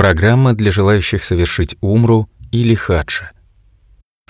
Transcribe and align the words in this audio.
Программа 0.00 0.54
для 0.54 0.70
желающих 0.70 1.22
совершить 1.22 1.76
умру 1.82 2.26
или 2.52 2.74
хаджа. 2.74 3.28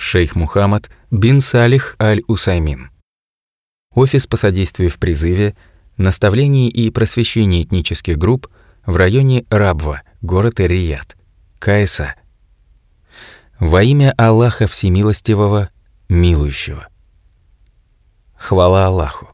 Шейх 0.01 0.35
Мухаммад 0.35 0.91
бин 1.13 1.41
Салих 1.41 1.95
аль-Усаймин. 2.01 2.91
Офис 3.95 4.27
по 4.27 4.37
содействию 4.37 4.91
в 4.91 4.99
призыве, 4.99 5.55
наставлении 5.97 6.69
и 6.69 6.91
просвещении 6.91 7.63
этнических 7.63 8.19
групп 8.19 8.49
в 8.85 8.97
районе 8.97 9.45
Рабва, 9.49 10.03
город 10.23 10.59
Эр-Рияд, 10.59 11.17
КСА. 11.61 12.17
Во 13.61 13.81
имя 13.85 14.13
Аллаха 14.19 14.67
Всемилостивого, 14.67 15.71
Милующего. 16.09 16.89
Хвала 18.35 18.87
Аллаху. 18.87 19.29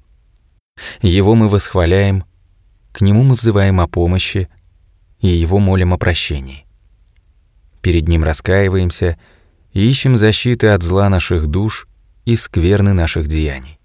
Его 1.01 1.35
мы 1.35 1.49
восхваляем, 1.49 2.25
к 2.93 3.01
Нему 3.01 3.23
мы 3.23 3.37
взываем 3.37 3.81
о 3.81 3.89
помощи 3.89 4.51
и 5.21 5.29
Его 5.29 5.59
молим 5.59 5.95
о 5.95 5.99
прощении. 5.99 6.67
Перед 7.83 8.09
Ним 8.09 8.25
раскаиваемся 8.25 9.19
и 9.73 9.89
ищем 9.89 10.17
защиты 10.17 10.69
от 10.69 10.83
зла 10.83 11.09
наших 11.09 11.47
душ 11.47 11.89
и 12.25 12.37
скверны 12.37 12.93
наших 12.93 13.27
деяний. 13.27 13.79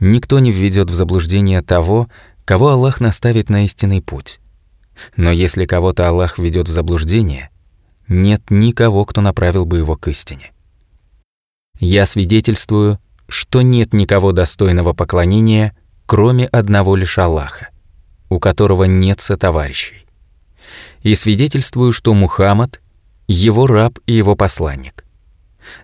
Никто 0.00 0.38
не 0.38 0.50
введет 0.50 0.90
в 0.90 0.94
заблуждение 0.94 1.62
того, 1.62 2.08
кого 2.44 2.68
Аллах 2.68 3.00
наставит 3.00 3.50
на 3.50 3.64
истинный 3.64 4.00
путь. 4.00 4.40
Но 5.16 5.30
если 5.30 5.64
кого-то 5.64 6.08
Аллах 6.08 6.38
введет 6.38 6.68
в 6.68 6.72
заблуждение, 6.72 7.50
нет 8.08 8.42
никого, 8.50 9.04
кто 9.04 9.20
направил 9.20 9.66
бы 9.66 9.78
его 9.78 9.96
к 9.96 10.08
истине. 10.08 10.52
Я 11.78 12.06
свидетельствую, 12.06 12.98
что 13.28 13.62
нет 13.62 13.92
никого 13.92 14.32
достойного 14.32 14.94
поклонения, 14.94 15.76
кроме 16.06 16.46
одного 16.46 16.96
лишь 16.96 17.18
Аллаха, 17.18 17.68
у 18.28 18.38
которого 18.38 18.84
нет 18.84 19.20
сотоварищей. 19.20 20.06
И 21.02 21.14
свидетельствую, 21.14 21.92
что 21.92 22.14
Мухаммад— 22.14 22.80
его 23.28 23.66
раб 23.66 23.98
и 24.06 24.14
его 24.14 24.36
посланник. 24.36 25.04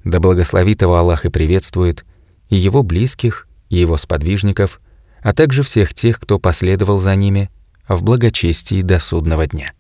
Да 0.03 0.19
благословит 0.19 0.83
его 0.83 0.97
Аллах 0.97 1.25
и 1.25 1.29
приветствует 1.31 2.05
и 2.49 2.57
его 2.57 2.83
близких, 2.83 3.47
и 3.69 3.77
его 3.77 3.97
сподвижников, 3.97 4.81
а 5.21 5.33
также 5.33 5.63
всех 5.63 5.93
тех, 5.95 6.21
кто 6.21 6.39
последовал 6.39 6.99
за 6.99 7.15
ними 7.17 7.51
в 7.89 8.03
благочестии 8.03 8.83
до 8.83 8.99
судного 8.99 9.47
дня. 9.47 9.73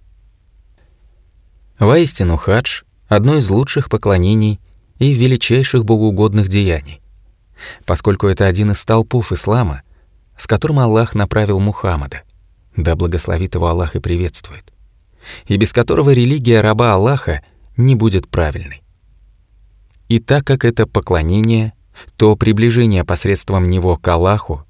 Воистину 1.79 2.37
хадж— 2.37 2.83
одно 3.09 3.37
из 3.37 3.49
лучших 3.51 3.89
поклонений 3.89 4.61
и 4.99 5.13
величайших 5.13 5.85
богоугодных 5.85 6.49
деяний, 6.49 7.01
поскольку 7.85 8.27
это 8.27 8.47
один 8.47 8.73
из 8.73 8.81
столпов 8.81 9.33
ислама, 9.33 9.83
с 10.37 10.47
которым 10.47 10.79
Аллах 10.79 11.15
направил 11.15 11.61
Мухаммада, 11.61 12.23
да 12.77 12.97
благословит 12.97 13.55
его 13.55 13.69
Аллах 13.69 13.97
и 13.97 14.01
приветствует, 14.01 14.73
и 15.47 15.57
без 15.57 15.73
которого 15.73 16.11
религия 16.11 16.61
раба 16.61 16.95
Аллаха 16.95 17.43
не 17.77 17.95
будет 17.95 18.29
правильной. 18.29 18.83
И 20.09 20.19
так 20.19 20.47
как 20.47 20.65
это 20.65 20.87
поклонение, 20.87 21.73
то 22.17 22.37
приближение 22.37 23.05
посредством 23.05 23.69
него 23.69 23.97
к 23.97 24.07
Аллаху 24.09 24.65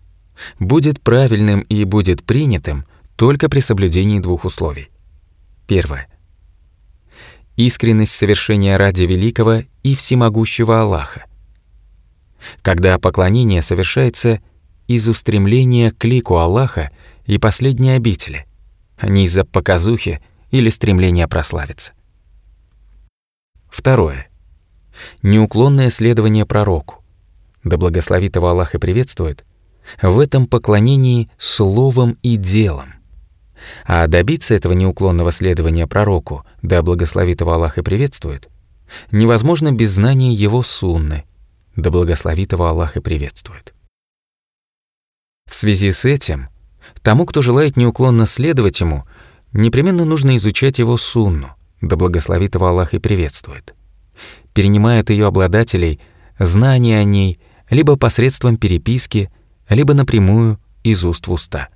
будет 0.59 1.01
правильным 1.01 1.61
и 1.63 1.85
будет 1.85 2.25
принятым 2.25 2.85
только 3.17 3.49
при 3.49 3.61
соблюдении 3.61 4.19
двух 4.19 4.45
условий. 4.45 4.91
Первое. 5.67 6.09
Искренность 7.57 8.13
совершения 8.13 8.77
ради 8.77 9.05
великого 9.05 9.63
и 9.83 9.95
всемогущего 9.95 10.81
Аллаха. 10.81 11.25
Когда 12.63 12.99
поклонение 12.99 13.63
совершается 13.63 14.41
из 14.87 15.09
устремления 15.09 15.93
к 15.93 16.05
лику 16.05 16.37
Аллаха 16.37 16.91
и 17.27 17.39
последней 17.39 17.91
обители, 17.91 18.47
а 18.97 19.09
не 19.09 19.25
из-за 19.25 19.45
показухи 19.45 20.23
или 20.51 20.69
стремления 20.69 21.27
прославиться. 21.27 21.93
Второе. 23.69 24.29
Неуклонное 25.23 25.91
следование 25.91 26.47
пророку. 26.47 27.03
Да 27.65 27.77
благословит 27.77 28.37
его 28.37 28.49
Аллах 28.49 28.75
и 28.75 28.79
приветствует, 28.79 29.45
в 30.01 30.19
этом 30.19 30.47
поклонении 30.47 31.31
словом 31.39 32.19
и 32.23 32.37
делом. 32.37 32.95
А 33.85 34.07
добиться 34.07 34.55
этого 34.55 34.73
неуклонного 34.75 35.33
следования 35.33 35.87
пророку, 35.87 36.45
да 36.63 36.83
благословит 36.83 37.41
его 37.41 37.53
Аллах 37.53 37.79
и 37.79 37.83
приветствует, 37.83 38.49
невозможно 39.11 39.73
без 39.73 39.93
знания 39.93 40.33
его 40.33 40.63
сунны, 40.63 41.25
да 41.75 41.91
благословит 41.91 42.53
его 42.53 42.67
Аллах 42.67 42.97
и 42.97 43.01
приветствует. 43.01 43.75
В 45.51 45.55
связи 45.55 45.93
с 45.93 46.05
этим, 46.05 46.49
тому, 47.05 47.27
кто 47.27 47.43
желает 47.43 47.77
неуклонно 47.77 48.27
следовать 48.27 48.81
ему, 48.81 49.05
непременно 49.53 50.05
нужно 50.05 50.37
изучать 50.39 50.79
его 50.81 50.97
сунну, 50.97 51.51
да 51.83 51.97
благословит 51.97 52.55
его 52.55 52.67
Аллах 52.67 52.95
и 52.95 52.99
приветствует. 52.99 53.75
Перенимая 54.55 55.03
от 55.03 55.11
ее 55.11 55.27
обладателей 55.27 56.01
знания 56.39 56.99
о 56.99 57.05
ней 57.05 57.39
либо 57.69 57.97
посредством 57.97 58.57
переписки, 58.57 59.31
либо 59.69 59.93
напрямую 59.93 60.59
из 60.83 61.05
уст 61.05 61.27
в 61.27 61.33
уста. 61.33 61.69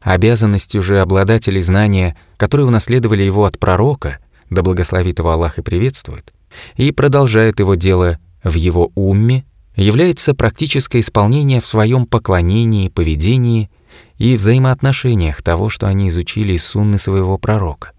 Обязанностью 0.00 0.80
же 0.80 1.00
обладателей 1.00 1.60
знания, 1.60 2.16
которые 2.36 2.68
унаследовали 2.68 3.24
его 3.24 3.44
от 3.44 3.58
пророка, 3.58 4.18
да 4.48 4.62
благословит 4.62 5.18
его 5.18 5.30
Аллах 5.30 5.58
и 5.58 5.62
приветствует, 5.62 6.32
и 6.76 6.92
продолжает 6.92 7.58
его 7.58 7.74
дело 7.74 8.20
в 8.44 8.54
его 8.54 8.92
умме, 8.94 9.44
является 9.74 10.34
практическое 10.34 11.00
исполнение 11.00 11.60
в 11.60 11.66
своем 11.66 12.06
поклонении, 12.06 12.90
поведении 12.90 13.70
и 14.16 14.36
взаимоотношениях 14.36 15.42
того, 15.42 15.68
что 15.68 15.86
они 15.86 16.08
изучили 16.08 16.54
из 16.54 16.64
сунны 16.64 16.98
своего 16.98 17.38
пророка. 17.38 17.92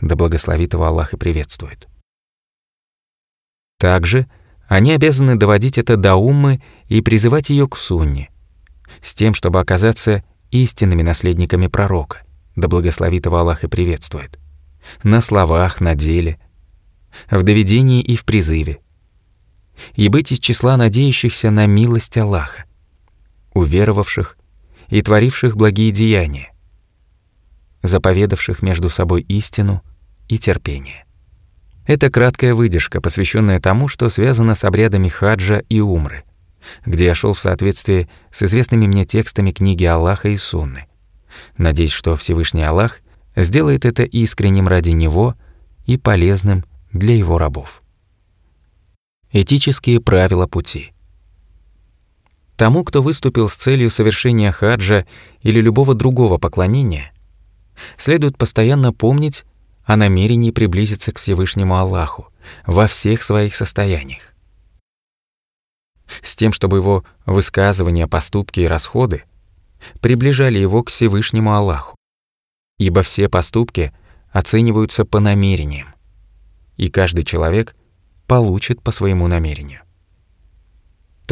Да 0.00 0.16
благословит 0.16 0.72
его 0.72 0.84
Аллах 0.84 1.14
и 1.14 1.16
приветствует. 1.16 1.88
Также 3.78 4.26
они 4.68 4.92
обязаны 4.92 5.34
доводить 5.36 5.78
это 5.78 5.96
до 5.96 6.14
уммы 6.14 6.62
и 6.88 7.00
призывать 7.00 7.50
ее 7.50 7.68
к 7.68 7.76
сунне, 7.76 8.30
с 9.02 9.14
тем, 9.14 9.34
чтобы 9.34 9.60
оказаться 9.60 10.24
истинными 10.50 11.02
наследниками 11.02 11.66
пророка, 11.66 12.22
да 12.56 12.68
благословит 12.68 13.26
его 13.26 13.38
Аллах 13.38 13.64
и 13.64 13.68
приветствует, 13.68 14.38
на 15.02 15.20
словах, 15.20 15.80
на 15.80 15.94
деле, 15.94 16.38
в 17.30 17.42
доведении 17.42 18.02
и 18.02 18.16
в 18.16 18.24
призыве, 18.24 18.80
и 19.94 20.08
быть 20.08 20.32
из 20.32 20.38
числа 20.38 20.76
надеющихся 20.76 21.50
на 21.50 21.66
милость 21.66 22.16
Аллаха, 22.16 22.64
уверовавших 23.54 24.38
и 24.92 25.00
творивших 25.00 25.56
благие 25.56 25.90
деяния, 25.90 26.52
заповедавших 27.82 28.60
между 28.60 28.90
собой 28.90 29.22
истину 29.22 29.82
и 30.28 30.36
терпение. 30.36 31.06
Это 31.86 32.10
краткая 32.10 32.54
выдержка, 32.54 33.00
посвященная 33.00 33.58
тому, 33.58 33.88
что 33.88 34.10
связано 34.10 34.54
с 34.54 34.64
обрядами 34.64 35.08
хаджа 35.08 35.62
и 35.70 35.80
умры, 35.80 36.24
где 36.84 37.06
я 37.06 37.14
шел 37.14 37.32
в 37.32 37.38
соответствии 37.38 38.06
с 38.30 38.42
известными 38.42 38.86
мне 38.86 39.06
текстами 39.06 39.50
книги 39.50 39.84
Аллаха 39.84 40.28
и 40.28 40.36
Сунны. 40.36 40.84
Надеюсь, 41.56 41.90
что 41.90 42.14
Всевышний 42.14 42.62
Аллах 42.62 43.00
сделает 43.34 43.86
это 43.86 44.02
искренним 44.02 44.68
ради 44.68 44.90
Него 44.90 45.36
и 45.86 45.96
полезным 45.96 46.66
для 46.92 47.16
Его 47.16 47.38
рабов. 47.38 47.82
Этические 49.32 50.00
правила 50.00 50.46
пути. 50.46 50.92
Тому, 52.62 52.84
кто 52.84 53.02
выступил 53.02 53.48
с 53.48 53.56
целью 53.56 53.90
совершения 53.90 54.52
хаджа 54.52 55.04
или 55.40 55.58
любого 55.58 55.96
другого 55.96 56.38
поклонения, 56.38 57.12
следует 57.96 58.38
постоянно 58.38 58.92
помнить 58.92 59.44
о 59.84 59.96
намерении 59.96 60.52
приблизиться 60.52 61.10
к 61.10 61.18
Всевышнему 61.18 61.74
Аллаху 61.76 62.28
во 62.64 62.86
всех 62.86 63.24
своих 63.24 63.56
состояниях. 63.56 64.32
С 66.22 66.36
тем, 66.36 66.52
чтобы 66.52 66.76
его 66.76 67.02
высказывания, 67.26 68.06
поступки 68.06 68.60
и 68.60 68.68
расходы 68.68 69.24
приближали 70.00 70.60
его 70.60 70.84
к 70.84 70.90
Всевышнему 70.90 71.52
Аллаху. 71.52 71.96
Ибо 72.78 73.02
все 73.02 73.28
поступки 73.28 73.92
оцениваются 74.30 75.04
по 75.04 75.18
намерениям, 75.18 75.96
и 76.76 76.90
каждый 76.90 77.24
человек 77.24 77.74
получит 78.28 78.80
по 78.82 78.92
своему 78.92 79.26
намерению. 79.26 79.81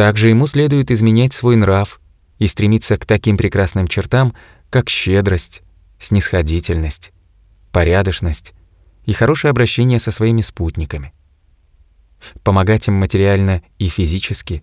Также 0.01 0.31
ему 0.31 0.47
следует 0.47 0.91
изменять 0.91 1.35
свой 1.35 1.57
нрав 1.57 2.01
и 2.39 2.47
стремиться 2.47 2.97
к 2.97 3.05
таким 3.05 3.37
прекрасным 3.37 3.87
чертам, 3.87 4.35
как 4.71 4.89
щедрость, 4.89 5.61
снисходительность, 5.99 7.13
порядочность 7.71 8.55
и 9.05 9.13
хорошее 9.13 9.51
обращение 9.51 9.99
со 9.99 10.11
своими 10.11 10.41
спутниками. 10.41 11.13
Помогать 12.43 12.89
им 12.89 12.95
материально 12.95 13.63
и 13.77 13.89
физически, 13.89 14.63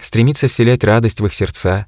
стремиться 0.00 0.48
вселять 0.48 0.82
радость 0.82 1.20
в 1.20 1.26
их 1.26 1.32
сердца. 1.32 1.86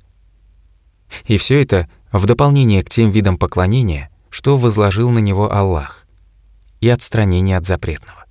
И 1.25 1.39
все 1.39 1.61
это 1.61 1.91
в 2.13 2.27
дополнение 2.27 2.85
к 2.85 2.89
тем 2.89 3.11
видам 3.11 3.39
поклонения, 3.39 4.09
что 4.31 4.57
возложил 4.57 5.11
на 5.11 5.19
него 5.19 5.53
Аллах, 5.53 6.07
и 6.81 6.89
отстранение 6.89 7.57
от 7.57 7.67
запретного. 7.67 8.25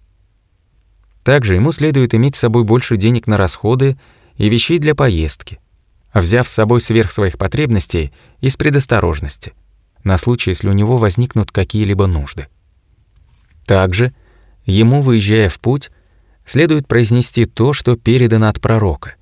Также 1.24 1.56
ему 1.56 1.74
следует 1.74 2.16
иметь 2.16 2.38
с 2.38 2.39
собой 2.39 2.63
больше 2.63 2.95
денег 2.95 3.28
на 3.28 3.36
расходы 3.36 3.98
и 4.38 4.50
вещей 4.50 4.80
для 4.80 4.95
поездки, 4.95 5.60
взяв 6.13 6.48
с 6.48 6.51
собой 6.54 6.81
сверх 6.81 7.12
своих 7.12 7.38
потребностей 7.38 8.12
из 8.39 8.57
предосторожности, 8.57 9.54
на 10.04 10.18
случай, 10.18 10.51
если 10.51 10.69
у 10.69 10.74
него 10.74 10.98
возникнут 10.98 11.51
какие-либо 11.51 12.07
нужды. 12.07 12.48
Также 13.66 14.13
ему, 14.66 15.01
выезжая 15.01 15.50
в 15.50 15.60
путь, 15.60 15.92
следует 16.45 16.88
произнести 16.88 17.45
то, 17.45 17.74
что 17.74 17.95
передано 17.95 18.48
от 18.48 18.60
пророка. 18.60 19.16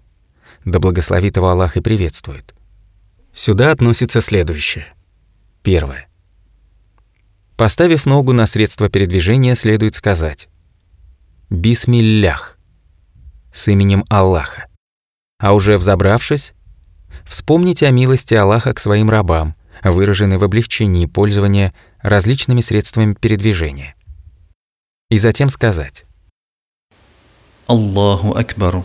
Да 0.66 0.80
благословит 0.80 1.38
его 1.38 1.50
Аллах 1.50 1.78
и 1.78 1.82
приветствует. 1.82 2.54
Сюда 3.34 3.72
относится 3.72 4.22
следующее. 4.22 4.88
Первое. 5.64 6.08
Поставив 7.58 8.06
ногу 8.06 8.32
на 8.32 8.46
средство 8.48 8.90
передвижения, 8.90 9.54
следует 9.56 9.94
сказать 9.94 10.48
«Бисмиллях» 11.50 12.58
с 13.52 13.68
именем 13.68 14.06
Аллаха. 14.10 14.69
А 15.39 15.55
уже 15.55 15.77
взобравшись, 15.77 16.55
вспомните 17.25 17.87
о 17.87 17.91
милости 17.91 18.35
Аллаха 18.35 18.73
к 18.75 18.81
своим 18.81 19.11
рабам, 19.11 19.55
выраженной 19.83 20.39
в 20.39 20.45
облегчении 20.45 21.07
пользования 21.07 21.75
различными 22.01 22.61
средствами 22.61 23.15
передвижения. 23.15 23.95
И 25.11 25.19
затем 25.19 25.49
сказать 25.49 26.05
Аллаху 27.67 28.37
Акбару, 28.37 28.85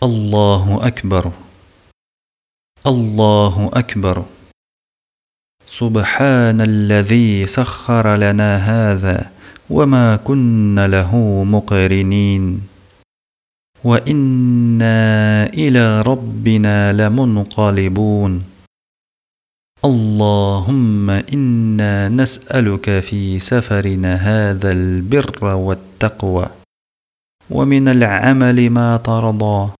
Аллаху 0.00 0.80
Акбару, 0.80 1.34
Аллаху 2.82 3.70
Акбару. 3.72 4.28
سبحان 5.68 6.60
الذي 6.60 7.46
سخر 7.46 8.16
لنا 8.16 8.56
هذا 8.56 9.30
وما 9.70 10.16
كنا 10.16 10.88
له 10.88 11.12
مقرنين 11.44 12.62
وإنا 13.83 15.45
إلى 15.45 16.01
ربنا 16.01 16.93
لمنقلبون. 16.93 18.43
اللهم 19.85 21.09
إنا 21.09 22.09
نسألك 22.09 22.99
في 22.99 23.39
سفرنا 23.39 24.15
هذا 24.15 24.71
البر 24.71 25.55
والتقوى 25.55 26.45
ومن 27.49 27.87
العمل 27.87 28.69
ما 28.69 28.97
ترضى. 28.97 29.71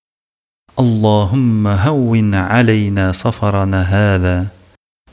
اللهم 0.80 1.68
هون 1.68 2.36
علينا 2.36 3.12
سفرنا 3.12 3.82
هذا 3.82 4.48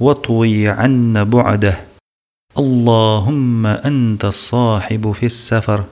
واطوي 0.01 0.69
عنا 0.69 1.25
بعده. 1.25 1.81
اللهم 2.59 3.67
أنت 3.67 4.25
الصاحب 4.25 5.13
في 5.13 5.27
السفر 5.27 5.85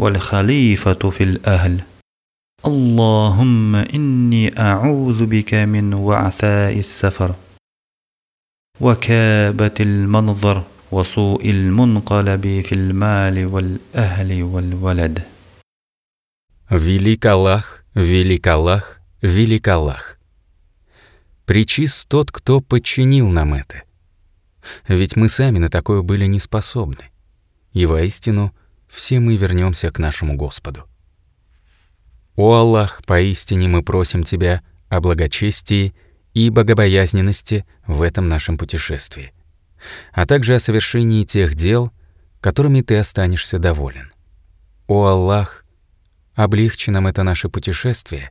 والخليفة 0.00 1.10
في 1.10 1.24
الأهل. 1.24 1.80
اللهم 2.65 3.75
اني 3.75 4.59
اعوذ 4.59 5.25
بك 5.25 5.53
من 5.53 5.93
وعثاء 5.93 6.79
السفر 6.79 7.35
وكابه 8.81 9.77
المنظر 9.79 10.63
وسوء 10.91 11.49
المنقلب 11.49 12.61
في 12.67 12.75
المال 12.75 13.45
والاهل 13.45 14.43
والولد 14.43 15.21
Велик 16.71 17.25
Аллах, 17.25 17.83
велик 17.95 18.45
Аллах, 18.45 18.99
велик 19.23 19.67
Аллах. 19.67 20.19
Причист 21.45 22.07
тот, 22.07 22.31
кто 22.31 22.61
подчинил 22.61 23.27
нам 23.29 23.55
это. 23.55 23.81
Ведь 24.87 25.15
мы 25.15 25.29
сами 25.29 25.57
на 25.57 25.69
такое 25.69 26.03
были 26.03 26.27
не 26.27 26.39
способны. 26.39 27.05
И 27.73 27.87
воистину 27.87 28.53
все 28.87 29.19
мы 29.19 29.35
вернемся 29.35 29.89
к 29.89 29.97
нашему 29.97 30.35
Господу. 30.35 30.85
О 32.36 32.54
Аллах, 32.54 33.02
поистине 33.06 33.68
мы 33.68 33.82
просим 33.82 34.24
Тебя 34.24 34.62
о 34.88 35.00
благочестии 35.00 35.94
и 36.32 36.50
богобоязненности 36.50 37.64
в 37.86 38.02
этом 38.02 38.28
нашем 38.28 38.58
путешествии, 38.58 39.32
а 40.12 40.26
также 40.26 40.56
о 40.56 40.60
совершении 40.60 41.22
тех 41.22 41.54
дел, 41.54 41.92
которыми 42.40 42.80
Ты 42.80 42.96
останешься 42.96 43.60
доволен. 43.60 44.12
О 44.88 45.06
Аллах, 45.06 45.64
облегчи 46.34 46.90
нам 46.90 47.06
это 47.06 47.22
наше 47.22 47.48
путешествие 47.48 48.30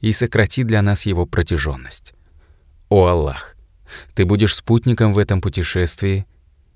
и 0.00 0.12
сократи 0.12 0.62
для 0.62 0.80
нас 0.80 1.04
его 1.04 1.26
протяженность. 1.26 2.14
О 2.88 3.06
Аллах, 3.06 3.56
Ты 4.14 4.26
будешь 4.26 4.54
спутником 4.54 5.12
в 5.12 5.18
этом 5.18 5.40
путешествии, 5.40 6.24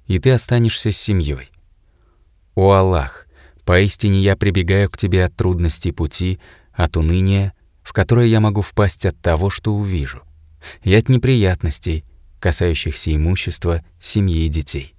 и 0.09 0.19
Ты 0.19 0.33
останешься 0.33 0.91
с 0.91 0.97
семьей. 0.97 1.53
О 2.57 2.73
Аллах, 2.73 3.28
Поистине 3.69 4.23
я 4.23 4.35
прибегаю 4.35 4.89
к 4.89 4.97
тебе 4.97 5.23
от 5.23 5.37
трудностей 5.37 5.93
пути, 5.93 6.41
от 6.73 6.97
уныния, 6.97 7.53
в 7.83 7.93
которое 7.93 8.27
я 8.27 8.41
могу 8.41 8.63
впасть 8.63 9.05
от 9.05 9.21
того, 9.21 9.51
что 9.51 9.75
увижу, 9.75 10.23
и 10.85 10.95
от 10.95 11.11
неприятностей, 11.11 12.07
касающихся 12.41 13.15
имущества, 13.15 13.85
семьи 14.01 14.47
и 14.47 14.49
детей. 14.49 14.95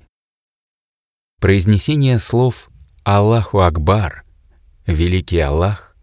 Произнесение 1.42 2.19
слов 2.19 2.69
«Аллаху 3.04 3.62
Акбар», 3.62 4.24
«Великий 4.86 5.39
Аллах» 5.39 5.95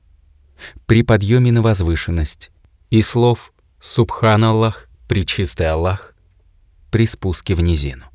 при 0.86 1.04
подъеме 1.04 1.52
на 1.52 1.62
возвышенность 1.62 2.50
и 2.90 3.00
слов 3.00 3.52
«Субхан 3.80 4.42
Аллах», 4.42 4.88
«Пречистый 5.06 5.68
Аллах» 5.68 6.16
при 6.90 7.06
спуске 7.06 7.54
в 7.54 7.60
низину. 7.60 8.06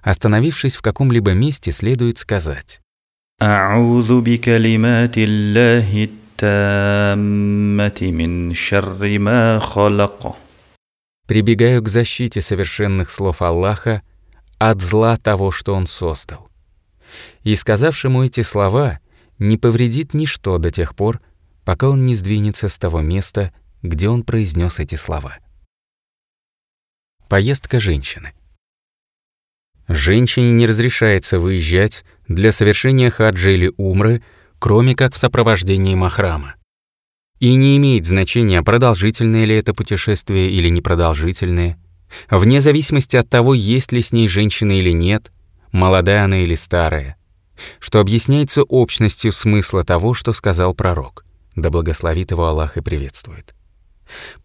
Остановившись 0.00 0.76
в 0.76 0.82
каком-либо 0.82 1.32
месте, 1.32 1.72
следует 1.72 2.16
сказать 2.16 2.80
أعوذ 3.41 4.21
بكلمات 4.21 5.17
الله 5.17 6.03
التامة 6.41 7.99
من 8.11 8.53
شر 8.53 9.19
ما 9.19 9.59
خلق 9.59 10.37
Прибегаю 11.27 11.81
к 11.81 11.89
защите 11.89 12.39
совершенных 12.41 13.09
слов 13.09 13.41
Аллаха 13.41 14.03
от 14.57 14.81
зла 14.81 15.17
того, 15.17 15.51
что 15.51 15.73
Он 15.73 15.87
создал. 15.87 16.49
И 17.43 17.55
сказавшему 17.55 18.23
эти 18.23 18.41
слова 18.41 18.99
не 19.39 19.57
повредит 19.57 20.13
ничто 20.13 20.57
до 20.57 20.71
тех 20.71 20.95
пор, 20.95 21.21
пока 21.63 21.89
он 21.89 22.03
не 22.05 22.15
сдвинется 22.15 22.69
с 22.69 22.77
того 22.77 23.01
места, 23.01 23.53
где 23.81 24.07
он 24.07 24.23
произнес 24.23 24.79
эти 24.79 24.95
слова. 24.95 25.37
Поездка 27.27 27.79
женщины. 27.79 28.33
Женщине 29.87 30.51
не 30.51 30.65
разрешается 30.65 31.37
выезжать 31.39 32.05
для 32.30 32.52
совершения 32.52 33.10
хаджа 33.10 33.50
или 33.50 33.72
умры, 33.76 34.22
кроме 34.60 34.94
как 34.94 35.14
в 35.14 35.18
сопровождении 35.18 35.96
махрама. 35.96 36.54
И 37.40 37.54
не 37.56 37.76
имеет 37.76 38.06
значения, 38.06 38.62
продолжительное 38.62 39.44
ли 39.44 39.56
это 39.56 39.74
путешествие 39.74 40.48
или 40.50 40.68
непродолжительное, 40.68 41.76
вне 42.30 42.60
зависимости 42.60 43.16
от 43.16 43.28
того, 43.28 43.52
есть 43.54 43.90
ли 43.90 44.00
с 44.00 44.12
ней 44.12 44.28
женщина 44.28 44.78
или 44.78 44.90
нет, 44.90 45.32
молодая 45.72 46.24
она 46.24 46.38
или 46.38 46.54
старая, 46.54 47.16
что 47.80 47.98
объясняется 47.98 48.62
общностью 48.62 49.32
смысла 49.32 49.82
того, 49.82 50.14
что 50.14 50.32
сказал 50.32 50.72
пророк, 50.72 51.24
да 51.56 51.68
благословит 51.70 52.30
его 52.30 52.46
Аллах 52.46 52.76
и 52.76 52.80
приветствует. 52.80 53.56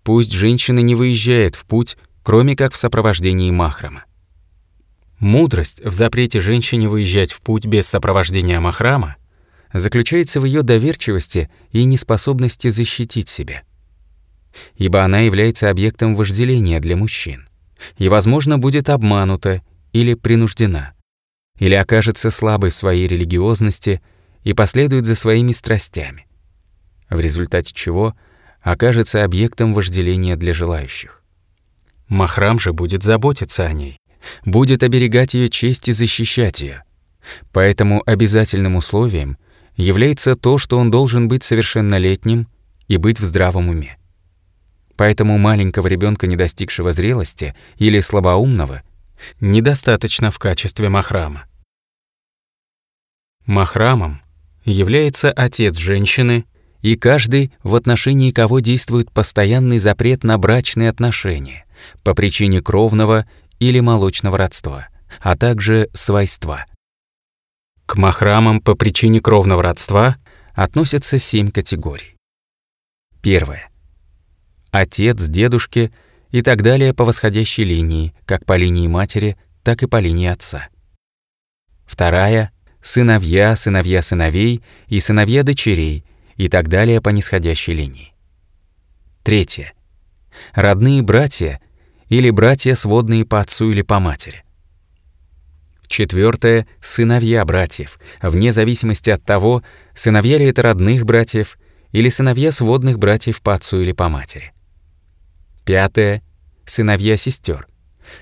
Пусть 0.04 0.32
женщина 0.32 0.80
не 0.80 0.96
выезжает 0.96 1.56
в 1.56 1.66
путь, 1.66 1.98
кроме 2.24 2.56
как 2.56 2.74
в 2.74 2.78
сопровождении 2.78 3.52
махрама. 3.52 4.06
Мудрость 5.26 5.84
в 5.84 5.92
запрете 5.92 6.40
женщине 6.40 6.88
выезжать 6.88 7.32
в 7.32 7.42
путь 7.42 7.66
без 7.66 7.88
сопровождения 7.88 8.60
махрама 8.60 9.16
заключается 9.74 10.40
в 10.40 10.46
ее 10.46 10.62
доверчивости 10.62 11.50
и 11.72 11.84
неспособности 11.86 12.68
защитить 12.68 13.28
себя. 13.28 13.64
Ибо 14.76 15.04
она 15.04 15.22
является 15.22 15.72
объектом 15.72 16.16
вожделения 16.16 16.80
для 16.80 16.96
мужчин 16.96 17.50
и, 17.98 18.08
возможно, 18.08 18.60
будет 18.60 18.88
обманута 18.88 19.64
или 19.94 20.14
принуждена, 20.14 20.94
или 21.58 21.74
окажется 21.74 22.30
слабой 22.30 22.70
в 22.70 22.76
своей 22.76 23.08
религиозности 23.08 24.04
и 24.44 24.54
последует 24.54 25.08
за 25.08 25.16
своими 25.16 25.54
страстями, 25.54 26.28
в 27.10 27.20
результате 27.20 27.74
чего 27.74 28.14
окажется 28.62 29.24
объектом 29.24 29.74
вожделения 29.74 30.36
для 30.36 30.54
желающих. 30.54 31.24
Махрам 32.10 32.60
же 32.60 32.74
будет 32.74 33.02
заботиться 33.02 33.66
о 33.66 33.74
ней, 33.74 33.98
будет 34.44 34.84
оберегать 34.84 35.34
ее 35.34 35.50
честь 35.50 35.90
и 35.90 35.94
защищать 35.94 36.62
ее. 36.62 36.84
Поэтому 37.52 38.04
обязательным 38.06 38.76
условием 38.76 39.38
является 39.76 40.36
то, 40.36 40.58
что 40.58 40.78
он 40.78 40.92
должен 40.92 41.28
быть 41.28 41.44
совершеннолетним 41.44 42.48
и 42.88 42.98
быть 42.98 43.20
в 43.20 43.26
здравом 43.26 43.70
уме. 43.70 43.98
Поэтому 44.96 45.38
маленького 45.38 45.88
ребенка, 45.88 46.28
не 46.28 46.36
достигшего 46.36 46.94
зрелости 46.94 47.56
или 47.78 48.00
слабоумного, 48.00 48.84
недостаточно 49.40 50.32
в 50.32 50.40
качестве 50.40 50.90
махрама. 50.90 51.46
Махрамом 53.46 54.22
является 54.64 55.32
отец 55.32 55.78
женщины 55.78 56.46
и 56.82 56.96
каждый, 56.96 57.52
в 57.64 57.76
отношении 57.76 58.32
кого 58.32 58.60
действует 58.60 59.12
постоянный 59.12 59.80
запрет 59.80 60.24
на 60.24 60.38
брачные 60.38 60.90
отношения 60.90 61.66
по 62.04 62.14
причине 62.14 62.62
кровного 62.62 63.26
или 63.60 63.80
молочного 63.80 64.38
родства, 64.38 64.88
а 65.20 65.36
также 65.36 65.90
свойства. 65.94 66.66
К 67.86 67.96
махрамам 67.96 68.62
по 68.62 68.76
причине 68.76 69.20
кровного 69.20 69.62
родства 69.62 70.18
относятся 70.54 71.20
семь 71.20 71.52
категорий. 71.52 72.18
Первое. 73.22 73.70
Отец 74.72 75.28
дедушки 75.28 75.92
и 76.32 76.42
так 76.42 76.62
далее 76.62 76.94
по 76.94 77.06
восходящей 77.06 77.64
линии, 77.64 78.14
как 78.26 78.46
по 78.46 78.58
линии 78.58 78.88
матери, 78.88 79.38
так 79.64 79.84
и 79.84 79.88
по 79.88 80.00
линии 80.00 80.28
отца. 80.28 80.68
Вторая— 81.86 82.52
сыновья, 82.82 83.56
сыновья 83.56 84.02
сыновей 84.02 84.64
и 84.88 85.00
сыновья 85.00 85.44
дочерей, 85.44 86.06
и 86.36 86.50
так 86.50 86.68
далее 86.68 87.02
по 87.02 87.10
нисходящей 87.10 87.74
линии. 87.74 88.14
Третье— 89.24 89.74
родные 90.54 91.02
братья 91.02 91.62
или 92.10 92.30
братья 92.30 92.76
сводные 92.76 93.26
по 93.26 93.40
отцу 93.40 93.72
или 93.72 93.82
по 93.82 94.00
матери. 94.00 94.44
Четвертое— 95.88 96.68
сыновья 96.82 97.46
братьев, 97.46 98.00
вне 98.22 98.52
зависимости 98.52 99.10
от 99.10 99.24
того, 99.24 99.64
сыновья 99.94 100.38
ли 100.38 100.46
это 100.46 100.62
родных 100.62 101.06
братьев 101.06 101.58
или 101.92 102.10
сыновья 102.10 102.52
сводных 102.52 102.98
братьев 103.00 103.42
по 103.42 103.54
отцу 103.54 103.82
или 103.82 103.92
по 103.92 104.10
матери. 104.10 104.52
Пятое— 105.64 106.24
сыновья 106.66 107.18
сестер, 107.18 107.68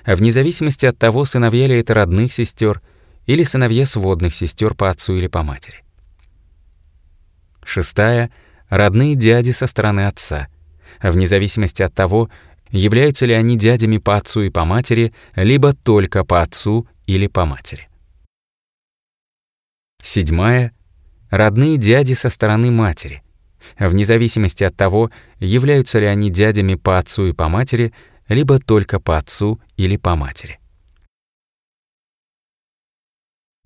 вне 0.05 0.31
зависимости 0.31 0.85
от 0.85 0.97
того, 0.97 1.25
сыновья 1.25 1.67
ли 1.67 1.79
это 1.79 1.93
родных 1.93 2.33
сестер 2.33 2.81
или 3.25 3.43
сыновья 3.43 3.85
сводных 3.85 4.35
сестер 4.35 4.75
по 4.75 4.89
отцу 4.89 5.15
или 5.15 5.27
по 5.27 5.43
матери. 5.43 5.83
Шестая— 7.63 8.29
родные 8.69 9.15
дяди 9.15 9.51
со 9.51 9.67
стороны 9.67 10.07
отца, 10.07 10.47
вне 11.01 11.27
зависимости 11.27 11.81
от 11.81 11.93
того, 11.93 12.29
являются 12.73 13.25
ли 13.25 13.33
они 13.33 13.55
дядями 13.55 13.99
по 13.99 14.17
отцу 14.17 14.41
и 14.41 14.49
по 14.49 14.65
матери, 14.65 15.13
либо 15.35 15.73
только 15.73 16.25
по 16.25 16.41
отцу 16.41 16.87
или 17.05 17.27
по 17.27 17.45
матери. 17.45 17.87
Седьмая— 20.01 20.73
родные 21.29 21.77
дяди 21.77 22.13
со 22.13 22.29
стороны 22.29 22.71
матери, 22.71 23.23
вне 23.79 24.03
зависимости 24.03 24.63
от 24.63 24.75
того, 24.75 25.11
являются 25.39 25.99
ли 25.99 26.07
они 26.07 26.29
дядями 26.29 26.75
по 26.75 26.97
отцу 26.97 27.27
и 27.27 27.31
по 27.31 27.47
матери, 27.47 27.93
либо 28.27 28.59
только 28.59 28.99
по 28.99 29.17
отцу 29.17 29.61
или 29.77 29.95
по 29.95 30.15
матери. 30.15 30.59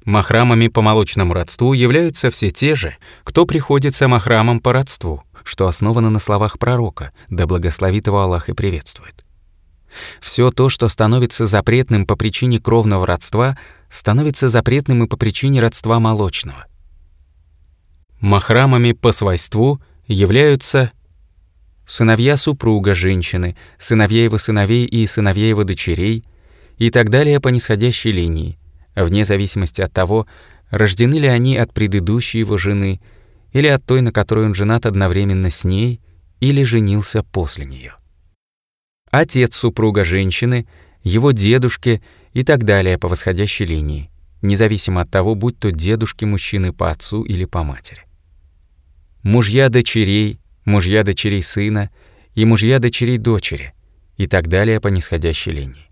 Махрамами 0.03 0.67
по 0.67 0.81
молочному 0.81 1.33
родству 1.33 1.73
являются 1.73 2.29
все 2.29 2.49
те 2.49 2.75
же, 2.75 2.95
кто 3.23 3.45
приходится 3.45 4.07
махрамом 4.07 4.59
по 4.59 4.71
родству, 4.71 5.23
что 5.47 5.67
основано 5.67 6.09
на 6.09 6.19
словах 6.19 6.59
пророка, 6.59 7.13
да 7.29 7.47
благословит 7.47 8.07
его 8.07 8.19
Аллах 8.19 8.49
и 8.49 8.53
приветствует. 8.53 9.25
Все 10.19 10.51
то, 10.51 10.67
что 10.67 10.89
становится 10.89 11.45
запретным 11.45 12.05
по 12.05 12.17
причине 12.17 12.59
кровного 12.59 13.07
родства, 13.07 13.57
становится 13.89 14.49
запретным 14.49 15.05
и 15.05 15.07
по 15.07 15.15
причине 15.15 15.61
родства 15.61 15.99
молочного. 15.99 16.65
Махрамами 18.19 18.91
по 18.91 19.13
свойству 19.13 19.81
являются 20.05 20.91
сыновья 21.85 22.35
супруга 22.35 22.93
женщины, 22.93 23.55
сыновья 23.79 24.25
его 24.25 24.37
сыновей 24.37 24.85
и 24.85 25.07
сыновья 25.07 25.47
его 25.47 25.63
дочерей 25.63 26.25
и 26.77 26.89
так 26.89 27.09
далее 27.09 27.39
по 27.39 27.47
нисходящей 27.47 28.11
линии, 28.11 28.59
вне 28.95 29.23
зависимости 29.23 29.81
от 29.81 29.93
того, 29.93 30.27
рождены 30.69 31.15
ли 31.15 31.27
они 31.27 31.55
от 31.55 31.73
предыдущей 31.73 32.39
его 32.39 32.57
жены 32.57 32.99
или 33.51 33.67
от 33.67 33.85
той, 33.85 34.01
на 34.01 34.11
которой 34.11 34.45
он 34.45 34.53
женат 34.53 34.85
одновременно 34.85 35.49
с 35.49 35.63
ней, 35.63 36.01
или 36.39 36.63
женился 36.63 37.23
после 37.23 37.65
нее 37.65 37.95
отец 39.11 39.55
супруга 39.55 40.03
женщины, 40.03 40.67
его 41.03 41.31
дедушки 41.31 42.01
и 42.33 42.43
так 42.43 42.63
далее 42.63 42.97
по 42.97 43.07
восходящей 43.07 43.65
линии, 43.65 44.09
независимо 44.41 45.01
от 45.01 45.09
того, 45.09 45.35
будь 45.35 45.59
то 45.59 45.71
дедушки 45.71 46.25
мужчины 46.25 46.73
по 46.73 46.91
отцу 46.91 47.23
или 47.23 47.45
по 47.45 47.63
матери. 47.63 48.01
Мужья 49.23 49.69
дочерей, 49.69 50.39
мужья 50.65 51.03
дочерей 51.03 51.41
сына 51.41 51.89
и 52.35 52.45
мужья 52.45 52.79
дочерей 52.79 53.17
дочери 53.17 53.73
и 54.17 54.27
так 54.27 54.47
далее 54.47 54.79
по 54.79 54.87
нисходящей 54.87 55.51
линии. 55.51 55.89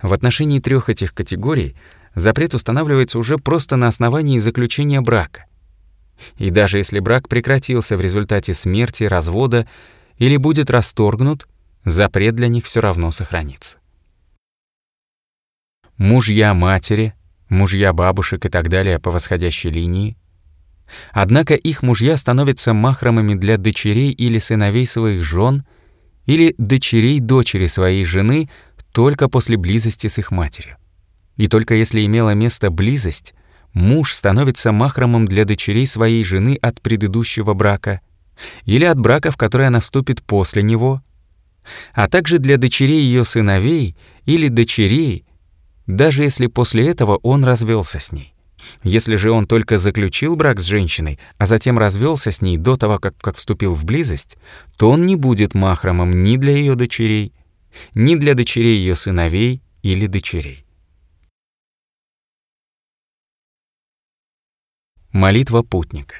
В 0.00 0.12
отношении 0.12 0.58
трех 0.58 0.88
этих 0.88 1.14
категорий 1.14 1.74
запрет 2.14 2.54
устанавливается 2.54 3.18
уже 3.18 3.38
просто 3.38 3.76
на 3.76 3.88
основании 3.88 4.38
заключения 4.38 5.00
брака. 5.00 5.46
И 6.36 6.50
даже 6.50 6.78
если 6.78 6.98
брак 6.98 7.28
прекратился 7.28 7.96
в 7.96 8.00
результате 8.00 8.54
смерти, 8.54 9.04
развода 9.04 9.66
или 10.18 10.36
будет 10.36 10.70
расторгнут, 10.70 11.46
запрет 11.84 12.34
для 12.34 12.48
них 12.48 12.64
все 12.64 12.80
равно 12.80 13.10
сохранится. 13.10 13.78
Мужья 15.96 16.54
матери, 16.54 17.14
мужья 17.48 17.92
бабушек 17.92 18.44
и 18.46 18.48
так 18.48 18.68
далее 18.68 18.98
по 18.98 19.10
восходящей 19.10 19.70
линии. 19.70 20.16
Однако 21.12 21.54
их 21.54 21.82
мужья 21.82 22.16
становятся 22.16 22.74
махрамами 22.74 23.34
для 23.34 23.56
дочерей 23.56 24.10
или 24.10 24.38
сыновей 24.38 24.86
своих 24.86 25.22
жен 25.22 25.64
или 26.26 26.54
дочерей 26.58 27.20
дочери 27.20 27.66
своей 27.66 28.04
жены 28.04 28.50
только 28.92 29.28
после 29.28 29.56
близости 29.56 30.06
с 30.06 30.18
их 30.18 30.30
матерью. 30.30 30.76
И 31.36 31.48
только 31.48 31.74
если 31.74 32.04
имела 32.04 32.34
место 32.34 32.70
близость, 32.70 33.34
муж 33.72 34.14
становится 34.14 34.72
махрамом 34.72 35.26
для 35.26 35.44
дочерей 35.44 35.86
своей 35.86 36.24
жены 36.24 36.58
от 36.60 36.80
предыдущего 36.80 37.54
брака 37.54 38.00
или 38.64 38.84
от 38.84 38.98
брака, 38.98 39.30
в 39.30 39.36
который 39.36 39.66
она 39.66 39.80
вступит 39.80 40.22
после 40.22 40.62
него– 40.62 41.02
а 41.94 42.08
также 42.08 42.38
для 42.38 42.56
дочерей 42.56 43.02
ее 43.02 43.24
сыновей 43.24 43.96
или 44.26 44.48
дочерей, 44.48 45.24
даже 45.86 46.22
если 46.22 46.46
после 46.46 46.88
этого 46.88 47.16
он 47.22 47.44
развелся 47.44 47.98
с 47.98 48.12
ней. 48.12 48.34
Если 48.84 49.16
же 49.16 49.32
он 49.32 49.46
только 49.46 49.78
заключил 49.78 50.36
брак 50.36 50.60
с 50.60 50.64
женщиной, 50.64 51.18
а 51.36 51.46
затем 51.46 51.78
развелся 51.78 52.30
с 52.30 52.40
ней 52.40 52.56
до 52.56 52.76
того, 52.76 52.98
как, 52.98 53.16
как 53.18 53.36
вступил 53.36 53.74
в 53.74 53.84
близость, 53.84 54.36
то 54.76 54.90
он 54.90 55.04
не 55.04 55.16
будет 55.16 55.54
махрамом 55.54 56.22
ни 56.22 56.36
для 56.36 56.52
ее 56.52 56.76
дочерей, 56.76 57.32
ни 57.94 58.14
для 58.14 58.34
дочерей 58.34 58.78
ее 58.78 58.94
сыновей 58.94 59.62
или 59.82 60.06
дочерей. 60.06 60.64
Молитва 65.12 65.60
путника. 65.60 66.14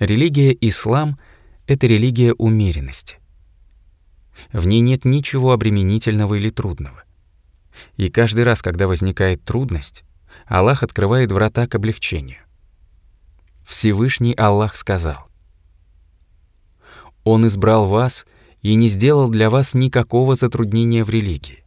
Религия 0.00 0.50
ислам— 0.60 1.20
это 1.68 1.86
религия 1.86 2.32
умеренности. 2.32 3.18
В 4.52 4.66
ней 4.66 4.80
нет 4.80 5.04
ничего 5.04 5.52
обременительного 5.52 6.34
или 6.34 6.50
трудного. 6.50 7.04
И 7.96 8.10
каждый 8.10 8.42
раз, 8.42 8.60
когда 8.60 8.88
возникает 8.88 9.44
трудность, 9.44 10.02
Аллах 10.46 10.82
открывает 10.82 11.30
врата 11.30 11.68
к 11.68 11.76
облегчению. 11.76 12.40
Всевышний 13.64 14.34
Аллах 14.34 14.74
сказал, 14.74 15.28
«Он 17.22 17.46
избрал 17.46 17.86
вас 17.86 18.26
и 18.62 18.74
не 18.74 18.88
сделал 18.88 19.30
для 19.30 19.48
вас 19.48 19.74
никакого 19.74 20.34
затруднения 20.34 21.04
в 21.04 21.10
религии». 21.10 21.64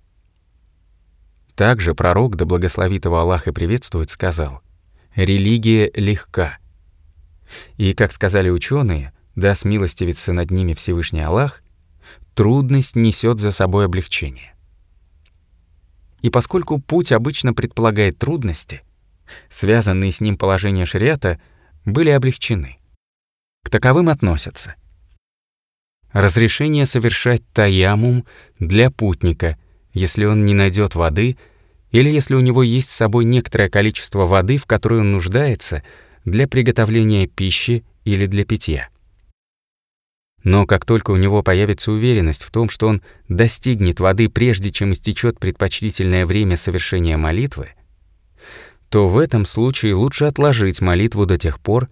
Также 1.56 1.96
пророк, 1.96 2.36
да 2.36 2.44
благословит 2.44 3.06
его 3.06 3.20
Аллах 3.20 3.48
и 3.48 3.54
приветствует, 3.54 4.10
сказал, 4.10 4.62
«Религия 5.16 5.92
легка». 5.96 6.58
И, 7.78 7.94
как 7.94 8.12
сказали 8.12 8.50
ученые, 8.50 9.14
да 9.36 9.56
смилостивится 9.56 10.34
над 10.34 10.52
ними 10.52 10.74
Всевышний 10.74 11.22
Аллах, 11.22 11.64
трудность 12.34 12.96
несет 12.96 13.40
за 13.40 13.52
собой 13.52 13.86
облегчение. 13.86 14.54
И 16.22 16.30
поскольку 16.30 16.80
путь 16.80 17.12
обычно 17.12 17.54
предполагает 17.54 18.18
трудности, 18.18 18.82
связанные 19.50 20.12
с 20.12 20.22
ним 20.22 20.38
положения 20.38 20.86
шариата 20.86 21.40
были 21.86 22.10
облегчены. 22.10 22.78
К 23.64 23.70
таковым 23.70 24.10
относятся 24.10 24.76
разрешение 26.16 26.86
совершать 26.86 27.42
таямум 27.52 28.26
для 28.58 28.90
путника, 28.90 29.58
если 29.94 30.24
он 30.24 30.46
не 30.46 30.54
найдет 30.54 30.96
воды 30.96 31.38
или 31.96 32.10
если 32.10 32.36
у 32.36 32.42
него 32.42 32.62
есть 32.62 32.90
с 32.90 32.96
собой 32.96 33.24
некоторое 33.24 33.70
количество 33.70 34.26
воды, 34.26 34.58
в 34.58 34.66
которой 34.66 35.00
он 35.00 35.14
нуждается 35.14 35.82
для 36.26 36.46
приготовления 36.46 37.26
пищи 37.26 37.86
или 38.04 38.26
для 38.26 38.44
питья. 38.44 38.90
Но 40.44 40.66
как 40.66 40.84
только 40.84 41.12
у 41.12 41.16
него 41.16 41.42
появится 41.42 41.94
уверенность 41.94 42.44
в 42.44 42.52
том, 42.52 42.68
что 42.68 42.90
он 42.90 43.02
достигнет 43.30 44.02
воды 44.02 44.28
прежде, 44.28 44.72
чем 44.72 44.92
истечет 44.92 45.40
предпочтительное 45.40 46.26
время 46.26 46.58
совершения 46.58 47.16
молитвы, 47.16 47.70
то 48.90 49.08
в 49.08 49.18
этом 49.18 49.46
случае 49.46 49.96
лучше 49.96 50.26
отложить 50.26 50.82
молитву 50.82 51.26
до 51.26 51.38
тех 51.38 51.62
пор, 51.62 51.90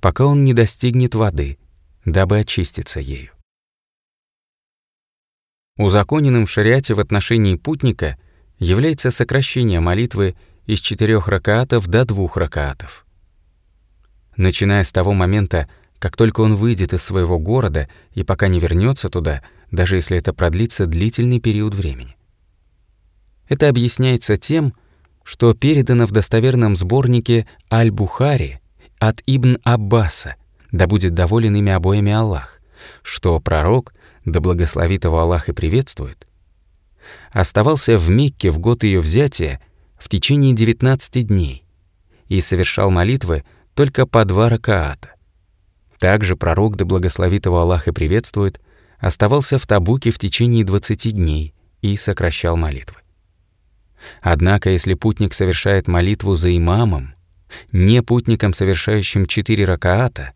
пока 0.00 0.24
он 0.24 0.44
не 0.44 0.54
достигнет 0.54 1.14
воды, 1.14 1.58
дабы 2.06 2.38
очиститься 2.38 2.98
ею. 2.98 3.32
Узаконенным 5.76 6.46
в 6.46 6.50
шариате 6.50 6.94
в 6.94 7.00
отношении 7.00 7.56
путника 7.56 8.16
является 8.58 9.10
сокращение 9.10 9.80
молитвы 9.80 10.36
из 10.66 10.80
четырех 10.80 11.28
ракаатов 11.28 11.86
до 11.88 12.04
двух 12.04 12.36
ракаатов. 12.36 13.04
Начиная 14.36 14.84
с 14.84 14.92
того 14.92 15.12
момента, 15.12 15.68
как 15.98 16.16
только 16.16 16.40
он 16.40 16.54
выйдет 16.54 16.92
из 16.92 17.02
своего 17.02 17.38
города 17.38 17.88
и 18.12 18.24
пока 18.24 18.48
не 18.48 18.58
вернется 18.58 19.08
туда, 19.08 19.42
даже 19.70 19.96
если 19.96 20.16
это 20.16 20.32
продлится 20.32 20.86
длительный 20.86 21.40
период 21.40 21.74
времени. 21.74 22.16
Это 23.48 23.68
объясняется 23.68 24.36
тем, 24.36 24.74
что 25.22 25.54
передано 25.54 26.06
в 26.06 26.12
достоверном 26.12 26.76
сборнике 26.76 27.46
Аль-Бухари 27.72 28.60
от 28.98 29.22
Ибн 29.26 29.58
Аббаса, 29.64 30.36
да 30.72 30.86
будет 30.86 31.14
доволен 31.14 31.54
ими 31.56 31.72
обоими 31.72 32.12
Аллах, 32.12 32.60
что 33.02 33.40
пророк, 33.40 33.94
да 34.24 34.40
благословит 34.40 35.04
его 35.04 35.18
Аллах 35.18 35.48
и 35.48 35.52
приветствует, 35.52 36.26
оставался 37.34 37.98
в 37.98 38.08
Мекке 38.08 38.50
в 38.50 38.58
год 38.60 38.84
ее 38.84 39.00
взятия 39.00 39.60
в 39.98 40.08
течение 40.08 40.54
19 40.54 41.26
дней 41.26 41.66
и 42.28 42.40
совершал 42.40 42.90
молитвы 42.90 43.44
только 43.74 44.06
по 44.06 44.24
два 44.24 44.48
ракаата. 44.48 45.10
Также 45.98 46.36
пророк, 46.36 46.76
да 46.76 46.84
благословит 46.84 47.46
его 47.46 47.58
Аллах 47.58 47.88
и 47.88 47.92
приветствует, 47.92 48.60
оставался 48.98 49.58
в 49.58 49.66
Табуке 49.66 50.10
в 50.10 50.18
течение 50.18 50.64
20 50.64 51.12
дней 51.12 51.54
и 51.82 51.96
сокращал 51.96 52.56
молитвы. 52.56 52.98
Однако, 54.22 54.70
если 54.70 54.94
путник 54.94 55.34
совершает 55.34 55.88
молитву 55.88 56.36
за 56.36 56.56
имамом, 56.56 57.14
не 57.72 58.02
путником, 58.02 58.52
совершающим 58.52 59.26
четыре 59.26 59.64
ракаата, 59.64 60.32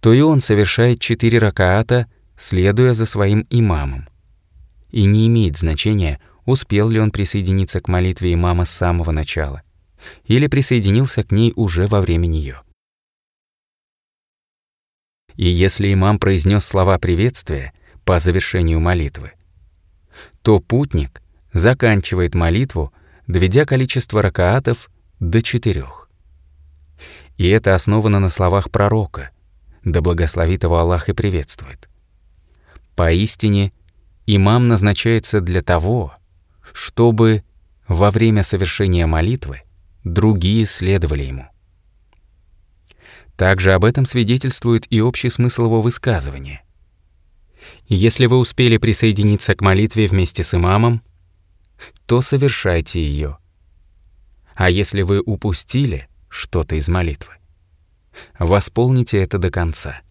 то 0.00 0.12
и 0.12 0.20
он 0.20 0.40
совершает 0.40 1.00
четыре 1.00 1.38
ракаата, 1.38 2.06
следуя 2.36 2.92
за 2.92 3.06
своим 3.06 3.46
имамом. 3.48 4.08
И 4.92 5.04
не 5.06 5.26
имеет 5.26 5.56
значения, 5.56 6.20
успел 6.46 6.88
ли 6.88 7.00
он 7.00 7.10
присоединиться 7.10 7.80
к 7.80 7.88
молитве 7.88 8.32
имама 8.34 8.64
с 8.64 8.70
самого 8.70 9.10
начала 9.10 9.62
или 10.24 10.46
присоединился 10.46 11.24
к 11.24 11.32
ней 11.32 11.52
уже 11.56 11.86
во 11.86 12.00
время 12.00 12.26
нее. 12.26 12.62
И 15.36 15.46
если 15.46 15.92
имам 15.92 16.18
произнес 16.18 16.64
слова 16.64 16.98
приветствия 16.98 17.72
по 18.04 18.18
завершению 18.18 18.80
молитвы, 18.80 19.32
то 20.42 20.60
путник 20.60 21.22
заканчивает 21.52 22.34
молитву, 22.34 22.92
доведя 23.26 23.64
количество 23.64 24.20
ракаатов 24.22 24.90
до 25.20 25.40
четырех. 25.40 26.10
И 27.38 27.48
это 27.48 27.74
основано 27.74 28.18
на 28.18 28.28
словах 28.28 28.70
пророка, 28.70 29.30
да 29.84 30.00
благословит 30.00 30.64
его 30.64 30.78
Аллах 30.78 31.08
и 31.08 31.12
приветствует. 31.12 31.88
Поистине, 32.94 33.72
имам 34.36 34.68
назначается 34.68 35.40
для 35.40 35.62
того, 35.62 36.14
чтобы 36.72 37.44
во 37.88 38.10
время 38.10 38.42
совершения 38.42 39.06
молитвы 39.06 39.62
другие 40.04 40.66
следовали 40.66 41.24
ему. 41.24 41.46
Также 43.36 43.72
об 43.72 43.84
этом 43.84 44.06
свидетельствует 44.06 44.86
и 44.90 45.00
общий 45.00 45.28
смысл 45.28 45.64
его 45.64 45.80
высказывания. 45.80 46.62
Если 47.86 48.26
вы 48.26 48.38
успели 48.38 48.76
присоединиться 48.76 49.54
к 49.54 49.60
молитве 49.60 50.06
вместе 50.06 50.42
с 50.42 50.54
имамом, 50.54 51.02
то 52.06 52.20
совершайте 52.20 53.02
ее. 53.02 53.38
А 54.54 54.70
если 54.70 55.02
вы 55.02 55.20
упустили 55.20 56.08
что-то 56.28 56.76
из 56.76 56.88
молитвы, 56.88 57.34
восполните 58.38 59.18
это 59.18 59.38
до 59.38 59.50
конца. 59.50 60.02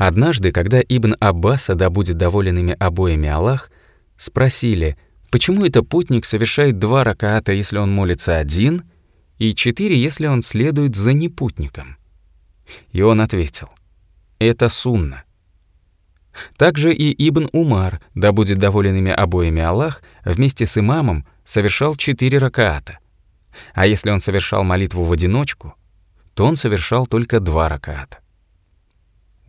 Однажды, 0.00 0.50
когда 0.50 0.80
Ибн 0.80 1.14
Аббаса, 1.20 1.74
да 1.74 1.90
будет 1.90 2.16
доволен 2.16 2.56
ими 2.56 2.72
обоими 2.72 3.28
Аллах, 3.28 3.70
спросили, 4.16 4.96
почему 5.30 5.66
это 5.66 5.82
путник 5.82 6.24
совершает 6.24 6.78
два 6.78 7.04
ракаата, 7.04 7.52
если 7.52 7.76
он 7.76 7.92
молится 7.92 8.38
один, 8.38 8.84
и 9.36 9.54
четыре, 9.54 10.00
если 10.00 10.26
он 10.26 10.40
следует 10.40 10.96
за 10.96 11.12
непутником. 11.12 11.98
И 12.92 13.02
он 13.02 13.20
ответил, 13.20 13.68
это 14.38 14.70
сунна. 14.70 15.24
Также 16.56 16.94
и 16.94 17.28
Ибн 17.28 17.50
Умар, 17.52 18.00
да 18.14 18.32
будет 18.32 18.56
доволен 18.56 18.96
ими 18.96 19.12
обоими 19.12 19.60
Аллах, 19.60 20.02
вместе 20.24 20.64
с 20.64 20.78
имамом 20.78 21.26
совершал 21.44 21.94
четыре 21.94 22.38
ракаата. 22.38 23.00
А 23.74 23.84
если 23.86 24.10
он 24.10 24.20
совершал 24.20 24.64
молитву 24.64 25.04
в 25.04 25.12
одиночку, 25.12 25.74
то 26.32 26.46
он 26.46 26.56
совершал 26.56 27.06
только 27.06 27.38
два 27.38 27.68
ракаата. 27.68 28.20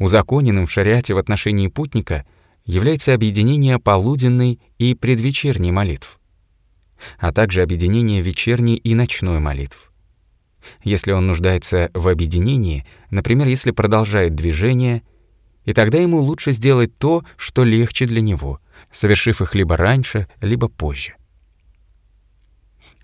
Узаконенным 0.02 0.66
в 0.66 0.72
шариате 0.72 1.14
в 1.14 1.20
отношении 1.20 1.68
путника 1.68 2.26
является 2.66 3.14
объединение 3.14 3.78
полуденной 3.78 4.60
и 4.80 4.96
предвечерней 4.96 5.70
молитв, 5.70 6.20
а 7.20 7.32
также 7.32 7.62
объединение 7.62 8.20
вечерней 8.20 8.78
и 8.78 8.96
ночной 8.96 9.40
молитв. 9.40 9.92
Если 10.84 11.12
он 11.12 11.28
нуждается 11.28 11.92
в 11.94 12.08
объединении, 12.08 12.84
например, 13.12 13.48
если 13.48 13.70
продолжает 13.70 14.34
движение, 14.34 15.04
и 15.66 15.74
тогда 15.74 16.00
ему 16.00 16.18
лучше 16.18 16.52
сделать 16.52 16.98
то, 16.98 17.24
что 17.38 17.64
легче 17.64 18.08
для 18.08 18.22
него, 18.22 18.60
совершив 18.90 19.40
их 19.44 19.54
либо 19.54 19.78
раньше, 19.78 20.28
либо 20.42 20.68
позже. 20.68 21.14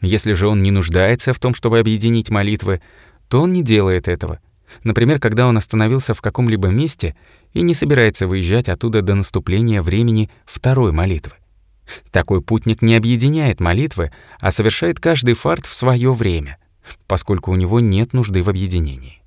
Если 0.01 0.33
же 0.33 0.47
он 0.47 0.63
не 0.63 0.71
нуждается 0.71 1.31
в 1.31 1.37
том, 1.37 1.53
чтобы 1.53 1.77
объединить 1.77 2.31
молитвы, 2.31 2.81
то 3.27 3.43
он 3.43 3.51
не 3.51 3.61
делает 3.61 4.07
этого. 4.07 4.39
Например, 4.83 5.19
когда 5.19 5.47
он 5.47 5.57
остановился 5.57 6.13
в 6.13 6.21
каком-либо 6.21 6.69
месте 6.69 7.15
и 7.53 7.61
не 7.61 7.73
собирается 7.73 8.27
выезжать 8.27 8.69
оттуда 8.69 9.01
до 9.01 9.15
наступления 9.15 9.81
времени 9.81 10.29
второй 10.45 10.91
молитвы. 10.91 11.33
Такой 12.11 12.41
путник 12.41 12.81
не 12.81 12.95
объединяет 12.95 13.59
молитвы, 13.59 14.11
а 14.39 14.51
совершает 14.51 14.99
каждый 14.99 15.35
фарт 15.35 15.65
в 15.65 15.73
свое 15.73 16.13
время, 16.13 16.57
поскольку 17.07 17.51
у 17.51 17.55
него 17.55 17.79
нет 17.79 18.13
нужды 18.13 18.43
в 18.43 18.49
объединении. 18.49 19.21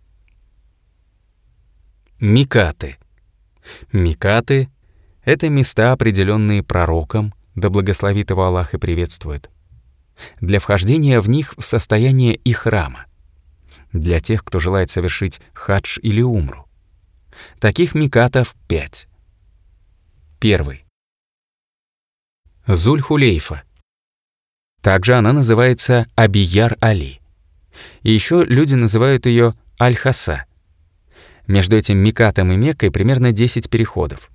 Микаты. 2.21 2.99
Микаты— 3.93 4.69
это 5.25 5.49
места, 5.49 5.93
определенные 5.93 6.63
пророком, 6.63 7.35
да 7.55 7.71
благословит 7.71 8.31
его 8.31 8.45
Аллах 8.45 8.75
и 8.75 8.79
приветствует, 8.79 9.51
для 10.41 10.61
вхождения 10.61 11.21
в 11.21 11.31
них 11.31 11.55
в 11.57 11.63
состояние 11.63 12.39
ихрама 12.45 13.07
для 13.93 14.21
тех, 14.21 14.45
кто 14.45 14.61
желает 14.61 14.91
совершить 14.91 15.41
хадж 15.53 15.99
или 16.03 16.23
умру. 16.23 16.67
Таких 17.59 17.95
микатов 17.95 18.55
пять. 18.69 19.09
Первый. 20.39 20.85
Зуль-Хулейфа. 22.67 23.63
Также 24.83 25.15
она 25.15 25.33
называется 25.33 26.07
Абияр-Али. 26.17 27.21
Еще 28.03 28.45
люди 28.45 28.75
называют 28.75 29.27
ее 29.27 29.55
Аль-Хаса. 29.81 30.47
Между 31.47 31.77
этим 31.77 31.99
Микатом 31.99 32.53
и 32.53 32.57
Меккой 32.57 32.91
примерно 32.91 33.33
10 33.33 33.69
переходов. 33.69 34.31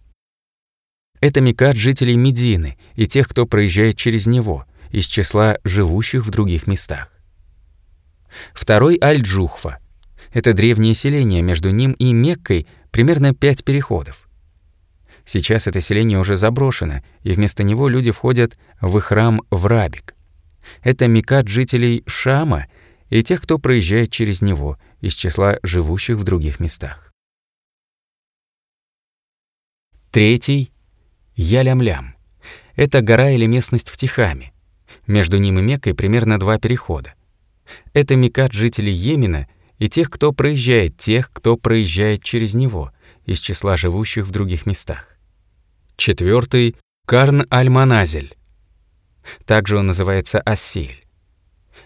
Это 1.22 1.42
Микат 1.42 1.76
жителей 1.76 2.18
Медины 2.18 2.78
и 2.96 3.08
тех, 3.08 3.28
кто 3.28 3.46
проезжает 3.46 3.98
через 3.98 4.28
него, 4.28 4.66
из 4.92 5.06
числа 5.06 5.58
живущих 5.64 6.26
в 6.26 6.30
других 6.30 6.68
местах. 6.68 7.15
Второй— 8.54 8.98
Аль-Джухфа. 9.02 9.80
Это 10.34 10.54
древнее 10.54 10.94
селение, 10.94 11.42
между 11.42 11.70
ним 11.70 11.94
и 11.94 12.14
Меккой 12.14 12.68
примерно 12.92 13.34
пять 13.34 13.64
переходов. 13.64 14.30
Сейчас 15.26 15.68
это 15.68 15.82
селение 15.82 16.20
уже 16.20 16.38
заброшено, 16.38 17.02
и 17.24 17.32
вместо 17.34 17.64
него 17.64 17.88
люди 17.88 18.12
входят 18.12 18.58
в 18.80 19.00
храм 19.00 19.42
в 19.50 19.66
Рабик. 19.66 20.16
Это 20.84 21.08
микат 21.08 21.48
жителей 21.48 22.04
Шама 22.06 22.68
и 23.10 23.24
тех, 23.24 23.42
кто 23.42 23.60
проезжает 23.60 24.12
через 24.12 24.42
него, 24.42 24.78
из 25.02 25.14
числа 25.14 25.60
живущих 25.64 26.18
в 26.18 26.24
других 26.24 26.60
местах. 26.60 27.12
Третий— 30.12 30.72
Ялям-Лям. 31.36 32.16
Это 32.76 33.02
гора 33.02 33.32
или 33.32 33.46
местность 33.46 33.90
в 33.90 33.98
Тихаме. 33.98 34.54
Между 35.08 35.38
ним 35.38 35.60
и 35.60 35.62
Меккой 35.62 35.94
примерно 35.94 36.40
два 36.40 36.58
перехода. 36.58 37.14
Это 37.94 38.16
микат 38.16 38.54
жителей 38.54 38.94
Йемена 38.94 39.48
и 39.80 39.90
тех, 39.90 40.10
кто 40.10 40.32
проезжает, 40.32 40.98
тех, 40.98 41.32
кто 41.32 41.58
проезжает 41.58 42.24
через 42.24 42.54
него, 42.54 42.92
из 43.26 43.40
числа 43.40 43.78
живущих 43.78 44.26
в 44.26 44.32
других 44.32 44.66
местах. 44.66 45.18
Четвертый— 45.98 46.76
Карн 47.06 47.46
аль-Маназель. 47.52 48.36
Также 49.46 49.78
он 49.78 49.88
называется 49.88 50.40
Ассиль. 50.42 51.06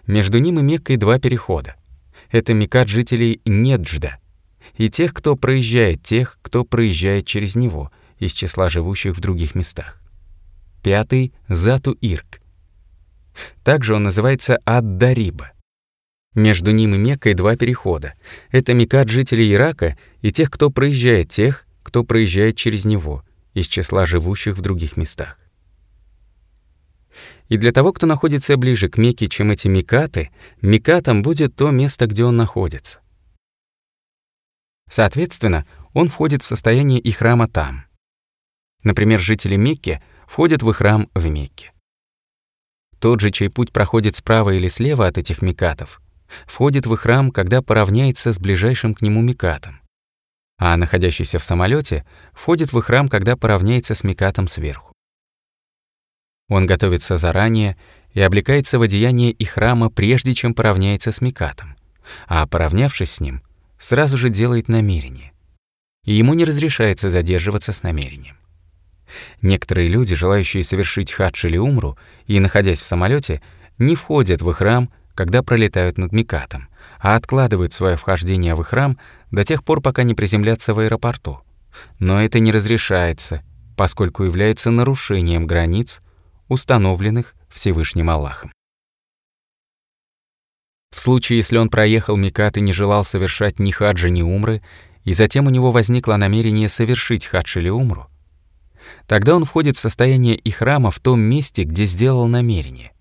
Между 0.07 0.39
ним 0.39 0.59
и 0.59 0.63
Меккой 0.63 0.97
два 0.97 1.19
перехода. 1.19 1.75
Это 2.31 2.53
микат 2.53 2.87
жителей 2.87 3.41
Неджда 3.45 4.17
и 4.75 4.89
тех, 4.89 5.13
кто 5.13 5.35
проезжает, 5.35 6.03
тех, 6.03 6.37
кто 6.41 6.63
проезжает 6.63 7.25
через 7.25 7.55
него, 7.55 7.91
из 8.17 8.31
числа 8.33 8.69
живущих 8.69 9.15
в 9.15 9.19
других 9.19 9.55
местах. 9.55 10.01
Пятый— 10.83 11.33
Зату-Ирк. 11.47 12.41
Также 13.63 13.95
он 13.95 14.03
называется 14.03 14.59
Ад-Дариба. 14.65 15.51
Между 16.35 16.71
ним 16.71 16.93
и 16.95 16.97
Меккой 16.97 17.33
два 17.33 17.55
перехода. 17.55 18.13
Это 18.51 18.73
Мекат 18.73 19.09
жителей 19.09 19.53
Ирака 19.53 19.97
и 20.21 20.31
тех, 20.31 20.51
кто 20.51 20.69
проезжает, 20.69 21.29
тех, 21.29 21.65
кто 21.83 22.03
проезжает 22.03 22.55
через 22.55 22.85
него, 22.85 23.23
из 23.53 23.65
числа 23.67 24.05
живущих 24.05 24.55
в 24.55 24.61
других 24.61 24.95
местах. 24.95 25.39
И 27.47 27.57
для 27.57 27.71
того, 27.71 27.93
кто 27.93 28.05
находится 28.05 28.57
ближе 28.57 28.89
к 28.89 28.97
Мекке, 28.97 29.27
чем 29.27 29.49
эти 29.49 29.67
Мекаты, 29.67 30.29
Мекатом 30.61 31.23
будет 31.23 31.55
то 31.55 31.71
место, 31.71 32.05
где 32.05 32.23
он 32.23 32.37
находится. 32.37 32.99
Соответственно, 34.87 35.65
он 35.93 36.09
входит 36.09 36.43
в 36.43 36.47
состояние 36.47 36.99
их 36.99 37.17
храма 37.17 37.47
там. 37.47 37.85
Например, 38.83 39.19
жители 39.19 39.55
Мекки 39.55 40.01
входят 40.27 40.61
в 40.61 40.69
их 40.69 40.77
храм 40.77 41.09
в 41.15 41.27
Мекке. 41.27 41.73
Тот 42.99 43.19
же, 43.19 43.31
чей 43.31 43.49
путь 43.49 43.71
проходит 43.71 44.15
справа 44.15 44.51
или 44.51 44.67
слева 44.67 45.07
от 45.07 45.17
этих 45.17 45.41
Мекатов, 45.41 46.01
входит 46.45 46.85
в 46.85 46.95
храм, 46.95 47.31
когда 47.31 47.61
поравняется 47.61 48.31
с 48.31 48.39
ближайшим 48.39 48.93
к 48.93 49.01
нему 49.01 49.21
микатом. 49.21 49.81
а 50.61 50.75
находящийся 50.75 51.39
в 51.39 51.43
самолете 51.43 52.05
входит 52.33 52.73
в 52.73 52.81
храм, 52.81 53.07
когда 53.07 53.37
поравняется 53.37 53.95
с 53.95 54.03
микатом 54.03 54.47
сверху. 54.47 54.93
Он 56.49 56.65
готовится 56.65 57.15
заранее 57.15 57.77
и 58.13 58.19
облекается 58.19 58.77
в 58.77 58.81
одеяние 58.81 59.31
и 59.31 59.45
храма, 59.45 59.89
прежде 59.89 60.33
чем 60.33 60.53
поравняется 60.53 61.13
с 61.13 61.21
микатом, 61.21 61.77
а 62.27 62.45
поравнявшись 62.45 63.11
с 63.11 63.19
ним, 63.21 63.41
сразу 63.77 64.17
же 64.17 64.29
делает 64.29 64.67
намерение. 64.67 65.31
И 66.03 66.13
ему 66.13 66.33
не 66.33 66.43
разрешается 66.43 67.09
задерживаться 67.09 67.71
с 67.71 67.83
намерением. 67.83 68.37
Некоторые 69.41 69.87
люди, 69.87 70.15
желающие 70.15 70.63
совершить 70.63 71.11
хадж 71.11 71.45
или 71.45 71.57
умру 71.57 71.97
и 72.25 72.39
находясь 72.39 72.81
в 72.81 72.85
самолете, 72.85 73.41
не 73.77 73.95
входят 73.95 74.41
в 74.41 74.51
храм, 74.53 74.91
когда 75.19 75.43
пролетают 75.43 75.97
над 75.97 76.13
Микатом, 76.13 76.69
а 76.97 77.17
откладывают 77.17 77.73
свое 77.73 77.97
вхождение 77.97 78.55
в 78.55 78.63
храм 78.63 78.97
до 79.31 79.43
тех 79.43 79.65
пор, 79.65 79.81
пока 79.81 80.03
не 80.03 80.15
приземлятся 80.15 80.73
в 80.73 80.79
аэропорту. 80.79 81.41
Но 81.99 82.23
это 82.23 82.39
не 82.39 82.53
разрешается, 82.53 83.43
поскольку 83.75 84.23
является 84.23 84.71
нарушением 84.71 85.45
границ, 85.45 85.99
установленных 86.47 87.35
Всевышним 87.49 88.09
Аллахом. 88.09 88.53
В 90.95 91.01
случае, 91.01 91.39
если 91.39 91.57
он 91.57 91.69
проехал 91.69 92.15
Микат 92.15 92.55
и 92.55 92.61
не 92.61 92.71
желал 92.71 93.03
совершать 93.03 93.59
ни 93.59 93.71
хаджа, 93.71 94.09
ни 94.09 94.21
умры, 94.21 94.61
и 95.03 95.11
затем 95.11 95.47
у 95.47 95.49
него 95.49 95.73
возникло 95.73 96.15
намерение 96.15 96.69
совершить 96.69 97.25
хадж 97.25 97.57
или 97.57 97.67
умру, 97.67 98.05
тогда 99.05 99.35
он 99.35 99.43
входит 99.43 99.75
в 99.75 99.81
состояние 99.81 100.37
ихрама 100.37 100.91
в 100.91 100.99
том 101.01 101.19
месте, 101.19 101.63
где 101.63 101.83
сделал 101.83 102.25
намерение, 102.27 102.93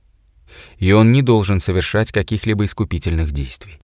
и 0.78 0.92
он 0.92 1.12
не 1.12 1.22
должен 1.22 1.60
совершать 1.60 2.12
каких-либо 2.12 2.64
искупительных 2.64 3.32
действий. 3.32 3.78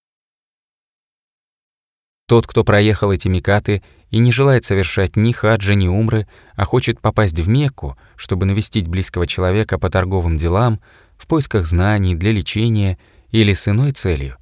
Тот, 2.27 2.47
кто 2.47 2.65
проехал 2.65 3.13
эти 3.13 3.29
микаты 3.29 3.83
и 4.11 4.19
не 4.19 4.33
желает 4.33 4.65
совершать 4.65 5.17
ни 5.17 5.33
хаджа, 5.33 5.75
ни 5.75 5.89
умры, 5.89 6.27
а 6.55 6.65
хочет 6.65 7.01
попасть 7.01 7.39
в 7.39 7.49
Мекку, 7.49 7.99
чтобы 8.17 8.47
навестить 8.47 8.89
близкого 8.89 9.27
человека 9.27 9.79
по 9.79 9.91
торговым 9.91 10.37
делам, 10.37 10.81
в 11.19 11.27
поисках 11.27 11.67
знаний, 11.67 12.15
для 12.15 12.33
лечения 12.33 12.99
или 13.31 13.53
с 13.53 13.69
иной 13.69 13.93
целью, 13.93 14.39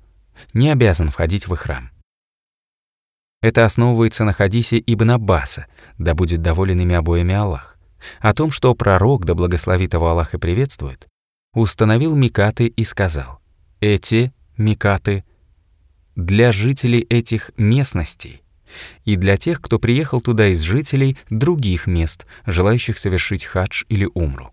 не 0.54 0.70
обязан 0.70 1.10
входить 1.10 1.48
в 1.48 1.56
храм. 1.56 1.90
Это 3.40 3.64
основывается 3.64 4.22
на 4.22 4.32
хадисе 4.32 4.80
Ибн 4.86 5.12
Аббаса, 5.12 5.66
да 5.98 6.14
будет 6.14 6.42
доволен 6.42 6.80
ими 6.80 6.94
обоими 6.94 7.34
Аллах, 7.34 7.76
о 8.20 8.32
том, 8.32 8.52
что 8.52 8.74
пророк, 8.76 9.24
да 9.24 9.34
благословит 9.34 9.94
его 9.94 10.08
Аллах 10.08 10.34
и 10.34 10.38
приветствует, 10.38 11.08
установил 11.60 12.14
микаты 12.14 12.66
и 12.66 12.84
сказал, 12.84 13.40
«Эти 13.80 14.32
микаты 14.56 15.24
для 16.16 16.52
жителей 16.52 17.00
этих 17.00 17.50
местностей 17.56 18.42
и 19.04 19.16
для 19.16 19.36
тех, 19.36 19.60
кто 19.60 19.78
приехал 19.78 20.20
туда 20.20 20.48
из 20.48 20.60
жителей 20.60 21.16
других 21.30 21.86
мест, 21.86 22.26
желающих 22.46 22.98
совершить 22.98 23.44
хадж 23.44 23.84
или 23.88 24.08
умру». 24.14 24.50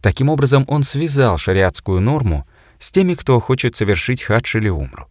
Таким 0.00 0.28
образом, 0.28 0.64
он 0.68 0.82
связал 0.82 1.38
шариатскую 1.38 2.00
норму 2.00 2.46
с 2.78 2.90
теми, 2.90 3.14
кто 3.14 3.38
хочет 3.40 3.76
совершить 3.76 4.22
хадж 4.22 4.56
или 4.56 4.68
умру 4.68 5.08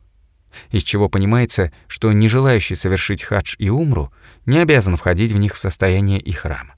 из 0.71 0.83
чего 0.83 1.09
понимается, 1.09 1.71
что 1.87 2.11
не 2.11 2.27
желающий 2.27 2.75
совершить 2.75 3.23
хадж 3.23 3.55
и 3.57 3.69
умру 3.69 4.11
не 4.45 4.59
обязан 4.59 4.97
входить 4.97 5.31
в 5.31 5.37
них 5.37 5.55
в 5.55 5.59
состояние 5.59 6.19
и 6.19 6.31
храма. 6.31 6.75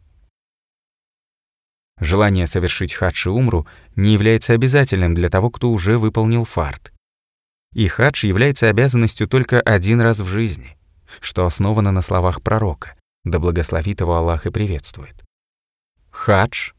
Желание 2.03 2.47
совершить 2.47 2.93
хадж 2.93 3.27
и 3.27 3.29
умру 3.29 3.65
не 3.95 4.11
является 4.11 4.51
обязательным 4.51 5.13
для 5.13 5.29
того, 5.29 5.49
кто 5.49 5.71
уже 5.71 5.97
выполнил 5.97 6.43
фарт. 6.43 6.91
И 7.73 7.87
хадж 7.87 8.25
является 8.25 8.67
обязанностью 8.67 9.25
только 9.25 9.61
один 9.61 10.01
раз 10.01 10.19
в 10.19 10.27
жизни, 10.27 10.77
что 11.21 11.45
основано 11.45 11.93
на 11.93 12.01
словах 12.01 12.41
пророка, 12.41 12.95
да 13.23 13.39
благословит 13.39 14.01
его 14.01 14.15
Аллах 14.15 14.45
и 14.45 14.49
приветствует. 14.51 15.15
Хадж 16.11 16.71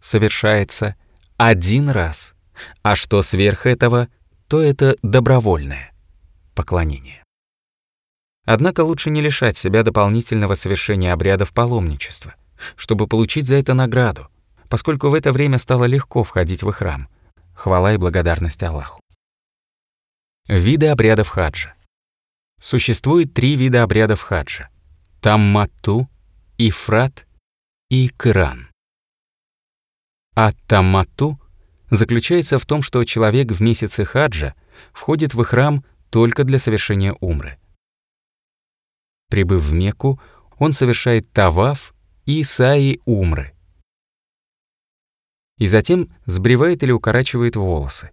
совершается 0.00 0.96
один 1.36 1.90
раз, 1.90 2.34
а 2.82 2.96
что 2.96 3.20
сверх 3.20 3.66
этого, 3.66 4.08
то 4.48 4.62
это 4.62 4.96
добровольное 5.02 5.92
поклонение. 6.54 7.22
Однако 8.46 8.80
лучше 8.84 9.10
не 9.10 9.20
лишать 9.20 9.58
себя 9.58 9.82
дополнительного 9.82 10.54
совершения 10.54 11.12
обрядов 11.12 11.52
паломничества, 11.52 12.34
чтобы 12.74 13.06
получить 13.06 13.46
за 13.46 13.56
это 13.56 13.74
награду, 13.74 14.30
поскольку 14.68 15.08
в 15.08 15.14
это 15.14 15.32
время 15.32 15.58
стало 15.58 15.84
легко 15.84 16.24
входить 16.24 16.62
в 16.62 16.72
храм. 16.72 17.08
Хвала 17.54 17.94
и 17.94 17.96
благодарность 17.96 18.62
Аллаху. 18.62 19.00
Виды 20.48 20.86
обрядов 20.86 21.28
хаджа. 21.28 21.74
Существует 22.60 23.34
три 23.34 23.56
вида 23.56 23.82
обрядов 23.82 24.20
хаджа. 24.22 24.68
Таммату, 25.20 26.08
Ифрат 26.58 27.26
и 27.90 28.08
Кыран. 28.08 28.70
А 30.34 30.52
Таммату 30.66 31.40
заключается 31.90 32.58
в 32.58 32.66
том, 32.66 32.82
что 32.82 33.02
человек 33.04 33.50
в 33.50 33.60
месяце 33.60 34.04
хаджа 34.04 34.54
входит 34.92 35.34
в 35.34 35.42
храм 35.44 35.84
только 36.10 36.44
для 36.44 36.58
совершения 36.58 37.14
умры. 37.20 37.58
Прибыв 39.28 39.62
в 39.62 39.72
Мекку, 39.72 40.20
он 40.58 40.72
совершает 40.72 41.30
таваф 41.32 41.94
и 42.24 42.42
саи 42.44 43.00
умры. 43.04 43.55
И 45.58 45.66
затем 45.66 46.14
сбривает 46.26 46.82
или 46.82 46.92
укорачивает 46.92 47.56
волосы. 47.56 48.10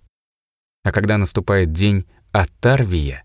А 0.83 0.91
когда 0.91 1.17
наступает 1.17 1.71
день 1.71 2.05
Аттарвия, 2.31 3.23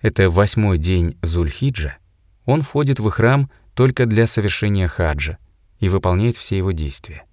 это 0.00 0.30
восьмой 0.30 0.78
день 0.78 1.18
Зульхиджа, 1.22 1.98
он 2.44 2.62
входит 2.62 3.00
в 3.00 3.10
храм 3.10 3.50
только 3.74 4.06
для 4.06 4.26
совершения 4.26 4.88
хаджа 4.88 5.38
и 5.80 5.88
выполняет 5.88 6.36
все 6.36 6.56
его 6.56 6.72
действия. 6.72 7.24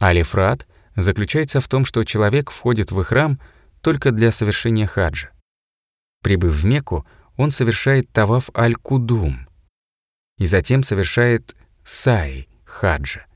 Алифрат 0.00 0.66
заключается 0.96 1.60
в 1.60 1.68
том, 1.68 1.84
что 1.84 2.04
человек 2.04 2.50
входит 2.50 2.90
в 2.90 3.02
храм 3.02 3.40
только 3.80 4.10
для 4.10 4.32
совершения 4.32 4.86
хаджа. 4.86 5.30
Прибыв 6.22 6.54
в 6.54 6.64
Мекку, 6.64 7.06
он 7.36 7.50
совершает 7.50 8.10
таваф 8.10 8.50
аль-кудум 8.56 9.48
и 10.38 10.46
затем 10.46 10.82
совершает 10.82 11.54
сай 11.84 12.48
хаджа. 12.64 13.26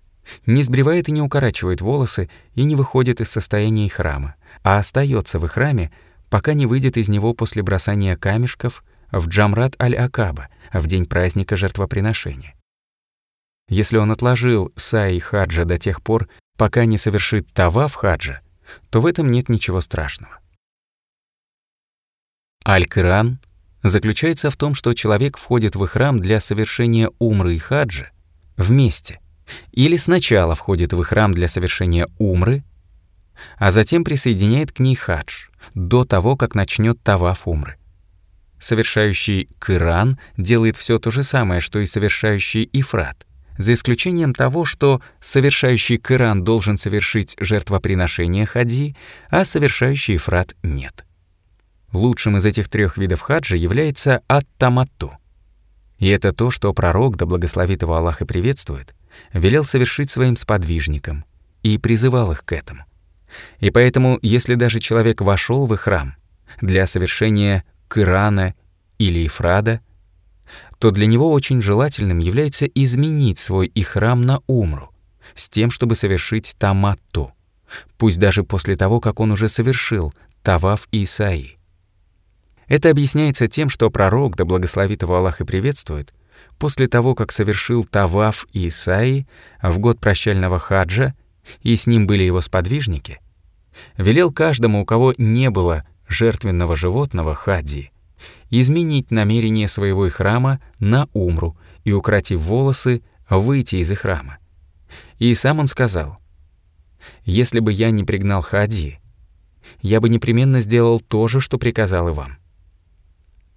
Не 0.47 0.63
сбривает 0.63 1.09
и 1.09 1.13
не 1.13 1.21
укорачивает 1.21 1.81
волосы 1.81 2.31
и 2.55 2.65
не 2.65 2.77
выходит 2.77 3.21
из 3.21 3.31
состояния 3.31 3.89
храма, 3.89 4.37
а 4.63 4.79
остается 4.79 5.39
в 5.39 5.49
храме, 5.49 5.93
пока 6.31 6.55
не 6.55 6.67
выйдет 6.67 6.97
из 6.97 7.09
него 7.09 7.35
после 7.35 7.63
бросания 7.63 8.17
камешков 8.17 8.85
в 9.11 9.29
Джамрат 9.29 9.81
аль-Акаба, 9.81 10.49
в 10.73 10.87
день 10.87 11.07
праздника 11.07 11.57
жертвоприношения. 11.57 12.55
Если 13.69 13.99
он 13.99 14.11
отложил 14.11 14.73
сай 14.77 15.19
хаджа 15.19 15.65
до 15.65 15.79
тех 15.79 16.03
пор, 16.03 16.29
пока 16.57 16.85
не 16.85 16.99
совершит 16.99 17.53
таваф 17.53 17.95
хаджа, 17.95 18.41
то 18.91 19.01
в 19.01 19.07
этом 19.07 19.31
нет 19.31 19.49
ничего 19.49 19.81
страшного. 19.81 20.39
Аль-Кыран 22.67 23.41
заключается 23.83 24.51
в 24.51 24.57
том, 24.57 24.75
что 24.75 24.93
человек 24.95 25.37
входит 25.37 25.75
в 25.75 25.87
храм 25.87 26.21
для 26.21 26.39
совершения 26.39 27.11
умры 27.19 27.57
и 27.57 27.59
хаджа 27.59 28.11
вместе, 28.57 29.21
или 29.73 29.97
сначала 29.97 30.55
входит 30.55 30.93
в 30.93 31.03
храм 31.03 31.33
для 31.33 31.49
совершения 31.49 32.09
умры, 32.19 32.65
а 33.59 33.71
затем 33.71 34.05
присоединяет 34.05 34.73
к 34.73 34.81
ней 34.81 34.95
хадж 34.95 35.49
до 35.75 36.05
того, 36.05 36.37
как 36.37 36.55
начнет 36.55 37.03
таваф 37.03 37.47
умры. 37.47 37.77
Совершающий 38.59 39.49
Кыран 39.59 40.19
делает 40.37 40.77
все 40.77 40.99
то 40.99 41.11
же 41.11 41.23
самое, 41.23 41.61
что 41.61 41.81
и 41.81 41.87
совершающий 41.87 42.69
Ифрат, 42.73 43.27
за 43.59 43.73
исключением 43.73 44.35
того, 44.35 44.65
что 44.65 45.01
совершающий 45.21 45.97
Кыран 45.97 46.45
должен 46.45 46.79
совершить 46.79 47.37
жертвоприношение 47.41 48.47
хади, 48.47 48.97
а 49.31 49.45
совершающий 49.45 50.17
Ифрат 50.17 50.55
нет. 50.63 51.05
Лучшим 51.93 52.37
из 52.37 52.47
этих 52.47 52.69
трех 52.69 52.97
видов 52.97 53.21
хаджа 53.21 53.57
является 53.57 54.23
ат-таматту. 54.29 55.13
И 55.99 56.09
это 56.09 56.33
то, 56.33 56.51
что 56.51 56.73
пророк, 56.73 57.17
да 57.17 57.27
благословит 57.27 57.83
его 57.83 57.95
Аллах 57.95 58.23
и 58.23 58.25
приветствует, 58.25 58.95
велел 59.33 59.65
совершить 59.65 60.11
своим 60.11 60.37
сподвижникам 60.37 61.25
и 61.63 61.79
призывал 61.79 62.33
их 62.33 62.45
к 62.45 62.53
этому. 62.53 62.85
И 63.61 63.71
поэтому, 63.71 64.19
если 64.23 64.55
даже 64.55 64.81
человек 64.81 65.21
вошел 65.21 65.67
в 65.67 65.77
храм 65.77 66.17
для 66.61 66.87
совершения 66.87 67.65
кырана 67.89 68.55
или 68.99 69.27
ифрада, 69.27 69.81
то 70.79 70.91
для 70.91 71.07
него 71.07 71.31
очень 71.31 71.63
желательным 71.63 72.19
является 72.19 72.67
изменить 72.67 73.39
свой 73.39 73.69
ихрам 73.69 74.21
на 74.21 74.41
умру, 74.47 74.91
с 75.35 75.49
тем, 75.49 75.71
чтобы 75.71 75.95
совершить 75.95 76.55
таматту, 76.59 77.33
пусть 77.97 78.19
даже 78.19 78.43
после 78.43 78.77
того, 78.77 79.01
как 79.01 79.21
он 79.21 79.31
уже 79.31 79.49
совершил 79.49 80.13
таваф 80.43 80.89
и 80.91 81.05
исаи. 81.05 81.57
Это 82.67 82.91
объясняется 82.91 83.49
тем, 83.49 83.69
что 83.69 83.91
пророк, 83.91 84.37
да 84.37 84.45
благословит 84.45 85.03
его 85.03 85.17
Аллах 85.17 85.41
и 85.41 85.45
приветствует, 85.45 86.13
после 86.59 86.89
того, 86.89 87.15
как 87.15 87.33
совершил 87.33 87.85
Таваф 87.85 88.47
и 88.53 88.69
Исаи 88.69 89.27
в 89.63 89.79
год 89.79 90.01
прощального 90.01 90.59
хаджа, 90.59 91.15
и 91.63 91.75
с 91.75 91.87
ним 91.87 92.07
были 92.07 92.23
его 92.23 92.41
сподвижники, 92.41 93.21
велел 93.97 94.33
каждому, 94.33 94.83
у 94.83 94.85
кого 94.85 95.15
не 95.19 95.51
было 95.51 95.85
жертвенного 96.09 96.77
животного 96.77 97.35
хади, 97.35 97.91
изменить 98.51 99.11
намерение 99.11 99.67
своего 99.67 100.09
храма 100.09 100.61
на 100.79 101.09
умру 101.13 101.57
и, 101.85 101.93
укротив 101.93 102.41
волосы, 102.41 103.03
выйти 103.29 103.77
из 103.77 103.91
храма. 103.97 104.39
И 105.19 105.35
сам 105.35 105.59
он 105.59 105.67
сказал, 105.67 106.19
«Если 107.25 107.61
бы 107.61 107.73
я 107.73 107.91
не 107.91 108.05
пригнал 108.05 108.43
Хади, 108.43 108.99
я 109.81 110.01
бы 110.01 110.09
непременно 110.09 110.61
сделал 110.61 111.01
то 111.01 111.29
же, 111.29 111.41
что 111.41 111.59
приказал 111.59 112.09
и 112.09 112.13
вам». 112.13 112.39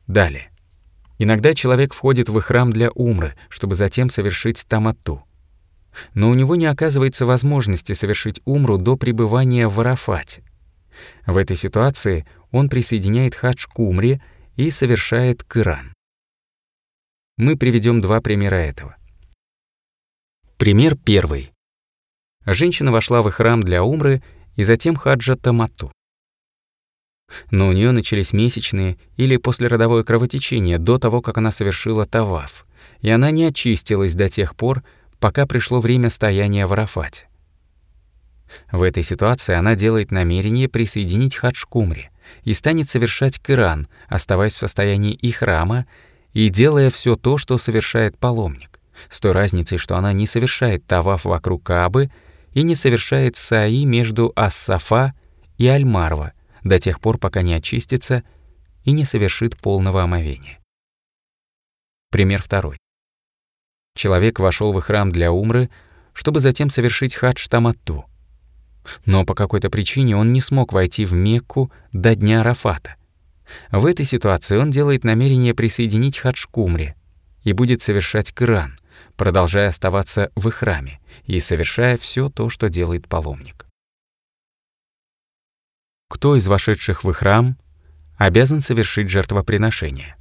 Далее. 0.08 0.50
Иногда 1.18 1.54
человек 1.54 1.94
входит 1.94 2.30
в 2.30 2.40
храм 2.42 2.72
для 2.72 2.92
умры, 2.92 3.36
чтобы 3.50 3.76
затем 3.76 4.10
совершить 4.10 4.66
таматту. 4.68 5.24
Но 6.14 6.30
у 6.30 6.34
него 6.34 6.56
не 6.56 6.66
оказывается 6.66 7.26
возможности 7.26 7.94
совершить 7.94 8.42
умру 8.46 8.78
до 8.78 8.98
пребывания 8.98 9.68
в 9.68 9.80
Арафате. 9.80 10.44
В 11.26 11.38
этой 11.38 11.56
ситуации 11.56 12.26
он 12.52 12.70
присоединяет 12.70 13.36
хадж 13.36 13.66
к 13.68 13.80
умре 13.80 14.22
и 14.56 14.72
совершает 14.72 15.44
кыран. 15.44 15.94
Мы 17.38 17.58
приведем 17.58 18.02
два 18.02 18.22
примера 18.22 18.56
этого. 18.56 18.96
Пример 20.58 20.96
первый. 20.98 21.52
Женщина 22.46 22.92
вошла 22.92 23.22
в 23.22 23.30
храм 23.32 23.62
для 23.62 23.84
умры 23.84 24.24
и 24.56 24.64
затем 24.64 24.96
хаджа 24.96 25.36
тамату. 25.36 25.92
Но 27.52 27.68
у 27.68 27.72
нее 27.72 27.92
начались 27.92 28.34
месячные 28.34 28.98
или 29.18 29.38
послеродовое 29.38 30.04
кровотечение 30.04 30.78
до 30.78 30.98
того, 30.98 31.22
как 31.22 31.38
она 31.38 31.52
совершила 31.52 32.06
таваф, 32.06 32.66
и 33.02 33.10
она 33.10 33.32
не 33.32 33.46
очистилась 33.46 34.16
до 34.16 34.30
тех 34.30 34.56
пор, 34.56 34.84
пока 35.20 35.46
пришло 35.46 35.80
время 35.80 36.10
стояния 36.10 36.68
в 36.68 36.74
Арафате. 36.74 37.28
В 38.72 38.84
этой 38.84 39.04
ситуации 39.04 39.56
она 39.56 39.76
делает 39.76 40.12
намерение 40.12 40.70
присоединить 40.70 41.36
хадж 41.36 41.66
к 41.68 41.76
умре 41.76 42.12
и 42.44 42.54
станет 42.54 42.90
совершать 42.90 43.42
киран, 43.42 43.88
оставаясь 44.08 44.54
в 44.54 44.60
состоянии 44.60 45.14
и 45.14 45.32
храма 45.32 45.86
и 46.34 46.50
делая 46.50 46.90
все 46.90 47.16
то, 47.16 47.38
что 47.38 47.58
совершает 47.58 48.18
паломник, 48.18 48.80
с 49.10 49.20
той 49.20 49.32
разницей, 49.32 49.78
что 49.78 49.98
она 49.98 50.14
не 50.14 50.28
совершает 50.28 50.86
таваф 50.86 51.26
вокруг 51.26 51.64
Каабы 51.64 52.12
и 52.54 52.64
не 52.64 52.76
совершает 52.76 53.36
саи 53.36 53.84
между 53.84 54.32
Ас-Сафа 54.36 55.14
и 55.58 55.68
Аль-Марва 55.68 56.34
до 56.66 56.80
тех 56.80 57.00
пор, 57.00 57.18
пока 57.18 57.44
не 57.44 57.54
очистится 57.54 58.24
и 58.84 58.92
не 58.92 59.06
совершит 59.06 59.58
полного 59.58 60.04
омовения. 60.04 60.60
Пример 62.12 62.42
второй. 62.42 62.78
Человек 63.96 64.40
вошел 64.40 64.74
в 64.74 64.82
храм 64.82 65.10
для 65.12 65.32
умры, 65.32 65.70
чтобы 66.14 66.42
затем 66.42 66.70
совершить 66.70 67.16
хадж 67.16 67.48
таматту. 67.48 68.06
Но 69.06 69.26
по 69.26 69.34
какой-то 69.34 69.70
причине 69.70 70.18
он 70.18 70.34
не 70.34 70.42
смог 70.42 70.74
войти 70.74 71.06
в 71.06 71.14
Мекку 71.14 71.72
до 71.94 72.16
дня 72.16 72.42
Арафата. 72.42 72.96
В 73.72 73.86
этой 73.86 74.06
ситуации 74.06 74.58
он 74.58 74.72
делает 74.72 75.04
намерение 75.04 75.54
присоединить 75.54 76.18
хадж 76.18 76.46
к 76.50 76.58
умре 76.58 76.96
и 77.44 77.54
будет 77.54 77.82
совершать 77.82 78.32
кран, 78.32 78.76
продолжая 79.16 79.70
оставаться 79.70 80.32
в 80.36 80.50
храме 80.50 81.00
и 81.26 81.40
совершая 81.40 81.96
все 81.96 82.30
то, 82.30 82.50
что 82.50 82.70
делает 82.70 83.08
паломник. 83.08 83.65
Кто 86.08 86.36
из 86.36 86.48
вошедших 86.48 87.04
в 87.04 87.12
храм 87.14 87.58
обязан 88.18 88.62
совершить 88.62 89.10
жертвоприношение? 89.10 90.16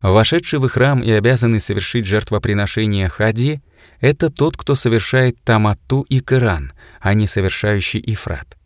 Вошедший 0.00 0.58
в 0.58 0.68
храм 0.68 1.02
и 1.02 1.10
обязанный 1.10 1.60
совершить 1.60 2.04
жертвоприношение 2.04 3.08
хади— 3.08 3.62
это 4.00 4.28
тот, 4.28 4.56
кто 4.56 4.74
совершает 4.74 5.40
тамату 5.42 6.02
и 6.02 6.20
кыран, 6.20 6.72
а 7.00 7.14
не 7.14 7.26
совершающий 7.26 8.02
ифрат. 8.04 8.58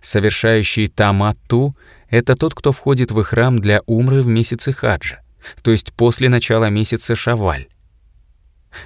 Совершающий 0.00 0.88
тамату— 0.88 1.76
это 2.08 2.34
тот, 2.34 2.54
кто 2.54 2.72
входит 2.72 3.10
в 3.10 3.22
храм 3.24 3.58
для 3.58 3.82
умры 3.86 4.22
в 4.22 4.28
месяце 4.28 4.72
хаджа, 4.72 5.20
то 5.62 5.70
есть 5.70 5.92
после 5.92 6.28
начала 6.28 6.70
месяца 6.70 7.14
шаваль. 7.14 7.68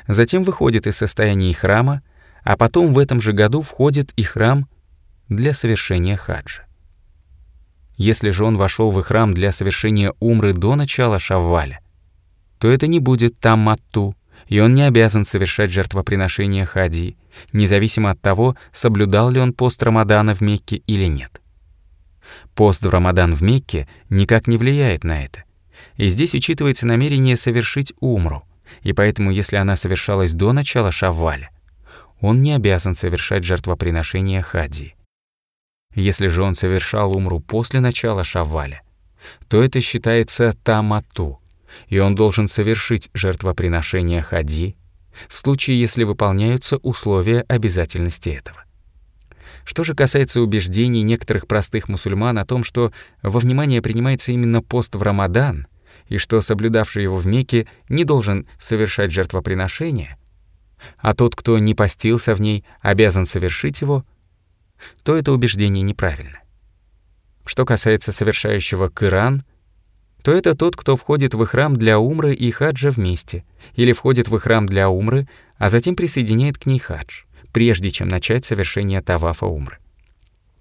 Затем 0.09 0.43
выходит 0.43 0.87
из 0.87 0.97
состояния 0.97 1.55
храма, 1.55 2.03
а 2.43 2.57
потом 2.57 2.93
в 2.93 2.99
этом 2.99 3.21
же 3.21 3.33
году 3.33 3.63
входит 3.63 4.13
и 4.17 4.23
храм 4.23 4.69
для 5.29 5.55
совершения 5.55 6.17
хаджа. 6.17 6.65
Если 7.97 8.31
же 8.31 8.45
он 8.45 8.57
вошел 8.57 8.91
в 8.91 9.03
храм 9.03 9.33
для 9.33 9.53
совершения 9.53 10.15
умры 10.21 10.55
до 10.55 10.75
начала 10.75 11.19
Шавваля, 11.19 11.81
то 12.59 12.71
это 12.71 12.87
не 12.87 12.99
будет 12.99 13.39
тамматту, 13.39 14.17
и 14.47 14.59
он 14.59 14.75
не 14.75 14.83
обязан 14.83 15.25
совершать 15.25 15.71
жертвоприношение 15.71 16.67
хади, 16.67 17.17
независимо 17.53 18.11
от 18.11 18.21
того, 18.21 18.57
соблюдал 18.73 19.31
ли 19.31 19.41
он 19.41 19.53
пост 19.53 19.83
Рамадана 19.83 20.35
в 20.35 20.41
Мекке 20.41 20.77
или 20.87 21.05
нет. 21.07 21.41
Пост 22.55 22.85
в 22.85 22.91
Рамадан 22.91 23.35
в 23.35 23.43
Мекке 23.43 23.89
никак 24.09 24.47
не 24.47 24.57
влияет 24.57 25.05
на 25.05 25.25
это. 25.25 25.45
И 25.97 26.09
здесь 26.09 26.35
учитывается 26.35 26.87
намерение 26.87 27.37
совершить 27.37 27.93
умру, 28.01 28.45
и 28.83 28.93
поэтому 28.93 29.31
если 29.31 29.57
она 29.57 29.77
совершалась 29.77 30.33
до 30.33 30.53
начала 30.53 30.93
Шавваля, 30.93 31.51
он 32.21 32.43
не 32.43 32.53
обязан 32.53 32.95
совершать 32.95 33.45
жертвоприношение 33.45 34.43
хади. 34.43 34.95
Если 35.95 36.29
же 36.29 36.43
он 36.43 36.55
совершал 36.55 37.17
умру 37.17 37.41
после 37.41 37.81
начала 37.81 38.25
шавваля, 38.25 38.83
то 39.49 39.63
это 39.63 39.81
считается 39.81 40.55
тамату, 40.63 41.41
и 41.89 41.99
он 41.99 42.15
должен 42.15 42.49
совершить 42.49 43.11
жертвоприношение 43.15 44.23
хади 44.23 44.77
в 45.29 45.39
случае, 45.39 45.81
если 45.81 46.05
выполняются 46.05 46.77
условия 46.79 47.45
обязательности 47.49 48.31
этого. 48.31 48.65
Что 49.65 49.85
же 49.85 49.95
касается 49.95 50.41
убеждений 50.41 51.03
некоторых 51.03 51.47
простых 51.47 51.89
мусульман 51.89 52.39
о 52.39 52.45
том, 52.45 52.65
что 52.65 52.93
во 53.23 53.39
внимание 53.41 53.83
принимается 53.83 54.33
именно 54.33 54.63
пост 54.63 54.95
в 54.95 55.03
Рамадан, 55.03 55.67
и 56.09 56.19
что 56.19 56.41
соблюдавший 56.41 57.05
его 57.05 57.17
в 57.17 57.27
Мекке 57.27 57.69
не 57.89 58.05
должен 58.05 58.47
совершать 58.59 59.13
жертвоприношение, 59.13 60.17
а 60.99 61.15
тот, 61.15 61.37
кто 61.37 61.59
не 61.59 61.75
постился 61.75 62.35
в 62.35 62.41
ней, 62.41 62.65
обязан 62.81 63.27
совершить 63.27 63.81
его— 63.81 64.05
то 65.03 65.17
это 65.17 65.33
убеждение 65.33 65.83
неправильно. 65.83 66.41
Что 67.45 67.65
касается 67.65 68.13
совершающего 68.13 68.89
кыран, 68.89 69.45
то 70.23 70.33
это 70.33 70.55
тот, 70.55 70.77
кто 70.77 70.97
входит 70.97 71.35
в 71.35 71.45
храм 71.47 71.77
для 71.77 71.99
умры 71.99 72.35
и 72.35 72.51
хаджа 72.51 72.91
вместе, 72.91 73.45
или 73.75 73.93
входит 73.93 74.29
в 74.29 74.39
храм 74.39 74.67
для 74.67 74.91
умры, 74.91 75.29
а 75.57 75.71
затем 75.71 75.97
присоединяет 75.97 76.59
к 76.59 76.67
ней 76.67 76.79
хадж, 76.79 77.25
прежде 77.53 77.91
чем 77.91 78.09
начать 78.09 78.45
совершение 78.45 79.01
тавафа 79.01 79.47
умры. 79.47 79.79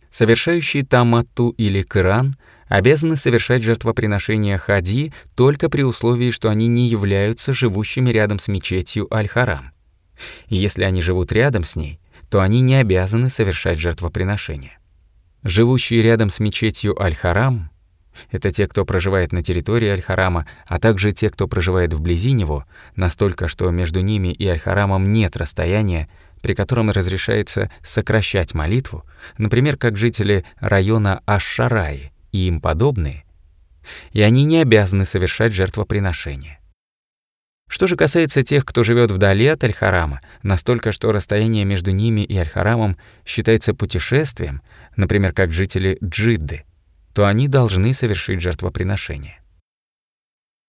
Совершающие 0.10 0.84
таматту 0.84 1.50
или 1.50 1.84
кыран 1.84 2.34
обязаны 2.68 3.16
совершать 3.16 3.64
жертвоприношение 3.64 4.58
хади 4.58 5.14
только 5.36 5.70
при 5.70 5.84
условии, 5.84 6.32
что 6.32 6.50
они 6.50 6.68
не 6.68 6.88
являются 6.88 7.54
живущими 7.54 8.10
рядом 8.10 8.40
с 8.40 8.48
мечетью 8.48 9.14
Аль-Харам. 9.14 9.72
И 10.48 10.56
если 10.56 10.84
они 10.84 11.02
живут 11.02 11.32
рядом 11.32 11.64
с 11.64 11.76
ней, 11.76 12.00
то 12.30 12.42
они 12.42 12.62
не 12.62 12.76
обязаны 12.76 13.30
совершать 13.30 13.80
жертвоприношения. 13.80 14.78
Живущие 15.44 16.02
рядом 16.02 16.30
с 16.30 16.40
мечетью 16.40 17.02
Аль-Харам— 17.02 17.72
это 18.32 18.52
те, 18.52 18.68
кто 18.68 18.86
проживает 18.86 19.32
на 19.32 19.42
территории 19.42 19.90
Аль-Харама, 19.90 20.46
а 20.68 20.80
также 20.80 21.12
те, 21.12 21.30
кто 21.30 21.48
проживает 21.48 21.94
вблизи 21.94 22.34
него, 22.34 22.66
настолько, 22.96 23.48
что 23.48 23.70
между 23.72 24.02
ними 24.02 24.30
и 24.30 24.48
Аль-Харамом 24.48 25.12
нет 25.12 25.38
расстояния, 25.38 26.10
при 26.42 26.54
котором 26.54 26.90
разрешается 26.90 27.72
сокращать 27.82 28.54
молитву, 28.54 29.06
например, 29.38 29.78
как 29.78 29.98
жители 29.98 30.46
района 30.60 31.22
Аш-Шараи 31.26 32.12
и 32.32 32.48
им 32.48 32.62
подобные, 32.62 33.26
и 34.12 34.22
они 34.22 34.44
не 34.44 34.62
обязаны 34.62 35.06
совершать 35.06 35.54
жертвоприношения. 35.54 36.59
Что 37.70 37.86
же 37.86 37.96
касается 37.96 38.42
тех, 38.42 38.66
кто 38.66 38.82
живет 38.82 39.12
вдали 39.12 39.46
от 39.46 39.64
Аль-Харама, 39.64 40.22
настолько, 40.42 40.92
что 40.92 41.12
расстояние 41.12 41.66
между 41.66 41.92
ними 41.92 42.22
и 42.22 42.36
Аль-Харамом 42.36 42.98
считается 43.26 43.76
путешествием, 43.76 44.64
например, 44.96 45.34
как 45.34 45.54
жители 45.54 46.00
Джидды, 46.04 46.64
то 47.14 47.28
они 47.28 47.48
должны 47.48 47.94
совершить 47.94 48.42
жертвоприношение. 48.42 49.40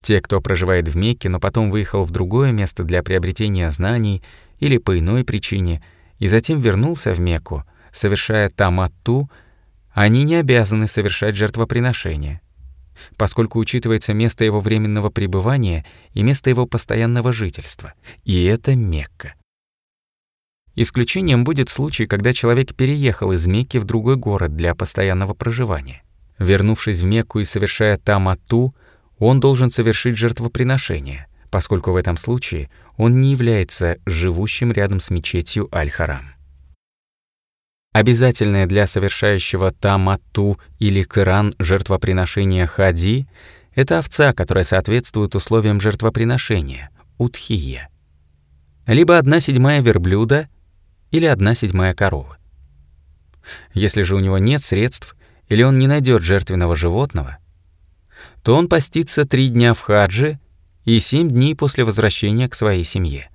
Те, 0.03 0.21
кто 0.21 0.43
проживает 0.43 0.89
в 0.89 0.97
Мекке, 0.97 1.31
но 1.31 1.41
потом 1.41 1.71
выехал 1.71 2.05
в 2.05 2.11
другое 2.11 2.53
место 2.53 2.85
для 2.85 3.03
приобретения 3.03 3.71
знаний 3.71 4.23
или 4.59 4.77
по 4.77 4.99
иной 4.99 5.25
причине, 5.25 5.83
и 6.19 6.29
затем 6.29 6.59
вернулся 6.59 7.15
в 7.15 7.21
Мекку, 7.21 7.65
совершая 7.93 8.51
таматту, 8.51 9.31
они 9.93 10.23
не 10.23 10.35
обязаны 10.35 10.87
совершать 10.87 11.35
жертвоприношение— 11.35 12.43
поскольку 13.17 13.59
учитывается 13.59 14.15
место 14.15 14.45
его 14.45 14.61
временного 14.61 15.11
пребывания 15.11 15.85
и 16.13 16.23
место 16.23 16.51
его 16.51 16.67
постоянного 16.67 17.33
жительства, 17.33 17.95
и 18.25 18.45
это 18.45 18.75
Мекка. 18.75 19.35
Исключением 20.77 21.45
будет 21.45 21.69
случай, 21.69 22.07
когда 22.07 22.33
человек 22.33 22.75
переехал 22.75 23.33
из 23.33 23.47
Мекки 23.47 23.79
в 23.79 23.85
другой 23.85 24.17
город 24.17 24.55
для 24.57 24.75
постоянного 24.75 25.35
проживания. 25.35 26.03
Вернувшись 26.39 27.01
в 27.01 27.05
Мекку 27.05 27.41
и 27.41 27.45
совершая 27.45 27.97
там 27.97 28.29
ату, 28.29 28.75
он 29.19 29.41
должен 29.41 29.71
совершить 29.71 30.17
жертвоприношение, 30.17 31.27
поскольку 31.51 31.93
в 31.93 31.97
этом 31.97 32.17
случае 32.17 32.71
он 32.97 33.19
не 33.19 33.33
является 33.33 33.99
живущим 34.07 34.73
рядом 34.73 35.01
с 35.01 35.11
мечетью 35.11 35.69
Аль-Харам. 35.75 36.40
Обязательное 37.93 38.67
для 38.67 38.87
совершающего 38.87 39.73
тамату 39.73 40.61
или 40.79 41.03
кыран 41.03 41.55
жертвоприношения 41.59 42.67
хади— 42.67 43.27
это 43.75 43.99
овца, 43.99 44.33
которая 44.33 44.65
соответствует 44.65 45.35
условиям 45.35 45.81
жертвоприношения, 45.81 46.91
утхия. 47.19 47.89
Либо 48.87 49.19
одна 49.19 49.41
седьмая 49.41 49.81
верблюда 49.81 50.49
или 51.11 51.27
одна 51.27 51.55
седьмая 51.55 51.95
коровы. 51.95 52.37
Если 53.75 54.03
же 54.03 54.15
у 54.15 54.21
него 54.21 54.39
нет 54.39 54.63
средств 54.63 55.17
или 55.49 55.65
он 55.65 55.79
не 55.79 55.89
найдет 55.89 56.23
жертвенного 56.23 56.77
животного, 56.77 57.39
то 58.45 58.55
он 58.55 58.69
постится 58.69 59.25
три 59.25 59.49
дня 59.49 59.75
в 59.75 59.81
хаджи 59.81 60.39
и 60.85 60.99
семь 61.01 61.29
дней 61.29 61.57
после 61.57 61.85
возвращения 61.85 62.49
к 62.49 62.55
своей 62.55 62.85
семье. 62.85 63.30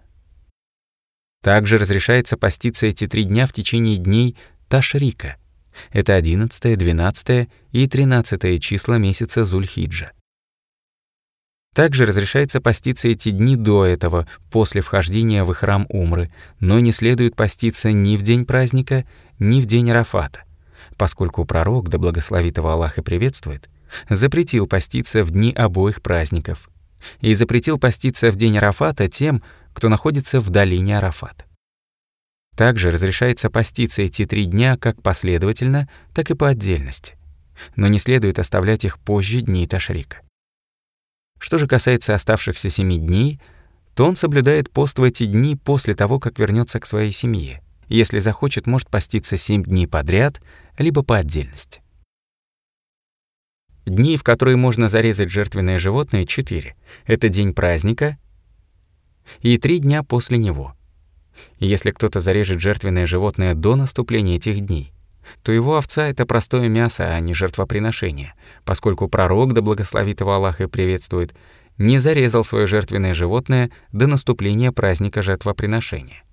Также 1.45 1.77
разрешается 1.77 2.38
поститься 2.38 2.88
эти 2.88 3.05
три 3.05 3.23
дня 3.23 3.45
в 3.45 3.53
течение 3.53 3.97
дней 3.97 4.36
Ташрика. 4.67 5.36
Это 5.91 6.15
11, 6.15 6.75
12 6.75 7.49
и 7.71 7.88
13 7.88 8.60
числа 8.60 8.97
месяца 8.97 9.45
Зульхиджа. 9.45 10.12
Также 11.75 12.08
разрешается 12.08 12.62
поститься 12.62 13.10
эти 13.10 13.29
дни 13.29 13.58
до 13.58 13.86
этого, 13.86 14.27
после 14.49 14.81
вхождения 14.81 15.43
в 15.43 15.53
храм 15.53 15.86
Умры, 15.89 16.34
но 16.60 16.79
не 16.79 16.91
следует 16.91 17.36
поститься 17.36 17.91
ни 17.91 18.17
в 18.17 18.23
день 18.23 18.47
праздника, 18.47 19.05
ни 19.38 19.62
в 19.62 19.67
день 19.67 19.91
Арафата, 19.91 20.45
поскольку 20.97 21.45
пророк, 21.45 21.89
да 21.89 21.99
благословит 21.99 22.58
его 22.58 22.69
Аллах 22.69 22.97
и 22.97 23.03
приветствует, 23.03 23.69
запретил 24.10 24.65
поститься 24.65 25.23
в 25.23 25.29
дни 25.29 25.53
обоих 25.53 26.01
праздников 26.01 26.71
и 27.19 27.36
запретил 27.36 27.77
поститься 27.77 28.31
в 28.31 28.36
день 28.36 28.58
Арафата 28.58 29.08
тем, 29.08 29.43
кто 29.75 29.89
находится 29.89 30.39
в 30.39 30.49
долине 30.49 30.97
Арафат. 30.97 31.45
Также 32.55 32.91
разрешается 32.91 33.49
поститься 33.49 34.01
эти 34.01 34.25
три 34.25 34.45
дня 34.45 34.77
как 34.77 35.01
последовательно, 35.03 35.89
так 36.13 36.31
и 36.31 36.33
по 36.33 36.47
отдельности, 36.47 37.15
но 37.75 37.88
не 37.88 37.99
следует 37.99 38.39
оставлять 38.39 38.85
их 38.85 38.97
позже 38.97 39.41
дней 39.41 39.67
Ташрика. 39.67 40.21
Что 41.38 41.57
же 41.57 41.67
касается 41.67 42.15
оставшихся 42.15 42.69
семи 42.69 42.97
дней, 42.97 43.41
то 43.95 44.05
он 44.05 44.15
соблюдает 44.15 44.71
пост 44.71 44.97
в 44.97 45.03
эти 45.03 45.25
дни 45.25 45.57
после 45.57 45.93
того, 45.93 46.19
как 46.19 46.39
вернется 46.39 46.79
к 46.79 46.85
своей 46.85 47.11
семье. 47.11 47.61
Если 47.89 48.19
захочет, 48.19 48.67
может 48.67 48.88
поститься 48.89 49.35
семь 49.35 49.63
дней 49.63 49.88
подряд, 49.88 50.41
либо 50.77 51.03
по 51.03 51.17
отдельности. 51.17 51.81
Дни, 53.85 54.15
в 54.15 54.23
которые 54.23 54.55
можно 54.55 54.88
зарезать 54.88 55.29
жертвенное 55.29 55.79
животное, 55.79 56.23
четыре. 56.23 56.77
Это 57.05 57.27
день 57.27 57.53
праздника 57.53 58.17
и 59.41 59.57
три 59.57 59.79
дня 59.79 60.03
после 60.03 60.38
него. 60.38 60.75
Если 61.59 61.91
кто-то 61.91 62.19
зарежет 62.19 62.59
жертвенное 62.59 63.05
животное 63.05 63.53
до 63.53 63.75
наступления 63.75 64.35
этих 64.35 64.61
дней, 64.61 64.93
то 65.41 65.51
его 65.51 65.77
овца— 65.77 66.07
это 66.09 66.25
простое 66.25 66.69
мясо, 66.69 67.07
а 67.07 67.19
не 67.19 67.33
жертвоприношение, 67.33 68.33
поскольку 68.63 69.07
пророк, 69.07 69.53
да 69.53 69.61
благословит 69.61 70.21
его 70.21 70.33
Аллах 70.33 70.61
и 70.61 70.67
приветствует, 70.67 71.33
не 71.77 71.97
зарезал 71.97 72.43
свое 72.43 72.67
жертвенное 72.67 73.13
животное 73.13 73.71
до 73.91 74.07
наступления 74.07 74.71
праздника 74.71 75.21
жертвоприношения. 75.21 76.23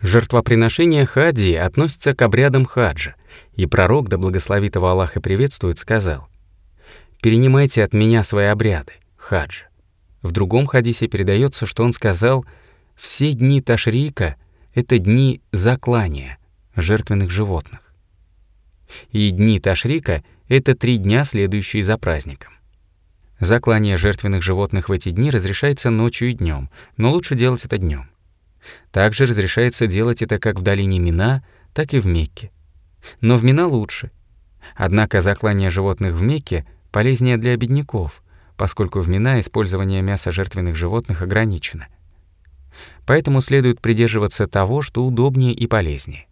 Жертвоприношение 0.00 1.06
хаджи 1.06 1.54
относится 1.54 2.12
к 2.12 2.20
обрядам 2.22 2.66
хаджа, 2.66 3.14
и 3.54 3.66
пророк, 3.66 4.08
да 4.08 4.18
благословит 4.18 4.76
его 4.76 4.88
Аллах 4.88 5.16
и 5.16 5.20
приветствует, 5.20 5.78
сказал, 5.78 6.28
«Перенимайте 7.22 7.82
от 7.82 7.94
меня 7.94 8.22
свои 8.22 8.46
обряды, 8.46 8.92
хаджа». 9.16 9.68
В 10.24 10.32
другом 10.32 10.66
хадисе 10.66 11.06
передается, 11.06 11.66
что 11.66 11.84
он 11.84 11.92
сказал, 11.92 12.46
«Все 12.96 13.34
дни 13.34 13.60
Ташрика— 13.60 14.36
это 14.74 14.98
дни 14.98 15.42
заклания, 15.52 16.38
жертвенных 16.74 17.30
животных. 17.30 17.94
И 19.10 19.30
дни 19.30 19.60
Ташрика— 19.60 20.24
это 20.48 20.74
три 20.74 20.96
дня, 20.96 21.24
следующие 21.24 21.84
за 21.84 21.98
праздником. 21.98 22.54
Заклание 23.38 23.98
жертвенных 23.98 24.42
животных 24.42 24.88
в 24.88 24.92
эти 24.92 25.10
дни 25.10 25.30
разрешается 25.30 25.90
ночью 25.90 26.30
и 26.30 26.32
днем, 26.32 26.70
но 26.96 27.12
лучше 27.12 27.34
делать 27.34 27.66
это 27.66 27.76
днем. 27.76 28.08
Также 28.92 29.26
разрешается 29.26 29.86
делать 29.86 30.22
это 30.22 30.38
как 30.38 30.58
в 30.58 30.62
долине 30.62 31.00
Мина, 31.00 31.44
так 31.74 31.92
и 31.92 31.98
в 31.98 32.06
Мекке. 32.06 32.50
Но 33.20 33.36
в 33.36 33.44
Мина 33.44 33.66
лучше. 33.66 34.10
Однако 34.74 35.20
заклание 35.20 35.68
животных 35.68 36.14
в 36.14 36.22
Мекке 36.22 36.66
полезнее 36.90 37.36
для 37.36 37.54
бедняков, 37.58 38.23
поскольку 38.56 39.00
в 39.00 39.08
Мина 39.08 39.40
использование 39.40 40.02
мяса 40.02 40.32
жертвенных 40.32 40.76
животных 40.76 41.22
ограничено. 41.22 41.88
Поэтому 43.06 43.40
следует 43.40 43.80
придерживаться 43.80 44.46
того, 44.46 44.82
что 44.82 45.04
удобнее 45.04 45.52
и 45.52 45.66
полезнее. 45.66 46.26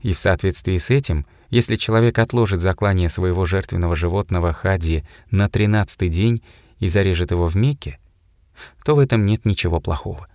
И 0.00 0.12
в 0.12 0.18
соответствии 0.18 0.76
с 0.76 0.90
этим, 0.90 1.26
если 1.48 1.76
человек 1.76 2.18
отложит 2.18 2.60
заклание 2.60 3.08
своего 3.08 3.44
жертвенного 3.44 3.96
животного 3.96 4.52
хади 4.52 5.04
на 5.30 5.48
тринадцатый 5.48 6.08
день 6.08 6.42
и 6.78 6.88
зарежет 6.88 7.32
его 7.32 7.46
в 7.48 7.56
Мекке, 7.56 7.98
то 8.84 8.94
в 8.94 8.98
этом 8.98 9.24
нет 9.24 9.44
ничего 9.44 9.80
плохого. 9.80 10.28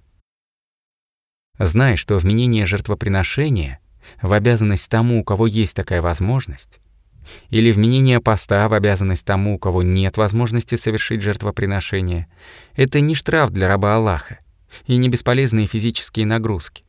Знай, 1.58 1.96
что 1.96 2.18
вменение 2.18 2.66
жертвоприношения 2.66 3.80
в 4.22 4.34
обязанность 4.34 4.90
тому, 4.90 5.22
у 5.22 5.24
кого 5.24 5.48
есть 5.48 5.76
такая 5.76 6.02
возможность, 6.02 6.82
или 7.50 7.72
вменение 7.72 8.20
поста 8.22 8.68
в 8.68 8.74
обязанность 8.74 9.26
тому, 9.26 9.56
у 9.56 9.60
кого 9.60 9.84
нет 9.84 10.18
возможности 10.18 10.76
совершить 10.76 11.22
жертвоприношение, 11.22 12.28
это 12.76 13.00
не 13.00 13.16
штраф 13.16 13.52
для 13.52 13.68
раба 13.68 13.96
Аллаха 13.96 14.40
и 14.88 14.98
не 14.98 15.10
бесполезные 15.10 15.68
физические 15.68 16.26
нагрузки 16.26 16.86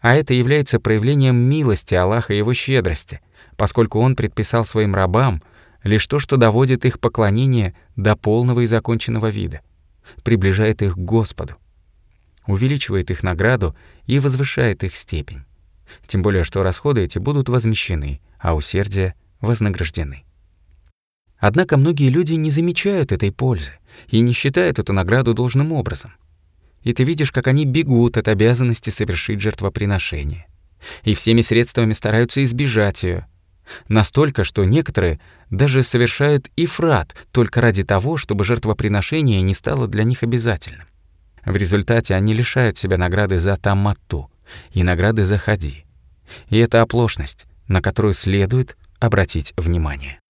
а 0.00 0.14
это 0.14 0.34
является 0.34 0.80
проявлением 0.80 1.36
милости 1.36 1.94
Аллаха 1.94 2.32
и 2.32 2.38
его 2.38 2.54
щедрости, 2.54 3.20
поскольку 3.56 4.00
он 4.00 4.16
предписал 4.16 4.64
своим 4.64 4.94
рабам 4.94 5.42
лишь 5.82 6.06
то, 6.06 6.18
что 6.18 6.36
доводит 6.36 6.84
их 6.84 7.00
поклонение 7.00 7.74
до 7.96 8.16
полного 8.16 8.60
и 8.60 8.66
законченного 8.66 9.28
вида, 9.28 9.60
приближает 10.22 10.82
их 10.82 10.94
к 10.94 10.98
Господу, 10.98 11.56
увеличивает 12.46 13.10
их 13.10 13.22
награду 13.22 13.76
и 14.06 14.18
возвышает 14.18 14.84
их 14.84 14.96
степень. 14.96 15.44
Тем 16.06 16.22
более, 16.22 16.44
что 16.44 16.62
расходы 16.62 17.02
эти 17.02 17.18
будут 17.18 17.48
возмещены, 17.48 18.20
а 18.38 18.54
усердия 18.54 19.14
вознаграждены. 19.40 20.24
Однако 21.38 21.76
многие 21.76 22.10
люди 22.10 22.34
не 22.34 22.50
замечают 22.50 23.12
этой 23.12 23.32
пользы 23.32 23.72
и 24.08 24.20
не 24.20 24.32
считают 24.32 24.78
эту 24.78 24.92
награду 24.92 25.34
должным 25.34 25.72
образом— 25.72 26.12
и 26.88 26.94
ты 26.94 27.04
видишь, 27.04 27.32
как 27.32 27.46
они 27.48 27.66
бегут 27.66 28.16
от 28.16 28.28
обязанности 28.28 28.88
совершить 28.88 29.42
жертвоприношение. 29.42 30.46
И 31.02 31.12
всеми 31.12 31.42
средствами 31.42 31.92
стараются 31.92 32.42
избежать 32.44 33.02
ее. 33.02 33.26
Настолько, 33.88 34.42
что 34.42 34.64
некоторые 34.64 35.20
даже 35.50 35.82
совершают 35.82 36.48
ифрат 36.56 37.14
только 37.30 37.60
ради 37.60 37.84
того, 37.84 38.16
чтобы 38.16 38.44
жертвоприношение 38.44 39.42
не 39.42 39.52
стало 39.52 39.86
для 39.86 40.04
них 40.04 40.22
обязательным. 40.22 40.86
В 41.44 41.54
результате 41.56 42.14
они 42.14 42.32
лишают 42.32 42.78
себя 42.78 42.96
награды 42.96 43.38
за 43.38 43.56
таматту 43.56 44.30
и 44.72 44.82
награды 44.82 45.26
за 45.26 45.36
хади. 45.36 45.84
И 46.48 46.56
это 46.56 46.80
оплошность, 46.80 47.46
на 47.66 47.82
которую 47.82 48.14
следует 48.14 48.77
обратить 49.00 49.52
внимание. 49.56 50.20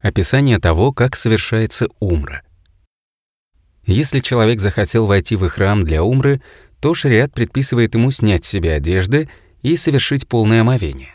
Описание 0.00 0.58
того, 0.58 0.92
как 0.92 1.16
совершается 1.16 1.88
умра— 1.98 2.42
если 3.86 4.20
человек 4.20 4.60
захотел 4.60 5.04
войти 5.04 5.36
в 5.36 5.46
храм 5.48 5.84
для 5.84 6.02
умры, 6.02 6.40
то 6.80 6.94
шариат 6.94 7.34
предписывает 7.34 7.94
ему 7.94 8.10
снять 8.10 8.44
с 8.44 8.48
себя 8.48 8.74
одежды 8.74 9.28
и 9.62 9.76
совершить 9.76 10.26
полное 10.26 10.62
омовение. 10.62 11.14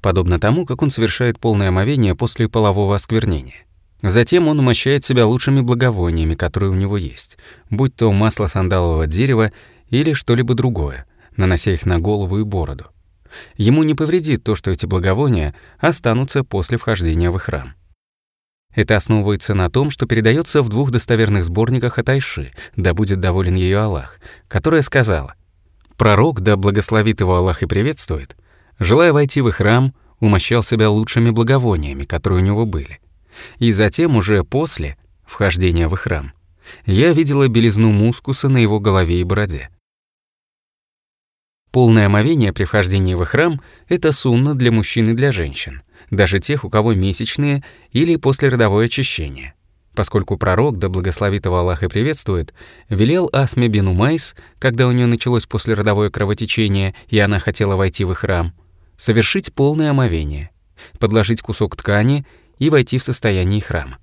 Подобно 0.00 0.40
тому, 0.40 0.64
как 0.64 0.82
он 0.82 0.90
совершает 0.90 1.38
полное 1.38 1.68
омовение 1.68 2.14
после 2.14 2.48
полового 2.48 2.94
осквернения. 2.94 3.66
Затем 4.02 4.48
он 4.48 4.58
умощает 4.58 5.04
себя 5.04 5.26
лучшими 5.26 5.60
благовониями, 5.60 6.34
которые 6.34 6.70
у 6.70 6.74
него 6.74 6.96
есть, 6.96 7.36
будь 7.68 7.94
то 7.94 8.10
масло 8.12 8.46
сандалового 8.46 9.06
дерева 9.06 9.52
или 9.90 10.12
что-либо 10.12 10.54
другое, 10.54 11.04
нанося 11.36 11.72
их 11.72 11.84
на 11.84 11.98
голову 11.98 12.38
и 12.38 12.44
бороду. 12.44 12.86
Ему 13.56 13.82
не 13.82 13.94
повредит 13.94 14.44
то, 14.44 14.54
что 14.54 14.70
эти 14.70 14.86
благовония 14.86 15.54
останутся 15.78 16.44
после 16.44 16.78
вхождения 16.78 17.30
в 17.30 17.38
храм. 17.38 17.74
Это 18.74 18.96
основывается 18.96 19.54
на 19.54 19.70
том, 19.70 19.90
что 19.90 20.06
передается 20.06 20.62
в 20.62 20.68
двух 20.68 20.90
достоверных 20.90 21.44
сборниках 21.44 21.98
от 21.98 22.08
Айши, 22.08 22.52
да 22.76 22.94
будет 22.94 23.18
доволен 23.20 23.54
ее 23.54 23.78
Аллах, 23.78 24.20
которая 24.46 24.82
сказала, 24.82 25.34
«Пророк, 25.96 26.40
да 26.40 26.56
благословит 26.56 27.20
его 27.20 27.34
Аллах 27.36 27.62
и 27.62 27.66
приветствует, 27.66 28.36
желая 28.78 29.12
войти 29.12 29.40
в 29.40 29.50
храм, 29.50 29.94
умощал 30.20 30.62
себя 30.62 30.90
лучшими 30.90 31.30
благовониями, 31.30 32.04
которые 32.04 32.42
у 32.42 32.44
него 32.44 32.66
были. 32.66 33.00
И 33.58 33.72
затем 33.72 34.16
уже 34.16 34.44
после 34.44 34.96
вхождения 35.24 35.88
в 35.88 35.96
храм 35.96 36.32
я 36.86 37.12
видела 37.12 37.48
белизну 37.48 37.90
мускуса 37.90 38.48
на 38.48 38.58
его 38.58 38.80
голове 38.80 39.20
и 39.20 39.24
бороде. 39.24 39.70
Полное 41.70 42.06
омовение 42.06 42.52
при 42.52 42.64
вхождении 42.64 43.14
в 43.14 43.24
храм— 43.24 43.60
это 43.88 44.12
сунна 44.12 44.54
для 44.54 44.72
мужчин 44.72 45.10
и 45.10 45.14
для 45.14 45.32
женщин 45.32 45.82
даже 46.10 46.38
тех, 46.38 46.64
у 46.64 46.70
кого 46.70 46.94
месячные 46.94 47.62
или 47.92 48.16
послеродовое 48.16 48.86
очищение. 48.86 49.54
поскольку 49.94 50.38
пророк, 50.38 50.78
да 50.78 50.88
благословит 50.88 51.44
его 51.46 51.56
Аллах 51.56 51.82
и 51.82 51.88
приветствует, 51.88 52.54
велел 52.88 53.28
Асме 53.32 53.66
бин 53.66 53.88
Умайс, 53.88 54.36
когда 54.60 54.86
у 54.86 54.92
нее 54.92 55.06
началось 55.06 55.46
послеродовое 55.46 56.08
кровотечение, 56.08 56.94
и 57.08 57.18
она 57.18 57.40
хотела 57.40 57.74
войти 57.74 58.04
в 58.04 58.14
храм, 58.14 58.54
совершить 58.96 59.52
полное 59.52 59.90
омовение, 59.90 60.50
подложить 61.00 61.42
кусок 61.42 61.74
ткани 61.74 62.24
и 62.60 62.70
войти 62.70 62.98
в 62.98 63.02
состояние 63.02 63.60
храма. 63.60 63.98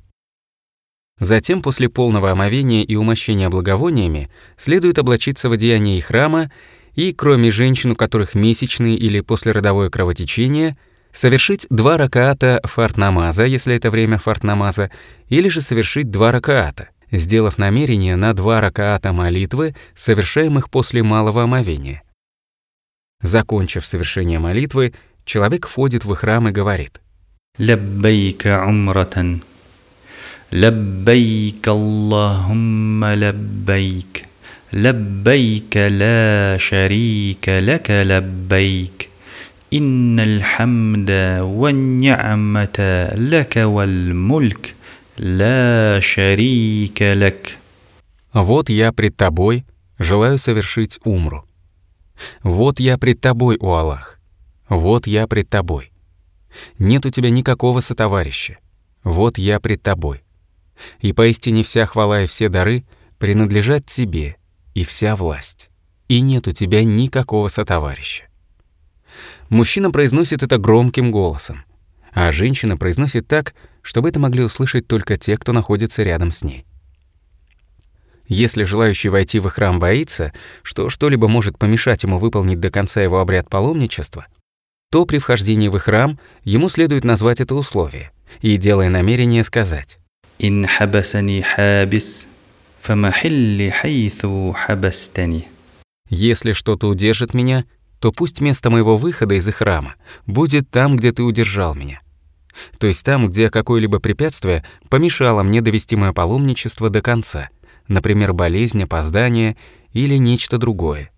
Затем, 1.17 1.61
после 1.61 1.87
полного 1.87 2.29
омовения 2.29 2.83
и 2.83 2.97
умощения 2.97 3.49
благовониями, 3.49 4.29
следует 4.57 4.99
облачиться 4.99 5.47
в 5.47 5.53
одеяние 5.53 6.01
храма 6.01 6.51
и, 6.95 7.11
кроме 7.13 7.51
женщин, 7.51 7.91
у 7.91 7.95
которых 7.95 8.35
месячные 8.35 8.95
или 8.95 9.19
послеродовое 9.19 9.89
кровотечение, 9.89 10.77
совершить 11.11 11.67
два 11.69 11.97
ракаата 11.97 12.61
фартнамаза, 12.63 13.45
если 13.45 13.75
это 13.75 13.91
время 13.91 14.17
фарт 14.17 14.43
намаза, 14.43 14.91
или 15.29 15.49
же 15.49 15.61
совершить 15.61 16.09
два 16.09 16.31
ракаата, 16.31 16.89
сделав 17.11 17.57
намерение 17.57 18.15
на 18.15 18.33
два 18.33 18.61
ракаата 18.61 19.13
молитвы, 19.13 19.75
совершаемых 19.93 20.69
после 20.69 21.03
малого 21.03 21.43
омовения. 21.43 22.01
Закончив 23.21 23.85
совершение 23.85 24.39
молитвы, 24.39 24.93
человек 25.25 25.67
входит 25.67 26.05
в 26.05 26.13
храм 26.15 26.47
и 26.47 26.51
говорит 26.51 27.01
«لبيك 27.57 28.63
عمرة، 28.67 29.43
لبيك 30.51 31.71
اللهم 31.71 33.15
لبيك». 33.15 34.25
لبيك 34.74 35.76
لا 35.76 36.56
شريك 36.58 37.48
لك 37.48 37.90
لبيك 37.90 39.08
إن 39.72 40.20
الحمد 40.20 41.10
والنعمة 41.40 43.08
لك 43.14 43.56
والملك 43.56 44.74
لا 45.18 46.00
شريك 46.00 47.02
لك 47.02 47.58
«Вот 48.32 48.70
я 48.70 48.92
пред 48.92 49.16
тобой, 49.16 49.64
желаю 49.98 50.38
совершить 50.38 51.00
умру. 51.04 51.44
Вот 52.42 52.78
я 52.78 52.96
пред 52.96 53.20
тобой, 53.20 53.56
о 53.60 53.74
Аллах. 53.74 54.20
Вот 54.68 55.06
я 55.06 55.26
пред 55.26 55.48
тобой. 55.50 55.90
Нет 56.78 57.06
у 57.06 57.10
тебя 57.10 57.30
никакого 57.30 57.80
сотоварища. 57.80 58.58
Вот 59.02 59.36
я 59.38 59.58
пред 59.58 59.82
тобой. 59.82 60.22
И 61.00 61.12
поистине 61.12 61.62
вся 61.62 61.86
хвала 61.86 62.22
и 62.22 62.26
все 62.26 62.48
дары 62.48 62.84
принадлежат 63.18 63.86
тебе, 63.86 64.36
и 64.75 64.83
вся 64.83 65.15
власть, 65.15 65.69
и 66.07 66.19
нет 66.19 66.47
у 66.47 66.51
тебя 66.51 66.83
никакого 66.83 67.47
сотоварища. 67.47 68.25
Мужчина 69.49 69.89
произносит 69.89 70.43
это 70.43 70.59
громким 70.59 71.09
голосом, 71.09 71.63
а 72.13 72.31
женщина 72.31 72.77
произносит 72.77 73.27
так, 73.27 73.55
чтобы 73.81 74.09
это 74.09 74.19
могли 74.19 74.43
услышать 74.43 74.87
только 74.87 75.17
те, 75.17 75.37
кто 75.37 75.53
находится 75.53 76.03
рядом 76.03 76.31
с 76.31 76.43
ней. 76.43 76.65
Если 78.27 78.63
желающий 78.63 79.09
войти 79.09 79.39
в 79.39 79.47
храм 79.49 79.79
боится, 79.79 80.33
что 80.63 80.89
что-либо 80.89 81.27
может 81.27 81.57
помешать 81.57 82.03
ему 82.03 82.17
выполнить 82.17 82.59
до 82.59 82.71
конца 82.71 83.01
его 83.01 83.19
обряд 83.19 83.49
паломничества, 83.49 84.25
то 84.91 85.05
при 85.05 85.19
вхождении 85.19 85.67
в 85.67 85.77
храм 85.77 86.19
ему 86.43 86.69
следует 86.69 87.03
назвать 87.03 87.39
это 87.39 87.53
условие 87.53 88.11
и, 88.41 88.57
делая 88.57 88.89
намерение, 88.89 89.43
сказать 89.43 89.99
«Ин 90.39 90.65
хабасани 90.65 91.41
хабис» 91.41 92.27
فمحل 92.84 93.70
حيث 93.72 94.26
حبستني 94.54 95.42
«Если 96.08 96.52
что-то 96.52 96.88
удержит 96.88 97.34
меня, 97.34 97.64
то 98.00 98.12
пусть 98.12 98.40
место 98.40 98.70
моего 98.70 98.96
выхода 98.96 99.34
из 99.34 99.48
храма 99.48 99.94
будет 100.26 100.70
там, 100.70 100.96
где 100.96 101.12
ты 101.12 101.22
удержал 101.22 101.74
меня». 101.74 102.00
То 102.78 102.86
есть 102.86 103.04
там, 103.04 103.28
где 103.28 103.50
какое-либо 103.50 104.00
препятствие 104.00 104.64
помешало 104.88 105.42
мне 105.42 105.60
довести 105.60 105.96
мое 105.96 106.12
паломничество 106.12 106.90
до 106.90 107.00
конца, 107.00 107.48
например, 107.88 108.32
болезнь, 108.32 108.82
опоздание 108.82 109.56
или 109.92 110.16
нечто 110.16 110.58
другое. 110.58 111.10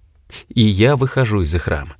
И 0.49 0.63
я 0.63 0.97
выхожу 0.97 1.43
из 1.43 1.55
храма. 1.55 1.97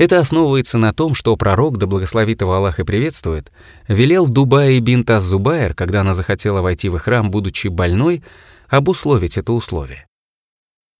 Это 0.00 0.18
основывается 0.18 0.78
на 0.78 0.94
том, 0.94 1.14
что 1.14 1.36
пророк, 1.36 1.76
да 1.76 1.86
благословит 1.86 2.40
его 2.40 2.54
Аллах 2.54 2.80
и 2.80 2.84
приветствует, 2.84 3.52
велел 3.86 4.26
Дубае 4.26 4.80
бинт 4.80 5.10
Az-Зубайр, 5.10 5.74
когда 5.74 6.00
она 6.00 6.14
захотела 6.14 6.62
войти 6.62 6.88
в 6.88 6.98
храм, 6.98 7.30
будучи 7.30 7.68
больной, 7.68 8.24
обусловить 8.70 9.36
это 9.36 9.52
условие. 9.52 10.06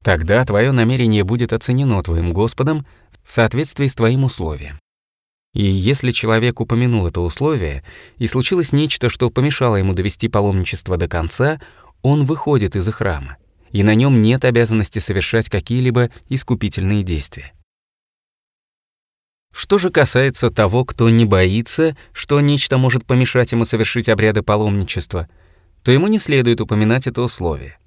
Тогда 0.04 0.44
твое 0.44 0.70
намерение 0.72 1.24
будет 1.24 1.54
оценено 1.54 2.02
твоим 2.02 2.34
Господом 2.34 2.84
в 3.24 3.32
соответствии 3.32 3.86
с 3.86 3.94
твоим 3.94 4.24
условием. 4.24 4.78
И 5.54 5.64
если 5.64 6.10
человек 6.10 6.60
упомянул 6.60 7.06
это 7.06 7.22
условие, 7.22 7.82
и 8.18 8.26
случилось 8.26 8.74
нечто, 8.74 9.08
что 9.08 9.30
помешало 9.30 9.76
ему 9.76 9.94
довести 9.94 10.28
паломничество 10.28 10.98
до 10.98 11.08
конца, 11.08 11.58
он 12.02 12.26
выходит 12.26 12.76
из 12.76 12.86
храма, 12.88 13.38
и 13.70 13.82
на 13.82 13.94
нем 13.94 14.20
нет 14.20 14.44
обязанности 14.44 14.98
совершать 14.98 15.48
какие-либо 15.48 16.10
искупительные 16.28 17.02
действия. 17.02 17.54
Что 19.52 19.78
же 19.78 19.90
касается 19.90 20.50
того, 20.50 20.84
кто 20.84 21.10
не 21.10 21.24
боится, 21.24 21.96
что 22.12 22.40
нечто 22.40 22.78
может 22.78 23.04
помешать 23.04 23.52
ему 23.52 23.64
совершить 23.64 24.08
обряды 24.08 24.42
паломничества, 24.42 25.28
то 25.82 25.90
ему 25.90 26.06
не 26.06 26.18
следует 26.18 26.60
упоминать 26.60 27.06
это 27.06 27.22
условие, 27.22 27.78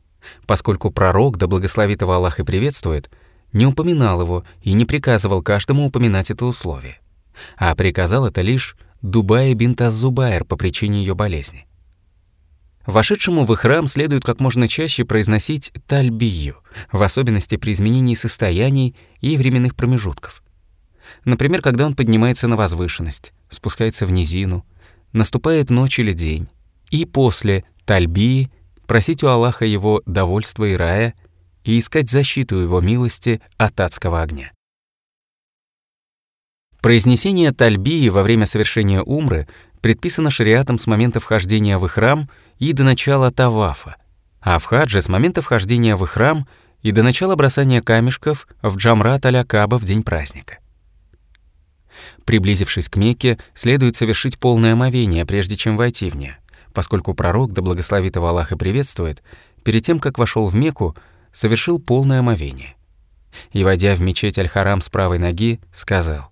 поскольку 0.45 0.91
пророк, 0.91 1.37
да 1.37 1.47
благословит 1.47 2.01
его 2.01 2.13
Аллах 2.13 2.39
и 2.39 2.43
приветствует, 2.43 3.09
не 3.53 3.65
упоминал 3.65 4.21
его 4.21 4.43
и 4.61 4.73
не 4.73 4.85
приказывал 4.85 5.41
каждому 5.41 5.85
упоминать 5.85 6.31
это 6.31 6.45
условие, 6.45 6.99
а 7.57 7.75
приказал 7.75 8.25
это 8.25 8.41
лишь 8.41 8.75
Дубае 9.01 9.53
бинт 9.53 9.81
Az-Зубайр 9.81 10.45
по 10.45 10.55
причине 10.55 10.99
ее 10.99 11.13
болезни. 11.13 11.67
Вошедшему 12.85 13.45
в 13.45 13.55
храм 13.55 13.87
следует 13.87 14.23
как 14.23 14.39
можно 14.39 14.67
чаще 14.67 15.05
произносить 15.05 15.71
тальбию, 15.87 16.57
в 16.91 17.01
особенности 17.01 17.55
при 17.55 17.71
изменении 17.71 18.15
состояний 18.15 18.95
и 19.21 19.37
временных 19.37 19.75
промежутков. 19.75 20.43
Например, 21.25 21.61
когда 21.61 21.85
он 21.85 21.95
поднимается 21.95 22.47
на 22.47 22.55
возвышенность, 22.55 23.33
спускается 23.49 24.05
в 24.05 24.11
низину, 24.11 24.65
наступает 25.11 25.69
ночь 25.69 25.99
или 25.99 26.13
день, 26.13 26.49
и 26.89 27.05
после 27.05 27.63
тальбии 27.85 28.51
просить 28.87 29.23
у 29.23 29.27
Аллаха 29.27 29.65
его 29.65 30.01
довольства 30.05 30.65
и 30.65 30.75
рая 30.75 31.13
и 31.63 31.79
искать 31.79 32.09
защиту 32.09 32.57
его 32.57 32.81
милости 32.81 33.41
от 33.57 33.79
адского 33.79 34.21
огня. 34.21 34.51
Произнесение 36.81 37.53
тальбии 37.53 38.09
во 38.09 38.23
время 38.23 38.45
совершения 38.45 39.01
умры 39.01 39.47
предписано 39.79 40.29
шариатом 40.29 40.77
с 40.77 40.85
момента 40.85 41.19
вхождения 41.19 41.77
в 41.77 41.87
храм 41.87 42.29
и 42.59 42.73
до 42.73 42.83
начала 42.83 43.31
тавафа, 43.31 43.95
а 44.41 44.59
в 44.59 44.65
хадже 44.65 45.01
с 45.01 45.07
момента 45.07 45.41
вхождения 45.41 45.95
в 45.95 46.05
храм 46.05 46.45
и 46.81 46.91
до 46.91 47.01
начала 47.01 47.35
бросания 47.35 47.81
камешков 47.81 48.47
в 48.61 48.75
джамрат 48.75 49.25
аля 49.25 49.45
Каба 49.45 49.79
в 49.79 49.85
день 49.85 50.03
праздника. 50.03 50.59
Приблизившись 52.24 52.88
к 52.88 52.96
Мекке, 52.96 53.38
следует 53.54 53.96
совершить 53.96 54.38
полное 54.38 54.72
омовение, 54.74 55.26
прежде 55.26 55.56
чем 55.56 55.76
войти 55.76 56.10
в 56.10 56.16
нее, 56.16 56.38
поскольку 56.72 57.14
пророк, 57.14 57.52
да 57.52 57.62
благословит 57.62 58.16
его 58.16 58.28
Аллах 58.28 58.52
и 58.52 58.56
приветствует, 58.56 59.22
перед 59.64 59.82
тем, 59.82 59.98
как 59.98 60.18
вошел 60.18 60.46
в 60.46 60.54
Мекку, 60.54 60.96
совершил 61.32 61.78
полное 61.80 62.20
омовение. 62.20 62.74
И, 63.52 63.64
войдя 63.64 63.94
в 63.94 64.00
мечеть 64.00 64.38
Аль-Харам 64.38 64.80
с 64.80 64.88
правой 64.88 65.18
ноги, 65.18 65.60
сказал 65.72 66.30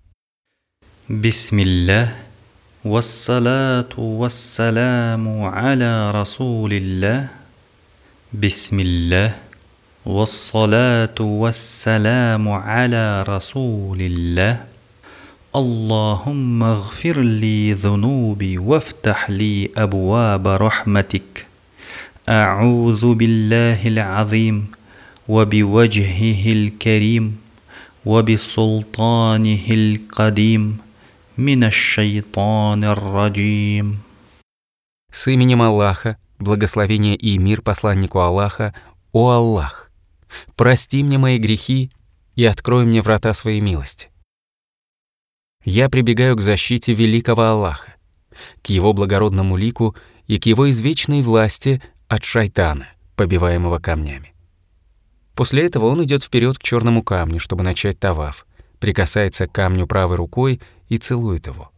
بسم 1.09 1.61
الله 1.61 2.15
والصلاة 2.85 3.95
والسلام 3.97 5.43
على 5.43 6.11
رسول 6.11 6.73
الله 6.73 7.29
بسم 8.33 8.81
الله 8.81 9.35
والصلاة 10.05 11.15
والسلام 11.21 12.49
على 12.49 13.23
رسول 13.23 14.01
الله 14.03 14.70
اللهم 15.57 16.63
اغفر 16.63 17.21
لي 17.21 17.73
ذنوبي 17.73 18.59
وافتح 18.59 19.31
لي 19.31 19.71
ابواب 19.77 20.49
رحمتك 20.49 21.47
اعوذ 22.29 23.15
بالله 23.15 23.89
العظيم 23.89 24.67
وبوجهه 25.29 26.53
الكريم 26.53 27.37
وبسلطانه 28.05 29.67
القديم 29.71 30.79
من 31.39 31.65
الشيطان 31.65 32.85
الرجيم 32.85 33.99
«С 35.13 35.29
именем 35.29 35.63
Аллаха, 35.63 36.19
благословение 36.39 37.17
и 37.17 37.39
мир 37.39 37.63
посланнику 37.63 38.21
Аллаха, 38.21 38.75
о 39.13 39.31
Аллах, 39.31 39.91
прости 40.57 41.03
мне 41.03 41.17
мои 41.17 41.39
грехи 41.39 41.91
и 42.35 42.45
открой 42.45 42.85
мне 42.85 43.01
врата 43.01 43.33
своей 43.33 43.61
милости. 43.61 44.10
Я 45.64 45.90
прибегаю 45.90 46.36
к 46.36 46.42
защите 46.42 46.94
великого 46.94 47.44
Аллаха, 47.44 47.96
к 48.64 48.68
его 48.68 48.94
благородному 48.94 49.58
лику 49.58 49.96
и 50.26 50.40
к 50.40 50.46
его 50.48 50.70
извечной 50.70 51.22
власти 51.22 51.82
от 52.08 52.24
шайтана, 52.24 52.88
побиваемого 53.16 53.80
камнями. 53.80 54.34
После 55.36 55.66
этого 55.66 55.86
он 55.86 56.04
идет 56.04 56.24
вперед 56.24 56.58
к 56.58 56.64
черному 56.64 57.04
камню, 57.04 57.40
чтобы 57.40 57.64
начать 57.64 58.00
таваф, 58.00 58.46
прикасается 58.80 59.48
к 59.48 59.52
камню 59.52 59.88
правой 59.88 60.18
рукой 60.18 60.60
и 60.90 60.98
целует 60.98 61.48
его. 61.48 61.72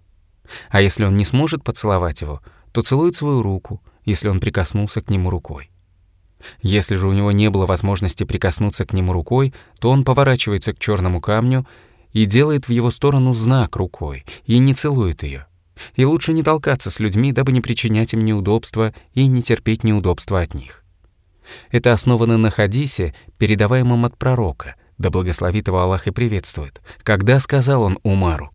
А 0.70 0.82
если 0.82 1.06
он 1.06 1.18
не 1.18 1.26
сможет 1.26 1.64
поцеловать 1.64 2.22
его, 2.22 2.42
то 2.72 2.82
целует 2.82 3.16
свою 3.16 3.42
руку, 3.42 3.82
если 4.06 4.30
он 4.30 4.40
прикоснулся 4.40 5.02
к 5.02 5.10
нему 5.10 5.30
рукой. 5.30 5.70
Если 6.62 6.96
же 6.96 7.08
у 7.08 7.14
него 7.14 7.32
не 7.32 7.50
было 7.50 7.66
возможности 7.66 8.24
прикоснуться 8.24 8.86
к 8.86 8.94
нему 8.94 9.14
рукой, 9.14 9.54
то 9.80 9.90
он 9.90 10.04
поворачивается 10.04 10.74
к 10.74 10.80
черному 10.80 11.22
камню 11.22 11.66
и 12.14 12.26
делает 12.26 12.68
в 12.68 12.72
его 12.72 12.90
сторону 12.92 13.34
знак 13.34 13.76
рукой 13.76 14.26
и 14.46 14.60
не 14.60 14.74
целует 14.74 15.24
ее. 15.24 15.48
И 15.96 16.06
лучше 16.06 16.34
не 16.34 16.44
толкаться 16.44 16.90
с 16.90 17.00
людьми, 17.00 17.32
дабы 17.32 17.52
не 17.52 17.60
причинять 17.60 18.14
им 18.14 18.22
неудобства 18.22 18.94
и 19.14 19.28
не 19.28 19.42
терпеть 19.42 19.84
неудобства 19.84 20.42
от 20.42 20.54
них. 20.54 20.84
Это 21.72 21.92
основано 21.92 22.38
на 22.38 22.52
хадисе, 22.52 23.14
передаваемом 23.38 24.06
от 24.06 24.18
пророка, 24.18 24.76
да 24.98 25.10
благословит 25.10 25.68
его 25.68 25.80
Аллах 25.80 26.08
и 26.08 26.12
приветствует, 26.12 26.82
когда 27.04 27.40
сказал 27.40 27.84
он 27.84 28.00
Умару, 28.04 28.54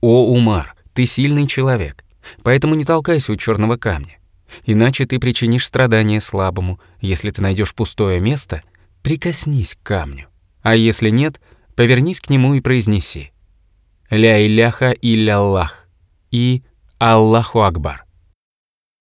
«О, 0.00 0.32
Умар, 0.32 0.74
ты 0.94 1.04
сильный 1.04 1.46
человек, 1.46 2.04
поэтому 2.42 2.74
не 2.74 2.84
толкайся 2.84 3.32
у 3.32 3.36
черного 3.36 3.76
камня. 3.76 4.18
Иначе 4.64 5.04
ты 5.04 5.18
причинишь 5.18 5.66
страдания 5.66 6.20
слабому. 6.20 6.80
Если 7.00 7.30
ты 7.30 7.42
найдешь 7.42 7.74
пустое 7.74 8.18
место, 8.18 8.62
прикоснись 9.02 9.74
к 9.74 9.86
камню. 9.86 10.26
А 10.62 10.74
если 10.74 11.10
нет, 11.10 11.40
повернись 11.75 12.19
к 12.19 12.29
нему 12.29 12.53
и 12.53 12.61
произнеси 12.61 13.31
«Ля 14.09 14.45
иляха 14.45 14.91
илля 14.91 15.37
Аллах» 15.37 15.87
и 16.31 16.63
«Аллаху 16.99 17.61
Акбар». 17.61 18.05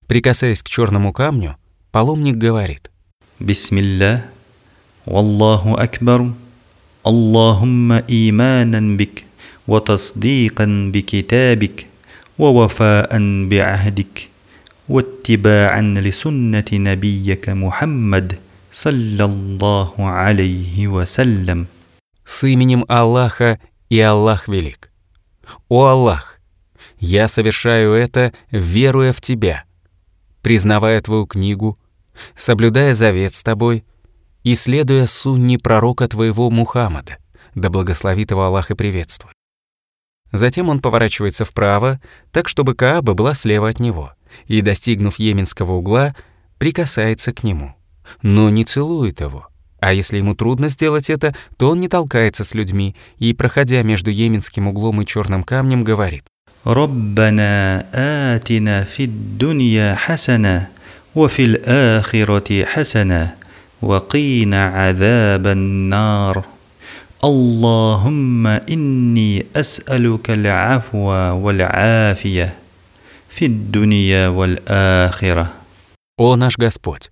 Прикасаясь 0.06 0.62
к 0.62 0.68
черному 0.68 1.12
камню, 1.12 1.56
паломник 1.92 2.36
говорит 2.36 2.90
«Бисмилля, 3.38 4.26
Аллаху 5.06 5.74
Акбар, 5.76 6.34
Аллахумма 7.02 8.02
иманан 8.08 8.96
бик, 8.96 9.24
وتصديقا 9.68 10.90
بكتابك 10.94 11.86
ووفاء 12.38 13.10
بعهدك 13.48 14.28
واتباعا 14.88 15.82
لسنة 15.82 16.64
نبيك 16.72 17.48
محمد 17.48 18.38
صلى 18.72 19.24
الله 19.24 19.90
عليه 19.98 20.88
وسلم 20.88 21.66
с 22.29 22.43
именем 22.43 22.85
Аллаха 22.87 23.59
и 23.89 23.99
Аллах 23.99 24.47
велик. 24.47 24.91
О 25.67 25.87
Аллах, 25.87 26.39
я 26.99 27.27
совершаю 27.27 27.93
это, 27.93 28.33
веруя 28.51 29.13
в 29.13 29.19
Тебя, 29.19 29.63
признавая 30.43 31.01
Твою 31.01 31.25
книгу, 31.25 31.79
соблюдая 32.35 32.93
завет 32.93 33.33
с 33.33 33.41
Тобой 33.41 33.83
и 34.43 34.53
следуя 34.53 35.07
сунне 35.07 35.57
пророка 35.57 36.07
Твоего 36.07 36.51
Мухаммада, 36.51 37.17
да 37.55 37.71
благословит 37.71 38.29
его 38.29 38.43
Аллах 38.43 38.69
и 38.69 38.75
приветствует. 38.75 39.33
Затем 40.31 40.69
он 40.69 40.81
поворачивается 40.81 41.45
вправо, 41.45 41.99
так 42.31 42.47
чтобы 42.47 42.75
Кааба 42.75 43.15
была 43.15 43.33
слева 43.33 43.69
от 43.69 43.79
него, 43.79 44.13
и, 44.45 44.61
достигнув 44.61 45.17
йеменского 45.17 45.71
угла, 45.71 46.15
прикасается 46.59 47.33
к 47.33 47.43
нему, 47.43 47.75
но 48.21 48.51
не 48.51 48.65
целует 48.65 49.19
его. 49.19 49.48
А 49.80 49.92
если 49.92 50.18
ему 50.18 50.34
трудно 50.34 50.68
сделать 50.68 51.10
это, 51.10 51.34
то 51.56 51.68
он 51.70 51.80
не 51.80 51.88
толкается 51.88 52.42
с 52.42 52.54
людьми 52.54 52.94
и, 53.18 53.34
проходя 53.34 53.82
между 53.82 54.10
йеменским 54.10 54.68
углом 54.68 55.02
и 55.02 55.06
черным 55.06 55.42
камнем, 55.42 55.84
говорит 55.84 56.24
ربنا 56.66 57.84
آتنا 58.34 58.84
في 58.84 59.04
الدنيا 59.04 59.94
حسنة 59.94 60.68
وفي 61.14 61.44
الآخرة 61.44 62.64
حسنة 62.64 63.34
وقينا 63.82 64.64
عذاب 64.66 65.46
النار 65.46 66.44
اللهم 67.24 68.46
إني 68.46 69.46
أسألك 69.56 70.30
العفو 70.30 71.08
والعافية 71.44 72.54
في 73.28 73.46
الدنيا 73.46 74.28
والآخرة 74.28 75.46
«О 76.16 76.36
наш 76.36 76.56
Господь, 76.56 77.10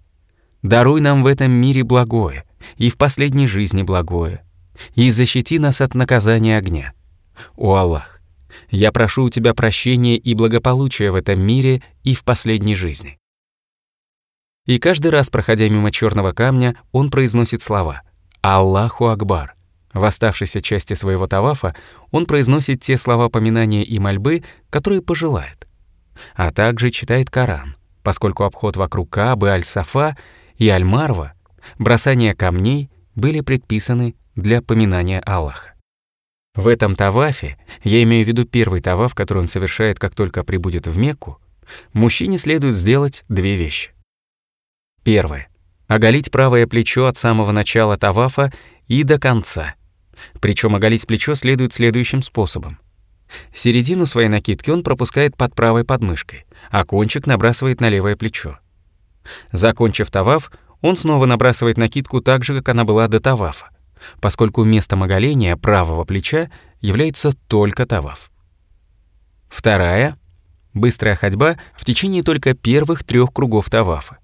даруй 0.62 1.00
нам 1.00 1.22
в 1.22 1.26
этом 1.26 1.50
мире 1.50 1.82
благое 1.82 2.44
и 2.75 2.89
в 2.89 2.97
последней 2.97 3.47
жизни 3.47 3.83
благое, 3.83 4.43
и 4.95 5.09
защити 5.09 5.59
нас 5.59 5.81
от 5.81 5.95
наказания 5.95 6.57
огня. 6.57 6.93
О 7.55 7.75
Аллах, 7.75 8.21
я 8.69 8.91
прошу 8.91 9.23
у 9.25 9.29
Тебя 9.29 9.53
прощения 9.53 10.17
и 10.17 10.33
благополучия 10.33 11.11
в 11.11 11.15
этом 11.15 11.39
мире 11.39 11.81
и 12.03 12.13
в 12.13 12.23
последней 12.23 12.75
жизни». 12.75 13.17
И 14.65 14.79
каждый 14.79 15.11
раз, 15.11 15.29
проходя 15.29 15.69
мимо 15.69 15.91
черного 15.91 16.33
камня, 16.33 16.75
он 16.91 17.09
произносит 17.09 17.61
слова 17.61 18.01
«Аллаху 18.41 19.07
Акбар», 19.07 19.57
в 19.97 20.03
оставшейся 20.03 20.61
части 20.61 20.93
своего 20.93 21.27
тавафа 21.27 21.75
он 22.11 22.25
произносит 22.25 22.81
те 22.81 22.97
слова 22.97 23.29
поминания 23.29 23.83
и 23.83 23.97
мольбы, 23.99 24.43
которые 24.69 25.01
пожелает, 25.01 25.67
а 26.35 26.51
также 26.51 26.91
читает 26.91 27.29
Коран, 27.29 27.75
поскольку 28.03 28.43
обход 28.43 28.77
вокруг 28.77 29.09
Каабы, 29.09 29.49
Аль-Сафа 29.49 30.15
и 30.57 30.69
Аль-Марва, 30.69 31.33
бросание 31.79 32.33
камней 32.35 32.89
были 33.15 33.41
предписаны 33.41 34.15
для 34.35 34.61
поминания 34.61 35.19
Аллаха. 35.19 35.73
В 36.55 36.67
этом 36.67 36.95
тавафе, 36.95 37.57
я 37.83 38.01
имею 38.03 38.25
в 38.25 38.27
виду 38.27 38.45
первый 38.45 38.81
таваф, 38.81 39.13
который 39.13 39.39
он 39.39 39.47
совершает, 39.47 39.99
как 39.99 40.15
только 40.15 40.43
прибудет 40.43 40.87
в 40.87 40.97
Мекку, 40.97 41.39
мужчине 41.93 42.37
следует 42.37 42.75
сделать 42.75 43.23
две 43.29 43.55
вещи. 43.55 43.91
Первое. 45.03 45.49
Оголить 45.87 46.31
правое 46.31 46.67
плечо 46.67 47.05
от 47.05 47.15
самого 47.15 47.51
начала 47.51 47.95
тавафа 47.95 48.51
и 48.87 49.03
до 49.03 49.19
конца, 49.19 49.75
причем 50.41 50.75
оголить 50.75 51.07
плечо 51.07 51.35
следует 51.35 51.73
следующим 51.73 52.21
способом. 52.21 52.79
Середину 53.53 54.05
своей 54.05 54.29
накидки 54.29 54.69
он 54.69 54.83
пропускает 54.83 55.35
под 55.35 55.53
правой 55.53 55.83
подмышкой, 55.83 56.45
а 56.69 56.85
кончик 56.85 57.27
набрасывает 57.27 57.81
на 57.81 57.89
левое 57.89 58.15
плечо. 58.15 58.59
Закончив 59.51 60.09
таваф, 60.09 60.51
он 60.81 60.95
снова 60.95 61.25
набрасывает 61.25 61.77
накидку 61.77 62.21
так 62.21 62.43
же, 62.43 62.55
как 62.57 62.69
она 62.69 62.83
была 62.83 63.07
до 63.07 63.19
тавафа, 63.19 63.69
поскольку 64.21 64.63
местом 64.63 65.03
оголения 65.03 65.55
правого 65.57 66.03
плеча 66.03 66.49
является 66.81 67.31
только 67.47 67.85
таваф. 67.85 68.31
Вторая— 69.49 70.17
быстрая 70.73 71.15
ходьба 71.15 71.57
в 71.75 71.85
течение 71.85 72.23
только 72.23 72.53
первых 72.53 73.03
трех 73.03 73.33
кругов 73.33 73.69
тавафа. 73.69 74.17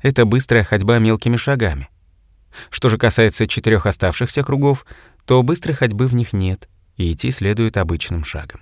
Это 0.00 0.24
быстрая 0.24 0.64
ходьба 0.64 0.98
мелкими 0.98 1.36
шагами. 1.36 1.88
Что 2.70 2.88
же 2.88 2.98
касается 2.98 3.46
четырех 3.46 3.86
оставшихся 3.86 4.42
кругов, 4.42 4.86
то 5.26 5.42
быстрой 5.42 5.74
ходьбы 5.74 6.06
в 6.06 6.14
них 6.14 6.32
нет, 6.32 6.68
и 6.96 7.12
идти 7.12 7.30
следует 7.30 7.76
обычным 7.76 8.24
шагом. 8.24 8.60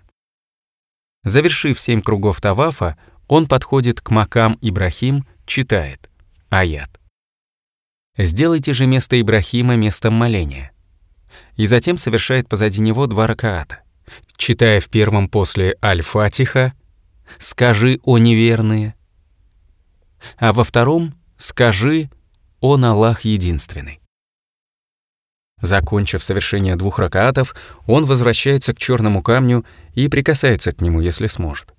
Завершив 1.25 1.79
семь 1.79 2.03
кругов 2.03 2.41
Тавафа, 2.41 2.97
он 3.29 3.47
подходит 3.47 4.01
к 4.01 4.11
Макам 4.11 4.59
Ибрахим, 4.61 5.27
читает 5.45 6.11
аят. 6.51 7.01
«Сделайте 8.17 8.73
же 8.73 8.87
место 8.87 9.21
Ибрахима 9.21 9.77
местом 9.77 10.15
моления». 10.15 10.73
И 11.57 11.67
затем 11.67 11.99
совершает 11.99 12.49
позади 12.49 12.81
него 12.81 13.07
два 13.07 13.27
ракаата. 13.27 13.81
Читая 14.37 14.81
в 14.81 14.89
первом 14.89 15.29
после 15.29 15.77
Аль-Фатиха 15.83 16.75
«Скажи, 17.39 17.99
о 18.05 18.19
неверные», 18.19 18.95
а 20.39 20.53
во 20.53 20.65
втором 20.65 21.15
«Скажи, 21.37 22.11
он 22.61 22.85
Аллах 22.85 23.23
единственный». 23.23 24.01
Закончив 25.61 26.23
совершение 26.23 26.77
двух 26.77 26.99
ракаатов, 26.99 27.55
он 27.87 28.05
возвращается 28.05 28.75
к 28.75 28.79
черному 28.79 29.23
камню 29.23 29.65
и 29.95 30.09
прикасается 30.09 30.73
к 30.73 30.81
нему, 30.81 31.01
если 31.01 31.27
сможет. 31.29 31.75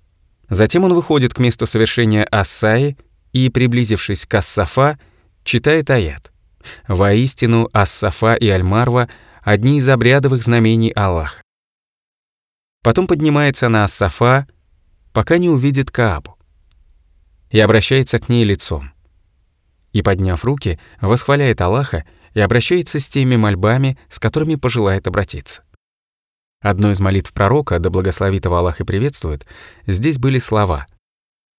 Затем 0.50 0.84
он 0.84 0.94
выходит 0.94 1.34
к 1.34 1.40
месту 1.40 1.68
совершения 1.68 2.24
Ассаи 2.24 2.98
и, 3.34 3.50
приблизившись 3.50 4.26
к 4.26 4.34
Ассафа, 4.34 4.98
читает 5.48 5.90
аят. 5.90 6.32
«Воистину 6.88 7.70
Ассафа 7.74 8.36
и 8.36 8.50
Альмарва— 8.50 9.10
одни 9.42 9.78
из 9.78 9.88
обрядовых 9.88 10.44
знамений 10.44 10.92
Аллаха». 10.92 11.42
Потом 12.84 13.08
поднимается 13.08 13.70
на 13.70 13.86
Ассафа, 13.86 14.48
пока 15.14 15.38
не 15.38 15.50
увидит 15.50 15.90
Каабу, 15.90 16.38
и 17.50 17.60
обращается 17.60 18.20
к 18.20 18.30
ней 18.30 18.44
лицом. 18.44 18.92
И, 19.94 20.02
подняв 20.02 20.44
руки, 20.44 20.80
восхваляет 21.00 21.62
Аллаха 21.62 22.06
и 22.34 22.42
обращается 22.42 23.00
с 23.00 23.08
теми 23.08 23.38
мольбами, 23.38 23.98
с 24.10 24.20
которыми 24.20 24.56
пожелает 24.56 25.08
обратиться. 25.08 25.64
Одной 26.62 26.92
из 26.92 27.00
молитв 27.00 27.32
пророка, 27.34 27.80
да 27.80 27.90
благословит 27.90 28.46
его 28.46 28.58
Аллах 28.58 28.82
и 28.82 28.84
приветствует, 28.84 29.48
здесь 29.86 30.18
были 30.18 30.40
слова 30.40 30.88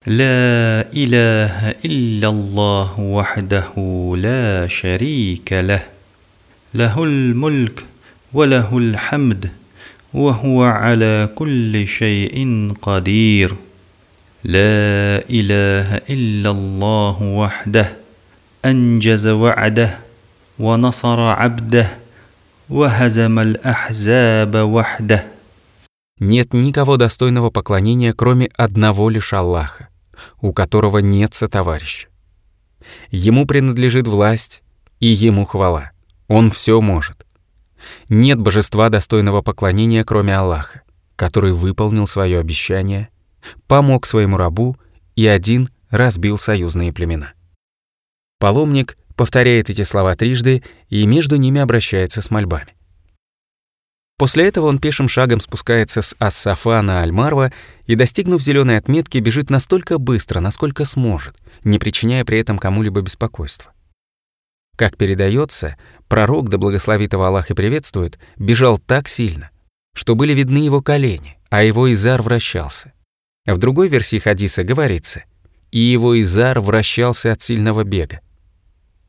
لا 0.07 0.87
إله 0.95 1.71
إلا 1.85 2.29
الله 2.29 3.01
وحده 3.01 3.73
لا 4.17 4.67
شريك 4.67 5.53
له. 5.53 5.83
له 6.75 7.05
الملك 7.05 7.85
وله 8.33 8.79
الحمد 8.79 9.51
وهو 10.15 10.63
على 10.63 11.29
كل 11.35 11.87
شيء 11.89 12.73
قدير. 12.83 13.55
لا 14.45 15.19
إله 15.31 15.95
إلا 16.11 16.51
الله 16.51 17.23
وحده 17.23 17.97
أنجز 18.65 19.27
وعده 19.27 19.99
ونصر 20.59 21.21
عبده 21.21 21.89
وهزم 22.71 23.39
الأحزاب 23.39 24.57
وحده. 24.57 25.38
Нет 26.19 26.53
никого 26.53 26.97
достойного 26.97 27.51
поклонения, 27.51 28.13
кроме 28.13 28.47
одного 28.57 29.09
лишь 29.09 29.33
Аллаха. 29.33 29.89
у 30.41 30.53
которого 30.53 30.99
нет 30.99 31.35
сотоварища. 31.35 32.09
Ему 33.11 33.47
принадлежит 33.47 34.07
власть, 34.07 34.63
и 35.01 35.07
ему 35.07 35.45
хвала. 35.45 35.93
Он 36.27 36.51
все 36.51 36.81
может. 36.81 37.27
Нет 38.09 38.39
божества 38.41 38.89
достойного 38.89 39.43
поклонения, 39.43 40.05
кроме 40.05 40.37
Аллаха, 40.37 40.83
который 41.17 41.53
выполнил 41.53 42.07
свое 42.07 42.39
обещание, 42.41 43.09
помог 43.67 44.07
своему 44.07 44.37
рабу 44.37 44.77
и 45.15 45.27
один 45.27 45.69
разбил 45.91 46.39
союзные 46.39 46.93
племена. 46.93 47.33
Паломник 48.39 48.99
повторяет 49.17 49.71
эти 49.71 49.83
слова 49.83 50.15
трижды 50.17 50.63
и 50.89 51.07
между 51.07 51.37
ними 51.37 51.61
обращается 51.61 52.23
с 52.23 52.31
мольбами. 52.31 52.75
После 54.19 54.49
этого 54.49 54.67
он 54.67 54.81
пешим 54.81 55.09
шагом 55.09 55.39
спускается 55.39 56.03
с 56.03 56.17
Ас-Сафа 56.19 56.83
на 56.83 57.03
Аль-Марва 57.03 57.53
и, 57.87 57.95
достигнув 57.95 58.43
зеленой 58.43 58.77
отметки, 58.77 59.19
бежит 59.19 59.49
настолько 59.49 59.99
быстро, 59.99 60.41
насколько 60.41 60.85
сможет, 60.85 61.37
не 61.63 61.79
причиняя 61.79 62.25
при 62.25 62.41
этом 62.41 62.59
кому-либо 62.59 63.01
беспокойства. 63.01 63.73
Как 64.77 64.97
передается, 64.97 65.77
пророк, 66.09 66.49
да 66.49 66.59
благословит 66.59 67.13
его 67.13 67.25
Аллах 67.25 67.53
и 67.53 67.55
приветствует, 67.55 68.19
бежал 68.37 68.79
так 68.79 69.09
сильно, 69.09 69.51
что 69.95 70.17
были 70.17 70.35
видны 70.35 70.59
его 70.59 70.83
колени, 70.83 71.39
а 71.49 71.63
его 71.63 71.93
изар 71.93 72.21
вращался. 72.21 72.93
В 73.47 73.57
другой 73.57 73.87
версии 73.87 74.19
хадиса 74.19 74.65
говорится, 74.65 75.25
и 75.71 75.79
его 75.79 76.21
изар 76.21 76.59
вращался 76.59 77.31
от 77.31 77.41
сильного 77.41 77.85
бега. 77.85 78.21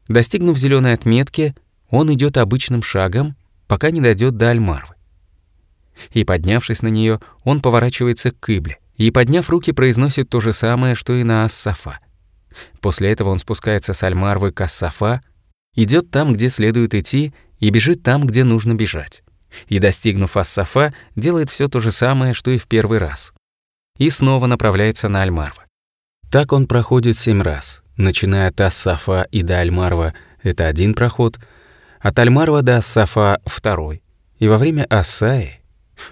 Достигнув 0.07 0.57
зеленой 0.57 0.93
отметки, 0.93 1.55
он 1.89 2.13
идет 2.13 2.37
обычным 2.37 2.83
шагом, 2.83 3.35
пока 3.67 3.89
не 3.89 4.01
дойдет 4.01 4.37
до 4.37 4.49
Аль-Марвы 4.49 4.95
и, 6.11 6.23
поднявшись 6.23 6.81
на 6.81 6.87
нее, 6.87 7.19
он 7.43 7.61
поворачивается 7.61 8.31
к 8.31 8.39
кыбле 8.39 8.79
и, 8.99 9.11
подняв 9.11 9.49
руки, 9.49 9.71
произносит 9.71 10.29
то 10.29 10.39
же 10.39 10.51
самое, 10.51 10.93
что 10.93 11.13
и 11.13 11.23
на 11.23 11.45
Ас-Сафа. 11.45 11.99
После 12.81 13.11
этого 13.11 13.29
он 13.29 13.39
спускается 13.39 13.93
с 13.93 14.03
Альмарвы 14.03 14.51
к 14.51 14.59
Ас-Сафа, 14.61 15.21
идет 15.73 16.11
там, 16.11 16.33
где 16.33 16.49
следует 16.49 16.93
идти, 16.93 17.33
и 17.59 17.69
бежит 17.69 18.03
там, 18.03 18.25
где 18.25 18.43
нужно 18.43 18.73
бежать. 18.73 19.23
И, 19.67 19.79
достигнув 19.79 20.35
Ас-Сафа, 20.35 20.93
делает 21.15 21.49
все 21.49 21.67
то 21.67 21.79
же 21.79 21.91
самое, 21.91 22.33
что 22.33 22.51
и 22.51 22.57
в 22.57 22.67
первый 22.67 22.99
раз. 22.99 23.33
И 23.97 24.09
снова 24.09 24.47
направляется 24.47 25.07
на 25.09 25.21
Альмарва. 25.21 25.63
Так 26.29 26.51
он 26.51 26.67
проходит 26.67 27.17
семь 27.17 27.41
раз, 27.41 27.83
начиная 27.95 28.49
от 28.49 28.59
Ас-Сафа 28.61 29.27
и 29.31 29.41
до 29.43 29.59
Альмарва— 29.59 30.13
это 30.43 30.67
один 30.67 30.93
проход, 30.93 31.39
от 31.99 32.19
Альмарва 32.19 32.61
до 32.61 32.77
Ас-Сафа— 32.77 33.41
второй. 33.45 34.03
И 34.37 34.47
во 34.47 34.57
время 34.57 34.85
Асаи 34.89 35.58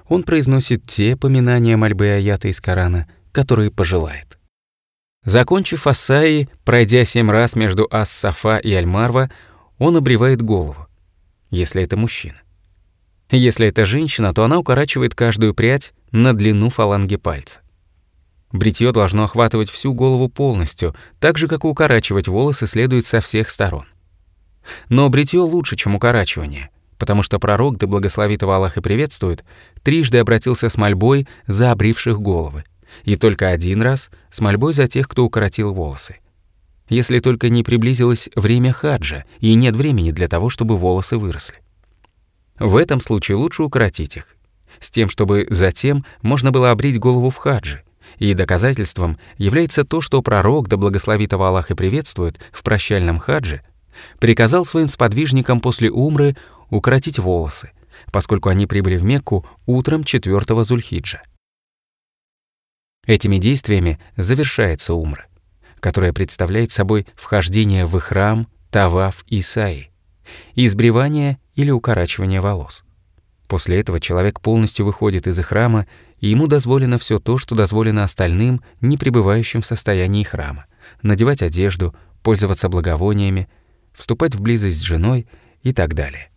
он 0.07 0.23
произносит 0.23 0.85
те 0.85 1.15
поминания 1.15 1.77
мольбы 1.77 2.09
аята 2.09 2.47
из 2.47 2.61
Корана, 2.61 3.07
которые 3.31 3.71
пожелает. 3.71 4.37
Закончив 5.23 5.87
Асаи, 5.87 6.47
пройдя 6.63 7.03
семь 7.03 7.29
раз 7.29 7.55
между 7.55 7.87
Ас-Сафа 7.91 8.57
и 8.57 8.73
Аль-Марва, 8.73 9.29
он 9.77 9.97
обревает 9.97 10.41
голову, 10.41 10.87
если 11.49 11.83
это 11.83 11.97
мужчина. 11.97 12.41
Если 13.29 13.67
это 13.67 13.85
женщина, 13.85 14.33
то 14.33 14.43
она 14.43 14.57
укорачивает 14.57 15.15
каждую 15.15 15.53
прядь 15.53 15.93
на 16.11 16.33
длину 16.33 16.69
фаланги 16.69 17.17
пальца. 17.17 17.59
Бритье 18.51 18.93
должно 18.93 19.25
охватывать 19.25 19.69
всю 19.69 19.93
голову 19.93 20.29
полностью, 20.29 20.95
так 21.19 21.37
же, 21.37 21.47
как 21.47 21.65
и 21.65 21.67
укорачивать 21.67 22.29
волосы 22.29 22.65
следует 22.65 23.05
со 23.05 23.19
всех 23.19 23.49
сторон. 23.49 23.85
Но 24.87 25.09
бритье 25.09 25.41
лучше, 25.41 25.75
чем 25.75 25.95
укорачивание, 25.95 26.69
потому 26.97 27.23
что 27.23 27.39
пророк, 27.39 27.77
да 27.77 27.87
благословит 27.87 28.41
его 28.41 28.53
Аллах 28.53 28.77
и 28.77 28.81
приветствует, 28.81 29.43
трижды 29.87 30.17
обратился 30.17 30.67
с 30.67 30.75
мольбой 30.75 31.29
за 31.45 31.71
обривших 31.71 32.19
головы, 32.19 32.65
и 33.05 33.15
только 33.15 33.47
один 33.47 33.81
раз 33.81 34.09
с 34.29 34.41
мольбой 34.41 34.73
за 34.73 34.85
тех, 34.85 35.07
кто 35.07 35.23
укоротил 35.23 35.73
волосы. 35.73 36.17
Если 36.89 37.19
только 37.19 37.47
не 37.47 37.63
приблизилось 37.63 38.29
время 38.35 38.73
хаджа, 38.73 39.23
и 39.39 39.53
нет 39.53 39.77
времени 39.77 40.11
для 40.11 40.27
того, 40.27 40.49
чтобы 40.49 40.75
волосы 40.75 41.15
выросли. 41.15 41.61
В 42.59 42.75
этом 42.75 42.99
случае 42.99 43.37
лучше 43.37 43.63
укоротить 43.63 44.17
их, 44.17 44.35
с 44.81 44.91
тем, 44.91 45.07
чтобы 45.07 45.47
затем 45.49 46.03
можно 46.21 46.51
было 46.51 46.71
обрить 46.71 46.99
голову 46.99 47.29
в 47.29 47.37
хаджи, 47.37 47.81
и 48.17 48.33
доказательством 48.33 49.17
является 49.37 49.85
то, 49.85 50.01
что 50.01 50.21
пророк, 50.21 50.67
да 50.67 50.75
благословит 50.75 51.31
его 51.31 51.45
Аллах 51.45 51.71
и 51.71 51.75
приветствует, 51.75 52.37
в 52.51 52.61
прощальном 52.61 53.19
хадже, 53.19 53.61
приказал 54.19 54.65
своим 54.65 54.89
сподвижникам 54.89 55.61
после 55.61 55.89
умры 55.89 56.35
укоротить 56.69 57.19
волосы, 57.19 57.71
поскольку 58.11 58.49
они 58.49 58.65
прибыли 58.67 58.97
в 58.97 59.03
Мекку 59.03 59.45
утром 59.65 60.03
4 60.03 60.63
Зульхиджа. 60.63 61.21
Этими 63.05 63.37
действиями 63.37 63.99
завершается 64.17 64.93
умра, 64.93 65.27
которая 65.79 66.11
представляет 66.11 66.71
собой 66.71 67.07
вхождение 67.15 67.85
в 67.85 67.97
храм, 67.99 68.47
таваф 68.69 69.23
и 69.27 69.41
саи, 69.41 69.91
избревание 70.55 71.39
или 71.55 71.71
укорачивание 71.71 72.41
волос. 72.41 72.83
После 73.47 73.79
этого 73.79 73.99
человек 73.99 74.41
полностью 74.41 74.85
выходит 74.85 75.25
из 75.25 75.39
храма, 75.39 75.87
и 76.19 76.27
ему 76.27 76.47
дозволено 76.47 76.97
все 76.97 77.19
то, 77.19 77.37
что 77.37 77.55
дозволено 77.55 78.03
остальным, 78.03 78.61
не 78.81 78.97
пребывающим 78.97 79.61
в 79.61 79.65
состоянии 79.65 80.23
храма, 80.23 80.65
надевать 81.01 81.41
одежду, 81.41 81.95
пользоваться 82.23 82.67
благовониями, 82.67 83.47
вступать 83.93 84.35
в 84.35 84.41
близость 84.41 84.79
с 84.79 84.83
женой 84.83 85.27
и 85.61 85.71
так 85.71 85.93
далее. 85.93 86.29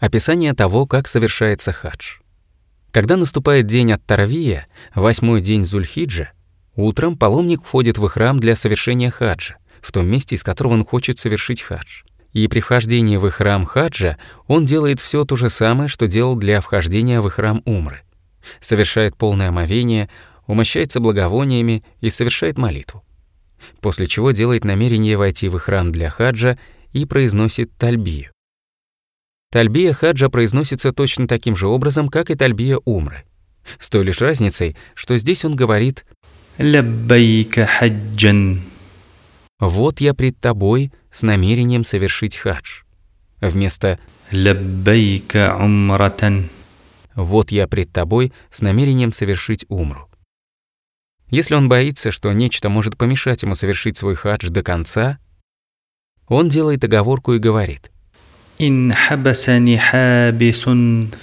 Описание 0.00 0.54
того, 0.54 0.86
как 0.86 1.06
совершается 1.06 1.72
хадж. 1.72 2.20
Когда 2.90 3.18
наступает 3.18 3.66
день 3.66 3.92
от 3.92 4.02
Тарвия, 4.04 4.66
восьмой 4.94 5.42
день 5.42 5.62
Зульхиджа, 5.62 6.32
утром 6.74 7.18
паломник 7.18 7.62
входит 7.62 7.98
в 7.98 8.08
храм 8.08 8.40
для 8.40 8.56
совершения 8.56 9.10
хаджа, 9.10 9.56
в 9.82 9.92
том 9.92 10.06
месте, 10.08 10.36
из 10.36 10.42
которого 10.42 10.72
он 10.72 10.86
хочет 10.86 11.18
совершить 11.18 11.60
хадж. 11.60 12.02
И 12.32 12.48
при 12.48 12.60
вхождении 12.60 13.18
в 13.18 13.28
храм 13.28 13.66
хаджа 13.66 14.16
он 14.46 14.64
делает 14.64 15.00
все 15.00 15.26
то 15.26 15.36
же 15.36 15.50
самое, 15.50 15.88
что 15.88 16.06
делал 16.06 16.34
для 16.34 16.62
вхождения 16.62 17.20
в 17.20 17.28
храм 17.28 17.60
умры. 17.66 18.00
Совершает 18.58 19.18
полное 19.18 19.50
омовение, 19.50 20.08
умощается 20.46 21.00
благовониями 21.00 21.84
и 22.00 22.08
совершает 22.08 22.56
молитву. 22.56 23.04
После 23.82 24.06
чего 24.06 24.30
делает 24.30 24.64
намерение 24.64 25.18
войти 25.18 25.48
в 25.48 25.58
храм 25.58 25.92
для 25.92 26.08
хаджа 26.08 26.58
и 26.94 27.04
произносит 27.04 27.76
тальбию. 27.76 28.32
Тальбия 29.52 29.92
хаджа 29.92 30.28
произносится 30.28 30.92
точно 30.92 31.26
таким 31.26 31.56
же 31.56 31.66
образом, 31.66 32.08
как 32.08 32.30
и 32.30 32.36
тальбия 32.36 32.78
умры. 32.84 33.24
С 33.80 33.90
той 33.90 34.04
лишь 34.04 34.20
разницей, 34.20 34.76
что 34.94 35.18
здесь 35.18 35.44
он 35.44 35.56
говорит 35.56 36.04
«Ляббайка 36.56 37.66
хаджан». 37.66 38.62
«Вот 39.58 40.00
я 40.00 40.14
пред 40.14 40.38
тобой 40.38 40.92
с 41.10 41.22
намерением 41.24 41.82
совершить 41.82 42.36
хадж». 42.36 42.82
Вместо 43.40 43.98
«Ляббайка 44.30 45.56
умратан». 45.58 46.48
«Вот 47.16 47.50
я 47.50 47.66
пред 47.66 47.90
тобой 47.92 48.32
с 48.52 48.60
намерением 48.60 49.10
совершить 49.10 49.66
умру». 49.68 50.08
Если 51.28 51.54
он 51.54 51.68
боится, 51.68 52.12
что 52.12 52.32
нечто 52.32 52.68
может 52.68 52.96
помешать 52.96 53.42
ему 53.42 53.56
совершить 53.56 53.96
свой 53.96 54.14
хадж 54.14 54.48
до 54.48 54.62
конца, 54.62 55.18
он 56.28 56.48
делает 56.48 56.84
оговорку 56.84 57.32
и 57.32 57.40
говорит– 57.40 57.90
إن 58.61 58.93
حبسني 58.93 59.77
حابس 59.77 60.69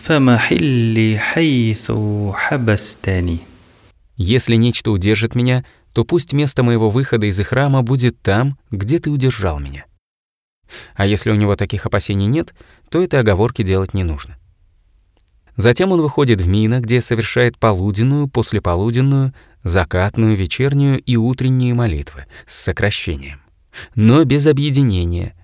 فمحلي 0.05 1.19
حيث 1.19 1.93
حبستني. 2.35 3.39
Если 4.17 4.57
нечто 4.57 4.91
удержит 4.91 5.35
меня, 5.35 5.65
то 5.93 6.05
пусть 6.05 6.33
место 6.33 6.63
моего 6.63 6.91
выхода 6.91 7.27
из 7.27 7.39
храма 7.41 7.83
будет 7.83 8.21
там, 8.21 8.59
где 8.71 8.99
ты 8.99 9.11
удержал 9.11 9.61
меня. 9.61 9.85
А 10.95 11.07
если 11.07 11.31
у 11.31 11.35
него 11.35 11.57
таких 11.57 11.87
опасений 11.87 12.27
нет, 12.27 12.55
то 12.89 13.03
этой 13.03 13.21
оговорки 13.21 13.63
делать 13.63 13.95
не 13.95 14.05
нужно. 14.05 14.37
Затем 15.57 15.93
он 15.93 16.01
выходит 16.01 16.41
в 16.41 16.49
Мина, 16.49 16.81
где 16.81 17.03
совершает 17.03 17.59
полуденную, 17.59 18.29
послеполуденную, 18.29 19.35
закатную, 19.63 20.37
вечернюю 20.37 20.99
и 20.99 21.17
утренние 21.17 21.75
молитвы 21.75 22.27
с 22.47 22.57
сокращением, 22.57 23.43
но 23.95 24.25
без 24.25 24.47
объединения, 24.47 25.35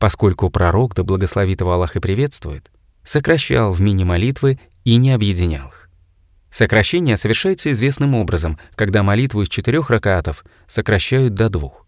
поскольку 0.00 0.48
пророк, 0.48 0.94
да 0.94 1.04
благословит 1.04 1.60
его 1.60 1.72
Аллах 1.72 1.94
и 1.94 2.00
приветствует, 2.00 2.70
сокращал 3.04 3.70
в 3.70 3.82
мини-молитвы 3.82 4.58
и 4.82 4.96
не 4.96 5.12
объединял 5.12 5.68
их. 5.68 5.90
Сокращение 6.50 7.18
совершается 7.18 7.70
известным 7.70 8.14
образом, 8.14 8.58
когда 8.74 9.02
молитву 9.02 9.42
из 9.42 9.48
четырех 9.48 9.90
ракатов 9.90 10.42
сокращают 10.66 11.34
до 11.34 11.50
двух. 11.50 11.86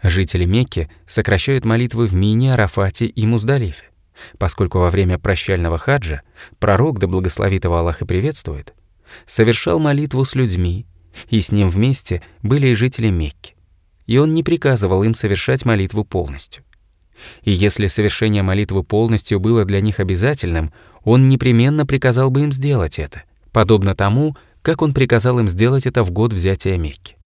Жители 0.00 0.44
Мекки 0.44 0.88
сокращают 1.06 1.64
молитвы 1.64 2.06
в 2.06 2.14
Мини, 2.14 2.48
Арафате 2.48 3.06
и 3.06 3.26
Муздалифе, 3.26 3.86
поскольку 4.38 4.78
во 4.78 4.88
время 4.88 5.18
прощального 5.18 5.78
хаджа 5.78 6.22
пророк, 6.60 7.00
да 7.00 7.08
благословит 7.08 7.64
его 7.64 7.78
Аллах 7.78 8.00
и 8.02 8.06
приветствует, 8.06 8.74
совершал 9.26 9.80
молитву 9.80 10.24
с 10.24 10.36
людьми, 10.36 10.86
и 11.28 11.40
с 11.40 11.50
ним 11.50 11.68
вместе 11.68 12.22
были 12.42 12.68
и 12.68 12.74
жители 12.74 13.10
Мекки, 13.10 13.56
и 14.06 14.18
он 14.18 14.32
не 14.32 14.44
приказывал 14.44 15.02
им 15.02 15.14
совершать 15.14 15.64
молитву 15.64 16.04
полностью. 16.04 16.62
И 17.42 17.52
если 17.52 17.86
совершение 17.86 18.42
молитвы 18.42 18.82
полностью 18.82 19.40
было 19.40 19.64
для 19.64 19.80
них 19.80 20.00
обязательным, 20.00 20.72
он 21.04 21.28
непременно 21.28 21.86
приказал 21.86 22.30
бы 22.30 22.42
им 22.42 22.52
сделать 22.52 22.98
это, 22.98 23.24
подобно 23.52 23.94
тому, 23.94 24.36
как 24.62 24.82
он 24.82 24.94
приказал 24.94 25.38
им 25.38 25.48
сделать 25.48 25.86
это 25.86 26.02
в 26.02 26.10
год 26.10 26.32
взятия 26.32 26.78
Мекки. 26.78 27.16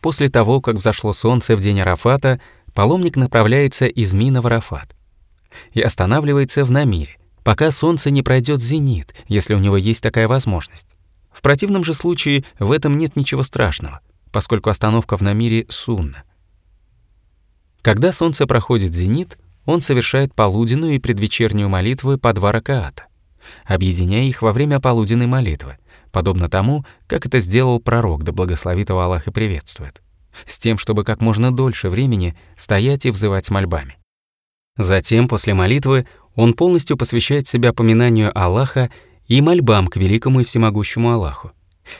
После 0.00 0.28
того, 0.28 0.60
как 0.60 0.76
взошло 0.76 1.14
солнце 1.14 1.56
в 1.56 1.62
день 1.62 1.80
Арафата, 1.80 2.40
паломник 2.74 3.16
направляется 3.16 3.86
из 3.86 4.12
Мина 4.12 4.42
в 4.42 4.46
Арафат 4.46 4.94
и 5.72 5.80
останавливается 5.80 6.64
в 6.64 6.70
Намире, 6.70 7.16
пока 7.42 7.70
солнце 7.70 8.10
не 8.10 8.22
пройдет 8.22 8.60
зенит, 8.60 9.14
если 9.28 9.54
у 9.54 9.58
него 9.58 9.78
есть 9.78 10.02
такая 10.02 10.28
возможность. 10.28 10.88
В 11.32 11.40
противном 11.40 11.84
же 11.84 11.94
случае 11.94 12.44
в 12.58 12.70
этом 12.70 12.98
нет 12.98 13.16
ничего 13.16 13.42
страшного, 13.42 14.00
поскольку 14.30 14.70
остановка 14.70 15.16
в 15.16 15.22
Намире 15.22 15.66
сунна. 15.68 16.24
Когда 17.84 18.12
солнце 18.12 18.46
проходит 18.46 18.94
зенит, 18.94 19.36
он 19.66 19.82
совершает 19.82 20.34
полуденную 20.34 20.94
и 20.94 20.98
предвечернюю 20.98 21.68
молитвы 21.68 22.16
по 22.16 22.32
два 22.32 22.50
ракаата, 22.50 23.08
объединяя 23.66 24.24
их 24.24 24.40
во 24.40 24.54
время 24.54 24.80
полуденной 24.80 25.26
молитвы, 25.26 25.76
подобно 26.10 26.48
тому, 26.48 26.86
как 27.06 27.26
это 27.26 27.40
сделал 27.40 27.80
пророк, 27.80 28.22
да 28.22 28.32
благословит 28.32 28.88
его 28.88 29.02
Аллах 29.02 29.26
и 29.26 29.30
приветствует, 29.30 30.00
с 30.46 30.58
тем, 30.58 30.78
чтобы 30.78 31.04
как 31.04 31.20
можно 31.20 31.54
дольше 31.54 31.90
времени 31.90 32.34
стоять 32.56 33.04
и 33.04 33.10
взывать 33.10 33.44
с 33.44 33.50
мольбами. 33.50 33.98
Затем, 34.78 35.28
после 35.28 35.52
молитвы, 35.52 36.06
он 36.34 36.54
полностью 36.54 36.96
посвящает 36.96 37.46
себя 37.46 37.74
поминанию 37.74 38.32
Аллаха 38.34 38.90
и 39.28 39.42
мольбам 39.42 39.88
к 39.88 39.96
великому 39.98 40.40
и 40.40 40.44
всемогущему 40.44 41.12
Аллаху, 41.12 41.52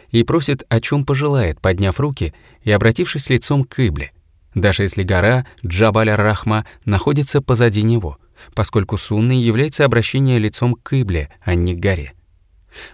и 0.08 0.22
просит, 0.22 0.64
о 0.70 0.80
чем 0.80 1.04
пожелает, 1.04 1.60
подняв 1.60 2.00
руки 2.00 2.32
и 2.62 2.70
обратившись 2.70 3.28
лицом 3.28 3.64
к 3.64 3.86
Ибле, 3.86 4.12
даже 4.54 4.84
если 4.84 5.02
гора 5.02 5.46
Джабаль-ар-Рахма 5.64 6.64
находится 6.84 7.42
позади 7.42 7.82
него, 7.82 8.18
поскольку 8.54 8.96
сунной 8.96 9.38
является 9.38 9.84
обращение 9.84 10.38
лицом 10.38 10.74
к 10.74 10.92
Ибле, 11.00 11.30
а 11.42 11.54
не 11.54 11.74
к 11.74 11.80
горе. 11.80 12.12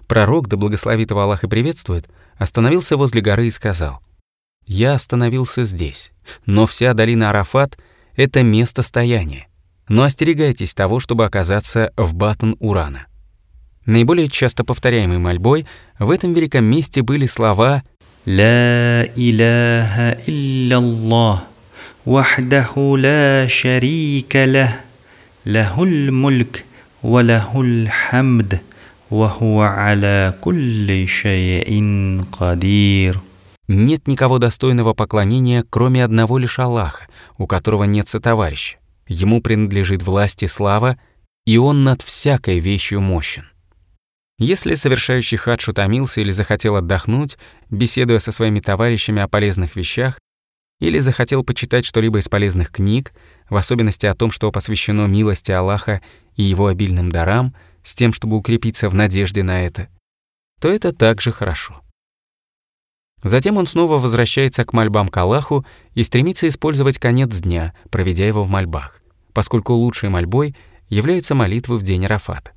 Пророк, 0.07 0.49
да 0.49 0.57
благословит 0.57 1.11
его 1.11 1.21
Аллах 1.21 1.45
и 1.45 1.49
приветствует, 1.49 2.09
остановился 2.37 2.97
возле 2.97 3.21
горы 3.21 3.47
и 3.47 3.51
сказал, 3.51 4.01
«Я 4.67 4.95
остановился 4.95 5.65
здесь, 5.65 6.13
но 6.47 6.67
вся 6.67 6.95
долина 6.95 7.31
Арафат— 7.31 7.79
это 8.17 8.43
место 8.43 8.83
стояния, 8.83 9.47
но 9.89 10.05
остерегайтесь 10.05 10.75
того, 10.75 11.01
чтобы 11.01 11.25
оказаться 11.25 11.93
в 11.97 12.15
батон 12.15 12.57
урана». 12.61 13.07
Наиболее 13.87 14.29
часто 14.29 14.63
повторяемой 14.63 15.19
мольбой 15.19 15.67
в 15.99 16.11
этом 16.11 16.35
великом 16.35 16.65
месте 16.65 17.03
были 17.03 17.27
слова 17.27 17.83
«Ла 18.27 18.33
«Ля 18.35 19.07
иляха 19.17 20.19
илляллах» 20.27 21.50
وحده 22.10 22.98
لا 22.98 23.48
شريك 23.48 24.36
له 24.36 24.80
له 25.46 25.84
الملك 25.84 26.66
وله 27.04 27.62
الحمد 27.62 28.60
وهو 29.12 29.62
على 29.62 30.34
كل 30.42 31.08
شيء 31.08 31.70
قدير 32.32 33.20
Нет 33.68 34.08
никого 34.08 34.38
достойного 34.38 34.94
поклонения, 34.94 35.66
кроме 35.68 36.04
одного 36.04 36.38
лишь 36.38 36.60
Аллаха, 36.60 37.08
у 37.40 37.48
которого 37.48 37.86
нет 37.86 38.08
сотоварища. 38.08 38.78
Ему 39.08 39.42
принадлежит 39.42 40.04
власть 40.04 40.44
и 40.44 40.48
слава, 40.48 41.00
и 41.46 41.58
он 41.58 41.84
над 41.84 42.04
всякой 42.04 42.60
вещью 42.60 43.02
мощен. 43.02 43.46
Если 44.38 44.76
совершающий 44.76 45.38
хадж 45.38 45.70
утомился 45.70 46.22
или 46.22 46.32
захотел 46.32 46.76
отдохнуть, 46.76 47.38
беседуя 47.70 48.20
со 48.20 48.32
своими 48.32 48.60
товарищами 48.60 49.22
о 49.22 49.28
полезных 49.28 49.76
вещах, 49.76 50.20
или 50.81 50.99
захотел 50.99 51.45
почитать 51.45 51.85
что-либо 51.85 52.19
из 52.19 52.29
полезных 52.29 52.71
книг, 52.71 53.13
в 53.49 53.57
особенности 53.57 54.07
о 54.07 54.15
том, 54.15 54.31
что 54.31 54.51
посвящено 54.51 55.07
милости 55.07 55.53
Аллаха 55.53 56.01
и 56.35 56.43
его 56.43 56.67
обильным 56.67 57.13
дарам, 57.13 57.55
с 57.83 57.95
тем, 57.95 58.13
чтобы 58.13 58.37
укрепиться 58.37 58.89
в 58.89 58.95
надежде 58.95 59.43
на 59.43 59.63
это, 59.63 59.89
то 60.61 60.69
это 60.69 60.93
также 60.93 61.33
хорошо. 61.33 61.81
Затем 63.23 63.59
он 63.59 63.67
снова 63.67 63.99
возвращается 63.99 64.65
к 64.65 64.73
мольбам 64.73 65.09
к 65.09 65.17
Аллаху 65.19 65.67
и 65.95 66.03
стремится 66.03 66.49
использовать 66.49 66.99
конец 66.99 67.39
дня, 67.41 67.75
проведя 67.91 68.27
его 68.27 68.43
в 68.43 68.49
мольбах, 68.49 69.01
поскольку 69.35 69.75
лучшей 69.75 70.09
мольбой 70.09 70.57
являются 70.89 71.35
молитвы 71.35 71.77
в 71.77 71.83
день 71.83 72.07
Арафата. 72.07 72.53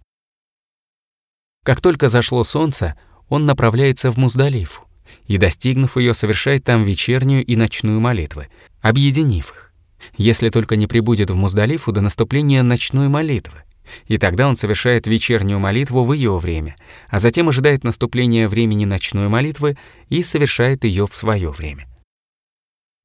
Как 1.66 1.82
только 1.82 2.08
зашло 2.08 2.44
солнце, 2.44 2.98
он 3.28 3.46
направляется 3.46 4.12
в 4.12 4.18
Муздалифу 4.18 4.84
и, 5.28 5.38
достигнув 5.38 5.98
ее, 5.98 6.14
совершает 6.14 6.64
там 6.64 6.84
вечернюю 6.84 7.46
и 7.46 7.56
ночную 7.56 8.00
молитвы, 8.00 8.50
объединив 8.82 9.52
их. 9.52 9.74
Если 10.18 10.50
только 10.50 10.76
не 10.76 10.88
прибудет 10.88 11.30
в 11.30 11.36
Муздалифу 11.36 11.92
до 11.92 12.02
наступления 12.02 12.62
ночной 12.64 13.08
молитвы, 13.08 13.64
и 14.08 14.18
тогда 14.18 14.48
он 14.48 14.56
совершает 14.56 15.08
вечернюю 15.08 15.60
молитву 15.60 16.04
в 16.04 16.14
ее 16.14 16.38
время, 16.38 16.76
а 17.10 17.20
затем 17.20 17.50
ожидает 17.50 17.84
наступления 17.84 18.48
времени 18.48 18.86
ночной 18.86 19.28
молитвы 19.28 19.78
и 20.10 20.24
совершает 20.24 20.84
ее 20.84 21.08
в 21.08 21.16
свое 21.16 21.50
время. 21.50 21.88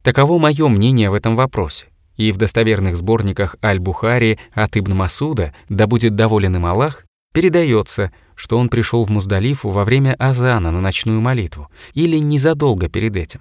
Таково 0.02 0.38
мое 0.38 0.68
мнение 0.68 1.10
в 1.10 1.14
этом 1.14 1.36
вопросе. 1.36 1.86
И 2.16 2.32
в 2.32 2.36
достоверных 2.36 2.96
сборниках 2.96 3.56
Аль-Бухари 3.62 4.38
от 4.52 4.76
Ибн 4.76 4.94
Масуда, 4.94 5.54
да 5.68 5.86
будет 5.86 6.16
доволен 6.16 6.56
им 6.56 6.66
Аллах, 6.66 7.04
передается, 7.32 8.12
что 8.34 8.58
он 8.58 8.68
пришел 8.68 9.04
в 9.04 9.10
Муздалифу 9.10 9.70
во 9.70 9.84
время 9.84 10.14
азана 10.18 10.70
на 10.70 10.80
ночную 10.80 11.20
молитву 11.20 11.68
или 11.94 12.18
незадолго 12.18 12.88
перед 12.88 13.16
этим. 13.16 13.40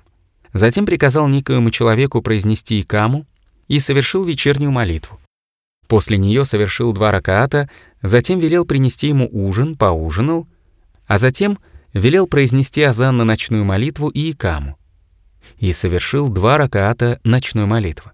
Затем 0.54 0.86
приказал 0.86 1.28
некоему 1.28 1.70
человеку 1.70 2.22
произнести 2.22 2.82
икаму 2.82 3.26
и 3.68 3.80
совершил 3.80 4.24
вечернюю 4.24 4.72
молитву. 4.72 5.20
После 5.88 6.18
нее 6.18 6.46
совершил 6.46 6.94
два 6.94 7.12
ракаата, 7.12 7.70
затем 8.02 8.40
велел 8.40 8.66
принести 8.66 9.08
ему 9.08 9.30
ужин, 9.32 9.76
поужинал, 9.76 10.48
а 11.06 11.18
затем 11.18 11.58
велел 11.94 12.28
произнести 12.28 12.82
азан 12.82 13.18
на 13.18 13.24
ночную 13.24 13.64
молитву 13.64 14.10
и 14.10 14.32
икаму. 14.32 14.78
И 15.60 15.72
совершил 15.72 16.30
два 16.30 16.58
ракаата 16.58 17.20
ночной 17.24 17.66
молитвы. 17.66 18.12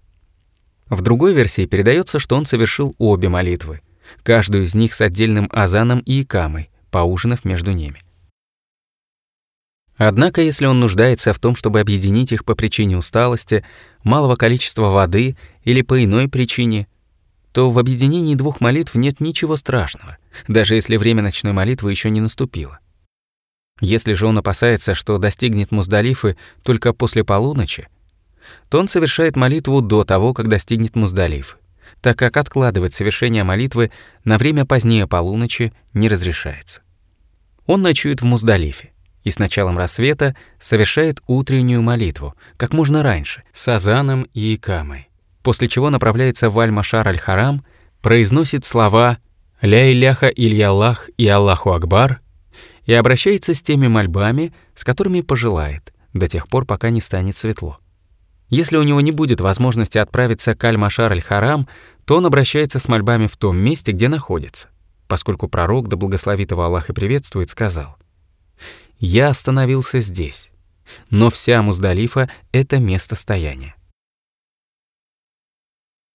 В 0.88 1.00
другой 1.00 1.32
версии 1.32 1.66
передается, 1.66 2.18
что 2.18 2.36
он 2.36 2.44
совершил 2.44 2.94
обе 2.98 3.28
молитвы, 3.28 3.80
каждую 4.22 4.64
из 4.64 4.74
них 4.74 4.94
с 4.94 5.00
отдельным 5.00 5.48
азаном 5.52 6.00
и 6.00 6.22
икамой, 6.22 6.70
поужинав 6.90 7.44
между 7.44 7.72
ними. 7.72 8.02
Однако, 9.96 10.40
если 10.40 10.66
он 10.66 10.80
нуждается 10.80 11.32
в 11.32 11.38
том, 11.38 11.54
чтобы 11.54 11.80
объединить 11.80 12.32
их 12.32 12.44
по 12.44 12.54
причине 12.54 12.96
усталости, 12.96 13.64
малого 14.02 14.34
количества 14.34 14.90
воды 14.90 15.36
или 15.62 15.82
по 15.82 16.02
иной 16.02 16.28
причине, 16.28 16.88
то 17.52 17.70
в 17.70 17.78
объединении 17.78 18.34
двух 18.34 18.60
молитв 18.60 18.96
нет 18.96 19.20
ничего 19.20 19.56
страшного, 19.56 20.18
даже 20.48 20.74
если 20.74 20.96
время 20.96 21.22
ночной 21.22 21.52
молитвы 21.52 21.90
еще 21.90 22.10
не 22.10 22.20
наступило. 22.20 22.80
Если 23.80 24.12
же 24.14 24.26
он 24.26 24.38
опасается, 24.38 24.94
что 24.94 25.18
достигнет 25.18 25.70
Муздалифы 25.70 26.36
только 26.62 26.92
после 26.92 27.22
полуночи, 27.22 27.88
то 28.68 28.80
он 28.80 28.88
совершает 28.88 29.36
молитву 29.36 29.80
до 29.80 30.04
того, 30.04 30.34
как 30.34 30.48
достигнет 30.48 30.96
Муздалифы, 30.96 31.56
так 32.04 32.18
как 32.18 32.36
откладывать 32.36 32.94
совершение 32.94 33.42
молитвы 33.42 33.90
на 34.24 34.38
время 34.38 34.64
позднее 34.64 35.06
полуночи 35.06 35.72
не 35.92 36.08
разрешается. 36.08 36.82
Он 37.66 37.82
ночует 37.82 38.20
в 38.20 38.26
Муздалифе 38.26 38.92
и 39.22 39.30
с 39.30 39.38
началом 39.38 39.78
рассвета 39.78 40.36
совершает 40.60 41.22
утреннюю 41.26 41.80
молитву, 41.82 42.34
как 42.58 42.74
можно 42.74 43.02
раньше, 43.02 43.42
с 43.52 43.66
азаном 43.68 44.28
и 44.34 44.54
икамой 44.54 45.08
после 45.44 45.68
чего 45.68 45.90
направляется 45.90 46.48
в 46.48 46.58
Аль-Машар 46.58 47.06
Аль-Харам, 47.06 47.64
произносит 48.00 48.64
слова 48.64 49.18
«Ля 49.60 49.92
Иляха 49.92 50.28
Ильяллах 50.28 51.10
и 51.18 51.28
Аллаху 51.28 51.72
Акбар» 51.72 52.20
и 52.86 52.94
обращается 52.94 53.54
с 53.54 53.62
теми 53.62 53.86
мольбами, 53.86 54.54
с 54.74 54.84
которыми 54.84 55.20
пожелает, 55.20 55.92
до 56.14 56.28
тех 56.28 56.48
пор, 56.48 56.64
пока 56.64 56.88
не 56.88 57.02
станет 57.02 57.36
светло. 57.36 57.78
Если 58.48 58.76
у 58.76 58.82
него 58.82 59.00
не 59.02 59.12
будет 59.12 59.40
возможности 59.40 59.98
отправиться 59.98 60.54
к 60.54 60.64
Аль-Машар 60.64 61.12
Аль-Харам, 61.12 61.68
то 62.04 62.16
он 62.16 62.26
обращается 62.26 62.78
с 62.78 62.88
мольбами 62.88 63.26
в 63.26 63.36
том 63.36 63.56
месте, 63.56 63.92
где 63.92 64.08
находится, 64.08 64.68
поскольку 65.08 65.48
пророк, 65.48 65.88
да 65.88 65.96
благословит 65.96 66.50
его 66.50 66.62
Аллах 66.62 66.90
и 66.90 66.92
приветствует, 66.92 67.50
сказал 67.50 67.96
«Я 68.98 69.28
остановился 69.28 70.00
здесь, 70.00 70.50
но 71.10 71.30
вся 71.30 71.62
Муздалифа— 71.62 72.30
это 72.52 72.78
место 72.78 73.16
стояния. 73.16 73.74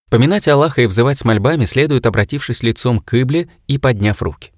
Поминать 0.10 0.48
Аллаха 0.48 0.82
и 0.82 0.88
взывать 0.88 1.20
с 1.20 1.26
мольбами 1.26 1.66
следует, 1.66 2.08
обратившись 2.08 2.64
лицом 2.64 3.00
к 3.00 3.14
Ибле 3.22 3.48
и 3.68 3.78
подняв 3.78 4.22
руки. 4.24 4.52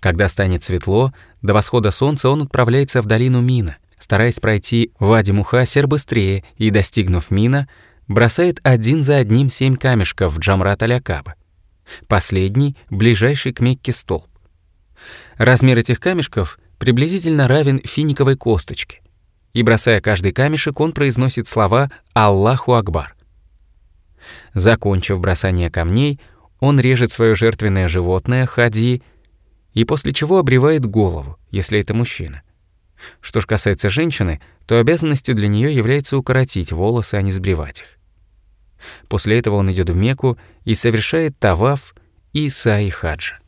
Когда 0.00 0.28
станет 0.28 0.62
светло, 0.62 1.12
до 1.42 1.52
восхода 1.52 1.90
солнца 1.90 2.30
он 2.30 2.42
отправляется 2.42 3.02
в 3.02 3.06
долину 3.06 3.42
Мина, 3.42 3.76
стараясь 3.98 4.40
пройти 4.40 4.92
Вади 4.98 5.32
Мухасер 5.32 5.86
быстрее 5.86 6.44
и, 6.56 6.70
достигнув 6.70 7.30
Мина, 7.30 7.68
бросает 8.08 8.60
один 8.62 9.02
за 9.02 9.16
одним 9.16 9.48
семь 9.48 9.76
камешков 9.76 10.34
в 10.34 10.38
Джамрат 10.38 10.82
Алякаба. 10.82 11.34
Последний— 12.08 12.76
ближайший 12.90 13.52
к 13.52 13.60
Мекке 13.60 13.92
столб. 13.92 14.28
Размер 15.36 15.78
этих 15.78 16.00
камешков 16.00 16.58
приблизительно 16.78 17.48
равен 17.48 17.80
финиковой 17.84 18.36
косточке. 18.36 19.00
И 19.52 19.62
бросая 19.62 20.00
каждый 20.00 20.32
камешек, 20.32 20.80
он 20.80 20.92
произносит 20.92 21.46
слова 21.46 21.90
«Аллаху 22.12 22.74
Акбар». 22.74 23.14
Закончив 24.54 25.20
бросание 25.20 25.70
камней, 25.70 26.20
он 26.60 26.80
режет 26.80 27.12
свое 27.12 27.34
жертвенное 27.34 27.88
животное 27.88 28.46
хади 28.46 29.02
и 29.74 29.84
после 29.84 30.12
чего 30.12 30.38
обревает 30.38 30.86
голову, 30.86 31.38
если 31.50 31.80
это 31.80 31.94
мужчина. 31.94 32.42
Что 33.20 33.40
ж 33.40 33.46
касается 33.46 33.90
женщины, 33.90 34.40
то 34.66 34.78
обязанностью 34.78 35.34
для 35.34 35.48
нее 35.48 35.74
является 35.74 36.16
укоротить 36.16 36.72
волосы, 36.72 37.14
а 37.14 37.22
не 37.22 37.30
сбривать 37.30 37.80
их. 37.80 37.98
После 39.08 39.38
этого 39.38 39.56
он 39.56 39.70
идет 39.72 39.90
в 39.90 39.96
Мекку 39.96 40.38
и 40.64 40.74
совершает 40.74 41.38
таваф 41.38 41.94
и 42.32 42.48
саи 42.48 42.88
хаджа. 42.88 43.38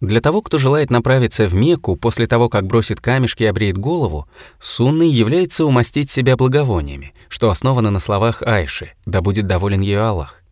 Для 0.00 0.20
того, 0.20 0.42
кто 0.42 0.58
желает 0.58 0.90
направиться 0.90 1.48
в 1.48 1.54
Мекку 1.54 1.96
после 1.96 2.28
того, 2.28 2.48
как 2.48 2.66
бросит 2.66 3.00
камешки 3.00 3.42
и 3.42 3.46
обреет 3.46 3.78
голову, 3.78 4.28
сунной 4.60 5.08
является 5.08 5.64
умастить 5.64 6.08
себя 6.08 6.36
благовониями, 6.36 7.14
что 7.28 7.50
основано 7.50 7.90
на 7.90 7.98
словах 7.98 8.42
Айши 8.42 8.92
«Да 9.06 9.22
будет 9.22 9.48
доволен 9.48 9.80
ее 9.80 10.00
Аллах». 10.00 10.42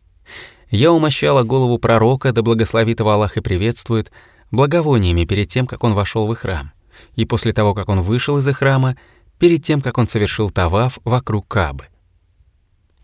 «Я 0.69 0.91
умощала 0.91 1.45
голову 1.45 1.79
пророка, 1.79 2.33
да 2.33 2.43
благословит 2.43 2.99
его 2.99 3.13
Аллах 3.13 3.37
и 3.37 3.41
приветствует, 3.41 4.11
благовониями 4.51 5.25
перед 5.25 5.47
тем, 5.47 5.69
как 5.69 5.85
он 5.85 5.95
вошел 5.95 6.27
в 6.27 6.35
храм, 6.35 6.73
и 7.15 7.25
после 7.25 7.53
того, 7.53 7.73
как 7.73 7.89
он 7.89 8.01
вышел 8.01 8.39
из 8.39 8.53
храма, 8.53 8.97
перед 9.39 9.63
тем, 9.63 9.81
как 9.81 9.99
он 9.99 10.09
совершил 10.09 10.51
таваф 10.51 10.99
вокруг 11.05 11.49
Кабы. 11.49 11.87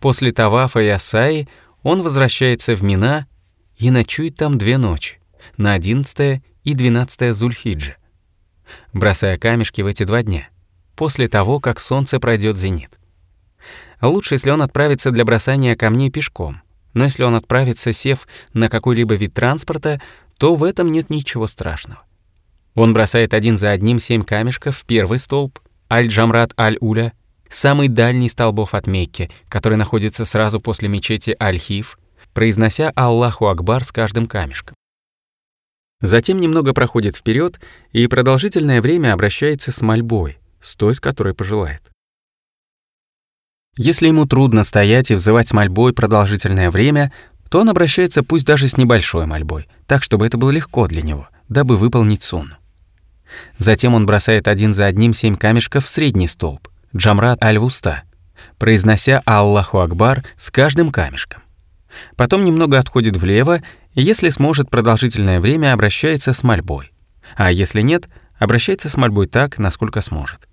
После 0.00 0.32
тавафа 0.32 0.80
и 0.80 0.88
асаи 0.88 1.48
он 1.82 2.02
возвращается 2.02 2.74
в 2.74 2.82
Мина 2.82 3.26
и 3.76 3.90
ночует 3.90 4.36
там 4.36 4.58
две 4.58 4.78
ночи 4.78 5.20
на 5.56 5.74
11 5.74 6.42
и 6.64 6.74
12 6.74 7.34
Зульхиджа, 7.34 7.96
бросая 8.92 9.36
камешки 9.36 9.82
в 9.82 9.86
эти 9.86 10.04
два 10.04 10.22
дня, 10.22 10.48
после 10.96 11.28
того, 11.28 11.60
как 11.60 11.80
солнце 11.80 12.20
пройдет 12.20 12.56
зенит. 12.56 12.90
Лучше, 14.00 14.34
если 14.34 14.50
он 14.50 14.62
отправится 14.62 15.10
для 15.10 15.24
бросания 15.24 15.76
камней 15.76 16.10
пешком, 16.10 16.62
но 16.94 17.04
если 17.04 17.22
он 17.22 17.34
отправится, 17.34 17.92
сев 17.92 18.26
на 18.52 18.68
какой-либо 18.68 19.14
вид 19.14 19.34
транспорта, 19.34 20.00
то 20.38 20.54
в 20.54 20.64
этом 20.64 20.88
нет 20.88 21.10
ничего 21.10 21.46
страшного. 21.46 22.02
Он 22.74 22.92
бросает 22.92 23.34
один 23.34 23.58
за 23.58 23.70
одним 23.70 23.98
семь 23.98 24.22
камешков 24.22 24.78
в 24.78 24.84
первый 24.84 25.18
столб, 25.18 25.60
Аль-Джамрат 25.92 26.58
Аль-Уля, 26.58 27.12
самый 27.50 27.88
дальний 27.88 28.30
столбов 28.30 28.72
от 28.72 28.86
Мекки, 28.86 29.30
который 29.50 29.76
находится 29.76 30.24
сразу 30.24 30.58
после 30.58 30.88
мечети 30.88 31.36
Аль-Хиф, 31.38 31.98
произнося 32.32 32.90
Аллаху 32.96 33.48
Акбар 33.48 33.84
с 33.84 33.92
каждым 33.92 34.24
камешком. 34.24 34.74
Затем 36.00 36.40
немного 36.40 36.72
проходит 36.72 37.16
вперед 37.16 37.60
и 37.92 38.06
продолжительное 38.06 38.80
время 38.80 39.12
обращается 39.12 39.70
с 39.70 39.82
мольбой, 39.82 40.38
с 40.62 40.76
той, 40.76 40.94
с 40.94 41.00
которой 41.00 41.34
пожелает. 41.34 41.82
Если 43.76 44.06
ему 44.06 44.26
трудно 44.26 44.64
стоять 44.64 45.10
и 45.10 45.14
взывать 45.14 45.52
мольбой 45.52 45.92
продолжительное 45.92 46.70
время, 46.70 47.12
то 47.50 47.60
он 47.60 47.68
обращается 47.68 48.22
пусть 48.22 48.46
даже 48.46 48.66
с 48.66 48.78
небольшой 48.78 49.26
мольбой, 49.26 49.68
так, 49.86 50.02
чтобы 50.02 50.26
это 50.26 50.38
было 50.38 50.50
легко 50.50 50.86
для 50.86 51.02
него, 51.02 51.28
дабы 51.50 51.76
выполнить 51.76 52.22
сунну. 52.22 52.56
Затем 53.58 53.94
он 53.94 54.06
бросает 54.06 54.48
один 54.48 54.74
за 54.74 54.86
одним 54.86 55.12
семь 55.12 55.36
камешков 55.36 55.84
в 55.84 55.88
средний 55.88 56.28
столб, 56.28 56.68
Джамрат 56.96 57.42
аль-Вуста, 57.42 58.02
произнося 58.58 59.22
Аллаху 59.24 59.80
Акбар 59.80 60.24
с 60.36 60.50
каждым 60.50 60.92
камешком. 60.92 61.42
Потом 62.16 62.44
немного 62.44 62.78
отходит 62.78 63.16
влево 63.16 63.60
если 63.94 64.30
сможет 64.30 64.70
продолжительное 64.70 65.38
время, 65.38 65.74
обращается 65.74 66.32
с 66.32 66.42
мольбой. 66.42 66.92
А 67.36 67.52
если 67.52 67.82
нет, 67.82 68.08
обращается 68.38 68.88
с 68.88 68.96
мольбой 68.96 69.26
так, 69.26 69.58
насколько 69.58 70.00
сможет. 70.00 70.48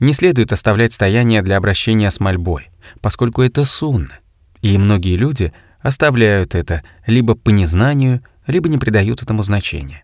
Не 0.00 0.12
следует 0.12 0.52
оставлять 0.52 0.92
стояние 0.92 1.42
для 1.42 1.56
обращения 1.56 2.10
с 2.10 2.18
мольбой, 2.18 2.70
поскольку 3.00 3.42
это 3.42 3.64
сунна, 3.64 4.18
и 4.60 4.76
многие 4.76 5.16
люди 5.16 5.52
оставляют 5.80 6.54
это 6.56 6.82
либо 7.06 7.36
по 7.36 7.50
незнанию, 7.50 8.22
либо 8.48 8.68
не 8.68 8.78
придают 8.78 9.22
этому 9.22 9.44
значения. 9.44 10.02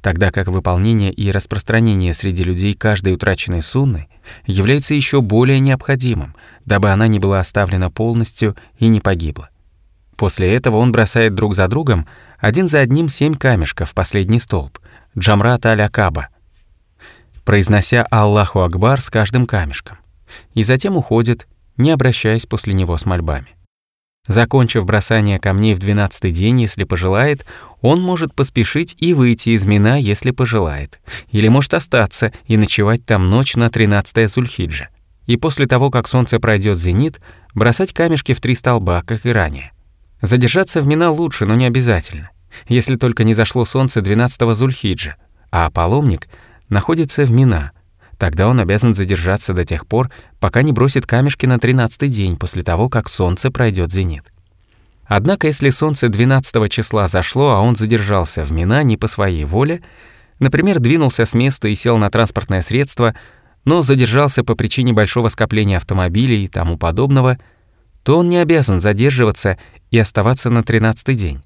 Тогда 0.00 0.30
как 0.30 0.48
выполнение 0.48 1.12
и 1.12 1.30
распространение 1.30 2.14
среди 2.14 2.44
людей 2.44 2.74
каждой 2.74 3.14
утраченной 3.14 3.62
сунны 3.62 4.08
является 4.46 4.94
еще 4.94 5.20
более 5.20 5.60
необходимым, 5.60 6.34
дабы 6.64 6.90
она 6.90 7.06
не 7.06 7.18
была 7.18 7.40
оставлена 7.40 7.90
полностью 7.90 8.56
и 8.78 8.88
не 8.88 9.00
погибла. 9.00 9.50
После 10.16 10.54
этого 10.54 10.76
он 10.76 10.92
бросает 10.92 11.34
друг 11.34 11.54
за 11.54 11.66
другом 11.68 12.06
один 12.38 12.68
за 12.68 12.80
одним 12.80 13.08
семь 13.08 13.34
камешков 13.34 13.90
в 13.90 13.94
последний 13.94 14.38
столб, 14.38 14.78
Джамрат 15.18 15.66
аль-Акаба, 15.66 16.28
произнося 17.44 18.06
Аллаху 18.10 18.60
Акбар 18.60 19.00
с 19.00 19.10
каждым 19.10 19.46
камешком, 19.46 19.98
и 20.54 20.62
затем 20.62 20.96
уходит, 20.96 21.48
не 21.76 21.90
обращаясь 21.90 22.46
после 22.46 22.74
него 22.74 22.96
с 22.96 23.04
мольбами. 23.04 23.48
Закончив 24.28 24.84
бросание 24.84 25.40
камней 25.40 25.74
в 25.74 25.80
двенадцатый 25.80 26.30
день, 26.30 26.60
если 26.60 26.84
пожелает, 26.84 27.44
он 27.80 28.00
может 28.00 28.34
поспешить 28.34 28.94
и 28.98 29.14
выйти 29.14 29.50
из 29.50 29.64
Мина, 29.64 30.00
если 30.00 30.30
пожелает, 30.30 31.00
или 31.32 31.48
может 31.48 31.74
остаться 31.74 32.32
и 32.46 32.56
ночевать 32.56 33.04
там 33.04 33.28
ночь 33.28 33.56
на 33.56 33.68
13 33.68 34.30
Зульхиджа. 34.30 34.88
И 35.26 35.36
после 35.36 35.66
того, 35.66 35.90
как 35.90 36.06
солнце 36.06 36.38
пройдет 36.38 36.78
зенит, 36.78 37.20
бросать 37.52 37.92
камешки 37.92 38.32
в 38.32 38.40
три 38.40 38.54
столба, 38.54 39.02
как 39.02 39.26
и 39.26 39.32
ранее. 39.32 39.72
Задержаться 40.20 40.80
в 40.80 40.86
Мина 40.86 41.10
лучше, 41.10 41.44
но 41.44 41.56
не 41.56 41.66
обязательно, 41.66 42.30
если 42.68 42.94
только 42.94 43.24
не 43.24 43.34
зашло 43.34 43.64
солнце 43.64 44.00
12-го 44.00 44.54
Зульхиджа, 44.54 45.16
а 45.50 45.68
паломник 45.70 46.28
находится 46.68 47.24
в 47.24 47.32
Мина. 47.32 47.72
Тогда 48.22 48.46
он 48.46 48.60
обязан 48.60 48.94
задержаться 48.94 49.52
до 49.52 49.64
тех 49.64 49.84
пор, 49.84 50.08
пока 50.38 50.62
не 50.62 50.70
бросит 50.70 51.08
камешки 51.08 51.44
на 51.44 51.56
13-й 51.56 52.06
день 52.06 52.36
после 52.36 52.62
того, 52.62 52.88
как 52.88 53.08
солнце 53.08 53.50
пройдет 53.50 53.90
зенит. 53.90 54.22
Однако, 55.06 55.48
если 55.48 55.70
солнце 55.70 56.08
12 56.08 56.70
числа 56.70 57.08
зашло, 57.08 57.50
а 57.50 57.60
он 57.60 57.74
задержался 57.74 58.44
в 58.44 58.52
Мина 58.52 58.84
не 58.84 58.96
по 58.96 59.08
своей 59.08 59.44
воле, 59.44 59.82
например, 60.38 60.78
двинулся 60.78 61.24
с 61.24 61.34
места 61.34 61.66
и 61.66 61.74
сел 61.74 61.98
на 61.98 62.10
транспортное 62.10 62.62
средство, 62.62 63.16
но 63.64 63.82
задержался 63.82 64.44
по 64.44 64.54
причине 64.54 64.92
большого 64.92 65.28
скопления 65.28 65.78
автомобилей 65.78 66.44
и 66.44 66.46
тому 66.46 66.78
подобного, 66.78 67.38
то 68.04 68.18
он 68.18 68.28
не 68.28 68.36
обязан 68.36 68.80
задерживаться 68.80 69.58
и 69.90 69.98
оставаться 69.98 70.48
на 70.48 70.62
тринадцатый 70.62 71.16
день, 71.16 71.42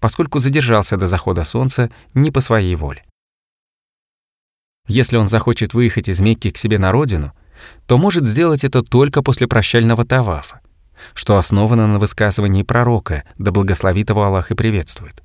поскольку 0.00 0.38
задержался 0.38 0.96
до 0.96 1.06
захода 1.06 1.44
солнца 1.44 1.90
не 2.14 2.30
по 2.30 2.40
своей 2.40 2.76
воле. 2.76 3.02
Если 4.86 5.16
он 5.16 5.28
захочет 5.28 5.72
выехать 5.72 6.08
из 6.08 6.20
Мекки 6.20 6.50
к 6.50 6.58
себе 6.58 6.78
на 6.78 6.92
родину, 6.92 7.32
то 7.86 7.96
может 7.96 8.26
сделать 8.26 8.64
это 8.64 8.82
только 8.82 9.22
после 9.22 9.48
прощального 9.48 10.04
тавафа, 10.04 10.60
что 11.14 11.36
основано 11.36 11.86
на 11.86 11.98
высказывании 11.98 12.62
пророка, 12.62 13.24
да 13.38 13.50
благословит 13.50 14.10
его 14.10 14.24
Аллах 14.24 14.50
и 14.50 14.54
приветствует. 14.54 15.22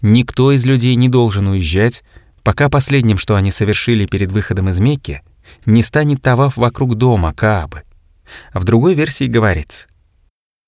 Никто 0.00 0.52
из 0.52 0.64
людей 0.64 0.94
не 0.94 1.08
должен 1.08 1.48
уезжать, 1.48 2.04
пока 2.44 2.68
последним, 2.68 3.18
что 3.18 3.34
они 3.34 3.50
совершили 3.50 4.06
перед 4.06 4.30
выходом 4.30 4.68
из 4.68 4.78
Мекки, 4.78 5.22
не 5.66 5.82
станет 5.82 6.22
таваф 6.22 6.56
вокруг 6.56 6.94
дома 6.94 7.34
Каабы. 7.34 7.82
В 8.54 8.64
другой 8.64 8.94
версии 8.94 9.26
говорится, 9.26 9.86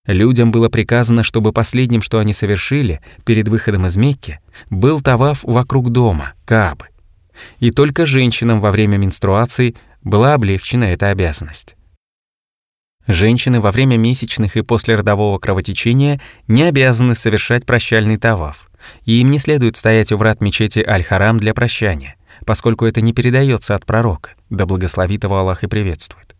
Людям 0.06 0.50
было 0.50 0.68
приказано, 0.68 1.22
чтобы 1.22 1.52
последним, 1.52 2.02
что 2.02 2.18
они 2.18 2.34
совершили 2.34 3.00
перед 3.24 3.48
выходом 3.48 3.86
из 3.86 3.96
Мекки, 3.96 4.40
был 4.68 5.00
таваф 5.00 5.44
вокруг 5.44 5.90
дома, 5.90 6.34
Каабы. 6.44 6.88
И 7.58 7.70
только 7.70 8.06
женщинам 8.06 8.60
во 8.60 8.70
время 8.70 8.96
менструации 8.96 9.74
была 10.02 10.34
облегчена 10.34 10.84
эта 10.84 11.10
обязанность. 11.10 11.76
Женщины 13.06 13.60
во 13.60 13.70
время 13.70 13.96
месячных 13.96 14.56
и 14.56 14.62
после 14.62 14.94
родового 14.94 15.38
кровотечения 15.38 16.20
не 16.48 16.62
обязаны 16.62 17.14
совершать 17.14 17.66
прощальный 17.66 18.16
таваф, 18.16 18.70
и 19.04 19.20
им 19.20 19.30
не 19.30 19.38
следует 19.38 19.76
стоять 19.76 20.10
у 20.12 20.16
врат 20.16 20.40
мечети 20.40 20.80
Аль-Харам 20.80 21.38
для 21.38 21.52
прощания, 21.52 22.16
поскольку 22.46 22.86
это 22.86 23.02
не 23.02 23.12
передается 23.12 23.74
от 23.74 23.84
пророка, 23.84 24.30
да 24.48 24.64
благословит 24.64 25.24
его 25.24 25.36
Аллах 25.36 25.64
и 25.64 25.66
приветствует. 25.66 26.34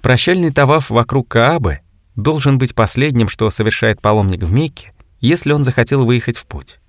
Прощальный 0.00 0.52
таваф 0.52 0.90
вокруг 0.90 1.28
Каабы 1.28 1.78
должен 2.16 2.58
быть 2.58 2.74
последним, 2.74 3.28
что 3.28 3.48
совершает 3.50 4.02
паломник 4.02 4.42
в 4.42 4.52
Мекке, 4.52 4.92
если 5.20 5.52
он 5.52 5.62
захотел 5.62 6.04
выехать 6.04 6.36
в 6.36 6.46
путь. 6.46 6.80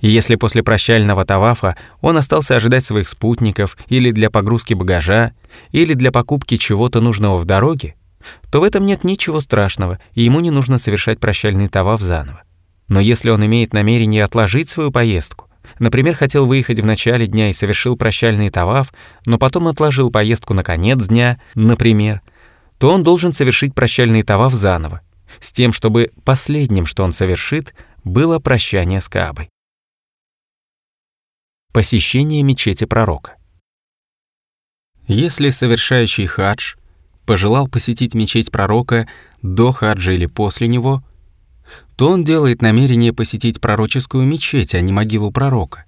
И 0.00 0.08
если 0.08 0.36
после 0.36 0.62
прощального 0.62 1.24
тавафа 1.24 1.76
он 2.00 2.16
остался 2.16 2.56
ожидать 2.56 2.84
своих 2.84 3.08
спутников 3.08 3.76
или 3.88 4.10
для 4.10 4.30
погрузки 4.30 4.74
багажа, 4.74 5.32
или 5.70 5.94
для 5.94 6.12
покупки 6.12 6.56
чего-то 6.56 7.00
нужного 7.00 7.38
в 7.38 7.44
дороге, 7.44 7.94
то 8.50 8.60
в 8.60 8.64
этом 8.64 8.86
нет 8.86 9.04
ничего 9.04 9.40
страшного, 9.40 9.98
и 10.14 10.22
ему 10.22 10.40
не 10.40 10.50
нужно 10.50 10.78
совершать 10.78 11.20
прощальный 11.20 11.68
таваф 11.68 12.00
заново. 12.00 12.42
Но 12.88 13.00
если 13.00 13.30
он 13.30 13.44
имеет 13.44 13.72
намерение 13.72 14.24
отложить 14.24 14.68
свою 14.68 14.90
поездку, 14.90 15.48
например, 15.78 16.14
хотел 16.14 16.46
выехать 16.46 16.80
в 16.80 16.84
начале 16.84 17.26
дня 17.26 17.50
и 17.50 17.54
совершил 17.54 17.96
прощальный 17.96 18.50
таваф, 18.50 18.92
но 19.26 19.38
потом 19.38 19.68
отложил 19.68 20.10
поездку 20.10 20.54
на 20.54 20.62
конец 20.62 21.06
дня, 21.06 21.38
например, 21.54 22.20
то 22.78 22.90
он 22.90 23.02
должен 23.02 23.32
совершить 23.32 23.74
прощальный 23.74 24.22
таваф 24.22 24.52
заново, 24.52 25.00
с 25.40 25.52
тем, 25.52 25.72
чтобы 25.72 26.10
последним, 26.24 26.86
что 26.86 27.04
он 27.04 27.12
совершит, 27.12 27.74
было 28.04 28.38
прощание 28.38 29.00
с 29.00 29.08
Каабой. 29.08 29.48
Посещение 31.74 32.44
мечети 32.44 32.84
пророка. 32.84 33.34
Если 35.08 35.50
совершающий 35.50 36.26
хадж 36.26 36.76
пожелал 37.26 37.66
посетить 37.66 38.14
мечеть 38.14 38.52
пророка 38.52 39.08
до 39.42 39.72
хаджа 39.72 40.12
или 40.12 40.26
после 40.26 40.68
него, 40.68 41.02
то 41.96 42.10
он 42.10 42.22
делает 42.22 42.62
намерение 42.62 43.12
посетить 43.12 43.60
пророческую 43.60 44.24
мечеть, 44.24 44.76
а 44.76 44.80
не 44.80 44.92
могилу 44.92 45.32
пророка, 45.32 45.84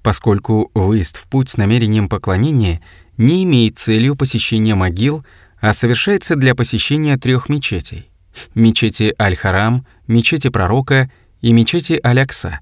поскольку 0.00 0.70
выезд 0.74 1.16
в 1.16 1.28
путь 1.28 1.48
с 1.48 1.56
намерением 1.56 2.08
поклонения 2.08 2.80
не 3.16 3.42
имеет 3.42 3.76
целью 3.76 4.14
посещения 4.14 4.76
могил, 4.76 5.26
а 5.60 5.74
совершается 5.74 6.36
для 6.36 6.54
посещения 6.54 7.18
трех 7.18 7.48
мечетей— 7.48 8.12
мечети 8.54 9.12
Аль-Харам, 9.20 9.88
мечети 10.06 10.50
Пророка 10.50 11.10
и 11.40 11.52
мечети 11.52 11.98
Аль-Акса, 12.00 12.60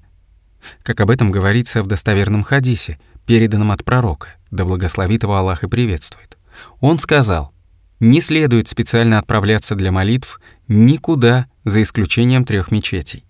как 0.83 0.99
об 1.01 1.09
этом 1.09 1.31
говорится 1.31 1.81
в 1.81 1.87
достоверном 1.87 2.43
хадисе, 2.43 2.97
переданном 3.25 3.71
от 3.71 3.83
Пророка, 3.83 4.35
да 4.51 4.65
благословит 4.65 5.23
его 5.23 5.35
Аллах 5.35 5.63
и 5.63 5.67
приветствует. 5.67 6.37
Он 6.79 6.99
сказал, 6.99 7.53
«Не 7.99 8.21
следует 8.21 8.67
специально 8.67 9.17
отправляться 9.17 9.75
для 9.75 9.91
молитв 9.91 10.39
никуда, 10.67 11.47
за 11.63 11.81
исключением 11.81 12.45
трех 12.45 12.71
мечетей. 12.71 13.25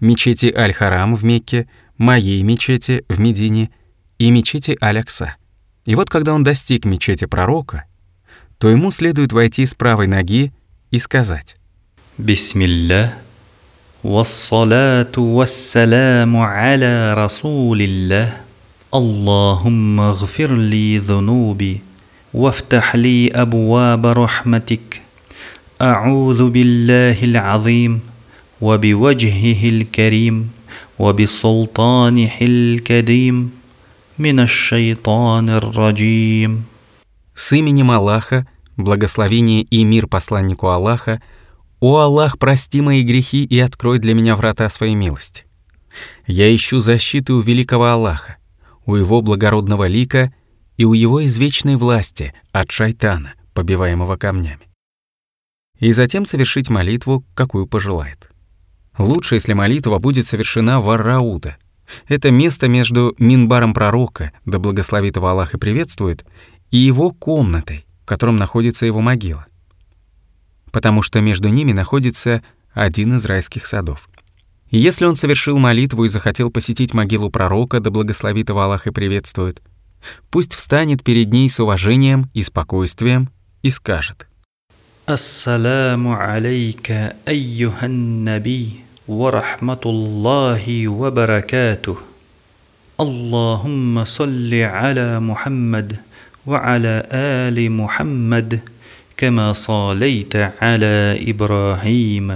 Мечети 0.00 0.52
Аль-Харам 0.54 1.14
в 1.14 1.24
Мекке, 1.24 1.68
моей 1.96 2.42
мечети 2.42 3.04
в 3.08 3.18
Медине 3.18 3.70
и 4.18 4.30
мечети 4.30 4.76
Аль-Акса. 4.82 5.36
И 5.84 5.94
вот 5.94 6.10
когда 6.10 6.34
он 6.34 6.44
достиг 6.44 6.84
мечети 6.84 7.24
пророка, 7.24 7.84
то 8.58 8.68
ему 8.68 8.90
следует 8.90 9.32
войти 9.32 9.64
с 9.64 9.74
правой 9.74 10.06
ноги 10.06 10.52
и 10.90 10.98
сказать 10.98 11.56
«Бисмилля, 12.18 13.14
вассалату 14.03 15.23
вассаляму 15.23 16.43
аля 16.43 17.15
расулилля, 17.15 18.35
Аллахумма 18.93 20.13
гфир 20.13 20.53
ли 20.53 20.99
ذنوبي 20.99 21.81
وافتح 22.33 22.95
لي 22.95 23.31
أبواب 23.31 24.05
رحمتك 24.05 25.01
أعوذ 25.81 26.49
بالله 26.49 27.23
العظيم 27.23 27.99
وبوجهه 28.61 29.69
الكريم 29.69 30.49
وبسلطانه 30.99 32.31
الكريم 32.41 33.51
من 34.19 34.39
الشيطان 34.39 35.49
الرجيم 35.49 36.63
С 37.35 37.53
именем 37.53 37.89
Аллаха, 37.89 38.45
благословение 38.77 39.61
и 39.63 39.83
мир 39.83 40.05
посланнику 40.05 40.67
Аллаха, 40.67 41.19
«О 41.80 41.98
Аллах, 41.98 42.38
прости 42.38 42.80
мои 42.80 43.02
грехи 43.02 43.44
и 43.44 43.58
открой 43.60 43.98
для 43.98 44.14
меня 44.14 44.34
врата 44.34 44.68
своей 44.68 44.94
милости. 44.94 45.44
Я 46.26 46.54
ищу 46.54 46.80
защиты 46.80 47.32
у 47.32 47.40
великого 47.40 47.86
Аллаха, 47.86 48.36
у 48.84 48.96
его 48.96 49.22
благородного 49.22 49.86
лика 49.86 50.32
и 50.76 50.84
у 50.84 50.92
его 50.92 51.24
извечной 51.24 51.76
власти 51.76 52.34
от 52.52 52.70
шайтана, 52.70 53.34
побиваемого 53.54 54.16
камнями. 54.16 54.68
И 55.78 55.92
затем 55.92 56.24
совершить 56.24 56.70
молитву, 56.70 57.24
какую 57.34 57.66
пожелает. 57.66 58.30
Лучше, 58.98 59.36
если 59.36 59.52
молитва 59.52 59.98
будет 59.98 60.26
совершена 60.26 60.80
в 60.80 60.90
Ар-Рауда. 60.90 61.56
Это 62.08 62.30
место 62.30 62.68
между 62.68 63.14
Минбаром 63.18 63.72
пророка, 63.72 64.32
да 64.44 64.58
благословит 64.58 65.16
его 65.16 65.28
Аллах 65.28 65.54
и 65.54 65.58
приветствует, 65.58 66.26
и 66.70 66.78
его 66.78 67.12
комнатой, 67.12 67.86
в 68.02 68.06
котором 68.06 68.36
находится 68.36 68.86
его 68.86 69.00
могила 69.00 69.46
потому 70.72 71.02
что 71.02 71.20
между 71.20 71.48
ними 71.48 71.72
находится 71.72 72.42
один 72.72 73.16
из 73.16 73.24
райских 73.24 73.66
садов. 73.66 74.08
Если 74.70 75.06
он 75.06 75.16
совершил 75.16 75.58
молитву 75.58 76.04
и 76.04 76.08
захотел 76.08 76.50
посетить 76.50 76.92
могилу 76.92 77.30
пророка, 77.30 77.80
да 77.80 77.90
благословит 77.90 78.50
его 78.50 78.60
Аллах 78.60 78.86
и 78.86 78.90
приветствует, 78.90 79.62
пусть 80.30 80.54
встанет 80.54 81.02
перед 81.02 81.32
ней 81.32 81.48
с 81.48 81.58
уважением 81.58 82.30
и 82.34 82.42
спокойствием 82.42 83.30
и 83.62 83.70
скажет. 83.70 84.26
«Ассаламу 85.06 86.18
алейка, 86.20 87.14
айюхан 87.24 88.24
наби, 88.24 88.84
ва 89.06 89.30
рахматуллахи 89.30 90.86
ва 90.86 91.10
баракатух. 91.10 92.02
Аллахумма 92.98 94.04
салли 94.04 94.60
аля 94.60 95.18
Мухаммад 95.20 96.00
ва 96.44 96.60
аля 96.62 97.06
али 97.10 97.68
Мухаммад. 97.68 98.62
كما 99.18 99.52
صليت 99.52 100.36
على 100.62 101.18
إبراهيم 101.26 102.26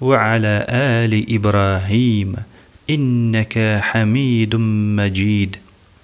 وعلى 0.00 0.66
آل 0.68 1.12
إبراهيم 1.30 2.34
إنك 2.90 3.80
حميد 3.82 4.56
مجيد. 4.98 5.56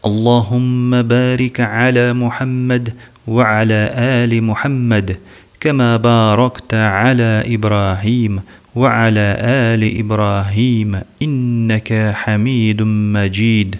اللهم 0.06 1.02
بارك 1.02 1.60
على 1.60 2.12
محمد 2.12 2.94
وعلى 3.26 3.90
آل 3.94 4.42
محمد 4.44 5.16
كما 5.60 5.96
باركت 5.96 6.74
على 6.74 7.44
إبراهيم 7.46 8.40
وعلى 8.74 9.26
آل 9.40 9.82
إبراهيم 9.98 11.00
إنك 11.22 12.12
حميد 12.14 12.82
مجيد. 13.16 13.76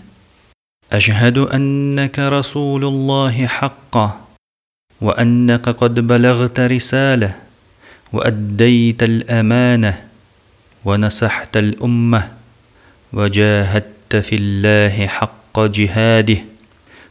أشهد 0.93 1.39
أنك 1.39 2.19
رسول 2.19 2.85
الله 2.85 3.47
حقا. 3.47 4.30
وأنك 5.06 5.70
قد 5.70 6.00
بلغت 6.00 6.60
رسالة 6.60 7.36
وأديت 8.14 9.04
الأمانة 9.04 9.94
ونصحت 10.86 11.58
الأمة 11.58 12.32
وجاهدت 13.14 14.16
في 14.16 14.36
الله 14.36 15.08
حق 15.08 15.60
جهاده 15.60 16.38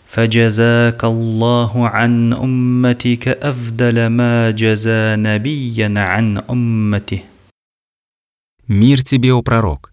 فجزاك 0.08 1.04
الله 1.04 1.88
عن 1.88 2.32
أمتك 2.32 3.28
أفضل 3.28 4.06
ما 4.06 4.50
جزى 4.50 5.16
نبيا 5.16 5.94
عن 5.96 6.38
أمته 6.50 7.20
Мир 8.66 9.02
тебе, 9.02 9.34
о 9.34 9.42
пророк! 9.42 9.92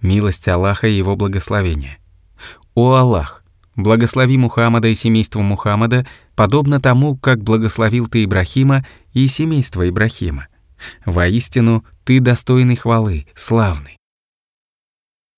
Милость 0.00 0.48
Аллаха 0.48 0.86
и 0.86 0.96
его 0.96 1.14
благословение. 1.14 1.98
О 2.74 2.94
Аллах! 2.94 3.41
Благослови 3.75 4.37
Мухаммада 4.37 4.87
и 4.87 4.95
семейство 4.95 5.41
Мухаммада, 5.41 6.05
подобно 6.35 6.79
тому, 6.79 7.17
как 7.17 7.43
благословил 7.43 8.07
ты 8.07 8.23
Ибрахима 8.23 8.85
и 9.13 9.27
семейство 9.27 9.87
Ибрахима. 9.87 10.47
Воистину, 11.05 11.83
ты 12.03 12.19
достойный 12.19 12.75
хвалы, 12.75 13.25
славный. 13.33 13.97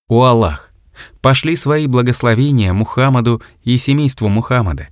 О 0.08 0.24
Аллах! 0.24 0.72
Пошли 1.20 1.56
свои 1.56 1.86
благословения 1.86 2.72
Мухаммаду 2.72 3.42
и 3.62 3.76
семейству 3.76 4.28
Мухаммада, 4.28 4.88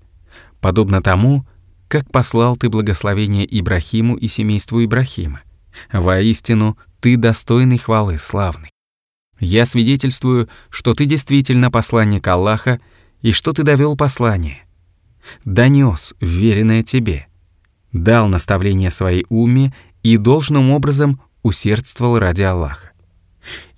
подобно 0.61 1.01
тому, 1.01 1.47
как 1.88 2.11
послал 2.11 2.57
ты 2.57 2.68
благословение 2.68 3.47
Ибрахиму 3.49 4.16
и 4.16 4.26
семейству 4.26 4.84
Ибрахима. 4.84 5.42
Воистину, 5.92 6.78
ты 7.01 7.16
достойный 7.16 7.78
хвалы, 7.78 8.18
славный. 8.18 8.70
Я 9.40 9.66
свидетельствую, 9.66 10.49
что 10.70 10.95
ты 10.95 11.07
действительно 11.07 11.70
посланник 11.70 12.26
Аллаха 12.26 12.80
и 13.25 13.33
что 13.33 13.55
ты 13.55 13.62
довел 13.62 13.97
послание. 13.97 14.66
Донес 15.47 16.14
веренное 16.20 16.83
тебе, 16.83 17.27
дал 17.91 18.29
наставление 18.29 18.91
своей 18.91 19.25
уме 19.31 19.75
и 20.03 20.18
должным 20.18 20.70
образом 20.70 21.22
усердствовал 21.43 22.18
ради 22.18 22.43
Аллаха. 22.43 22.93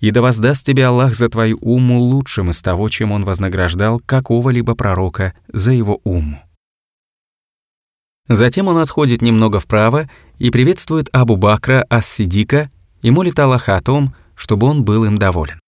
И 0.00 0.10
да 0.10 0.20
воздаст 0.20 0.66
тебе 0.66 0.86
Аллах 0.86 1.14
за 1.14 1.28
твою 1.28 1.58
уму 1.58 2.00
лучшим 2.00 2.50
из 2.50 2.60
того, 2.60 2.88
чем 2.88 3.12
он 3.12 3.24
вознаграждал 3.24 4.00
какого-либо 4.00 4.74
пророка 4.74 5.32
за 5.52 5.70
его 5.70 6.00
уму. 6.02 6.42
Затем 8.28 8.66
он 8.66 8.78
отходит 8.78 9.22
немного 9.22 9.60
вправо 9.60 10.10
и 10.38 10.50
приветствует 10.50 11.08
Абу 11.12 11.36
Бакра 11.36 11.86
Ас-Сидика 11.88 12.68
и 13.00 13.12
молит 13.12 13.38
Аллаха 13.38 13.76
о 13.76 13.80
том, 13.80 14.12
чтобы 14.34 14.66
он 14.66 14.84
был 14.84 15.04
им 15.04 15.16
доволен. 15.16 15.60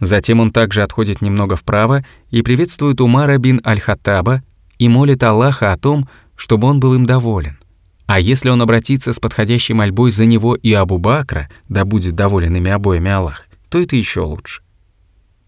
Затем 0.00 0.40
он 0.40 0.50
также 0.50 0.82
отходит 0.82 1.20
немного 1.20 1.56
вправо 1.56 2.04
и 2.30 2.42
приветствует 2.42 3.00
Умара 3.00 3.36
бин 3.38 3.60
Аль-Хаттаба 3.64 4.42
и 4.78 4.88
молит 4.88 5.22
Аллаха 5.22 5.72
о 5.72 5.78
том, 5.78 6.08
чтобы 6.36 6.68
он 6.68 6.80
был 6.80 6.94
им 6.94 7.04
доволен. 7.04 7.58
А 8.06 8.18
если 8.18 8.48
он 8.48 8.60
обратится 8.60 9.12
с 9.12 9.20
подходящей 9.20 9.74
мольбой 9.74 10.10
за 10.10 10.24
него 10.24 10.56
и 10.56 10.72
Абу 10.72 10.98
Бакра, 10.98 11.48
да 11.68 11.84
будет 11.84 12.16
доволен 12.16 12.56
ими 12.56 12.70
обоими 12.70 13.10
Аллах, 13.10 13.46
то 13.68 13.80
это 13.80 13.94
еще 13.94 14.22
лучше. 14.22 14.62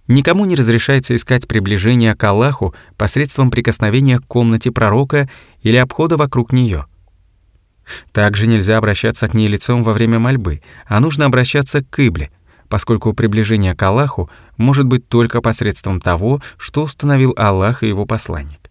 Никому 0.06 0.44
не 0.44 0.54
разрешается 0.54 1.16
искать 1.16 1.48
приближение 1.48 2.14
к 2.14 2.22
Аллаху 2.22 2.74
посредством 2.96 3.50
прикосновения 3.50 4.18
к 4.18 4.26
комнате 4.26 4.70
пророка 4.70 5.28
или 5.62 5.76
обхода 5.76 6.16
вокруг 6.16 6.52
нее. 6.52 6.86
Также 8.12 8.46
нельзя 8.46 8.78
обращаться 8.78 9.28
к 9.28 9.34
ней 9.34 9.48
лицом 9.48 9.82
во 9.82 9.92
время 9.92 10.18
мольбы, 10.18 10.60
а 10.86 11.00
нужно 11.00 11.26
обращаться 11.26 11.82
к 11.82 11.90
кыбле, 11.90 12.30
поскольку 12.68 13.12
приближение 13.12 13.74
к 13.74 13.82
Аллаху 13.82 14.30
может 14.56 14.86
быть 14.86 15.08
только 15.08 15.40
посредством 15.40 16.00
того, 16.00 16.40
что 16.56 16.82
установил 16.82 17.34
Аллах 17.36 17.82
и 17.82 17.88
его 17.88 18.06
посланник. 18.06 18.70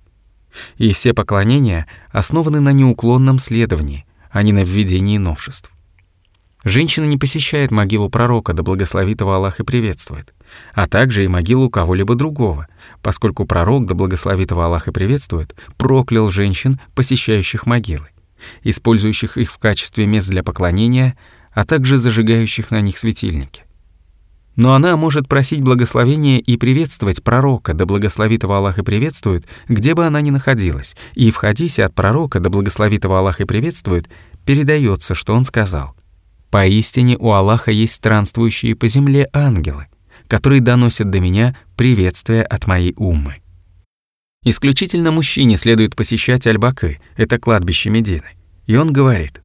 И 0.78 0.94
все 0.94 1.14
поклонения 1.14 1.88
основаны 2.12 2.60
на 2.60 2.72
неуклонном 2.72 3.40
следовании, 3.40 4.06
а 4.30 4.44
не 4.44 4.52
на 4.52 4.64
введении 4.64 5.18
новшеств. 5.18 5.72
Женщина 6.64 7.06
не 7.06 7.18
посещает 7.18 7.72
могилу 7.72 8.10
пророка, 8.10 8.54
да 8.54 8.62
благословит 8.62 9.22
его 9.22 9.34
Аллах 9.34 9.60
и 9.60 9.64
приветствует, 9.64 10.34
а 10.74 10.86
также 10.88 11.26
и 11.26 11.28
могилу 11.28 11.70
кого-либо 11.70 12.14
другого, 12.14 12.68
поскольку 13.02 13.46
пророк, 13.46 13.88
да 13.88 13.96
благословит 13.96 14.52
его 14.52 14.62
Аллах 14.62 14.88
и 14.88 14.92
приветствует, 14.92 15.56
проклял 15.78 16.30
женщин, 16.30 16.80
посещающих 16.94 17.66
могилы 17.66 18.10
использующих 18.64 19.38
их 19.38 19.52
в 19.52 19.58
качестве 19.58 20.06
мест 20.06 20.30
для 20.30 20.44
поклонения, 20.44 21.18
а 21.54 21.66
также 21.66 21.98
зажигающих 21.98 22.72
на 22.72 22.82
них 22.82 22.98
светильники. 22.98 23.64
Но 24.62 24.76
она 24.76 24.96
может 24.96 25.28
просить 25.28 25.62
благословения 25.62 26.38
и 26.38 26.56
приветствовать 26.56 27.24
пророка, 27.24 27.74
да 27.74 27.88
благословит 27.88 28.44
его 28.44 28.54
Аллах 28.54 28.78
и 28.78 28.84
приветствует, 28.84 29.48
где 29.68 29.96
бы 29.96 30.06
она 30.06 30.22
ни 30.22 30.30
находилась. 30.30 30.96
И 31.16 31.32
в 31.32 31.38
хадисе 31.38 31.84
от 31.84 31.96
пророка, 31.96 32.40
да 32.40 32.52
благословит 32.52 33.04
его 33.04 33.16
Аллах 33.16 33.42
и 33.42 33.46
приветствует, 33.46 34.08
передается, 34.46 35.16
что 35.16 35.34
он 35.34 35.46
сказал. 35.46 35.96
«Поистине 36.52 37.18
у 37.18 37.32
Аллаха 37.32 37.72
есть 37.72 37.94
странствующие 37.94 38.76
по 38.76 38.88
земле 38.88 39.28
ангелы, 39.34 39.88
которые 40.28 40.62
доносят 40.62 41.10
до 41.10 41.20
меня 41.20 41.58
приветствие 41.76 42.44
от 42.44 42.68
моей 42.68 42.94
уммы». 42.98 43.38
Исключительно 44.46 45.10
мужчине 45.12 45.58
следует 45.58 45.96
посещать 45.96 46.46
Аль-Бакы, 46.46 47.00
это 47.18 47.40
кладбище 47.40 47.90
Медины. 47.90 48.38
И 48.68 48.76
он 48.76 48.94
говорит, 48.94 49.41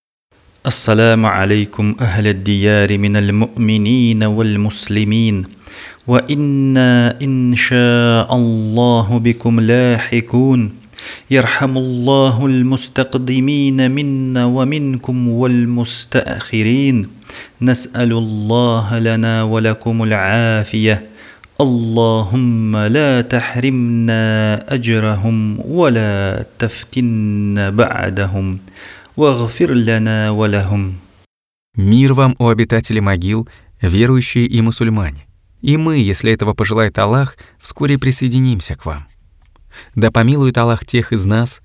السلام 0.66 1.26
عليكم 1.26 1.96
أهل 2.00 2.26
الديار 2.26 2.98
من 2.98 3.16
المؤمنين 3.16 4.24
والمسلمين. 4.24 5.44
وإنا 6.06 7.22
إن 7.22 7.54
شاء 7.56 8.26
الله 8.34 9.18
بكم 9.18 9.60
لاحقون. 9.60 10.72
يرحم 11.30 11.78
الله 11.78 12.46
المستقدمين 12.46 13.90
منا 13.90 14.44
ومنكم 14.44 15.28
والمستأخرين. 15.28 17.08
نسأل 17.62 18.12
الله 18.12 18.98
لنا 18.98 19.42
ولكم 19.42 20.02
العافية. 20.02 21.04
اللهم 21.60 22.76
لا 22.76 23.20
تحرمنا 23.20 24.24
أجرهم 24.74 25.60
ولا 25.60 26.44
تفتن 26.58 27.54
بعدهم. 27.70 28.58
Мир 31.74 32.12
вам, 32.12 32.36
о 32.38 32.50
обитатели 32.50 33.00
могил, 33.00 33.48
верующие 33.80 34.46
и 34.46 34.60
мусульмане. 34.60 35.26
И 35.62 35.78
мы, 35.78 35.96
если 35.96 36.30
этого 36.30 36.52
пожелает 36.52 36.98
Аллах, 36.98 37.38
вскоре 37.58 37.98
присоединимся 37.98 38.76
к 38.76 38.84
вам. 38.84 39.06
Да 39.94 40.10
помилует 40.10 40.58
Аллах 40.58 40.84
тех 40.84 41.14
из 41.14 41.24
нас 41.24 41.62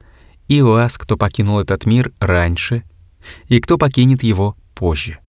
и 0.47 0.61
вас, 0.61 0.97
кто 0.97 1.17
покинул 1.17 1.59
этот 1.59 1.85
мир 1.85 2.13
раньше, 2.21 2.83
и 3.49 3.59
кто 3.59 3.77
покинет 3.77 4.23
его 4.23 4.55
позже. 4.73 5.19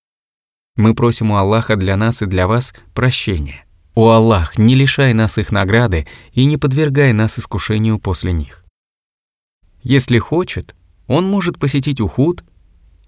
Мы 0.76 0.94
просим 0.94 1.32
у 1.32 1.36
Аллаха 1.36 1.74
для 1.74 1.96
нас 1.96 2.22
и 2.22 2.26
для 2.26 2.46
вас 2.46 2.72
прощения. 2.94 3.64
О 3.96 4.10
Аллах, 4.10 4.58
не 4.58 4.76
лишай 4.76 5.12
нас 5.12 5.38
их 5.38 5.50
награды 5.50 6.06
и 6.34 6.44
не 6.44 6.56
подвергай 6.56 7.12
нас 7.12 7.40
искушению 7.40 7.98
после 7.98 8.32
них. 8.32 8.64
Если 9.82 10.18
хочет, 10.18 10.76
он 11.12 11.28
может 11.28 11.58
посетить 11.58 12.00
Ухуд 12.00 12.42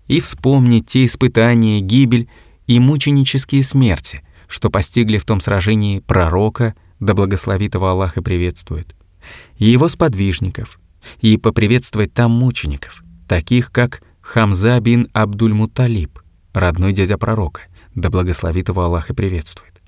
и 0.09 0.20
вспомнить 0.20 0.84
те 0.84 1.07
испытания, 1.07 1.80
гибель 1.80 2.28
и 2.66 2.78
мученические 2.78 3.64
смерти, 3.64 4.22
что 4.46 4.68
постигли 4.68 5.16
в 5.16 5.24
том 5.24 5.40
сражении 5.40 6.00
пророка, 6.00 6.74
да 7.00 7.14
благословит 7.14 7.74
его 7.74 7.86
Аллах 7.86 8.18
и 8.18 8.20
приветствует, 8.20 8.94
и 9.57 9.70
его 9.70 9.88
сподвижников, 9.88 10.78
и 11.22 11.38
поприветствовать 11.38 12.12
там 12.12 12.32
мучеников, 12.32 13.02
таких 13.26 13.72
как 13.72 14.02
Хамза 14.20 14.78
бин 14.80 15.09
Абдуль-Муталиб, 15.14 16.18
родной 16.52 16.92
дядя 16.92 17.16
пророка, 17.16 17.62
да 17.94 18.11
благословит 18.11 18.68
его 18.68 18.82
Аллах 18.82 19.09
и 19.09 19.14
приветствует. 19.14 19.80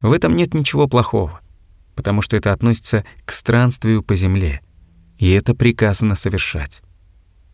В 0.00 0.12
этом 0.12 0.34
нет 0.34 0.52
ничего 0.52 0.88
плохого, 0.88 1.40
потому 1.94 2.22
что 2.22 2.36
это 2.36 2.50
относится 2.50 3.04
к 3.24 3.30
странствию 3.30 4.02
по 4.02 4.16
земле, 4.16 4.62
и 5.16 5.30
это 5.30 5.54
приказано 5.54 6.16
совершать 6.16 6.82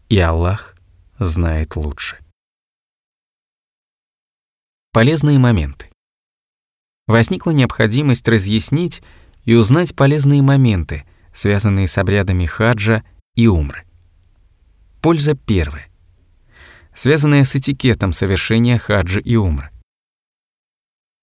и 0.09 0.19
Аллах 0.19 0.77
знает 1.19 1.77
лучше. 1.77 2.19
Полезные 4.93 5.39
моменты. 5.39 5.91
Возникла 7.07 7.51
необходимость 7.51 8.27
разъяснить 8.29 9.03
и 9.45 9.55
узнать 9.55 9.95
полезные 9.95 10.43
моменты, 10.43 11.05
связанные 11.33 11.87
с 11.87 11.99
обрядами 11.99 12.47
хаджа 12.47 13.05
и 13.35 13.47
умры. 13.47 13.85
Польза 15.03 15.37
первая. 15.37 15.89
Связанная 16.95 17.45
с 17.45 17.55
этикетом 17.55 18.13
совершения 18.13 18.79
хаджа 18.79 19.21
и 19.21 19.37
умры. 19.37 19.71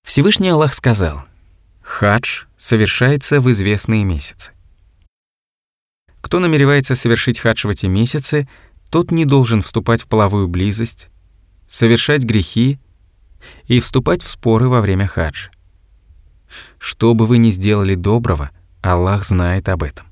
Всевышний 0.06 0.50
Аллах 0.50 0.74
сказал, 0.74 1.24
«Хадж 1.82 2.46
совершается 2.58 3.42
в 3.42 3.50
известные 3.52 4.04
месяцы». 4.04 4.54
Кто 6.22 6.40
намеревается 6.40 6.96
совершить 6.96 7.40
хадж 7.40 7.68
в 7.68 7.70
эти 7.70 7.86
месяцы, 7.86 8.48
тот 8.94 9.10
не 9.10 9.26
должен 9.26 9.64
вступать 9.64 10.04
в 10.04 10.08
половую 10.08 10.48
близость, 10.48 11.10
совершать 11.66 12.26
грехи 12.26 12.78
и 13.66 13.80
вступать 13.80 14.22
в 14.22 14.28
споры 14.28 14.70
во 14.70 14.82
время 14.82 15.08
хаджа. 15.08 15.50
Что 16.78 17.16
бы 17.16 17.26
вы 17.26 17.40
ни 17.40 17.50
сделали 17.50 17.96
доброго, 17.96 18.52
Аллах 18.84 19.26
знает 19.26 19.68
об 19.68 19.82
этом. 19.82 20.06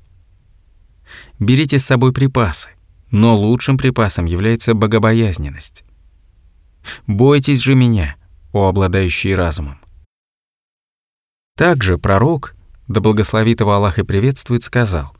Берите 1.38 1.78
с 1.78 1.86
собой 1.86 2.12
припасы, 2.12 2.70
но 3.12 3.36
лучшим 3.36 3.78
припасом 3.78 4.24
является 4.24 4.74
богобоязненность. 4.74 5.84
Бойтесь 7.06 7.60
же 7.60 7.76
меня, 7.76 8.16
о 8.52 8.66
обладающие 8.66 9.36
разумом. 9.36 9.78
Также 11.56 11.98
пророк, 11.98 12.56
да 12.88 13.00
благословит 13.00 13.60
его 13.60 13.74
Аллах 13.74 14.00
и 14.00 14.02
приветствует, 14.02 14.64
сказал, 14.64 15.16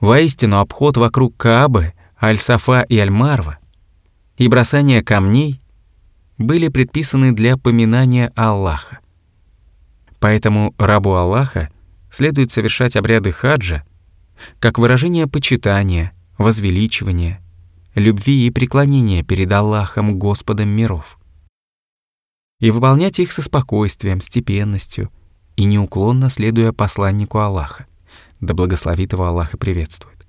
«Воистину 0.00 0.58
обход 0.58 0.98
вокруг 0.98 1.34
Каабы 1.38 1.94
Аль-Сафа 2.22 2.82
и 2.88 2.98
Аль-Марва 2.98 3.58
и 4.36 4.46
бросание 4.46 5.02
камней 5.02 5.60
были 6.38 6.68
предписаны 6.68 7.32
для 7.32 7.56
поминания 7.56 8.32
Аллаха. 8.36 9.00
Поэтому 10.20 10.72
рабу 10.78 11.14
Аллаха 11.14 11.68
следует 12.10 12.52
совершать 12.52 12.96
обряды 12.96 13.32
хаджа 13.32 13.82
как 14.60 14.78
выражение 14.78 15.26
почитания, 15.26 16.12
возвеличивания, 16.38 17.40
любви 17.96 18.46
и 18.46 18.50
преклонения 18.50 19.24
перед 19.24 19.50
Аллахом, 19.50 20.16
Господом 20.16 20.68
миров. 20.68 21.18
И 22.60 22.70
выполнять 22.70 23.18
их 23.18 23.32
со 23.32 23.42
спокойствием, 23.42 24.20
степенностью 24.20 25.10
и 25.56 25.64
неуклонно 25.64 26.28
следуя 26.28 26.72
посланнику 26.72 27.38
Аллаха, 27.38 27.86
да 28.40 28.54
благословит 28.54 29.12
его 29.12 29.24
Аллах 29.24 29.54
и 29.54 29.56
приветствует. 29.56 30.21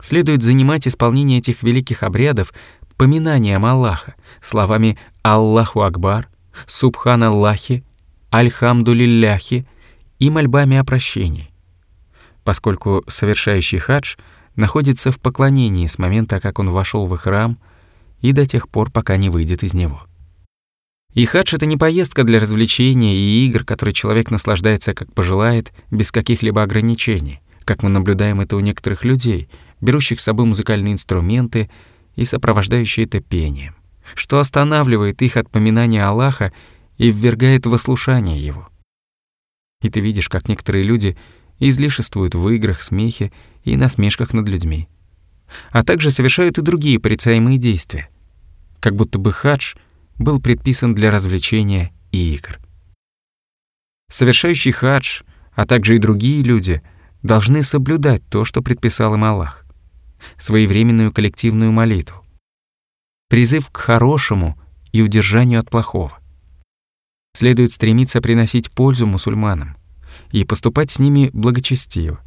Следует 0.00 0.42
занимать 0.42 0.86
исполнение 0.86 1.38
этих 1.38 1.62
великих 1.62 2.04
обрядов 2.04 2.52
поминанием 2.98 3.64
Аллаха, 3.64 4.16
словами 4.42 4.98
«Аллаху 5.22 5.82
Акбар», 5.82 6.28
«Субхан 6.66 7.22
Аллахи», 7.22 7.84
«Альхамдулилляхи» 8.30 9.66
и 10.18 10.30
мольбами 10.30 10.76
о 10.76 10.84
прощении, 10.84 11.50
поскольку 12.44 13.04
совершающий 13.06 13.78
хадж 13.78 14.16
находится 14.56 15.12
в 15.12 15.20
поклонении 15.20 15.86
с 15.86 15.98
момента, 15.98 16.40
как 16.40 16.58
он 16.58 16.70
вошел 16.70 17.06
в 17.06 17.16
храм, 17.16 17.56
и 18.20 18.32
до 18.32 18.46
тех 18.46 18.68
пор, 18.68 18.90
пока 18.90 19.16
не 19.16 19.30
выйдет 19.30 19.62
из 19.62 19.74
него. 19.74 20.02
И 21.14 21.24
хадж— 21.24 21.54
это 21.56 21.66
не 21.66 21.76
поездка 21.76 22.24
для 22.24 22.40
развлечения 22.40 23.16
и 23.16 23.46
игр, 23.46 23.64
которые 23.64 23.94
человек 23.94 24.30
наслаждается 24.30 24.92
как 24.92 25.12
пожелает, 25.14 25.72
без 25.92 26.10
каких-либо 26.10 26.62
ограничений, 26.62 27.40
как 27.64 27.84
мы 27.84 27.88
наблюдаем 27.90 28.40
это 28.40 28.56
у 28.56 28.60
некоторых 28.60 29.04
людей— 29.04 29.48
берущих 29.80 30.20
с 30.20 30.24
собой 30.24 30.46
музыкальные 30.46 30.94
инструменты 30.94 31.70
и 32.16 32.24
сопровождающие 32.24 33.06
это 33.06 33.20
пением, 33.20 33.76
что 34.14 34.40
останавливает 34.40 35.22
их 35.22 35.36
от 35.36 35.50
поминания 35.50 36.04
Аллаха 36.04 36.52
и 36.96 37.10
ввергает 37.10 37.66
в 37.66 37.74
ослушание 37.74 38.38
Его. 38.38 38.68
И 39.82 39.88
ты 39.88 40.00
видишь, 40.00 40.28
как 40.28 40.48
некоторые 40.48 40.84
люди 40.84 41.16
излишествуют 41.60 42.34
в 42.34 42.48
играх, 42.48 42.82
смехе 42.82 43.32
и 43.62 43.76
насмешках 43.76 44.32
над 44.32 44.48
людьми, 44.48 44.88
а 45.70 45.84
также 45.84 46.10
совершают 46.10 46.58
и 46.58 46.62
другие 46.62 46.98
порицаемые 46.98 47.58
действия, 47.58 48.08
как 48.80 48.96
будто 48.96 49.18
бы 49.18 49.32
хадж 49.32 49.74
был 50.16 50.40
предписан 50.40 50.94
для 50.94 51.10
развлечения 51.10 51.92
и 52.10 52.34
игр. 52.34 52.58
Совершающий 54.10 54.72
хадж, 54.72 55.22
а 55.52 55.66
также 55.66 55.96
и 55.96 56.00
другие 56.00 56.42
люди 56.42 56.82
должны 57.22 57.62
соблюдать 57.62 58.22
то, 58.28 58.44
что 58.44 58.62
предписал 58.62 59.14
им 59.14 59.24
Аллах 59.24 59.67
своевременную 60.38 61.12
коллективную 61.12 61.72
молитву. 61.72 62.24
Призыв 63.28 63.70
к 63.70 63.76
хорошему 63.76 64.58
и 64.92 65.02
удержанию 65.02 65.60
от 65.60 65.70
плохого. 65.70 66.18
Следует 67.34 67.72
стремиться 67.72 68.20
приносить 68.20 68.70
пользу 68.70 69.06
мусульманам 69.06 69.76
и 70.32 70.44
поступать 70.44 70.90
с 70.90 70.98
ними 70.98 71.30
благочестиво, 71.32 72.20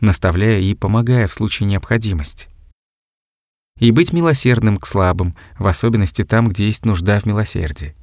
наставляя 0.00 0.60
и 0.60 0.74
помогая 0.74 1.26
в 1.26 1.32
случае 1.32 1.68
необходимости. 1.68 2.48
И 3.78 3.92
быть 3.92 4.12
милосердным 4.12 4.76
к 4.78 4.86
слабым, 4.86 5.36
в 5.58 5.66
особенности 5.66 6.22
там, 6.22 6.48
где 6.48 6.66
есть 6.66 6.84
нужда 6.84 7.20
в 7.20 7.26
милосердии. 7.26 7.94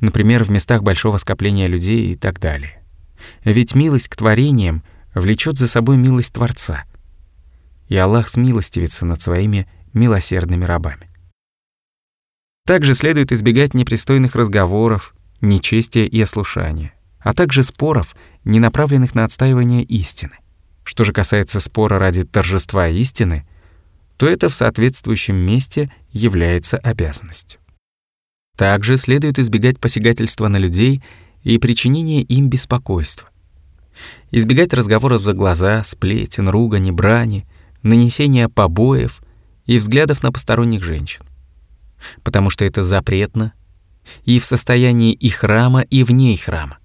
Например, 0.00 0.44
в 0.44 0.50
местах 0.50 0.82
большого 0.82 1.18
скопления 1.18 1.66
людей 1.66 2.12
и 2.12 2.16
так 2.16 2.40
далее. 2.40 2.80
Ведь 3.44 3.74
милость 3.74 4.08
к 4.08 4.16
творениям 4.16 4.82
влечет 5.14 5.56
за 5.56 5.68
собой 5.68 5.96
милость 5.96 6.32
Творца— 6.32 6.84
и 7.92 7.96
Аллах 7.96 8.30
смилостивится 8.30 9.04
над 9.04 9.20
своими 9.20 9.68
милосердными 9.92 10.64
рабами. 10.64 11.10
Также 12.66 12.94
следует 12.94 13.32
избегать 13.32 13.74
непристойных 13.74 14.34
разговоров, 14.34 15.14
нечестия 15.42 16.04
и 16.06 16.18
ослушания, 16.22 16.94
а 17.18 17.34
также 17.34 17.62
споров, 17.62 18.16
не 18.44 18.60
направленных 18.60 19.14
на 19.14 19.24
отстаивание 19.24 19.82
истины. 19.82 20.38
Что 20.84 21.04
же 21.04 21.12
касается 21.12 21.60
спора 21.60 21.98
ради 21.98 22.24
торжества 22.24 22.88
истины, 22.88 23.46
то 24.16 24.26
это 24.26 24.48
в 24.48 24.54
соответствующем 24.54 25.36
месте 25.36 25.92
является 26.12 26.78
обязанностью. 26.78 27.60
Также 28.56 28.96
следует 28.96 29.38
избегать 29.38 29.78
посягательства 29.78 30.48
на 30.48 30.56
людей 30.56 31.02
и 31.42 31.58
причинения 31.58 32.22
им 32.22 32.48
беспокойства. 32.48 33.28
Избегать 34.30 34.72
разговоров 34.72 35.20
за 35.20 35.34
глаза, 35.34 35.84
сплетен, 35.84 36.48
ругани, 36.48 36.90
брани, 36.90 37.46
нанесения 37.82 38.48
побоев 38.48 39.22
и 39.66 39.78
взглядов 39.78 40.22
на 40.22 40.32
посторонних 40.32 40.82
женщин. 40.82 41.22
Потому 42.22 42.50
что 42.50 42.64
это 42.64 42.82
запретно 42.82 43.52
и 44.24 44.38
в 44.38 44.44
состоянии 44.44 45.12
и 45.12 45.28
храма, 45.28 45.82
и 45.82 46.02
вне 46.02 46.36
храма. 46.36 46.78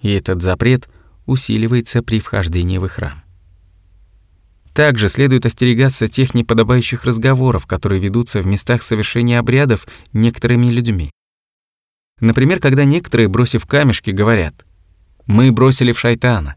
И 0.00 0.10
этот 0.10 0.42
запрет 0.42 0.88
усиливается 1.26 2.02
при 2.02 2.20
вхождении 2.20 2.78
в 2.78 2.88
храм. 2.88 3.22
Также 4.72 5.08
следует 5.08 5.44
остерегаться 5.44 6.06
тех 6.06 6.34
неподобающих 6.34 7.04
разговоров, 7.04 7.66
которые 7.66 8.00
ведутся 8.00 8.40
в 8.40 8.46
местах 8.46 8.82
совершения 8.82 9.40
обрядов 9.40 9.88
некоторыми 10.12 10.68
людьми. 10.68 11.10
Например, 12.20 12.60
когда 12.60 12.84
некоторые, 12.84 13.28
бросив 13.28 13.66
камешки, 13.66 14.10
говорят 14.10 14.64
«Мы 15.26 15.50
бросили 15.50 15.90
в 15.90 15.98
шайтана», 15.98 16.54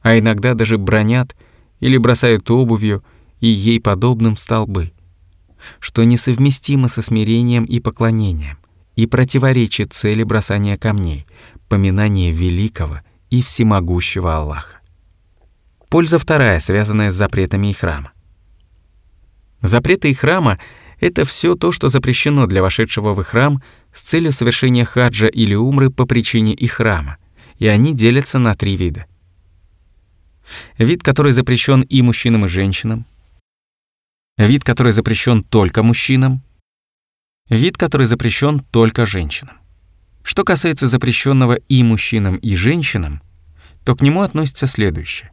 а 0.00 0.18
иногда 0.18 0.54
даже 0.54 0.78
бронят 0.78 1.36
или 1.82 1.96
бросают 1.96 2.48
обувью 2.48 3.04
и 3.40 3.48
ей 3.48 3.80
подобным 3.80 4.36
столбы, 4.36 4.92
что 5.80 6.04
несовместимо 6.04 6.88
со 6.88 7.02
смирением 7.02 7.64
и 7.64 7.80
поклонением 7.80 8.56
и 8.94 9.06
противоречит 9.06 9.92
цели 9.92 10.22
бросания 10.22 10.76
камней, 10.76 11.26
поминания 11.68 12.30
великого 12.30 13.00
и 13.30 13.42
всемогущего 13.42 14.36
Аллаха. 14.36 14.78
Польза 15.88 16.18
вторая, 16.18 16.60
связанная 16.60 17.10
с 17.10 17.16
запретами 17.16 17.70
и 17.70 17.72
храма. 17.72 18.12
Запреты 19.60 20.10
и 20.10 20.14
храма— 20.14 20.58
это 21.00 21.24
все 21.24 21.56
то, 21.56 21.72
что 21.72 21.88
запрещено 21.88 22.46
для 22.46 22.62
вошедшего 22.62 23.12
в 23.12 23.24
храм 23.24 23.60
с 23.92 24.02
целью 24.02 24.30
совершения 24.30 24.84
хаджа 24.84 25.26
или 25.26 25.56
умры 25.56 25.90
по 25.90 26.06
причине 26.06 26.54
и 26.54 26.68
храма, 26.68 27.16
и 27.58 27.66
они 27.66 27.92
делятся 27.92 28.38
на 28.38 28.54
три 28.54 28.76
вида. 28.76 29.06
Вид, 30.78 31.02
который 31.02 31.32
запрещен 31.32 31.82
и 31.82 32.02
мужчинам, 32.02 32.44
и 32.44 32.48
женщинам. 32.48 33.06
Вид, 34.38 34.64
который 34.64 34.92
запрещен 34.92 35.42
только 35.44 35.82
мужчинам. 35.82 36.42
Вид, 37.48 37.76
который 37.76 38.06
запрещен 38.06 38.60
только 38.60 39.04
женщинам. 39.06 39.56
Что 40.22 40.44
касается 40.44 40.86
запрещенного 40.86 41.54
и 41.54 41.82
мужчинам, 41.82 42.36
и 42.36 42.54
женщинам, 42.54 43.22
то 43.84 43.96
к 43.96 44.02
нему 44.02 44.22
относится 44.22 44.66
следующее. 44.66 45.30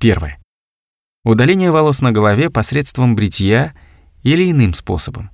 Первое. 0.00 0.38
Удаление 1.24 1.70
волос 1.70 2.00
на 2.00 2.12
голове 2.12 2.48
посредством 2.48 3.14
бритья 3.14 3.74
или 4.22 4.50
иным 4.50 4.72
способом. 4.72 5.30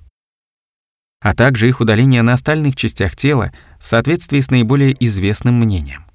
А 1.20 1.34
также 1.34 1.68
их 1.68 1.80
удаление 1.80 2.22
на 2.22 2.32
остальных 2.32 2.74
частях 2.76 3.14
тела 3.14 3.52
в 3.78 3.86
соответствии 3.86 4.40
с 4.40 4.50
наиболее 4.50 4.96
известным 5.04 5.54
мнением. 5.56 6.05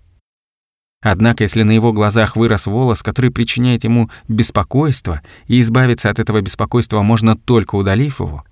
Однако, 1.02 1.44
если 1.44 1.64
на 1.64 1.72
его 1.72 1.94
глазах 1.94 2.36
вырос 2.36 2.68
волос, 2.68 3.02
который 3.02 3.32
причиняет 3.32 3.84
ему 3.84 4.12
беспокойство, 4.28 5.22
и 5.48 5.60
избавиться 5.60 6.12
от 6.12 6.20
этого 6.20 6.42
беспокойства 6.42 7.02
можно 7.02 7.36
только 7.36 7.76
удалив 7.76 8.20
его, 8.20 8.44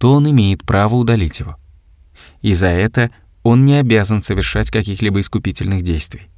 то 0.00 0.14
он 0.14 0.28
имеет 0.28 0.64
право 0.64 0.96
удалить 0.96 1.38
его. 1.38 1.56
И 2.40 2.52
за 2.52 2.66
это 2.66 3.10
он 3.44 3.64
не 3.64 3.76
обязан 3.76 4.22
совершать 4.22 4.70
каких-либо 4.70 5.20
искупительных 5.20 5.82
действий. 5.82 6.28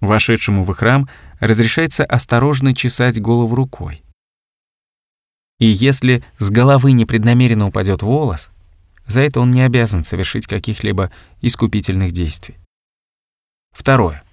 Вошедшему 0.00 0.62
в 0.62 0.74
храм 0.74 1.08
разрешается 1.40 2.04
осторожно 2.04 2.74
чесать 2.74 3.20
голову 3.20 3.54
рукой. 3.54 4.02
И 5.58 5.66
если 5.66 6.22
с 6.38 6.50
головы 6.50 6.92
непреднамеренно 6.92 7.66
упадет 7.66 8.02
волос, 8.02 8.50
за 9.06 9.20
это 9.22 9.40
он 9.40 9.50
не 9.50 9.62
обязан 9.62 10.04
совершить 10.04 10.46
каких-либо 10.46 11.10
искупительных 11.40 12.12
действий. 12.12 12.58
Второе. 13.78 14.24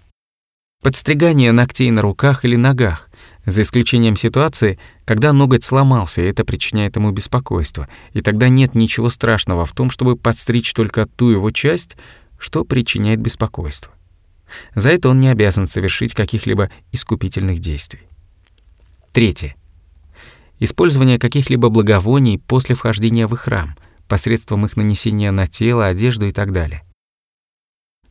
Подстригание 0.82 1.52
ногтей 1.52 1.92
на 1.92 2.02
руках 2.02 2.46
или 2.46 2.56
ногах, 2.56 3.10
за 3.46 3.62
исключением 3.62 4.16
ситуации, 4.16 4.80
когда 5.06 5.34
ноготь 5.34 5.64
сломался, 5.64 6.24
и 6.24 6.26
это 6.26 6.44
причиняет 6.44 6.96
ему 6.96 7.12
беспокойство, 7.12 7.88
и 8.14 8.22
тогда 8.22 8.50
нет 8.50 8.74
ничего 8.74 9.12
страшного 9.12 9.66
в 9.66 9.72
том, 9.74 9.92
чтобы 9.92 10.16
подстричь 10.16 10.74
только 10.74 11.06
ту 11.06 11.30
его 11.30 11.52
часть, 11.52 11.96
что 12.40 12.66
причиняет 12.66 13.22
беспокойство. 13.22 13.94
За 14.74 14.90
это 14.90 15.10
он 15.10 15.20
не 15.20 15.30
обязан 15.30 15.68
совершить 15.68 16.16
каких-либо 16.16 16.72
искупительных 16.92 17.60
действий. 17.60 18.02
Третье. 19.12 19.56
Использование 20.60 21.20
каких-либо 21.20 21.70
благовоний 21.70 22.40
после 22.40 22.74
вхождения 22.74 23.28
в 23.28 23.36
храм, 23.36 23.78
посредством 24.08 24.66
их 24.66 24.76
нанесения 24.76 25.32
на 25.32 25.46
тело, 25.46 25.86
одежду 25.86 26.26
и 26.26 26.32
так 26.32 26.52
далее. 26.52 26.85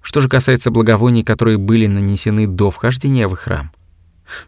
Что 0.05 0.20
же 0.20 0.28
касается 0.28 0.70
благовоний, 0.70 1.24
которые 1.24 1.56
были 1.56 1.86
нанесены 1.86 2.47
до 2.47 2.70
вхождения 2.70 3.26
в 3.26 3.35
храм, 3.36 3.72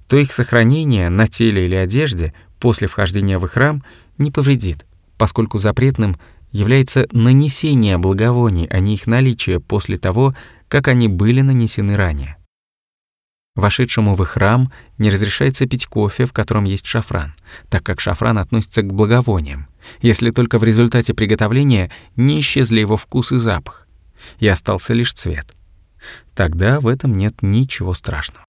то 0.07 0.19
их 0.19 0.31
сохранение 0.31 1.09
на 1.09 1.27
теле 1.27 1.65
или 1.65 1.74
одежде 1.74 2.35
после 2.61 2.89
вхождения 2.89 3.39
в 3.39 3.49
храм 3.49 3.83
не 4.19 4.31
повредит, 4.31 4.85
поскольку 5.16 5.57
запретным 5.57 6.19
является 6.53 7.09
нанесение 7.11 7.97
благовоний, 7.97 8.66
а 8.66 8.81
не 8.81 8.95
их 8.95 9.07
наличие 9.07 9.59
после 9.59 9.97
того, 9.97 10.35
как 10.69 10.89
они 10.89 11.09
были 11.09 11.41
нанесены 11.41 11.95
ранее. 11.95 12.37
Вошедшему 13.55 14.15
в 14.15 14.23
храм 14.27 14.70
не 14.99 15.09
разрешается 15.09 15.65
пить 15.66 15.87
кофе, 15.87 16.27
в 16.27 16.35
котором 16.35 16.65
есть 16.65 16.87
шафран, 16.87 17.33
так 17.70 17.83
как 17.83 18.01
шафран 18.01 18.37
относится 18.37 18.83
к 18.83 18.93
благовониям, 18.93 19.69
если 20.03 20.31
только 20.33 20.59
в 20.59 20.65
результате 20.65 21.15
приготовления 21.15 21.91
не 22.15 22.41
исчезли 22.41 22.81
его 22.81 22.99
вкус 22.99 23.33
и 23.33 23.39
запах, 23.39 23.86
и 24.38 24.47
остался 24.47 24.93
лишь 24.94 25.12
цвет. 25.12 25.55
Тогда 26.34 26.80
в 26.80 26.88
этом 26.88 27.16
нет 27.16 27.43
ничего 27.43 27.94
страшного. 27.94 28.44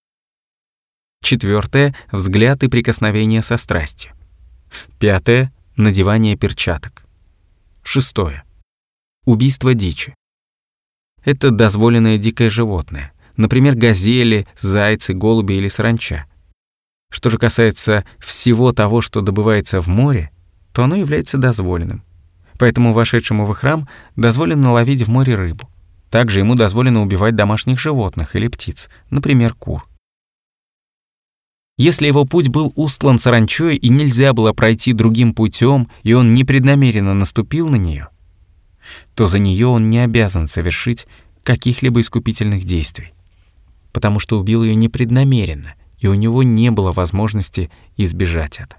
Четвертое— 1.23 1.95
взгляд 2.11 2.63
и 2.63 2.67
прикосновение 2.67 3.41
со 3.41 3.57
страстью. 3.57 4.11
Пятое— 4.99 5.53
надевание 5.75 6.35
перчаток. 6.35 7.05
Шестое— 7.83 8.43
убийство 9.25 9.73
дичи 9.73 10.13
это 11.27 11.51
дозволенное 11.51 12.17
дикое 12.17 12.49
животное, 12.49 13.11
например, 13.35 13.75
газели, 13.75 14.47
зайцы, 14.55 15.13
голуби 15.13 15.55
или 15.55 15.67
саранча. 15.67 16.25
Что 17.11 17.29
же 17.29 17.37
касается 17.37 18.05
всего 18.17 18.71
того, 18.71 19.01
что 19.01 19.19
добывается 19.19 19.81
в 19.81 19.87
море, 19.87 20.31
то 20.71 20.85
оно 20.85 20.95
является 20.95 21.37
дозволенным. 21.37 22.01
Поэтому 22.57 22.93
вошедшему 22.93 23.45
в 23.45 23.53
храм 23.53 23.87
дозволено 24.15 24.71
ловить 24.71 25.03
в 25.03 25.09
море 25.09 25.35
рыбу. 25.35 25.69
Также 26.09 26.39
ему 26.39 26.55
дозволено 26.55 27.01
убивать 27.01 27.35
домашних 27.35 27.79
животных 27.79 28.35
или 28.35 28.47
птиц, 28.47 28.89
например, 29.09 29.53
кур. 29.53 29.85
Если 31.77 32.07
его 32.07 32.25
путь 32.25 32.49
был 32.49 32.73
устлан 32.75 33.19
саранчой 33.19 33.75
и 33.75 33.89
нельзя 33.89 34.33
было 34.33 34.51
пройти 34.51 34.93
другим 34.93 35.35
путем, 35.35 35.89
и 36.01 36.13
он 36.13 36.33
непреднамеренно 36.33 37.13
наступил 37.13 37.67
на 37.67 37.75
нее, 37.75 38.09
то 39.13 39.27
за 39.27 39.37
нее 39.37 39.67
он 39.67 39.89
не 39.89 39.99
обязан 39.99 40.47
совершить 40.47 41.05
каких-либо 41.43 42.01
искупительных 42.01 42.63
действий, 42.63 43.13
потому 43.93 44.19
что 44.19 44.39
убил 44.39 44.63
ее 44.63 44.73
непреднамеренно, 44.73 45.75
и 45.99 46.07
у 46.07 46.15
него 46.15 46.41
не 46.41 46.71
было 46.71 46.91
возможности 46.91 47.69
избежать 47.95 48.59
это. 48.59 48.77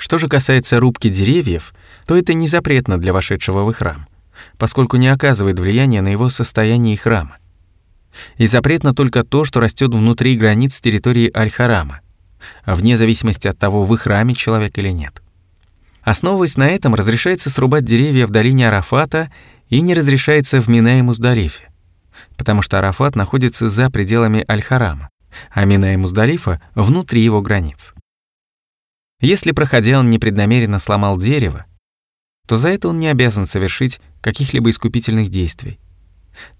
Что 0.00 0.16
же 0.16 0.28
касается 0.28 0.80
рубки 0.80 1.10
деревьев, 1.10 1.74
то 2.06 2.16
это 2.16 2.32
не 2.32 2.48
запретно 2.48 2.98
для 2.98 3.12
вошедшего 3.12 3.70
в 3.70 3.74
храм, 3.74 4.08
поскольку 4.56 4.96
не 4.96 5.08
оказывает 5.08 5.60
влияния 5.60 6.00
на 6.00 6.08
его 6.08 6.30
состояние 6.30 6.94
и 6.94 6.96
храма. 6.96 7.36
И 8.38 8.46
запретно 8.46 8.94
только 8.94 9.24
то, 9.24 9.44
что 9.44 9.60
растет 9.60 9.92
внутри 9.92 10.38
границ 10.38 10.80
территории 10.80 11.30
Аль-Харама, 11.36 12.00
вне 12.64 12.96
зависимости 12.96 13.46
от 13.46 13.58
того, 13.58 13.82
в 13.82 13.94
храме 13.98 14.34
человек 14.34 14.78
или 14.78 14.88
нет. 14.88 15.20
Основываясь 16.02 16.56
на 16.56 16.68
этом, 16.68 16.94
разрешается 16.94 17.50
срубать 17.50 17.84
деревья 17.84 18.26
в 18.26 18.30
долине 18.30 18.68
Арафата 18.68 19.30
и 19.68 19.82
не 19.82 19.92
разрешается 19.92 20.62
в 20.62 20.68
Мина 20.68 20.98
и 20.98 21.02
Муздалифе, 21.02 21.68
потому 22.38 22.62
что 22.62 22.78
Арафат 22.78 23.16
находится 23.16 23.68
за 23.68 23.90
пределами 23.90 24.46
Аль-Харама, 24.50 25.10
а 25.52 25.66
Мина 25.66 25.92
и 25.92 25.98
Муздалифа— 25.98 26.58
внутри 26.74 27.22
его 27.22 27.42
границ. 27.42 27.92
Если, 29.20 29.52
проходя, 29.52 29.98
он 29.98 30.10
непреднамеренно 30.10 30.78
сломал 30.78 31.16
дерево, 31.16 31.64
то 32.46 32.56
за 32.56 32.70
это 32.70 32.88
он 32.88 32.98
не 32.98 33.08
обязан 33.08 33.46
совершить 33.46 34.00
каких-либо 34.20 34.70
искупительных 34.70 35.28
действий. 35.28 35.78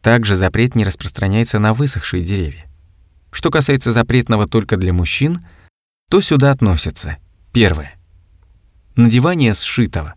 Также 0.02 0.36
запрет 0.36 0.74
не 0.74 0.84
распространяется 0.84 1.58
на 1.58 1.72
высохшие 1.72 2.22
деревья. 2.22 2.66
Что 3.32 3.50
касается 3.50 3.92
запретного 3.92 4.46
только 4.46 4.76
для 4.76 4.92
мужчин, 4.92 5.46
то 6.08 6.20
сюда 6.20 6.50
относятся 6.50 7.16
первое 7.52 7.94
надевание 9.00 9.54
сшитого, 9.54 10.14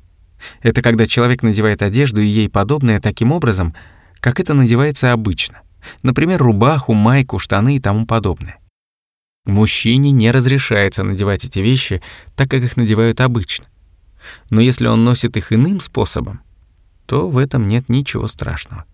Это 0.61 0.81
когда 0.81 1.05
человек 1.05 1.41
надевает 1.41 1.81
одежду 1.81 2.21
и 2.21 2.27
ей 2.27 2.49
подобное 2.49 2.99
таким 2.99 3.31
образом, 3.31 3.73
как 4.19 4.39
это 4.39 4.53
надевается 4.53 5.13
обычно. 5.13 5.61
Например, 6.01 6.41
рубаху, 6.41 6.93
майку, 6.93 7.39
штаны 7.39 7.77
и 7.77 7.79
тому 7.79 8.05
подобное. 8.05 8.57
Мужчине 9.45 10.11
не 10.11 10.31
разрешается 10.31 11.03
надевать 11.03 11.43
эти 11.43 11.59
вещи, 11.59 12.01
так 12.35 12.49
как 12.49 12.63
их 12.63 12.77
надевают 12.77 13.19
обычно. 13.19 13.65
Но 14.49 14.61
если 14.61 14.87
он 14.87 15.03
носит 15.03 15.35
их 15.35 15.51
иным 15.51 15.79
способом, 15.79 16.41
то 17.05 17.29
в 17.29 17.37
этом 17.37 17.67
нет 17.67 17.89
ничего 17.89 18.27
страшного. 18.27 18.85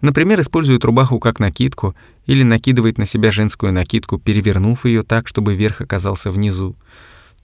Например, 0.00 0.40
использует 0.40 0.84
рубаху 0.84 1.18
как 1.18 1.40
накидку 1.40 1.94
или 2.26 2.42
накидывает 2.42 2.98
на 2.98 3.06
себя 3.06 3.30
женскую 3.30 3.72
накидку, 3.72 4.18
перевернув 4.18 4.84
ее 4.86 5.02
так, 5.02 5.28
чтобы 5.28 5.54
верх 5.54 5.80
оказался 5.80 6.30
внизу, 6.30 6.76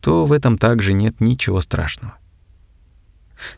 то 0.01 0.27
в 0.27 0.33
этом 0.33 0.59
также 0.59 0.93
нет 0.95 1.21
ничего 1.21 1.61
страшного. 1.61 2.17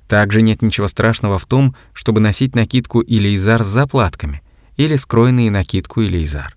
Также 0.08 0.42
нет 0.42 0.62
ничего 0.62 0.88
страшного 0.88 1.38
в 1.38 1.46
том, 1.46 1.76
чтобы 1.92 2.20
носить 2.20 2.54
накидку 2.54 3.00
или 3.00 3.34
изар 3.34 3.62
с 3.62 3.66
заплатками, 3.66 4.42
или 4.76 4.96
скроенные 4.96 5.50
накидку 5.50 6.00
или 6.00 6.22
изар. 6.22 6.56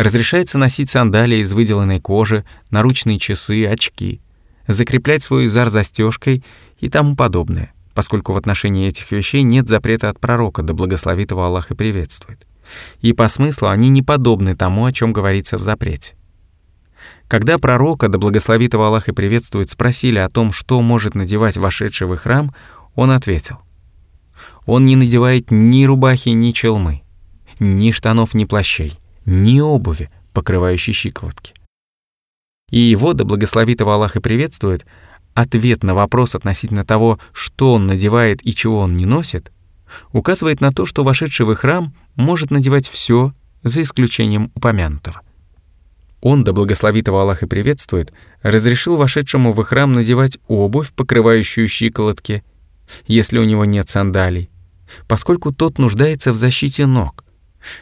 Разрешается 0.00 0.56
носить 0.56 0.88
сандалии 0.88 1.40
из 1.40 1.52
выделанной 1.52 2.00
кожи, 2.00 2.46
наручные 2.70 3.18
часы, 3.18 3.66
очки, 3.66 4.22
закреплять 4.66 5.22
свой 5.22 5.44
изар 5.44 5.68
застежкой 5.68 6.42
и 6.78 6.88
тому 6.88 7.14
подобное, 7.14 7.74
поскольку 7.92 8.32
в 8.32 8.38
отношении 8.38 8.88
этих 8.88 9.12
вещей 9.12 9.42
нет 9.42 9.68
запрета 9.68 10.08
от 10.08 10.18
пророка, 10.18 10.62
да 10.62 10.72
благословит 10.72 11.32
его 11.32 11.44
Аллах 11.44 11.70
и 11.70 11.74
приветствует. 11.74 12.46
И 13.02 13.12
по 13.12 13.28
смыслу 13.28 13.68
они 13.68 13.90
не 13.90 14.00
подобны 14.00 14.56
тому, 14.56 14.86
о 14.86 14.92
чем 14.92 15.12
говорится 15.12 15.58
в 15.58 15.62
запрете. 15.62 16.14
Когда 17.28 17.58
пророка, 17.58 18.08
да 18.08 18.16
благословит 18.16 18.72
его 18.72 18.86
Аллах 18.86 19.10
и 19.10 19.12
приветствует, 19.12 19.68
спросили 19.68 20.18
о 20.18 20.30
том, 20.30 20.50
что 20.50 20.80
может 20.80 21.14
надевать 21.14 21.58
вошедший 21.58 22.06
в 22.06 22.16
храм, 22.16 22.54
он 22.94 23.10
ответил. 23.10 23.58
Он 24.64 24.86
не 24.86 24.96
надевает 24.96 25.50
ни 25.50 25.84
рубахи, 25.84 26.30
ни 26.30 26.52
челмы, 26.52 27.02
ни 27.58 27.90
штанов, 27.90 28.32
ни 28.32 28.46
плащей, 28.46 28.98
ни 29.24 29.60
обуви, 29.60 30.10
покрывающей 30.32 30.92
щиколотки. 30.92 31.54
И 32.70 32.78
его, 32.78 33.12
да 33.12 33.24
благословит 33.24 33.80
его 33.80 33.92
Аллах 33.92 34.16
и 34.16 34.20
приветствует, 34.20 34.86
ответ 35.34 35.82
на 35.82 35.94
вопрос 35.94 36.34
относительно 36.34 36.84
того, 36.84 37.18
что 37.32 37.74
он 37.74 37.86
надевает 37.86 38.46
и 38.46 38.54
чего 38.54 38.80
он 38.80 38.96
не 38.96 39.06
носит, 39.06 39.52
указывает 40.12 40.60
на 40.60 40.72
то, 40.72 40.86
что 40.86 41.02
вошедший 41.02 41.46
в 41.46 41.54
храм 41.54 41.94
может 42.14 42.50
надевать 42.50 42.88
все, 42.88 43.34
за 43.62 43.82
исключением 43.82 44.50
упомянутого. 44.54 45.20
Он, 46.20 46.44
да 46.44 46.52
благословит 46.52 47.08
его 47.08 47.20
Аллах 47.20 47.42
и 47.42 47.46
приветствует, 47.46 48.12
разрешил 48.42 48.96
вошедшему 48.96 49.52
в 49.52 49.62
храм 49.62 49.92
надевать 49.92 50.38
обувь, 50.48 50.92
покрывающую 50.92 51.66
щиколотки, 51.66 52.44
если 53.06 53.38
у 53.38 53.44
него 53.44 53.64
нет 53.64 53.88
сандалий, 53.88 54.50
поскольку 55.08 55.52
тот 55.52 55.78
нуждается 55.78 56.32
в 56.32 56.36
защите 56.36 56.86
ног, 56.86 57.24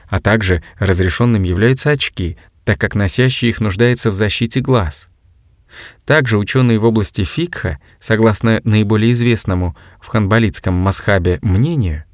а 0.09 0.19
также 0.19 0.63
разрешенным 0.79 1.43
являются 1.43 1.91
очки, 1.91 2.37
так 2.65 2.79
как 2.79 2.95
носящий 2.95 3.49
их 3.49 3.61
нуждается 3.61 4.11
в 4.11 4.15
защите 4.15 4.61
глаз. 4.61 5.09
Также 6.05 6.39
ученые 6.39 6.79
в 6.79 6.85
области 6.85 7.25
фикха, 7.25 7.79
согласно 8.01 8.61
наиболее 8.65 9.13
известному 9.13 9.77
в 10.01 10.07
ханбалитском 10.09 10.75
масхабе 10.75 11.39
мнению, 11.43 12.05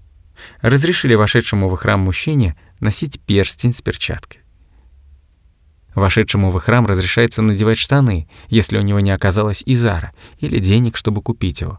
разрешили 0.61 1.15
вошедшему 1.15 1.69
в 1.69 1.77
храм 1.77 2.01
мужчине 2.01 2.57
носить 2.81 3.21
перстень 3.21 3.73
с 3.73 3.81
перчаткой. 3.81 4.41
Вошедшему 5.95 6.51
в 6.51 6.59
храм 6.59 6.87
разрешается 6.87 7.41
надевать 7.41 7.79
штаны, 7.79 8.29
если 8.49 8.79
у 8.79 8.83
него 8.83 8.99
не 8.99 9.13
оказалось 9.13 9.63
изара 9.65 10.13
или 10.41 10.59
денег, 10.59 10.97
чтобы 10.97 11.23
купить 11.23 11.61
его. 11.61 11.79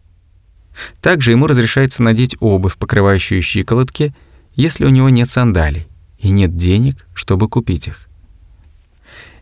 Также 1.02 1.32
ему 1.32 1.48
разрешается 1.48 2.02
надеть 2.02 2.38
обувь, 2.40 2.78
покрывающую 2.78 3.42
щиколотки, 3.42 4.16
если 4.56 4.86
у 4.86 4.90
него 4.90 5.10
нет 5.10 5.30
сандалий 5.30 5.88
и 6.18 6.30
нет 6.30 6.56
денег, 6.56 7.06
чтобы 7.14 7.48
купить 7.48 7.88
их. 7.88 8.08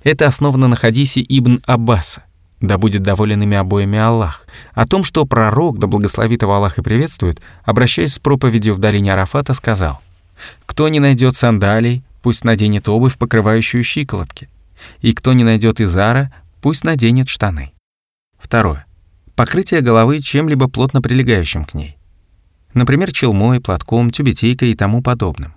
Это 0.04 0.28
основано 0.28 0.68
на 0.68 0.76
хадисе 0.76 1.22
Ибн 1.28 1.60
Аббаса, 1.66 2.24
да 2.60 2.78
будет 2.78 3.04
доволен 3.04 3.42
ими 3.42 3.56
обоими 3.56 3.98
Аллах, 3.98 4.46
о 4.74 4.86
том, 4.86 5.04
что 5.04 5.26
пророк, 5.26 5.80
да 5.80 5.88
благословит 5.88 6.42
его 6.42 6.54
Аллах 6.54 6.78
и 6.78 6.82
приветствует, 6.82 7.42
обращаясь 7.64 8.14
с 8.14 8.20
проповедью 8.20 8.74
в 8.74 8.80
долине 8.80 9.14
Арафата, 9.14 9.54
сказал, 9.54 10.02
«Кто 10.66 10.90
не 10.90 11.00
найдет 11.00 11.36
сандалий, 11.36 12.04
пусть 12.22 12.44
наденет 12.44 12.90
обувь, 12.90 13.18
покрывающую 13.18 13.84
щиколотки, 13.84 14.50
и 15.02 15.14
кто 15.14 15.34
не 15.34 15.44
найдет 15.44 15.80
изара, 15.82 16.34
пусть 16.62 16.84
наденет 16.84 17.28
штаны. 17.28 17.74
Второе. 18.40 18.86
Покрытие 19.36 19.82
головы 19.82 20.22
чем-либо 20.22 20.68
плотно 20.68 21.02
прилегающим 21.02 21.66
к 21.66 21.74
ней. 21.74 21.98
Например, 22.74 23.12
челмой, 23.12 23.60
платком, 23.60 24.10
тюбетейкой 24.10 24.72
и 24.72 24.76
тому 24.76 25.02
подобным. 25.02 25.54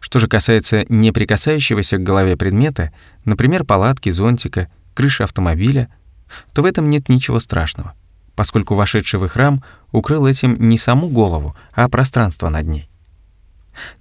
Что 0.00 0.18
же 0.18 0.28
касается 0.28 0.84
не 0.88 1.12
прикасающегося 1.12 1.98
к 1.98 2.02
голове 2.02 2.36
предмета, 2.36 2.92
например, 3.24 3.64
палатки, 3.64 4.10
зонтика, 4.10 4.68
крыши 4.94 5.22
автомобиля, 5.22 5.88
то 6.52 6.62
в 6.62 6.66
этом 6.66 6.88
нет 6.88 7.08
ничего 7.08 7.40
страшного, 7.40 7.94
поскольку 8.34 8.74
вошедший 8.74 9.18
в 9.18 9.28
храм 9.28 9.62
укрыл 9.90 10.26
этим 10.26 10.56
не 10.68 10.78
саму 10.78 11.08
голову, 11.08 11.56
а 11.74 11.88
пространство 11.88 12.48
над 12.48 12.66
ней. 12.66 12.88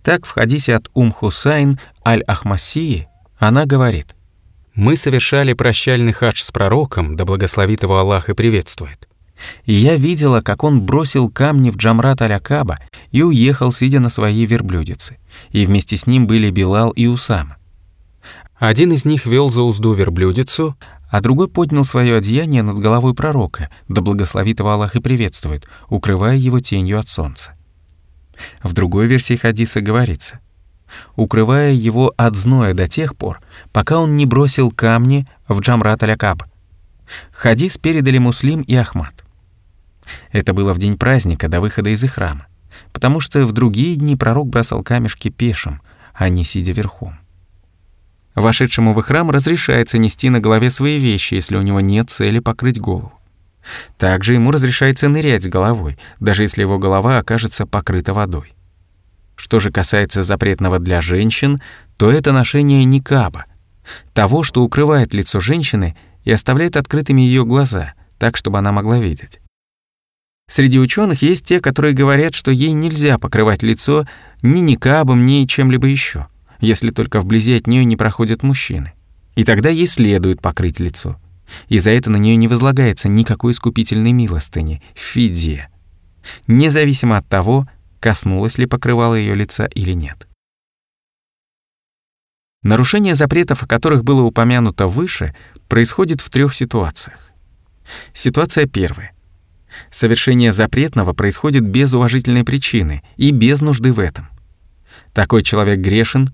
Так 0.04 0.26
в 0.26 0.32
хадисе 0.32 0.76
от 0.76 0.90
Ум 0.94 1.12
Хусайн 1.12 1.80
Аль-Ахмассии 2.06 3.08
она 3.40 3.66
говорит– 3.66 4.16
мы 4.74 4.96
совершали 4.96 5.52
прощальный 5.52 6.14
хадж 6.14 6.42
с 6.42 6.52
пророком, 6.52 7.18
да 7.18 7.26
благословит 7.26 7.84
его 7.84 7.98
Аллах 7.98 8.30
и 8.30 8.34
приветствует. 8.34 9.08
И 9.66 9.74
я 9.74 9.96
видела, 9.96 10.42
как 10.42 10.64
он 10.64 10.82
бросил 10.82 11.30
камни 11.30 11.70
в 11.70 11.78
Джамрат 11.78 12.22
Алякаба 12.22 12.80
и 13.12 13.24
уехал, 13.24 13.72
сидя 13.72 14.00
на 14.00 14.10
своей 14.10 14.46
верблюдице. 14.46 15.18
И 15.52 15.66
вместе 15.66 15.98
с 15.98 16.08
ним 16.08 16.28
были 16.28 16.50
Билал 16.52 16.92
и 16.92 17.08
Усама. 17.08 17.58
Один 18.56 18.92
из 18.92 19.06
них 19.06 19.26
вел 19.26 19.50
за 19.50 19.64
узду 19.64 19.94
верблюдицу, 19.94 20.78
а 21.10 21.22
другой 21.22 21.48
поднял 21.48 21.84
свое 21.84 22.16
одеяние 22.16 22.62
над 22.62 22.80
головой 22.80 23.14
пророка, 23.14 23.70
да 23.88 24.02
благословит 24.02 24.60
его 24.60 24.72
Аллах 24.72 24.96
и 24.96 25.02
приветствует, 25.02 25.68
укрывая 25.90 26.36
его 26.36 26.60
тенью 26.60 27.00
от 27.00 27.08
солнца. 27.08 27.54
В 28.64 28.74
другой 28.74 29.08
версии 29.08 29.36
хадиса 29.36 29.82
говорится— 29.82 30.40
укрывая 31.16 31.72
его 31.72 32.14
от 32.18 32.36
зноя 32.36 32.74
до 32.74 32.88
тех 32.88 33.16
пор, 33.16 33.40
пока 33.72 34.00
он 34.00 34.16
не 34.16 34.26
бросил 34.26 34.72
камни 34.72 35.28
в 35.48 35.60
Джамрат 35.60 36.04
аль-Акаб. 36.04 36.44
Хадис 37.32 37.78
передали 37.78 38.18
Муслим 38.18 38.62
и 38.62 38.76
Ахмад. 38.76 39.24
Это 40.32 40.54
было 40.54 40.74
в 40.74 40.80
день 40.80 40.98
праздника 40.98 41.48
до 41.48 41.62
выхода 41.62 41.90
из 41.90 42.04
их 42.04 42.14
храма, 42.14 42.48
потому 42.92 43.20
что 43.20 43.46
в 43.46 43.52
другие 43.52 43.96
дни 43.96 44.16
пророк 44.16 44.48
бросал 44.48 44.84
камешки 44.84 45.30
пешим, 45.30 45.82
а 46.14 46.30
не 46.30 46.44
сидя 46.44 46.72
верхом. 46.72 47.16
Вошедшему 48.36 48.94
в 48.94 49.02
храм 49.02 49.30
разрешается 49.30 49.98
нести 49.98 50.30
на 50.30 50.40
голове 50.40 50.70
свои 50.70 50.98
вещи, 50.98 51.34
если 51.34 51.58
у 51.58 51.62
него 51.62 51.82
нет 51.82 52.10
цели 52.10 52.40
покрыть 52.40 52.80
голову. 52.80 53.12
Также 53.98 54.34
ему 54.34 54.52
разрешается 54.52 55.10
нырять 55.10 55.44
с 55.44 55.48
головой, 55.48 55.98
даже 56.20 56.44
если 56.44 56.62
его 56.62 56.80
голова 56.80 57.18
окажется 57.18 57.66
покрыта 57.66 58.14
водой. 58.14 58.54
Что 59.36 59.60
же 59.60 59.72
касается 59.72 60.24
запретного 60.24 60.80
для 60.80 61.02
женщин, 61.02 61.60
то 61.98 62.10
это 62.10 62.32
ношение 62.32 62.84
никаба, 62.86 63.46
того, 64.14 64.44
что 64.44 64.64
укрывает 64.64 65.14
лицо 65.14 65.40
женщины 65.40 65.96
и 66.24 66.32
оставляет 66.32 66.78
открытыми 66.78 67.22
ее 67.22 67.46
глаза, 67.46 67.94
так, 68.18 68.38
чтобы 68.38 68.60
она 68.60 68.72
могла 68.72 69.00
видеть. 69.00 69.40
Среди 70.52 70.80
ученых 70.80 71.22
есть 71.22 71.46
те, 71.46 71.62
которые 71.62 71.94
говорят, 71.94 72.36
что 72.36 72.52
ей 72.52 72.74
нельзя 72.74 73.18
покрывать 73.18 73.64
лицо 73.64 74.06
ни 74.42 74.60
никабом, 74.60 75.26
ни 75.26 75.46
чем-либо 75.46 75.88
еще, 75.88 76.28
если 76.60 76.90
только 76.90 77.22
вблизи 77.22 77.56
от 77.56 77.68
нее 77.68 77.86
не 77.86 77.96
проходят 77.96 78.44
мужчины. 78.44 78.92
И 79.36 79.46
тогда 79.46 79.70
ей 79.70 79.88
следует 79.88 80.42
покрыть 80.42 80.82
лицо. 80.82 81.18
И 81.70 81.80
за 81.80 81.92
это 81.92 82.10
на 82.10 82.18
нее 82.18 82.36
не 82.36 82.50
возлагается 82.50 83.08
никакой 83.08 83.54
искупительной 83.54 84.12
милостыни, 84.12 84.84
фидия. 84.94 85.70
Независимо 86.48 87.16
от 87.16 87.30
того, 87.30 87.66
коснулось 88.02 88.58
ли 88.58 88.66
покрывало 88.66 89.16
ее 89.16 89.36
лица 89.36 89.68
или 89.68 89.94
нет. 89.94 90.28
Нарушение 92.62 93.16
запретов, 93.16 93.64
о 93.64 93.68
которых 93.68 94.04
было 94.04 94.24
упомянуто 94.24 94.88
выше, 94.88 95.34
происходит 95.70 96.20
в 96.20 96.30
трех 96.30 96.54
ситуациях. 96.54 97.32
Ситуация 98.14 98.66
первая. 98.66 99.14
Совершение 99.90 100.52
запретного 100.52 101.14
происходит 101.14 101.64
без 101.64 101.94
уважительной 101.94 102.44
причины 102.44 103.04
и 103.18 103.32
без 103.32 103.62
нужды 103.62 103.94
в 103.94 104.00
этом. 104.00 104.30
Такой 105.14 105.44
человек 105.44 105.80
грешен, 105.80 106.34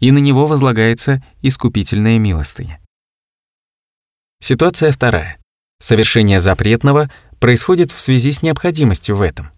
и 0.00 0.10
на 0.10 0.18
него 0.18 0.46
возлагается 0.46 1.22
искупительная 1.42 2.18
милостыня. 2.18 2.80
Ситуация 4.40 4.92
вторая. 4.92 5.36
Совершение 5.80 6.40
запретного 6.40 7.10
происходит 7.40 7.90
в 7.90 8.00
связи 8.00 8.32
с 8.32 8.42
необходимостью 8.42 9.16
в 9.16 9.22
этом. 9.22 9.50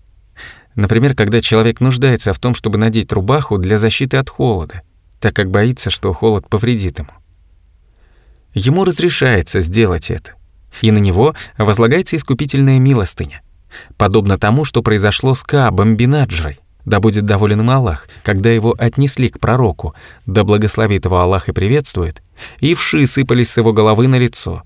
Например, 0.74 1.14
когда 1.14 1.40
человек 1.40 1.80
нуждается 1.80 2.32
в 2.32 2.38
том, 2.38 2.54
чтобы 2.54 2.78
надеть 2.78 3.12
рубаху 3.12 3.58
для 3.58 3.78
защиты 3.78 4.16
от 4.16 4.30
холода, 4.30 4.80
так 5.18 5.34
как 5.34 5.50
боится, 5.50 5.90
что 5.90 6.12
холод 6.12 6.48
повредит 6.48 6.98
ему. 6.98 7.10
Ему 8.54 8.84
разрешается 8.84 9.60
сделать 9.60 10.10
это, 10.10 10.34
и 10.82 10.90
на 10.90 10.98
него 10.98 11.34
возлагается 11.58 12.16
искупительная 12.16 12.78
милостыня, 12.78 13.42
подобно 13.96 14.38
тому, 14.38 14.64
что 14.64 14.82
произошло 14.82 15.34
с 15.34 15.42
Каабом 15.42 15.96
Бинаджрой, 15.96 16.58
да 16.84 17.00
будет 17.00 17.26
доволен 17.26 17.60
им 17.60 17.70
Аллах, 17.70 18.08
когда 18.22 18.50
его 18.50 18.74
отнесли 18.78 19.28
к 19.28 19.38
пророку, 19.38 19.94
да 20.26 20.44
благословит 20.44 21.04
его 21.04 21.18
Аллах 21.18 21.48
и 21.48 21.52
приветствует, 21.52 22.22
и 22.60 22.74
вши 22.74 23.06
сыпались 23.06 23.50
с 23.50 23.56
его 23.58 23.72
головы 23.72 24.08
на 24.08 24.16
лицо. 24.16 24.62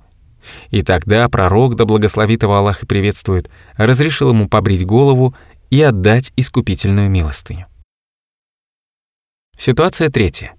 И 0.70 0.82
тогда 0.82 1.28
пророк, 1.28 1.74
да 1.74 1.84
благословит 1.84 2.42
его 2.42 2.54
Аллах 2.54 2.82
и 2.82 2.86
приветствует, 2.86 3.50
разрешил 3.76 4.30
ему 4.30 4.48
побрить 4.48 4.84
голову 4.84 5.34
и 5.70 5.82
отдать 5.82 6.32
искупительную 6.36 7.10
милостыню. 7.10 7.66
Ситуация 9.56 10.10
третья. 10.10 10.54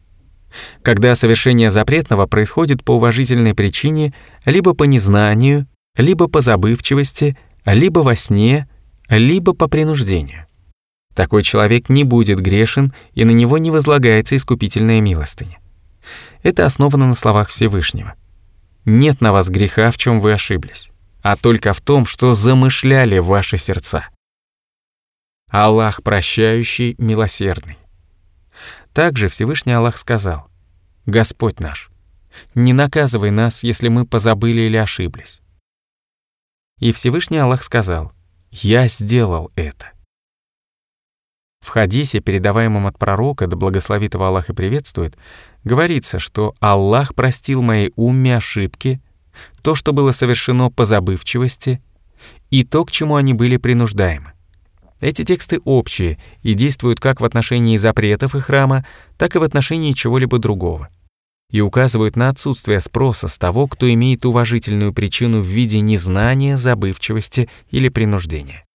Когда 0.81 1.15
совершение 1.15 1.71
запретного 1.71 2.27
происходит 2.27 2.83
по 2.83 2.91
уважительной 2.93 3.53
причине, 3.53 4.13
либо 4.45 4.73
по 4.73 4.83
незнанию, 4.83 5.67
либо 5.97 6.27
по 6.27 6.41
забывчивости, 6.41 7.37
либо 7.65 7.99
во 7.99 8.15
сне, 8.15 8.67
либо 9.09 9.53
по 9.53 9.67
принуждению. 9.67 10.45
Такой 11.13 11.43
человек 11.43 11.89
не 11.89 12.03
будет 12.03 12.39
грешен, 12.39 12.93
и 13.13 13.23
на 13.23 13.31
него 13.31 13.57
не 13.57 13.71
возлагается 13.71 14.35
искупительная 14.35 14.99
милостыня. 14.99 15.59
Это 16.43 16.65
основано 16.65 17.07
на 17.07 17.15
словах 17.15 17.49
Всевышнего. 17.49 18.15
«Нет 18.83 19.21
на 19.21 19.31
вас 19.31 19.49
греха, 19.49 19.89
в 19.89 19.97
чем 19.97 20.19
вы 20.19 20.33
ошиблись, 20.33 20.91
а 21.23 21.35
только 21.35 21.73
в 21.73 21.81
том, 21.81 22.05
что 22.05 22.35
замышляли 22.35 23.17
ваши 23.17 23.57
сердца». 23.57 24.09
Аллах 25.49 26.03
прощающий, 26.03 26.95
милосердный. 26.97 27.77
Также 28.95 29.27
Всевышний 29.27 29.73
Аллах 29.73 29.97
сказал, 29.97 30.47
«Господь 31.05 31.59
наш, 31.59 31.89
не 32.53 32.71
наказывай 32.71 33.29
нас, 33.29 33.61
если 33.61 33.89
мы 33.89 34.05
позабыли 34.05 34.61
или 34.61 34.77
ошиблись». 34.77 35.41
И 36.79 36.93
Всевышний 36.93 37.37
Аллах 37.37 37.63
сказал, 37.63 38.13
«Я 38.51 38.87
сделал 38.87 39.51
это». 39.57 39.91
В 41.59 41.67
хадисе, 41.67 42.21
передаваемом 42.21 42.87
от 42.87 42.97
пророка, 42.97 43.47
да 43.47 43.57
благословит 43.57 44.13
его 44.13 44.27
Аллах 44.27 44.49
и 44.49 44.53
приветствует, 44.53 45.17
говорится, 45.65 46.17
что 46.17 46.55
Аллах 46.61 47.15
простил 47.15 47.61
моей 47.61 47.91
умме 47.97 48.37
ошибки, 48.37 49.01
то, 49.61 49.75
что 49.75 49.91
было 49.91 50.13
совершено 50.13 50.71
по 50.71 50.85
забывчивости, 50.85 51.83
и 52.49 52.63
то, 52.63 52.85
к 52.85 52.91
чему 52.91 53.17
они 53.17 53.33
были 53.33 53.57
принуждаемы. 53.57 54.34
Эти 55.05 55.23
тексты 55.23 55.59
общие 55.65 56.17
и 56.41 56.55
действуют 56.55 56.99
как 56.99 57.21
в 57.21 57.25
отношении 57.25 57.77
запретов 57.77 58.33
и 58.33 58.39
храма, 58.39 58.83
так 59.19 59.35
и 59.35 59.37
в 59.37 59.43
отношении 59.43 59.91
чего-либо 59.91 60.39
другого. 60.39 60.87
И 61.51 61.61
указывают 61.61 62.15
на 62.15 62.29
отсутствие 62.29 62.79
спроса 62.79 63.27
с 63.27 63.37
того, 63.37 63.67
кто 63.67 63.87
имеет 63.93 64.25
уважительную 64.25 64.95
причину 64.95 65.41
в 65.41 65.45
виде 65.45 65.79
незнания, 65.79 66.57
забывчивости 66.57 67.51
или 67.69 67.89
принуждения. 67.89 68.65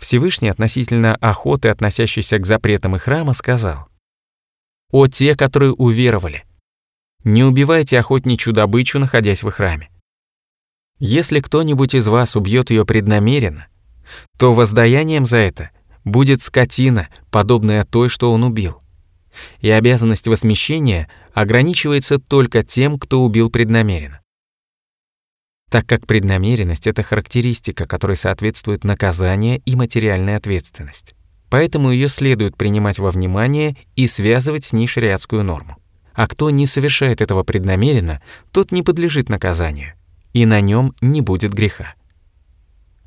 Всевышний 0.00 0.48
относительно 0.48 1.16
охоты, 1.16 1.68
относящейся 1.68 2.38
к 2.38 2.46
запретам 2.46 2.96
и 2.96 2.98
храма, 2.98 3.34
сказал, 3.34 3.86
«О 4.90 5.06
те, 5.06 5.36
которые 5.36 5.74
уверовали! 5.74 6.44
Не 7.24 7.44
убивайте 7.44 7.98
охотничью 7.98 8.54
добычу, 8.54 8.98
находясь 8.98 9.42
в 9.42 9.50
храме. 9.50 9.90
Если 10.98 11.40
кто-нибудь 11.40 11.94
из 11.94 12.06
вас 12.08 12.36
убьет 12.36 12.70
ее 12.70 12.86
преднамеренно, 12.86 13.68
то 14.38 14.54
воздаянием 14.54 15.24
за 15.24 15.38
это 15.38 15.70
будет 16.04 16.42
скотина, 16.42 17.08
подобная 17.30 17.84
той, 17.84 18.08
что 18.08 18.32
он 18.32 18.44
убил. 18.44 18.82
И 19.60 19.70
обязанность 19.70 20.28
возмещения 20.28 21.08
ограничивается 21.32 22.18
только 22.18 22.62
тем, 22.62 22.98
кто 22.98 23.22
убил 23.22 23.50
преднамеренно 23.50 24.20
так 25.74 25.86
как 25.86 26.06
преднамеренность— 26.06 26.86
это 26.86 27.02
характеристика, 27.02 27.84
которой 27.84 28.14
соответствует 28.14 28.84
наказание 28.84 29.58
и 29.66 29.74
материальная 29.74 30.36
ответственность. 30.36 31.16
Поэтому 31.50 31.90
ее 31.90 32.08
следует 32.08 32.56
принимать 32.56 33.00
во 33.00 33.10
внимание 33.10 33.76
и 33.96 34.06
связывать 34.06 34.64
с 34.64 34.72
ней 34.72 34.86
шариатскую 34.86 35.42
норму. 35.42 35.76
А 36.12 36.28
кто 36.28 36.50
не 36.50 36.68
совершает 36.68 37.20
этого 37.20 37.42
преднамеренно, 37.42 38.22
тот 38.52 38.70
не 38.70 38.84
подлежит 38.84 39.28
наказанию, 39.28 39.94
и 40.32 40.46
на 40.46 40.60
нем 40.60 40.94
не 41.00 41.22
будет 41.22 41.52
греха. 41.52 41.94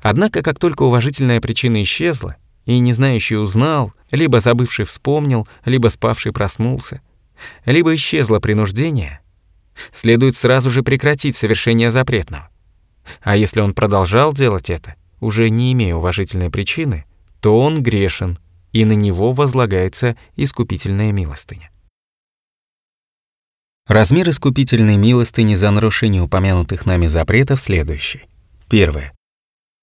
Однако, 0.00 0.42
как 0.42 0.58
только 0.58 0.82
уважительная 0.82 1.40
причина 1.40 1.82
исчезла, 1.82 2.36
и 2.64 2.78
не 2.78 2.92
знающий 2.92 3.36
узнал, 3.36 3.92
либо 4.10 4.40
забывший 4.40 4.84
вспомнил, 4.84 5.48
либо 5.64 5.88
спавший 5.88 6.32
проснулся, 6.32 7.00
либо 7.64 7.94
исчезло 7.94 8.40
принуждение, 8.40 9.20
следует 9.92 10.36
сразу 10.36 10.70
же 10.70 10.82
прекратить 10.82 11.36
совершение 11.36 11.90
запретного. 11.90 12.48
А 13.22 13.36
если 13.36 13.60
он 13.60 13.74
продолжал 13.74 14.32
делать 14.32 14.70
это, 14.70 14.94
уже 15.20 15.48
не 15.48 15.72
имея 15.72 15.94
уважительной 15.94 16.50
причины, 16.50 17.04
то 17.40 17.58
он 17.58 17.82
грешен, 17.82 18.38
и 18.72 18.84
на 18.84 18.92
него 18.92 19.32
возлагается 19.32 20.16
искупительная 20.36 21.12
милостыня. 21.12 21.70
Размер 23.86 24.28
искупительной 24.28 24.96
милостыни 24.96 25.54
за 25.54 25.70
нарушение 25.70 26.20
упомянутых 26.20 26.84
нами 26.84 27.06
запретов 27.06 27.60
следующий. 27.60 28.24
Первое. 28.68 29.14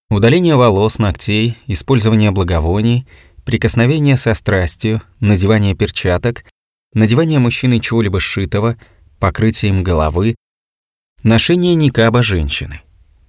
Удаление 0.10 0.56
волос, 0.56 1.00
ногтей, 1.00 1.58
использование 1.66 2.30
благовоний, 2.30 3.08
прикосновение 3.44 4.18
со 4.18 4.36
страстью, 4.36 5.02
надевание 5.20 5.74
перчаток, 5.74 6.46
надевание 6.94 7.40
мужчины 7.40 7.80
чего-либо 7.80 8.20
сшитого, 8.20 8.78
покрытием 9.20 9.84
головы, 9.84 10.36
ношение 11.24 11.74
никаба 11.74 12.22
женщины. 12.22 12.82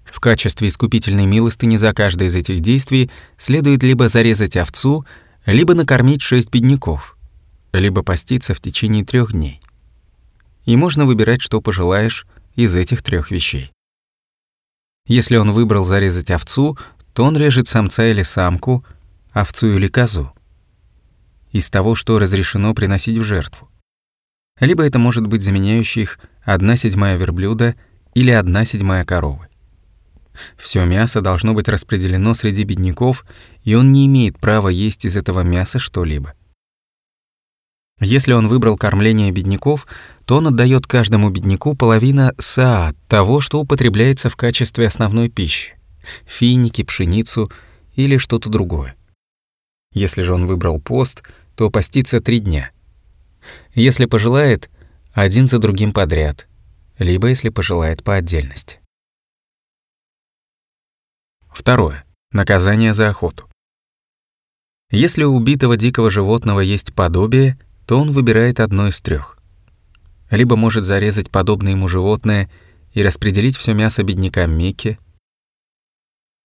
В 0.05 0.20
качестве 0.20 0.69
искупительной 0.69 1.24
милостыни 1.24 1.77
за 1.77 1.94
каждое 1.94 2.28
из 2.28 2.36
этих 2.36 2.61
действий 2.61 3.11
следует 3.39 3.82
либо 3.82 4.09
зарезать 4.09 4.57
овцу, 4.57 5.07
либо 5.47 5.73
накормить 5.74 6.20
шесть 6.20 6.51
бедняков, 6.51 7.16
либо 7.73 8.03
поститься 8.03 8.53
в 8.53 8.61
течение 8.61 9.05
трех 9.05 9.32
дней. 9.32 9.62
И 10.66 10.77
можно 10.77 11.07
выбирать, 11.07 11.40
что 11.40 11.62
пожелаешь 11.62 12.27
из 12.55 12.74
этих 12.77 13.03
трех 13.03 13.31
вещей. 13.31 13.73
Если 15.07 15.37
он 15.37 15.53
выбрал 15.53 15.85
зарезать 15.85 16.31
овцу, 16.31 16.77
то 17.12 17.24
он 17.24 17.37
режет 17.37 17.69
самца 17.69 18.07
или 18.07 18.23
самку, 18.23 18.85
овцу 19.33 19.77
или 19.77 19.89
козу. 19.89 20.33
Из 21.53 21.70
того, 21.70 21.95
что 21.95 22.19
разрешено 22.19 22.74
приносить 22.74 23.16
в 23.19 23.24
жертву. 23.24 23.69
Либо 24.61 24.85
это 24.85 24.99
может 24.99 25.27
быть 25.27 25.43
заменяющих 25.43 26.19
одна 26.43 26.77
седьмая 26.77 27.16
верблюда 27.16 27.77
или 28.15 28.31
одна 28.31 28.65
седьмая 28.65 29.05
коровы. 29.05 29.49
Все 30.57 30.85
мясо 30.85 31.20
должно 31.20 31.55
быть 31.55 31.69
распределено 31.69 32.35
среди 32.35 32.65
бедняков, 32.65 33.24
и 33.62 33.74
он 33.74 33.93
не 33.93 34.07
имеет 34.07 34.39
права 34.39 34.69
есть 34.69 35.05
из 35.05 35.16
этого 35.16 35.41
мяса 35.41 35.78
что-либо. 35.78 36.35
Если 38.01 38.32
он 38.32 38.48
выбрал 38.48 38.77
кормление 38.77 39.31
бедняков, 39.32 39.86
то 40.27 40.36
он 40.36 40.48
отдает 40.48 40.86
каждому 40.86 41.31
бедняку 41.31 41.74
половина 41.74 42.35
саа 42.39 42.94
того, 43.09 43.40
что 43.40 43.60
употребляется 43.60 44.28
в 44.28 44.36
качестве 44.36 44.86
основной 44.86 45.31
пищи– 45.31 45.74
финики, 46.27 46.82
пшеницу 46.82 47.51
или 47.94 48.18
что-то 48.18 48.51
другое. 48.51 48.97
Если 49.93 50.20
же 50.20 50.35
он 50.35 50.47
выбрал 50.47 50.78
пост, 50.78 51.23
то 51.55 51.70
постится 51.70 52.20
три 52.20 52.40
дня. 52.40 52.70
Если 53.74 54.05
пожелает, 54.05 54.68
один 55.12 55.47
за 55.47 55.59
другим 55.59 55.94
подряд, 55.94 56.47
либо, 56.98 57.28
если 57.28 57.48
пожелает, 57.48 58.05
по 58.05 58.14
отдельности. 58.14 58.81
Второе. 61.51 62.05
Наказание 62.32 62.93
за 62.93 63.09
охоту. 63.09 63.48
Если 64.90 65.24
у 65.24 65.35
убитого 65.35 65.78
дикого 65.78 66.10
животного 66.10 66.60
есть 66.60 66.94
подобие, 66.94 67.59
то 67.87 67.99
он 67.99 68.11
выбирает 68.11 68.61
одно 68.61 68.89
из 68.89 69.01
трех. 69.01 69.39
Либо 70.31 70.57
может 70.57 70.85
зарезать 70.85 71.31
подобное 71.31 71.73
ему 71.73 71.89
животное 71.89 72.51
и 72.93 73.03
распределить 73.03 73.57
все 73.57 73.75
мясо 73.75 74.03
беднякам 74.03 74.51
Мекки, 74.53 74.99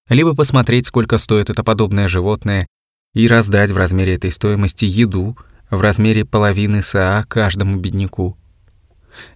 либо 0.09 0.35
посмотреть, 0.35 0.87
сколько 0.87 1.17
стоит 1.17 1.49
это 1.49 1.63
подобное 1.63 2.07
животное, 2.07 2.67
и 3.13 3.27
раздать 3.27 3.71
в 3.71 3.77
размере 3.77 4.15
этой 4.15 4.31
стоимости 4.31 4.85
еду 4.85 5.37
в 5.69 5.79
размере 5.81 6.25
половины 6.25 6.81
саа 6.81 7.23
каждому 7.23 7.77
бедняку, 7.77 8.37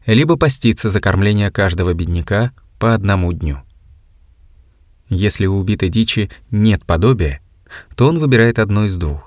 либо 0.05 0.37
поститься 0.37 0.89
за 0.89 0.99
кормление 0.99 1.49
каждого 1.49 1.93
бедняка 1.93 2.51
по 2.77 2.93
одному 2.93 3.31
дню. 3.31 3.59
Если 5.07 5.45
у 5.45 5.57
убитой 5.57 5.89
дичи 5.89 6.29
нет 6.51 6.85
подобия, 6.85 7.41
то 7.95 8.07
он 8.07 8.19
выбирает 8.19 8.59
одно 8.59 8.85
из 8.85 8.97
двух. 8.97 9.24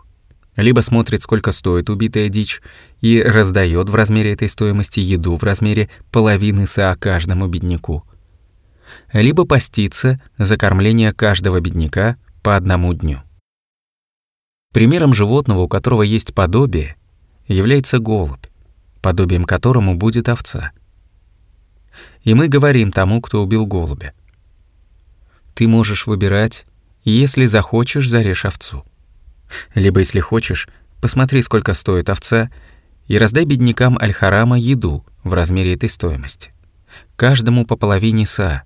Либо 0.58 0.80
смотрит, 0.80 1.22
сколько 1.22 1.52
стоит 1.52 1.88
убитая 1.88 2.28
дичь, 2.28 2.60
и 3.00 3.22
раздает 3.22 3.88
в 3.88 3.94
размере 3.94 4.32
этой 4.32 4.48
стоимости 4.48 4.98
еду 4.98 5.36
в 5.36 5.44
размере 5.44 5.88
половины 6.10 6.66
са 6.66 6.96
каждому 6.98 7.46
бедняку. 7.46 8.02
Либо 9.12 9.44
постится 9.44 10.20
за 10.36 10.56
кормление 10.56 11.12
каждого 11.12 11.60
бедняка 11.60 12.16
по 12.42 12.56
одному 12.56 12.92
дню. 12.92 13.18
Примером 14.72 15.14
животного, 15.14 15.60
у 15.60 15.68
которого 15.68 16.02
есть 16.02 16.34
подобие, 16.34 16.96
является 17.46 18.00
голубь, 18.00 18.44
подобием 19.00 19.44
которому 19.44 19.94
будет 19.94 20.28
овца. 20.28 20.72
И 22.22 22.34
мы 22.34 22.48
говорим 22.48 22.90
тому, 22.90 23.20
кто 23.20 23.44
убил 23.44 23.64
голубя. 23.64 24.12
Ты 25.54 25.68
можешь 25.68 26.08
выбирать 26.08 26.66
Если 27.04 27.46
захочешь, 27.46 28.08
зарежь 28.08 28.44
овцу. 28.44 28.84
Либо, 29.74 30.00
если 30.00 30.20
хочешь, 30.20 30.68
посмотри, 31.00 31.42
сколько 31.42 31.74
стоит 31.74 32.08
овца, 32.08 32.50
и 33.06 33.16
раздай 33.18 33.44
беднякам 33.44 33.98
Аль-Харама 34.00 34.58
еду 34.58 35.04
в 35.24 35.32
размере 35.32 35.74
этой 35.74 35.88
стоимости. 35.88 36.52
Каждому 37.16 37.64
по 37.64 37.76
половине 37.76 38.26
са. 38.26 38.62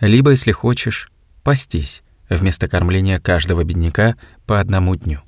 Либо, 0.00 0.30
если 0.30 0.52
хочешь, 0.52 1.10
постись 1.42 2.02
вместо 2.28 2.68
кормления 2.68 3.20
каждого 3.20 3.64
бедняка 3.64 4.16
по 4.46 4.60
одному 4.60 4.96
дню. 4.96 5.20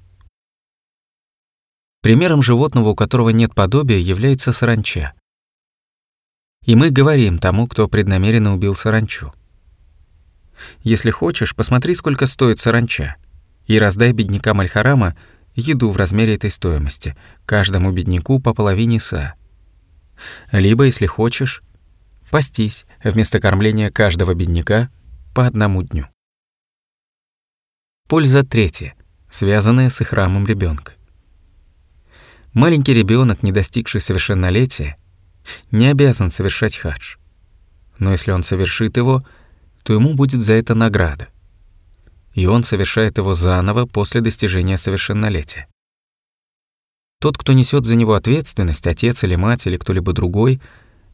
Примером 2.00 2.42
животного, 2.42 2.90
у 2.90 2.94
которого 2.94 3.30
нет 3.30 3.54
подобия, 3.54 3.98
является 3.98 4.52
саранча. 4.52 5.14
И 6.64 6.74
мы 6.76 6.90
говорим 6.90 7.38
тому, 7.38 7.66
кто 7.66 7.88
преднамеренно 7.88 8.54
убил 8.54 8.74
саранчу. 8.74 9.32
Если 10.82 11.10
хочешь, 11.10 11.54
посмотри, 11.54 11.94
сколько 11.94 12.26
стоит 12.26 12.58
саранча, 12.58 13.16
и 13.66 13.78
раздай 13.78 14.12
беднякам 14.12 14.60
Аль-Харама 14.60 15.16
еду 15.54 15.90
в 15.90 15.96
размере 15.96 16.34
этой 16.34 16.50
стоимости, 16.50 17.16
каждому 17.44 17.92
бедняку 17.92 18.40
по 18.40 18.54
половине 18.54 19.00
са. 19.00 19.34
Либо, 20.52 20.84
если 20.84 21.06
хочешь, 21.06 21.62
пастись 22.30 22.86
вместо 23.02 23.40
кормления 23.40 23.90
каждого 23.90 24.34
бедняка 24.34 24.90
по 25.34 25.46
одному 25.46 25.82
дню. 25.82 26.06
Польза 28.08 28.44
третья, 28.44 28.94
связанная 29.30 29.90
с 29.90 30.04
храмом 30.04 30.46
ребенка. 30.46 30.92
Маленький 32.52 32.94
ребенок, 32.94 33.42
не 33.42 33.50
достигший 33.50 34.00
совершеннолетия, 34.00 34.96
не 35.70 35.88
обязан 35.88 36.30
совершать 36.30 36.76
хадж. 36.76 37.16
Но 37.98 38.12
если 38.12 38.30
он 38.30 38.42
совершит 38.42 38.96
его, 38.96 39.26
то 39.82 39.92
ему 39.92 40.14
будет 40.14 40.40
за 40.40 40.54
это 40.54 40.74
награда. 40.74 41.28
И 42.34 42.46
он 42.46 42.62
совершает 42.62 43.18
его 43.18 43.34
заново 43.34 43.86
после 43.86 44.20
достижения 44.20 44.76
совершеннолетия. 44.76 45.68
Тот, 47.20 47.38
кто 47.38 47.52
несет 47.52 47.84
за 47.84 47.96
него 47.96 48.14
ответственность, 48.14 48.86
отец 48.86 49.24
или 49.24 49.34
мать 49.34 49.66
или 49.66 49.76
кто-либо 49.76 50.12
другой, 50.12 50.60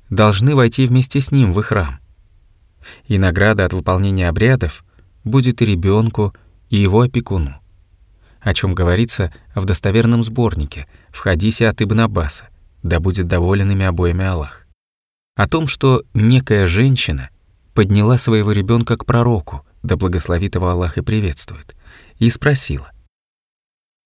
должны 0.09 0.57
войти 0.57 0.87
вместе 0.87 1.21
с 1.21 1.31
ним 1.31 1.53
в 1.53 1.61
их 1.61 1.67
храм. 1.67 2.01
И 3.07 3.19
награда 3.19 3.65
от 3.65 3.73
выполнения 3.73 4.29
обрядов 4.29 4.85
будет 5.23 5.63
и 5.63 5.67
ребенку, 5.67 6.35
и 6.69 6.77
его 6.77 7.03
опекуну, 7.03 7.55
о 8.41 8.55
чем 8.55 8.75
говорится 8.75 9.33
в 9.55 9.65
достоверном 9.65 10.25
сборнике 10.25 10.89
в 11.11 11.19
хадисе 11.19 11.69
от 11.69 11.83
Ибн 11.83 12.01
Аббаса, 12.01 12.49
да 12.83 12.99
будет 13.01 13.29
доволен 13.29 13.71
ими 13.71 13.85
обоими 13.85 14.25
Аллах. 14.25 14.67
О 15.37 15.47
том, 15.47 15.67
что 15.67 16.03
некая 16.15 16.67
женщина 16.67 17.31
подняла 17.75 18.19
своего 18.19 18.53
ребенка 18.53 18.97
к 18.97 19.05
пророку, 19.05 19.65
да 19.83 19.97
благословит 19.97 20.55
его 20.55 20.69
Аллах 20.69 20.99
и 20.99 21.03
приветствует, 21.03 21.77
и 22.19 22.31
спросила, 22.31 22.91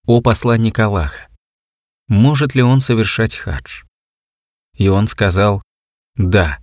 «О 0.07 0.21
посланник 0.21 0.79
Аллаха, 0.79 1.29
может 2.09 2.55
ли 2.55 2.63
он 2.63 2.81
совершать 2.81 3.37
хадж?» 3.37 3.85
И 4.77 4.89
он 4.89 5.09
сказал, 5.09 5.63
«Да, 6.17 6.59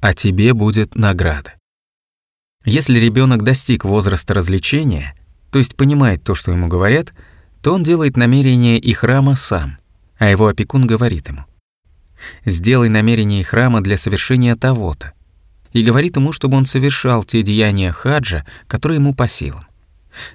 а 0.00 0.14
тебе 0.14 0.54
будет 0.54 0.94
награда». 0.94 1.54
Если 2.64 2.98
ребенок 2.98 3.42
достиг 3.42 3.84
возраста 3.84 4.34
развлечения, 4.34 5.16
то 5.50 5.58
есть 5.58 5.76
понимает 5.76 6.22
то, 6.22 6.34
что 6.34 6.52
ему 6.52 6.68
говорят, 6.68 7.12
то 7.62 7.74
он 7.74 7.82
делает 7.82 8.16
намерение 8.16 8.78
и 8.78 8.92
храма 8.92 9.34
сам, 9.34 9.78
а 10.18 10.30
его 10.30 10.46
опекун 10.46 10.86
говорит 10.86 11.28
ему 11.28 11.44
«Сделай 12.44 12.90
намерение 12.90 13.40
и 13.40 13.44
храма 13.44 13.80
для 13.80 13.96
совершения 13.96 14.56
того-то», 14.56 15.14
и 15.72 15.82
говорит 15.82 16.16
ему, 16.16 16.32
чтобы 16.32 16.56
он 16.56 16.66
совершал 16.66 17.24
те 17.24 17.42
деяния 17.42 17.92
хаджа, 17.92 18.44
которые 18.66 18.96
ему 18.96 19.14
по 19.14 19.28
силам. 19.28 19.66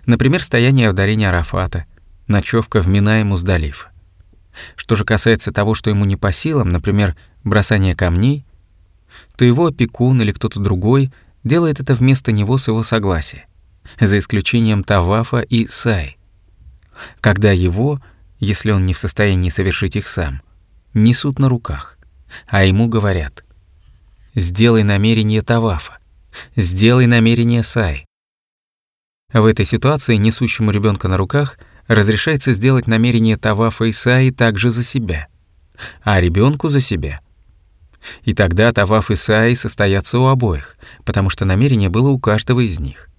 Например, 0.06 0.42
стояние 0.42 0.90
в 0.90 0.94
долине 0.94 1.30
Арафата, 1.30 1.86
ночевка 2.28 2.82
в 2.82 2.88
Мина 2.88 3.22
и 3.22 3.24
Муздалифа. 3.24 3.90
Что 4.76 4.96
же 4.96 5.04
касается 5.04 5.52
того, 5.52 5.74
что 5.74 5.90
ему 5.90 6.06
не 6.06 6.16
по 6.16 6.32
силам, 6.32 6.70
например, 6.70 7.16
бросание 7.44 7.96
камней, 7.96 8.46
то 9.36 9.44
его 9.44 9.68
опекун 9.68 10.22
или 10.22 10.32
кто-то 10.32 10.60
другой 10.60 11.12
делает 11.44 11.80
это 11.80 11.94
вместо 11.94 12.32
него 12.32 12.58
с 12.58 12.68
его 12.68 12.84
согласия 12.84 13.46
за 14.00 14.18
исключением 14.18 14.84
Тавафа 14.84 15.40
и 15.42 15.68
Сай, 15.68 16.18
когда 17.20 17.52
его, 17.52 18.02
если 18.40 18.72
он 18.72 18.86
не 18.86 18.94
в 18.94 18.98
состоянии 18.98 19.50
совершить 19.50 19.96
их 19.96 20.08
сам, 20.08 20.42
несут 20.94 21.38
на 21.38 21.50
руках, 21.50 21.98
а 22.48 22.64
ему 22.64 22.88
говорят 22.88 23.46
«Сделай 24.36 24.84
намерение 24.84 25.42
Тавафа, 25.42 25.98
сделай 26.56 27.06
намерение 27.08 27.64
Сай». 27.64 28.06
В 29.32 29.46
этой 29.46 29.66
ситуации 29.66 30.18
несущему 30.18 30.72
ребенка 30.72 31.08
на 31.08 31.18
руках 31.18 31.58
разрешается 31.88 32.52
сделать 32.52 32.88
намерение 32.88 33.38
Тавафа 33.38 33.86
и 33.86 33.92
Саи 33.92 34.32
также 34.32 34.72
за 34.72 34.84
себя, 34.84 35.28
а 36.04 36.20
ребенку 36.20 36.70
за 36.70 36.82
себя. 36.82 37.22
И 38.24 38.34
тогда 38.34 38.72
Таваф 38.72 39.12
и 39.12 39.16
Саи 39.16 39.54
состоятся 39.54 40.20
у 40.20 40.28
обоих, 40.28 40.76
потому 41.04 41.30
что 41.30 41.46
намерение 41.46 41.90
было 41.90 42.10
у 42.10 42.20
каждого 42.20 42.60
из 42.66 42.80
них. 42.80 43.10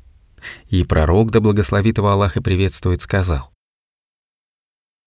И 0.68 0.84
пророк, 0.84 1.30
да 1.30 1.40
благословит 1.40 1.98
его 1.98 2.09
Аллах 2.09 2.36
и 2.36 2.40
приветствует, 2.40 3.02
сказал, 3.02 3.51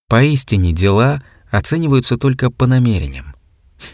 «Поистине 0.08 0.72
дела 0.72 1.22
оцениваются 1.50 2.16
только 2.16 2.50
по 2.50 2.66
намерениям, 2.66 3.34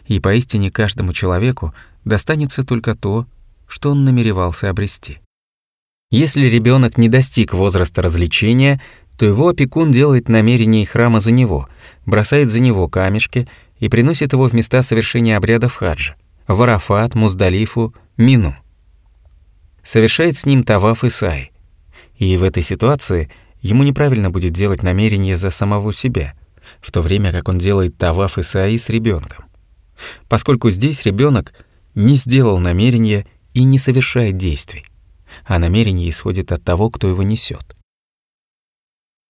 и 0.06 0.18
поистине 0.18 0.70
каждому 0.70 1.12
человеку 1.12 1.72
достанется 2.06 2.64
только 2.64 2.94
то, 2.94 3.26
что 3.66 3.90
он 3.90 4.06
намеревался 4.06 4.70
обрести. 4.70 5.18
Если 6.10 6.46
ребенок 6.46 6.96
не 6.96 7.10
достиг 7.10 7.52
возраста 7.52 8.00
развлечения, 8.00 8.80
то 9.18 9.26
его 9.26 9.48
опекун 9.48 9.92
делает 9.92 10.30
намерение 10.30 10.86
храма 10.86 11.20
за 11.20 11.32
него, 11.32 11.68
бросает 12.06 12.48
за 12.48 12.60
него 12.60 12.88
камешки 12.88 13.46
и 13.78 13.90
приносит 13.90 14.32
его 14.32 14.48
в 14.48 14.54
места 14.54 14.80
совершения 14.80 15.36
обрядов 15.36 15.74
хаджа, 15.74 16.16
в 16.48 16.62
Арафат, 16.62 17.14
Муздалифу, 17.14 17.94
Мину– 18.16 18.56
совершает 19.86 20.36
с 20.36 20.44
ним 20.44 20.64
таваф 20.64 21.04
и 21.04 21.10
сай. 21.10 21.52
И 22.16 22.36
в 22.36 22.42
этой 22.42 22.62
ситуации 22.62 23.30
ему 23.60 23.84
неправильно 23.84 24.30
будет 24.30 24.52
делать 24.52 24.82
намерение 24.82 25.36
за 25.36 25.50
самого 25.50 25.92
себя, 25.92 26.34
в 26.80 26.90
то 26.90 27.00
время 27.00 27.32
как 27.32 27.48
он 27.48 27.58
делает 27.58 27.96
таваф 27.96 28.36
и 28.36 28.42
сай 28.42 28.76
с 28.76 28.88
ребенком. 28.88 29.44
Поскольку 30.28 30.70
здесь 30.70 31.04
ребенок 31.04 31.54
не 31.96 32.14
сделал 32.14 32.58
намерения 32.58 33.26
и 33.54 33.64
не 33.64 33.78
совершает 33.78 34.36
действий, 34.36 34.84
а 35.44 35.58
намерение 35.58 36.08
исходит 36.08 36.52
от 36.52 36.62
того, 36.62 36.90
кто 36.90 37.08
его 37.08 37.24
несет. 37.24 37.74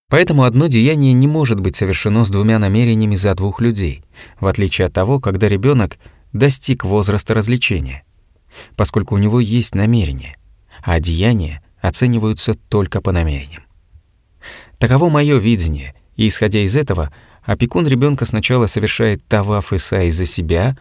Поэтому 0.08 0.44
одно 0.44 0.66
деяние 0.66 1.14
не 1.14 1.26
может 1.26 1.60
быть 1.60 1.76
совершено 1.76 2.24
с 2.24 2.30
двумя 2.30 2.58
намерениями 2.58 3.16
за 3.16 3.34
двух 3.34 3.60
людей, 3.60 4.04
в 4.38 4.46
отличие 4.46 4.86
от 4.86 4.92
того, 4.92 5.20
когда 5.20 5.48
ребенок 5.48 5.98
достиг 6.32 6.84
возраста 6.84 7.34
развлечения, 7.34 8.04
поскольку 8.76 9.14
у 9.14 9.18
него 9.18 9.40
есть 9.40 9.74
намерение, 9.74 10.36
а 10.82 11.00
деяния 11.00 11.62
оцениваются 11.80 12.54
только 12.54 13.00
по 13.00 13.12
намерениям. 13.12 13.62
Таково 14.78 15.08
мое 15.08 15.38
видение, 15.38 15.94
и 16.16 16.28
исходя 16.28 16.60
из 16.60 16.76
этого, 16.76 17.12
опекун 17.42 17.86
ребенка 17.86 18.26
сначала 18.26 18.66
совершает 18.66 19.26
таваф 19.26 19.72
Исаи 19.72 20.10
за 20.10 20.24
себя, 20.24 20.76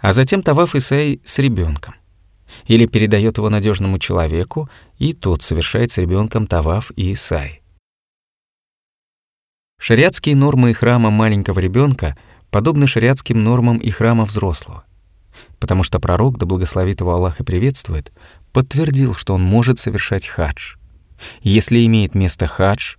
а 0.00 0.12
затем 0.12 0.42
таваф 0.42 0.74
Исаи 0.74 1.20
с 1.24 1.38
ребенком. 1.38 1.94
Или 2.66 2.86
передает 2.86 3.38
его 3.38 3.50
надежному 3.50 3.98
человеку, 3.98 4.70
и 4.98 5.12
тот 5.12 5.42
совершает 5.42 5.90
с 5.90 5.98
ребенком 5.98 6.46
таваф 6.46 6.90
и 6.96 7.12
Исаи. 7.12 7.62
Шариатские 9.80 10.34
нормы 10.34 10.70
и 10.70 10.74
храма 10.74 11.10
маленького 11.10 11.60
ребенка 11.60 12.16
подобны 12.50 12.86
шариатским 12.86 13.42
нормам 13.42 13.78
и 13.78 13.90
храма 13.90 14.24
взрослого, 14.24 14.84
потому 15.60 15.82
что 15.82 16.00
пророк, 16.00 16.38
да 16.38 16.46
благословит 16.46 17.00
его 17.00 17.12
Аллах 17.12 17.40
и 17.40 17.44
приветствует, 17.44 18.12
подтвердил, 18.52 19.14
что 19.14 19.34
он 19.34 19.42
может 19.42 19.78
совершать 19.78 20.26
хадж. 20.26 20.76
Если 21.42 21.84
имеет 21.86 22.14
место 22.14 22.46
хадж, 22.46 22.96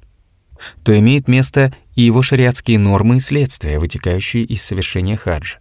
то 0.84 0.98
имеет 0.98 1.28
место 1.28 1.74
и 1.96 2.02
его 2.04 2.22
шариатские 2.22 2.80
нормы 2.80 3.18
и 3.18 3.20
следствия, 3.20 3.80
вытекающие 3.80 4.44
из 4.44 4.62
совершения 4.62 5.18
хаджа. 5.18 5.60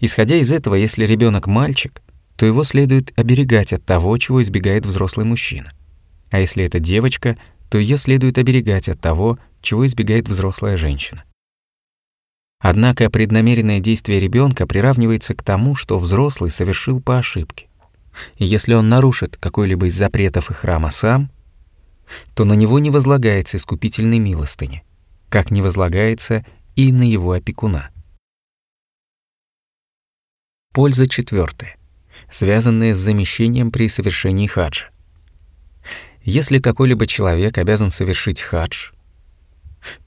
Исходя 0.00 0.36
из 0.36 0.52
этого, 0.52 0.74
если 0.74 1.04
ребенок 1.06 1.46
мальчик, 1.46 2.02
то 2.36 2.46
его 2.46 2.62
следует 2.62 3.12
оберегать 3.18 3.72
от 3.72 3.84
того, 3.84 4.16
чего 4.18 4.40
избегает 4.42 4.86
взрослый 4.86 5.26
мужчина. 5.26 5.72
А 6.30 6.38
если 6.38 6.64
это 6.64 6.78
девочка, 6.78 7.36
то 7.68 7.78
ее 7.78 7.98
следует 7.98 8.38
оберегать 8.38 8.88
от 8.88 9.00
того, 9.00 9.38
чего 9.60 9.84
избегает 9.86 10.28
взрослая 10.28 10.76
женщина. 10.76 11.24
Однако 12.60 13.10
преднамеренное 13.10 13.80
действие 13.80 14.20
ребенка 14.20 14.66
приравнивается 14.66 15.34
к 15.34 15.42
тому, 15.42 15.74
что 15.74 15.98
взрослый 15.98 16.50
совершил 16.50 17.00
по 17.00 17.18
ошибке. 17.18 17.66
И 18.36 18.44
если 18.44 18.74
он 18.74 18.88
нарушит 18.88 19.36
какой-либо 19.36 19.86
из 19.86 19.96
запретов 19.96 20.50
и 20.50 20.54
храма 20.54 20.90
сам, 20.90 21.30
то 22.34 22.44
на 22.44 22.54
него 22.54 22.78
не 22.78 22.90
возлагается 22.90 23.56
искупительной 23.56 24.18
милостыни, 24.18 24.82
как 25.28 25.50
не 25.50 25.62
возлагается 25.62 26.44
и 26.74 26.90
на 26.90 27.02
его 27.02 27.32
опекуна. 27.32 27.90
Польза 30.78 31.08
четвертая, 31.08 31.76
связанная 32.30 32.94
с 32.94 32.98
замещением 32.98 33.72
при 33.72 33.88
совершении 33.88 34.46
хаджа. 34.46 34.90
Если 36.22 36.60
какой-либо 36.60 37.04
человек 37.04 37.58
обязан 37.58 37.90
совершить 37.90 38.40
хадж, 38.40 38.92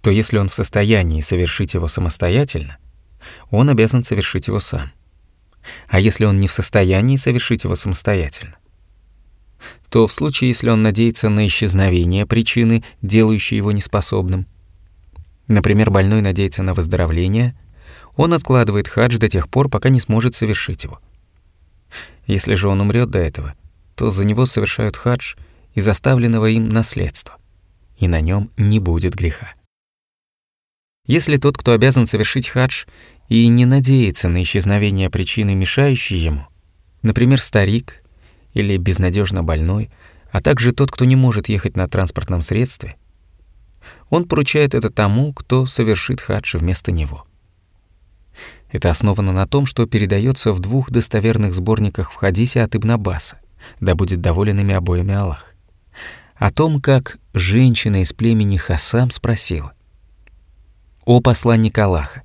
то 0.01 0.09
если 0.11 0.37
он 0.37 0.47
в 0.47 0.53
состоянии 0.53 1.19
совершить 1.19 1.73
его 1.73 1.89
самостоятельно, 1.89 2.77
он 3.49 3.67
обязан 3.67 4.05
совершить 4.05 4.47
его 4.47 4.61
сам. 4.61 4.93
А 5.89 5.99
если 5.99 6.23
он 6.23 6.39
не 6.39 6.47
в 6.47 6.53
состоянии 6.53 7.17
совершить 7.17 7.65
его 7.65 7.75
самостоятельно, 7.75 8.55
то 9.89 10.07
в 10.07 10.13
случае, 10.13 10.51
если 10.51 10.69
он 10.69 10.83
надеется 10.83 11.27
на 11.27 11.47
исчезновение 11.47 12.25
причины, 12.25 12.81
делающей 13.01 13.57
его 13.57 13.73
неспособным, 13.73 14.47
например, 15.49 15.91
больной 15.91 16.21
надеется 16.21 16.63
на 16.63 16.73
выздоровление, 16.73 17.57
он 18.15 18.33
откладывает 18.33 18.87
хадж 18.87 19.17
до 19.17 19.29
тех 19.29 19.49
пор, 19.49 19.69
пока 19.69 19.89
не 19.89 19.99
сможет 19.99 20.35
совершить 20.35 20.83
его. 20.83 20.99
Если 22.25 22.55
же 22.55 22.67
он 22.67 22.81
умрет 22.81 23.09
до 23.09 23.19
этого, 23.19 23.53
то 23.95 24.09
за 24.09 24.25
него 24.25 24.45
совершают 24.45 24.97
хадж 24.97 25.35
из 25.73 25.87
оставленного 25.87 26.47
им 26.47 26.69
наследства, 26.69 27.37
и 27.97 28.07
на 28.07 28.21
нем 28.21 28.51
не 28.57 28.79
будет 28.79 29.15
греха. 29.15 29.53
Если 31.05 31.37
тот, 31.37 31.57
кто 31.57 31.73
обязан 31.73 32.05
совершить 32.05 32.47
хадж, 32.47 32.85
и 33.27 33.47
не 33.47 33.65
надеется 33.65 34.27
на 34.27 34.43
исчезновение 34.43 35.09
причины, 35.09 35.55
мешающей 35.55 36.17
ему, 36.17 36.47
например, 37.01 37.41
старик 37.41 38.03
или 38.53 38.77
безнадежно 38.77 39.43
больной, 39.43 39.89
а 40.31 40.41
также 40.41 40.73
тот, 40.73 40.91
кто 40.91 41.05
не 41.05 41.15
может 41.15 41.49
ехать 41.49 41.75
на 41.75 41.87
транспортном 41.87 42.41
средстве, 42.41 42.95
он 44.09 44.27
поручает 44.27 44.75
это 44.75 44.89
тому, 44.89 45.33
кто 45.33 45.65
совершит 45.65 46.21
хадж 46.21 46.57
вместо 46.57 46.91
него. 46.91 47.25
Это 48.71 48.89
основано 48.89 49.33
на 49.33 49.45
том, 49.45 49.65
что 49.65 49.85
передается 49.85 50.53
в 50.53 50.59
двух 50.59 50.91
достоверных 50.91 51.53
сборниках 51.53 52.11
в 52.11 52.15
хадисе 52.15 52.61
от 52.61 52.75
Ибн 52.75 52.91
Аббаса, 52.91 53.37
да 53.79 53.95
будет 53.95 54.21
доволен 54.21 54.59
ими 54.59 54.73
обоими 54.73 55.13
Аллах. 55.13 55.45
О 56.35 56.51
том, 56.51 56.81
как 56.81 57.17
женщина 57.33 58.01
из 58.01 58.13
племени 58.13 58.57
Хасам 58.57 59.11
спросила, 59.11 59.73
«О 61.05 61.19
посланник 61.19 61.77
Аллаха, 61.77 62.23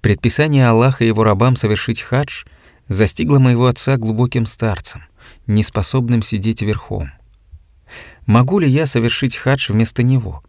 предписание 0.00 0.68
Аллаха 0.68 1.04
его 1.04 1.24
рабам 1.24 1.56
совершить 1.56 2.02
хадж 2.02 2.44
застигло 2.88 3.38
моего 3.38 3.66
отца 3.66 3.96
глубоким 3.96 4.44
старцем, 4.44 5.04
неспособным 5.46 6.22
сидеть 6.22 6.62
верхом. 6.62 7.10
Могу 8.26 8.58
ли 8.58 8.68
я 8.68 8.86
совершить 8.86 9.36
хадж 9.36 9.72
вместо 9.72 10.02
него?» 10.02 10.42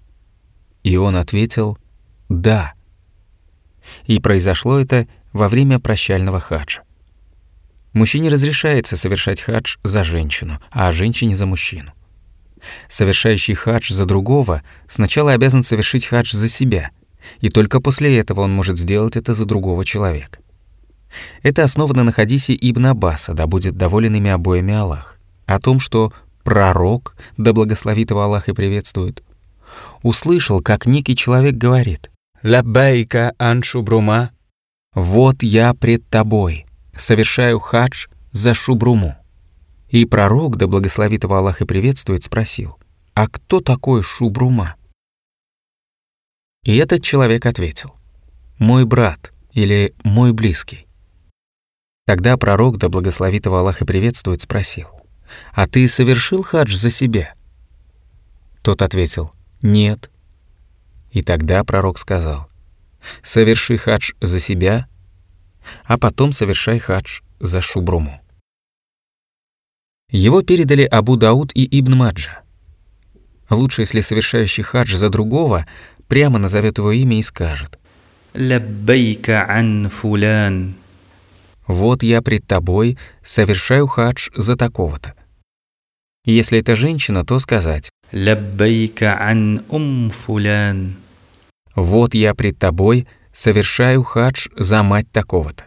И 0.83 0.97
он 0.97 1.15
ответил 1.15 1.77
«Да». 2.27 2.73
И 4.05 4.19
произошло 4.19 4.79
это 4.79 5.07
во 5.33 5.47
время 5.47 5.79
прощального 5.79 6.39
хаджа. 6.39 6.81
Мужчине 7.93 8.29
разрешается 8.29 8.95
совершать 8.95 9.41
хадж 9.41 9.77
за 9.83 10.03
женщину, 10.03 10.59
а 10.71 10.91
женщине 10.91 11.35
за 11.35 11.45
мужчину. 11.45 11.91
Совершающий 12.87 13.53
хадж 13.53 13.91
за 13.91 14.05
другого 14.05 14.61
сначала 14.87 15.33
обязан 15.33 15.63
совершить 15.63 16.05
хадж 16.05 16.33
за 16.35 16.47
себя, 16.47 16.91
и 17.39 17.49
только 17.49 17.81
после 17.81 18.17
этого 18.17 18.41
он 18.41 18.53
может 18.53 18.77
сделать 18.77 19.17
это 19.17 19.33
за 19.33 19.45
другого 19.45 19.83
человека. 19.83 20.39
Это 21.43 21.63
основано 21.63 22.03
на 22.03 22.13
хадисе 22.13 22.57
Ибн 22.59 22.87
Аббаса, 22.87 23.33
да 23.33 23.45
будет 23.45 23.75
доволен 23.75 24.15
ими 24.15 24.29
обоими 24.29 24.73
Аллах, 24.73 25.19
о 25.45 25.59
том, 25.59 25.81
что 25.81 26.13
пророк, 26.43 27.15
да 27.35 27.51
благословит 27.51 28.11
его 28.11 28.21
Аллах 28.21 28.47
и 28.47 28.53
приветствует, 28.53 29.21
услышал, 30.01 30.61
как 30.61 30.85
некий 30.85 31.15
человек 31.15 31.55
говорит 31.55 32.09
«Лаббайка 32.43 33.33
аншубрума» 33.37 34.31
«Вот 34.93 35.43
я 35.43 35.73
пред 35.73 36.07
тобой, 36.09 36.65
совершаю 36.95 37.59
хадж 37.59 38.07
за 38.31 38.53
шубруму». 38.53 39.15
И 39.89 40.05
пророк, 40.05 40.57
да 40.57 40.67
благословит 40.67 41.23
его 41.23 41.35
Аллах 41.35 41.61
и 41.61 41.65
приветствует, 41.65 42.23
спросил 42.23 42.79
«А 43.13 43.27
кто 43.27 43.59
такой 43.59 44.01
шубрума?» 44.01 44.75
И 46.63 46.75
этот 46.77 47.03
человек 47.03 47.45
ответил 47.45 47.93
«Мой 48.57 48.85
брат» 48.85 49.31
или 49.51 49.93
«Мой 50.03 50.33
близкий». 50.33 50.87
Тогда 52.05 52.37
пророк, 52.37 52.77
да 52.77 52.89
благословит 52.89 53.45
его 53.45 53.57
Аллах 53.57 53.81
и 53.81 53.85
приветствует, 53.85 54.41
спросил 54.41 54.87
«А 55.53 55.67
ты 55.67 55.87
совершил 55.87 56.41
хадж 56.41 56.75
за 56.75 56.89
себя?» 56.89 57.33
Тот 58.63 58.81
ответил 58.81 59.31
«Нет». 59.61 60.09
И 61.11 61.21
тогда 61.21 61.63
пророк 61.63 61.99
сказал, 61.99 62.49
«Соверши 63.21 63.77
хадж 63.77 64.13
за 64.21 64.39
себя, 64.39 64.87
а 65.83 65.97
потом 65.97 66.31
совершай 66.31 66.79
хадж 66.79 67.21
за 67.39 67.61
Шубруму». 67.61 68.21
Его 70.09 70.41
передали 70.41 70.83
Абу 70.83 71.15
Дауд 71.15 71.51
и 71.53 71.79
Ибн 71.79 71.95
Маджа. 71.95 72.41
Лучше, 73.49 73.81
если 73.81 74.01
совершающий 74.01 74.63
хадж 74.63 74.95
за 74.95 75.09
другого 75.09 75.65
прямо 76.07 76.39
назовет 76.39 76.77
его 76.77 76.91
имя 76.91 77.19
и 77.19 77.21
скажет 77.21 77.77
«Лаббайка 78.33 79.45
ан 79.49 79.89
фулян». 79.89 80.75
«Вот 81.67 82.03
я 82.03 82.21
пред 82.21 82.45
тобой 82.47 82.97
совершаю 83.23 83.87
хадж 83.87 84.29
за 84.35 84.55
такого-то». 84.55 85.15
Если 86.25 86.59
это 86.59 86.75
женщина, 86.75 87.25
то 87.25 87.39
сказать 87.39 87.89
«لبيك 88.13 89.17
عن 89.19 89.63
أم 89.69 90.11
فلان». 90.11 90.95
«Вот 91.75 92.13
я 92.13 92.33
пред 92.33 92.57
тобой 92.59 93.07
совершаю 93.31 94.03
хадж 94.03 94.47
за 94.55 94.83
мать 94.83 95.11
такого-то». 95.11 95.65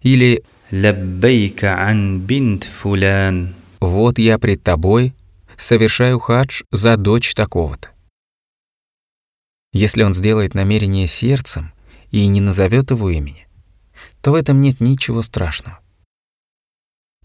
Или 0.00 0.44
«لبيك 0.70 1.80
عن 1.88 2.20
بنت 2.20 2.64
فلان». 2.64 3.54
«Вот 3.80 4.18
я 4.18 4.38
пред 4.38 4.62
тобой 4.62 5.14
совершаю 5.56 6.18
хадж 6.18 6.62
за 6.70 6.96
дочь 6.96 7.34
такого-то». 7.34 7.90
Если 9.72 10.02
он 10.02 10.14
сделает 10.14 10.54
намерение 10.54 11.06
сердцем 11.06 11.72
и 12.10 12.26
не 12.26 12.40
назовет 12.40 12.90
его 12.90 13.10
имени, 13.10 13.46
то 14.22 14.32
в 14.32 14.34
этом 14.34 14.60
нет 14.60 14.80
ничего 14.80 15.22
страшного. 15.22 15.80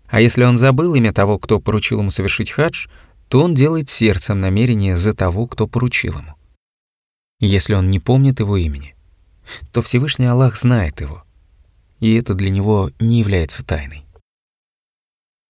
А 0.09 0.19
если 0.19 0.43
он 0.43 0.57
забыл 0.57 0.93
имя 0.93 1.13
того, 1.13 1.39
кто 1.39 1.61
поручил 1.61 1.99
ему 1.99 2.11
совершить 2.11 2.51
хадж, 2.51 2.87
то 3.29 3.41
он 3.41 3.55
делает 3.55 3.89
сердцем 3.89 4.41
намерение 4.41 4.97
за 4.97 5.13
того, 5.13 5.47
кто 5.47 5.67
поручил 5.67 6.17
ему. 6.17 6.35
Если 7.41 7.73
он 7.73 7.89
не 7.89 7.99
помнит 7.99 8.39
его 8.39 8.55
имени, 8.55 8.95
то 9.73 9.81
Всевышний 9.81 10.27
Аллах 10.27 10.55
знает 10.55 11.01
его, 11.01 11.23
и 11.99 12.13
это 12.13 12.35
для 12.35 12.51
него 12.51 12.91
не 12.99 13.19
является 13.19 13.65
тайной. 13.65 14.05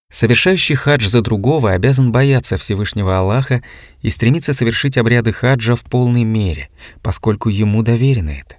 Совершающий 0.09 0.75
хадж 0.75 1.07
за 1.07 1.21
другого 1.21 1.71
обязан 1.71 2.13
бояться 2.13 2.55
Всевышнего 2.55 3.17
Аллаха 3.17 3.61
и 4.01 4.09
стремиться 4.09 4.53
совершить 4.53 4.97
обряды 4.97 5.33
хаджа 5.33 5.75
в 5.75 5.83
полной 5.83 6.23
мере, 6.23 6.69
поскольку 7.01 7.49
ему 7.49 7.83
доверено 7.83 8.31
это. 8.31 8.55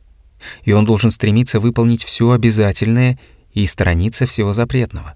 И 0.64 0.72
он 0.72 0.84
должен 0.84 1.10
стремиться 1.10 1.58
выполнить 1.58 2.04
все 2.04 2.32
обязательное 2.32 3.18
и 3.52 3.64
сторониться 3.64 4.26
всего 4.26 4.52
запретного, 4.52 5.14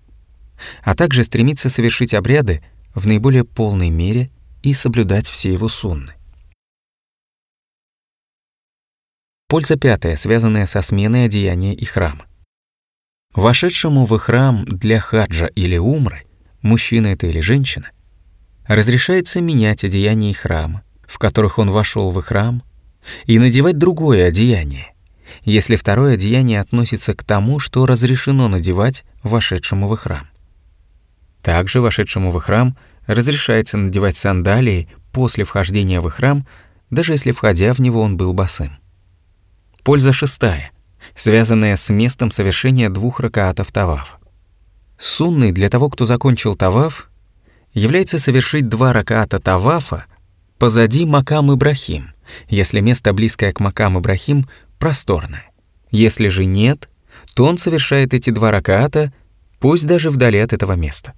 а 0.82 0.94
также 0.94 1.22
стремиться 1.22 1.68
совершить 1.68 2.14
обряды 2.14 2.62
в 2.94 3.06
наиболее 3.06 3.44
полной 3.44 3.90
мере 3.90 4.30
и 4.62 4.72
соблюдать 4.72 5.26
все 5.26 5.52
его 5.52 5.68
сунны. 5.68 6.15
Польза 9.48 9.77
пятая, 9.77 10.16
связанная 10.16 10.66
со 10.66 10.82
сменой 10.82 11.27
одеяния 11.27 11.73
и 11.73 11.85
храма. 11.85 12.24
Вошедшему 13.32 14.05
в 14.05 14.18
храм 14.18 14.64
для 14.64 14.98
хаджа 14.98 15.47
или 15.55 15.77
умры, 15.77 16.24
мужчина 16.62 17.09
это 17.09 17.28
или 17.28 17.39
женщина, 17.40 17.90
разрешается 18.66 19.40
менять 19.40 19.85
одеяние 19.85 20.35
храма, 20.35 20.82
в 21.06 21.18
которых 21.18 21.59
он 21.59 21.70
вошел 21.70 22.10
в 22.10 22.20
храм, 22.23 22.60
и 23.27 23.39
надевать 23.39 23.78
другое 23.78 24.27
одеяние, 24.27 24.93
если 25.44 25.77
второе 25.77 26.14
одеяние 26.14 26.60
относится 26.60 27.14
к 27.14 27.23
тому, 27.23 27.60
что 27.60 27.86
разрешено 27.86 28.48
надевать 28.48 29.05
вошедшему 29.23 29.86
в 29.86 29.97
храм. 29.97 30.27
Также 31.40 31.81
вошедшему 31.81 32.32
в 32.32 32.40
храм 32.40 32.77
разрешается 33.06 33.78
надевать 33.78 34.16
сандалии 34.16 34.89
после 35.12 35.44
вхождения 35.44 36.01
в 36.01 36.10
храм, 36.10 36.44
даже 36.90 37.12
если 37.12 37.31
входя 37.31 37.73
в 37.73 37.78
него 37.78 38.01
он 38.01 38.16
был 38.16 38.32
босым. 38.32 38.78
Польза 39.87 40.13
шестая, 40.13 40.73
связанная 41.15 41.77
с 41.77 41.91
местом 41.91 42.33
совершения 42.33 42.91
двух 42.91 43.21
ракаатов 43.21 43.71
таваф. 43.71 44.19
Сунной 44.99 45.53
для 45.53 45.69
того, 45.69 45.89
кто 45.91 46.05
закончил 46.05 46.57
таваф, 46.57 47.09
является 47.73 48.19
совершить 48.19 48.69
два 48.69 48.93
ракаата 48.93 49.39
тавафа 49.39 50.07
позади 50.59 51.05
Макам 51.05 51.55
Ибрахим, 51.55 52.15
если 52.49 52.81
место 52.81 53.13
близкое 53.13 53.53
к 53.53 53.61
Макам 53.61 53.97
Ибрахим 53.97 54.49
просторное. 54.81 55.53
Если 55.93 56.27
же 56.27 56.47
нет, 56.47 56.89
то 57.37 57.45
он 57.45 57.57
совершает 57.57 58.13
эти 58.13 58.31
два 58.31 58.51
ракаата, 58.51 59.13
пусть 59.61 59.87
даже 59.87 60.11
вдали 60.11 60.41
от 60.41 60.53
этого 60.53 60.73
места. 60.73 61.13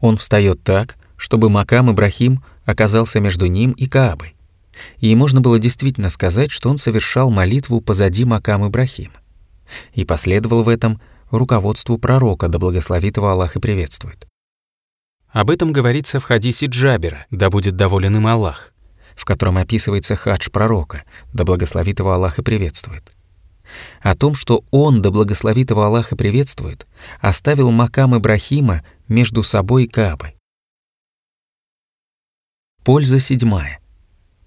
Он 0.00 0.16
встает 0.16 0.62
так, 0.62 0.96
чтобы 1.18 1.50
Макам 1.50 1.92
Ибрахим 1.92 2.42
оказался 2.64 3.20
между 3.20 3.44
ним 3.44 3.72
и 3.72 3.86
Каабой. 3.86 4.37
И 4.98 5.14
можно 5.14 5.40
было 5.40 5.58
действительно 5.58 6.10
сказать, 6.10 6.50
что 6.50 6.70
он 6.70 6.78
совершал 6.78 7.30
молитву 7.30 7.80
позади 7.80 8.24
Макам 8.24 8.66
Ибрахим. 8.66 9.12
И 9.92 10.04
последовал 10.04 10.62
в 10.62 10.68
этом 10.68 11.00
руководству 11.30 11.98
пророка, 11.98 12.48
да 12.48 12.58
благословит 12.58 13.16
его 13.16 13.28
Аллах 13.28 13.56
и 13.56 13.60
приветствует. 13.60 14.26
Об 15.30 15.50
этом 15.50 15.72
говорится 15.72 16.20
в 16.20 16.24
хадисе 16.24 16.66
Джабера, 16.66 17.26
да 17.30 17.50
будет 17.50 17.76
доволен 17.76 18.16
им 18.16 18.26
Аллах, 18.26 18.72
в 19.14 19.24
котором 19.24 19.58
описывается 19.58 20.16
хадж 20.16 20.48
пророка, 20.50 21.04
да 21.34 21.44
благословит 21.44 21.98
его 21.98 22.12
Аллах 22.12 22.38
и 22.38 22.42
приветствует. 22.42 23.12
О 24.00 24.14
том, 24.14 24.34
что 24.34 24.64
он, 24.70 25.02
да 25.02 25.10
благословит 25.10 25.70
его 25.70 25.82
Аллах 25.82 26.12
и 26.12 26.16
приветствует, 26.16 26.86
оставил 27.20 27.70
макам 27.70 28.16
Ибрахима 28.16 28.82
между 29.06 29.42
собой 29.42 29.84
и 29.84 29.88
Каабой. 29.88 30.36
Польза 32.84 33.20
седьмая, 33.20 33.80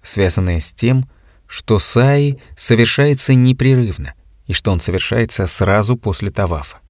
связанная 0.02 0.60
с 0.60 0.72
тем, 0.72 1.08
что 1.46 1.78
саи 1.78 2.40
совершается 2.56 3.34
непрерывно 3.34 4.14
и 4.46 4.52
что 4.52 4.72
он 4.72 4.80
совершается 4.80 5.46
сразу 5.46 5.96
после 5.96 6.30
тавафа. 6.30 6.80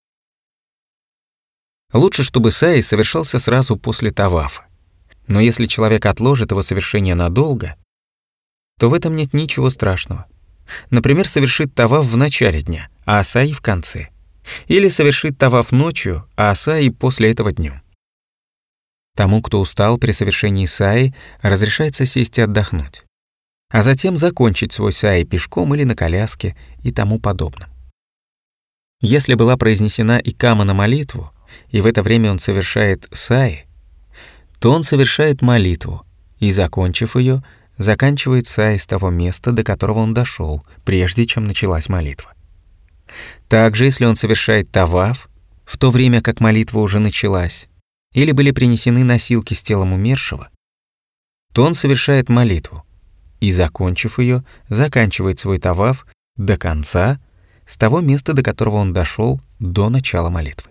Лучше, 1.92 2.24
чтобы 2.24 2.50
саи 2.50 2.80
совершался 2.80 3.38
сразу 3.38 3.76
после 3.76 4.10
тавафа. 4.10 4.66
Но 5.26 5.40
если 5.40 5.66
человек 5.66 6.06
отложит 6.06 6.50
его 6.50 6.62
совершение 6.62 7.14
надолго, 7.14 7.76
то 8.78 8.88
в 8.88 8.94
этом 8.94 9.14
нет 9.14 9.34
ничего 9.34 9.68
страшного. 9.68 10.26
Например, 10.90 11.28
совершит 11.28 11.74
таваф 11.74 12.06
в 12.06 12.16
начале 12.16 12.62
дня, 12.62 12.88
а 13.04 13.18
асаи 13.18 13.52
в 13.52 13.60
конце. 13.60 14.08
Или 14.66 14.88
совершит 14.88 15.38
таваф 15.38 15.70
ночью, 15.70 16.26
а 16.34 16.50
асаи 16.50 16.88
после 16.88 17.30
этого 17.30 17.52
днем. 17.52 17.81
Тому, 19.14 19.42
кто 19.42 19.60
устал 19.60 19.98
при 19.98 20.12
совершении 20.12 20.64
саи, 20.64 21.14
разрешается 21.42 22.06
сесть 22.06 22.38
и 22.38 22.42
отдохнуть, 22.42 23.04
а 23.70 23.82
затем 23.82 24.16
закончить 24.16 24.72
свой 24.72 24.92
саи 24.92 25.24
пешком 25.24 25.74
или 25.74 25.84
на 25.84 25.94
коляске 25.94 26.56
и 26.82 26.90
тому 26.90 27.18
подобное. 27.18 27.68
Если 29.00 29.34
была 29.34 29.56
произнесена 29.56 30.20
икама 30.22 30.64
на 30.64 30.74
молитву, 30.74 31.32
и 31.70 31.80
в 31.80 31.86
это 31.86 32.02
время 32.02 32.30
он 32.30 32.38
совершает 32.38 33.06
саи, 33.10 33.66
то 34.60 34.72
он 34.72 34.84
совершает 34.84 35.42
молитву 35.42 36.06
и, 36.38 36.52
закончив 36.52 37.16
ее, 37.16 37.42
заканчивает 37.76 38.46
саи 38.46 38.76
с 38.76 38.86
того 38.86 39.10
места, 39.10 39.52
до 39.52 39.64
которого 39.64 39.98
он 39.98 40.14
дошел, 40.14 40.64
прежде 40.84 41.26
чем 41.26 41.44
началась 41.44 41.88
молитва. 41.88 42.32
Также, 43.48 43.84
если 43.84 44.04
он 44.04 44.16
совершает 44.16 44.70
таваф, 44.70 45.28
в 45.64 45.78
то 45.78 45.90
время 45.90 46.22
как 46.22 46.40
молитва 46.40 46.80
уже 46.80 46.98
началась, 46.98 47.68
или 48.12 48.32
были 48.32 48.50
принесены 48.50 49.04
носилки 49.04 49.54
с 49.54 49.62
телом 49.62 49.92
умершего, 49.92 50.48
то 51.52 51.64
он 51.64 51.74
совершает 51.74 52.28
молитву 52.28 52.84
и, 53.40 53.50
закончив 53.50 54.18
ее, 54.18 54.44
заканчивает 54.68 55.38
свой 55.38 55.58
таваф 55.58 56.06
до 56.36 56.56
конца, 56.56 57.20
с 57.66 57.76
того 57.76 58.00
места, 58.00 58.32
до 58.32 58.42
которого 58.42 58.76
он 58.76 58.92
дошел 58.92 59.40
до 59.58 59.88
начала 59.88 60.30
молитвы. 60.30 60.70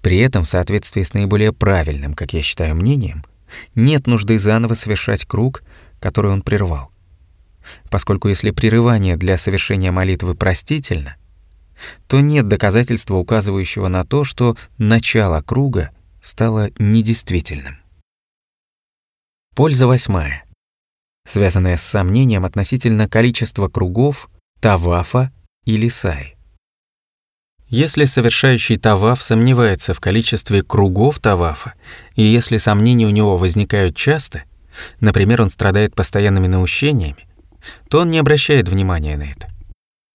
При 0.00 0.18
этом, 0.18 0.42
в 0.42 0.48
соответствии 0.48 1.02
с 1.02 1.14
наиболее 1.14 1.52
правильным, 1.52 2.14
как 2.14 2.32
я 2.32 2.42
считаю, 2.42 2.74
мнением, 2.74 3.24
нет 3.74 4.06
нужды 4.06 4.38
заново 4.38 4.74
совершать 4.74 5.24
круг, 5.24 5.62
который 6.00 6.32
он 6.32 6.42
прервал. 6.42 6.90
Поскольку 7.90 8.28
если 8.28 8.50
прерывание 8.50 9.16
для 9.16 9.36
совершения 9.36 9.92
молитвы 9.92 10.34
простительно, 10.34 11.16
то 12.08 12.20
нет 12.20 12.48
доказательства, 12.48 13.14
указывающего 13.16 13.88
на 13.88 14.04
то, 14.04 14.24
что 14.24 14.56
начало 14.78 15.42
круга 15.42 15.90
стало 16.22 16.70
недействительным. 16.78 17.78
Польза 19.54 19.86
восьмая, 19.86 20.44
связанная 21.26 21.76
с 21.76 21.82
сомнением 21.82 22.44
относительно 22.44 23.08
количества 23.08 23.68
кругов, 23.68 24.30
тавафа 24.60 25.32
или 25.64 25.88
сай. 25.88 26.36
Если 27.68 28.04
совершающий 28.04 28.76
таваф 28.76 29.22
сомневается 29.22 29.94
в 29.94 30.00
количестве 30.00 30.62
кругов 30.62 31.18
тавафа, 31.18 31.74
и 32.14 32.22
если 32.22 32.56
сомнения 32.58 33.06
у 33.06 33.10
него 33.10 33.36
возникают 33.36 33.96
часто, 33.96 34.44
например, 35.00 35.42
он 35.42 35.50
страдает 35.50 35.94
постоянными 35.94 36.46
наущениями, 36.46 37.26
то 37.88 38.00
он 38.00 38.10
не 38.10 38.18
обращает 38.18 38.68
внимания 38.68 39.16
на 39.16 39.24
это. 39.24 39.48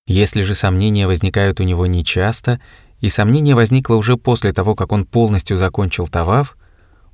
Если 0.08 0.42
же 0.42 0.56
сомнения 0.56 1.06
возникают 1.06 1.60
у 1.60 1.64
него 1.64 1.86
нечасто, 1.86 2.62
и 3.00 3.10
сомнение 3.10 3.56
возникло 3.56 3.96
уже 3.96 4.18
после 4.18 4.52
того, 4.54 4.76
как 4.76 4.92
он 4.92 5.06
полностью 5.06 5.58
закончил 5.58 6.08
таваф, 6.08 6.58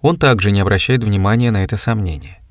он 0.01 0.17
также 0.17 0.51
не 0.51 0.59
обращает 0.59 1.03
внимания 1.03 1.51
на 1.51 1.63
это 1.63 1.77
сомнение. 1.77 2.41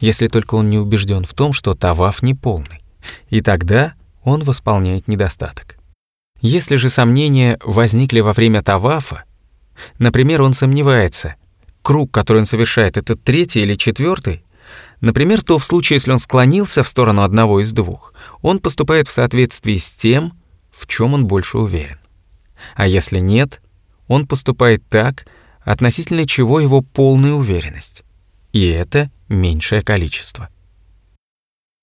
Если 0.00 0.28
только 0.28 0.54
он 0.54 0.70
не 0.70 0.78
убежден 0.78 1.24
в 1.24 1.34
том, 1.34 1.52
что 1.52 1.74
таваф 1.74 2.22
не 2.22 2.34
полный, 2.34 2.82
и 3.28 3.40
тогда 3.40 3.94
он 4.22 4.42
восполняет 4.42 5.08
недостаток. 5.08 5.76
Если 6.40 6.76
же 6.76 6.90
сомнения 6.90 7.58
возникли 7.64 8.20
во 8.20 8.32
время 8.32 8.62
тавафа, 8.62 9.24
например, 9.98 10.42
он 10.42 10.52
сомневается, 10.52 11.36
круг, 11.82 12.10
который 12.10 12.38
он 12.38 12.46
совершает, 12.46 12.96
это 12.96 13.14
третий 13.14 13.60
или 13.60 13.74
четвертый, 13.76 14.44
например, 15.00 15.42
то 15.42 15.58
в 15.58 15.64
случае, 15.64 15.96
если 15.96 16.12
он 16.12 16.18
склонился 16.18 16.82
в 16.82 16.88
сторону 16.88 17.22
одного 17.22 17.60
из 17.60 17.72
двух, 17.72 18.12
он 18.42 18.58
поступает 18.58 19.08
в 19.08 19.12
соответствии 19.12 19.76
с 19.76 19.90
тем, 19.90 20.38
в 20.70 20.86
чем 20.86 21.14
он 21.14 21.26
больше 21.26 21.58
уверен. 21.58 21.98
А 22.74 22.86
если 22.86 23.18
нет, 23.18 23.60
он 24.08 24.26
поступает 24.26 24.86
так, 24.88 25.26
относительно 25.60 26.26
чего 26.26 26.60
его 26.60 26.82
полная 26.82 27.32
уверенность. 27.32 28.04
И 28.52 28.66
это 28.66 29.10
меньшее 29.28 29.82
количество. 29.82 30.48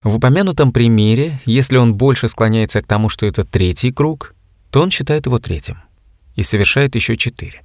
В 0.04 0.16
упомянутом 0.16 0.72
примере, 0.72 1.40
если 1.46 1.78
он 1.78 1.94
больше 1.94 2.28
склоняется 2.28 2.82
к 2.82 2.88
тому, 2.88 3.10
что 3.10 3.26
это 3.26 3.44
третий 3.44 3.92
круг, 3.92 4.34
то 4.72 4.82
он 4.82 4.90
считает 4.90 5.26
его 5.26 5.38
третьим 5.38 5.78
и 6.36 6.44
совершает 6.44 6.96
еще 6.96 7.18
четыре. 7.18 7.62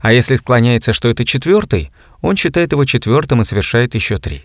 А 0.00 0.12
если 0.12 0.36
склоняется, 0.36 0.92
что 0.92 1.08
это 1.08 1.24
четвертый, 1.24 1.90
он 2.20 2.36
считает 2.36 2.72
его 2.72 2.84
четвертым 2.84 3.42
и 3.42 3.44
совершает 3.44 3.94
еще 3.94 4.18
три. 4.18 4.44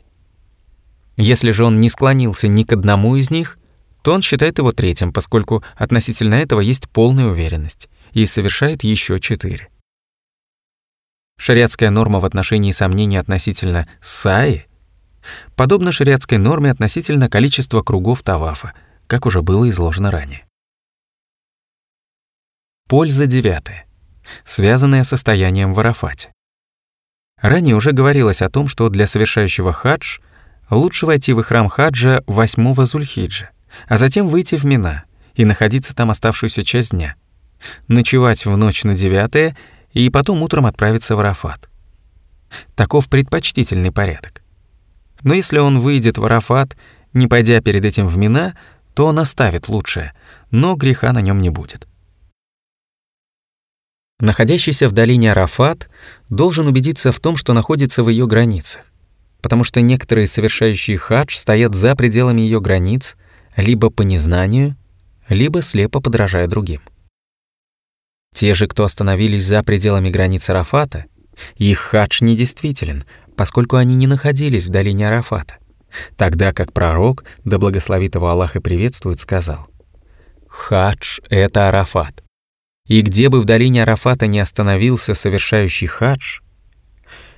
Если 1.16 1.52
же 1.52 1.64
он 1.64 1.80
не 1.80 1.90
склонился 1.90 2.48
ни 2.48 2.64
к 2.64 2.74
одному 2.74 3.16
из 3.16 3.30
них, 3.30 3.58
то 4.04 4.14
он 4.14 4.22
считает 4.22 4.58
его 4.58 4.72
третьим, 4.72 5.12
поскольку 5.12 5.64
относительно 5.76 6.36
этого 6.36 6.62
есть 6.62 6.90
полная 6.90 7.28
уверенность, 7.28 7.90
и 8.14 8.26
совершает 8.26 8.84
еще 8.84 9.20
четыре. 9.20 9.70
Шариатская 11.40 11.92
норма 11.92 12.20
в 12.20 12.26
отношении 12.26 12.72
сомнений 12.72 13.18
относительно 13.18 13.88
саи 14.02 14.66
подобна 15.56 15.92
шариатской 15.92 16.38
норме 16.38 16.72
относительно 16.72 17.30
количества 17.30 17.82
кругов 17.82 18.24
тавафа, 18.24 18.74
как 19.08 19.26
уже 19.26 19.42
было 19.42 19.70
изложено 19.70 20.12
ранее. 20.12 20.46
Польза 22.88 23.28
девятая, 23.28 23.86
связанная 24.46 25.04
с 25.04 25.10
состоянием 25.10 25.74
в 25.74 25.80
Арафате. 25.80 26.32
Ранее 27.42 27.76
уже 27.76 27.92
говорилось 27.92 28.42
о 28.42 28.50
том, 28.50 28.68
что 28.68 28.90
для 28.90 29.06
совершающего 29.06 29.74
хадж 29.74 30.20
лучше 30.70 31.06
войти 31.06 31.34
в 31.34 31.44
храм 31.44 31.70
хаджа 31.70 32.24
8 32.28 32.86
Зульхиджа, 32.86 33.52
а 33.88 33.98
затем 33.98 34.28
выйти 34.28 34.56
в 34.56 34.64
Мина 34.64 35.04
и 35.36 35.46
находиться 35.46 35.96
там 35.96 36.10
оставшуюся 36.10 36.64
часть 36.64 36.92
дня, 36.92 37.16
ночевать 37.88 38.46
в 38.46 38.56
ночь 38.58 38.84
на 38.84 38.96
9 38.96 39.56
и 39.94 40.10
потом 40.10 40.42
утром 40.44 40.66
отправиться 40.66 41.16
в 41.16 41.20
Арафат. 41.20 41.70
Таков 42.76 43.10
предпочтительный 43.10 43.92
порядок. 43.92 44.42
Но 45.24 45.34
если 45.34 45.60
он 45.60 45.80
выйдет 45.80 46.18
в 46.18 46.26
Арафат, 46.26 46.78
не 47.14 47.28
пойдя 47.28 47.62
перед 47.62 47.84
этим 47.84 48.08
в 48.08 48.18
Мина, 48.18 48.56
то 48.94 49.06
он 49.06 49.20
оставит 49.20 49.68
лучшее, 49.68 50.14
но 50.52 50.76
греха 50.76 51.14
на 51.14 51.22
нем 51.22 51.40
не 51.40 51.50
будет. 51.50 51.88
Находящийся 54.20 54.90
в 54.90 54.94
долине 54.94 55.32
Арафат 55.32 55.90
должен 56.30 56.68
убедиться 56.68 57.12
в 57.12 57.20
том, 57.20 57.36
что 57.36 57.54
находится 57.54 58.02
в 58.02 58.10
ее 58.10 58.26
границах, 58.26 58.84
потому 59.42 59.64
что 59.64 59.82
некоторые 59.82 60.26
совершающие 60.26 60.98
хадж 60.98 61.38
стоят 61.38 61.76
за 61.76 61.96
пределами 61.96 62.42
ее 62.42 62.60
границ 62.60 63.16
либо 63.58 63.90
по 63.90 64.04
незнанию, 64.04 64.78
либо 65.28 65.62
слепо 65.62 66.00
подражая 66.00 66.48
другим. 66.48 66.82
Те 68.34 68.54
же, 68.54 68.68
кто 68.68 68.84
остановились 68.84 69.46
за 69.46 69.64
пределами 69.64 70.10
границ 70.10 70.50
Арафата, 70.50 71.06
их 71.56 71.80
хадж 71.80 72.20
недействителен, 72.24 73.04
поскольку 73.36 73.76
они 73.76 73.96
не 73.96 74.08
находились 74.08 74.68
в 74.68 74.70
долине 74.70 75.08
Арафата, 75.08 75.58
тогда 76.16 76.54
как 76.54 76.72
пророк, 76.72 77.26
да 77.44 77.58
благословит 77.58 78.16
его 78.16 78.30
Аллах 78.30 78.56
и 78.56 78.60
приветствует, 78.60 79.20
сказал 79.20 79.68
«Хадж— 80.48 81.20
это 81.30 81.68
Арафат, 81.68 82.24
и 82.88 83.02
где 83.02 83.30
бы 83.30 83.42
в 83.42 83.46
долине 83.46 83.84
Арафата 83.84 84.28
не 84.28 84.40
остановился 84.40 85.14
совершающий 85.14 85.88
хадж, 85.88 86.40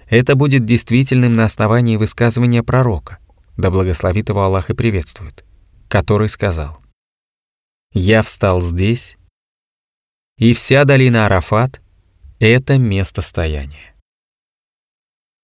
это 0.08 0.36
будет 0.36 0.66
действительным 0.66 1.34
на 1.34 1.46
основании 1.46 1.98
высказывания 1.98 2.64
пророка, 2.64 3.20
да 3.58 3.72
благословит 3.72 4.30
его 4.30 4.44
Аллах 4.44 4.70
и 4.70 4.74
приветствует, 4.74 5.44
который 5.90 6.30
сказал 6.30 6.80
«Я 7.92 8.22
встал 8.22 8.62
здесь, 8.62 9.18
и 10.38 10.54
вся 10.54 10.86
долина 10.86 11.26
Арафат— 11.26 11.82
это 12.40 12.78
место 12.78 13.22
стояния». 13.22 13.94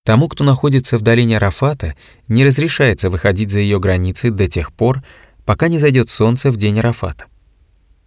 Тому, 0.05 0.29
кто 0.29 0.45
находится 0.45 0.97
в 0.97 1.01
долине 1.01 1.35
Арафата, 1.35 1.97
не 2.29 2.45
разрешается 2.45 3.09
выходить 3.09 3.51
за 3.51 3.59
ее 3.59 3.81
границы 3.81 4.31
до 4.31 4.47
тех 4.47 4.71
пор, 4.71 5.03
пока 5.43 5.67
не 5.67 5.79
зайдет 5.79 6.09
солнце 6.09 6.49
в 6.49 6.55
день 6.55 6.79
Арафата, 6.79 7.25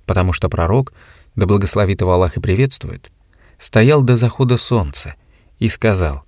потому 0.06 0.32
что 0.32 0.48
пророк— 0.48 0.94
да 1.39 1.47
благословит 1.47 2.01
его 2.01 2.12
Аллах 2.12 2.36
и 2.36 2.40
приветствует, 2.40 3.10
стоял 3.59 4.02
до 4.02 4.16
захода 4.16 4.59
солнца 4.59 5.15
и 5.60 5.69
сказал, 5.69 6.24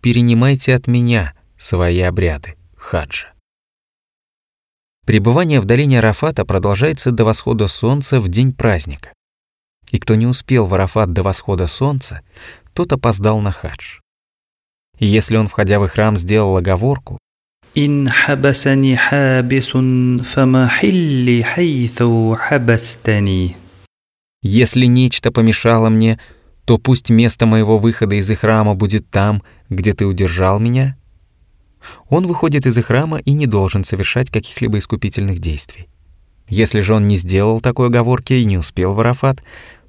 «Перенимайте 0.00 0.74
от 0.74 0.86
меня 0.86 1.34
свои 1.56 2.00
обряды, 2.00 2.56
хаджа». 2.76 3.35
Пребывание 5.06 5.60
в 5.60 5.64
долине 5.66 6.00
Арафата 6.00 6.44
продолжается 6.44 7.12
до 7.12 7.24
восхода 7.24 7.68
солнца 7.68 8.18
в 8.20 8.26
день 8.26 8.52
праздника. 8.52 9.12
И 9.92 10.00
кто 10.00 10.16
не 10.16 10.26
успел 10.26 10.66
в 10.66 10.74
Арафат 10.74 11.12
до 11.12 11.22
восхода 11.22 11.68
солнца, 11.68 12.22
тот 12.72 12.92
опоздал 12.92 13.40
на 13.40 13.52
хадж. 13.52 14.00
И 14.98 15.06
если 15.06 15.36
он, 15.36 15.46
входя 15.46 15.78
в 15.78 15.86
храм, 15.86 16.16
сделал 16.16 16.56
оговорку 16.56 17.20
«Ин 17.74 18.08
хабасани 18.08 18.96
хабисун 18.96 20.24
фамахилли 20.24 21.42
хайсу 21.42 22.36
хабастани» 22.36 23.56
«Если 24.42 24.86
нечто 24.86 25.30
помешало 25.30 25.88
мне, 25.88 26.18
то 26.64 26.78
пусть 26.78 27.10
место 27.10 27.46
моего 27.46 27.76
выхода 27.76 28.16
из 28.16 28.28
храма 28.36 28.74
будет 28.74 29.08
там, 29.08 29.44
где 29.68 29.92
ты 29.92 30.04
удержал 30.04 30.58
меня», 30.58 30.96
он 32.08 32.26
выходит 32.26 32.66
из 32.66 32.82
храма 32.84 33.18
и 33.18 33.32
не 33.32 33.46
должен 33.46 33.84
совершать 33.84 34.30
каких-либо 34.30 34.78
искупительных 34.78 35.38
действий. 35.38 35.88
Если 36.48 36.80
же 36.80 36.94
он 36.94 37.08
не 37.08 37.16
сделал 37.16 37.60
такой 37.60 37.88
оговорки 37.88 38.32
и 38.32 38.44
не 38.44 38.58
успел 38.58 38.94
в 38.94 39.00
Арафат, 39.00 39.42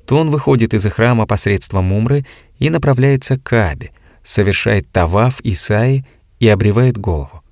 то 0.06 0.18
он 0.18 0.30
выходит 0.30 0.74
из 0.74 0.86
храма 0.86 1.28
посредством 1.28 1.92
умры 1.92 2.26
и 2.60 2.70
направляется 2.70 3.38
к 3.38 3.44
Каабе, 3.44 3.92
совершает 4.24 4.90
таваф 4.92 5.40
Исаи 5.44 6.06
и 6.40 6.48
обревает 6.48 6.98
голову. 6.98 7.44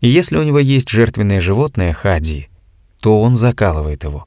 И 0.00 0.08
если 0.08 0.36
у 0.36 0.42
него 0.42 0.58
есть 0.58 0.90
жертвенное 0.90 1.40
животное 1.40 1.92
хади, 1.92 2.48
то 3.00 3.20
он 3.20 3.36
закалывает 3.36 4.04
его. 4.04 4.26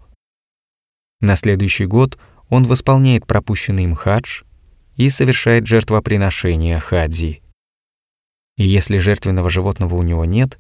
На 1.22 1.35
следующий 1.35 1.85
год 1.85 2.18
он 2.49 2.64
восполняет 2.64 3.26
пропущенный 3.26 3.84
им 3.84 3.95
хадж 3.95 4.41
и 4.95 5.10
совершает 5.10 5.68
жертвоприношение 5.68 6.80
хади. 6.80 7.41
И 8.57 8.65
если 8.67 8.97
жертвенного 8.97 9.49
животного 9.49 9.95
у 9.95 10.03
него 10.03 10.25
нет, 10.25 10.59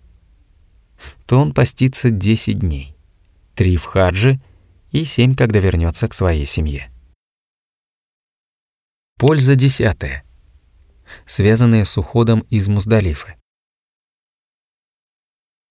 то 1.25 1.39
он 1.39 1.53
постится 1.53 2.09
10 2.09 2.59
дней, 2.59 2.95
три 3.55 3.75
в 3.75 3.85
хаджи 3.85 4.39
и 4.91 5.03
семь, 5.03 5.35
когда 5.35 5.59
вернется 5.59 6.07
к 6.07 6.13
своей 6.13 6.45
семье. 6.45 6.89
Польза 9.17 9.55
десятая, 9.55 10.23
связанная 11.25 11.85
с 11.85 11.97
уходом 11.97 12.41
из 12.51 12.67
Муздалифы. 12.67 13.35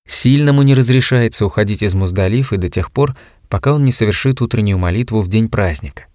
Сильному 0.06 0.62
не 0.62 0.74
разрешается 0.74 1.46
уходить 1.46 1.82
из 1.82 1.94
Муздалифы 1.94 2.56
до 2.56 2.68
тех 2.68 2.90
пор, 2.92 3.16
пока 3.48 3.72
он 3.72 3.84
не 3.84 3.92
совершит 3.92 4.42
утреннюю 4.42 4.78
молитву 4.78 5.20
в 5.20 5.28
день 5.28 5.48
праздника, 5.48 6.06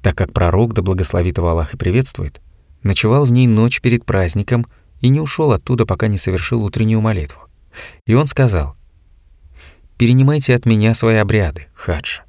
так 0.00 0.16
как 0.16 0.32
пророк, 0.32 0.74
да 0.74 0.82
благословит 0.82 1.38
его 1.38 1.48
Аллах 1.48 1.74
и 1.74 1.76
приветствует, 1.76 2.40
ночевал 2.82 3.24
в 3.24 3.32
ней 3.32 3.48
ночь 3.48 3.80
перед 3.80 4.04
праздником 4.04 4.66
и 5.00 5.08
не 5.08 5.20
ушел 5.20 5.52
оттуда, 5.52 5.86
пока 5.86 6.08
не 6.08 6.18
совершил 6.18 6.64
утреннюю 6.64 7.00
молитву. 7.00 7.42
И 8.06 8.14
он 8.14 8.26
сказал, 8.26 8.74
«Перенимайте 9.96 10.54
от 10.54 10.66
меня 10.66 10.94
свои 10.94 11.16
обряды, 11.16 11.66
хадж». 11.74 12.20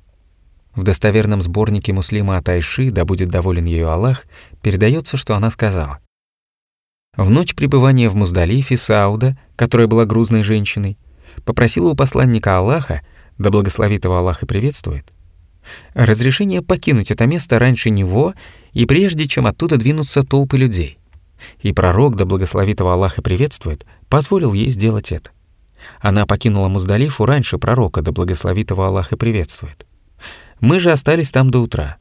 В 0.75 0.83
достоверном 0.83 1.41
сборнике 1.41 1.91
муслима 1.91 2.37
Атайши, 2.37 2.91
да 2.91 3.03
будет 3.03 3.29
доволен 3.29 3.65
ею 3.65 3.89
Аллах, 3.89 4.25
передается, 4.61 5.17
что 5.17 5.35
она 5.35 5.51
сказала, 5.51 5.99
в 7.17 7.29
ночь 7.29 7.55
пребывания 7.55 8.07
в 8.07 8.15
Муздалифе 8.15 8.77
Сауда, 8.77 9.37
которая 9.57 9.87
была 9.87 10.05
грузной 10.05 10.43
женщиной, 10.43 10.97
попросила 11.43 11.89
у 11.89 11.95
посланника 11.95 12.57
Аллаха, 12.57 13.01
да 13.37 13.49
благословит 13.49 14.05
его 14.05 14.15
Аллах 14.15 14.43
и 14.43 14.45
приветствует, 14.45 15.05
разрешение 15.93 16.61
покинуть 16.61 17.11
это 17.11 17.25
место 17.25 17.59
раньше 17.59 17.89
него 17.89 18.33
и 18.71 18.85
прежде, 18.85 19.27
чем 19.27 19.45
оттуда 19.45 19.75
двинутся 19.75 20.23
толпы 20.23 20.57
людей. 20.57 20.97
И 21.59 21.73
пророк, 21.73 22.15
да 22.15 22.25
благословит 22.25 22.79
его 22.79 22.91
Аллах 22.91 23.17
и 23.17 23.21
приветствует, 23.21 23.85
позволил 24.09 24.53
ей 24.53 24.69
сделать 24.69 25.11
это. 25.11 25.31
Она 25.99 26.25
покинула 26.25 26.67
Муздалифу 26.67 27.25
раньше 27.25 27.57
пророка, 27.57 28.01
да 28.01 28.11
благословит 28.11 28.71
его 28.71 28.83
Аллах 28.83 29.11
и 29.11 29.15
приветствует. 29.15 29.85
Мы 30.59 30.79
же 30.79 30.91
остались 30.91 31.31
там 31.31 31.49
до 31.49 31.59
утра, 31.59 31.97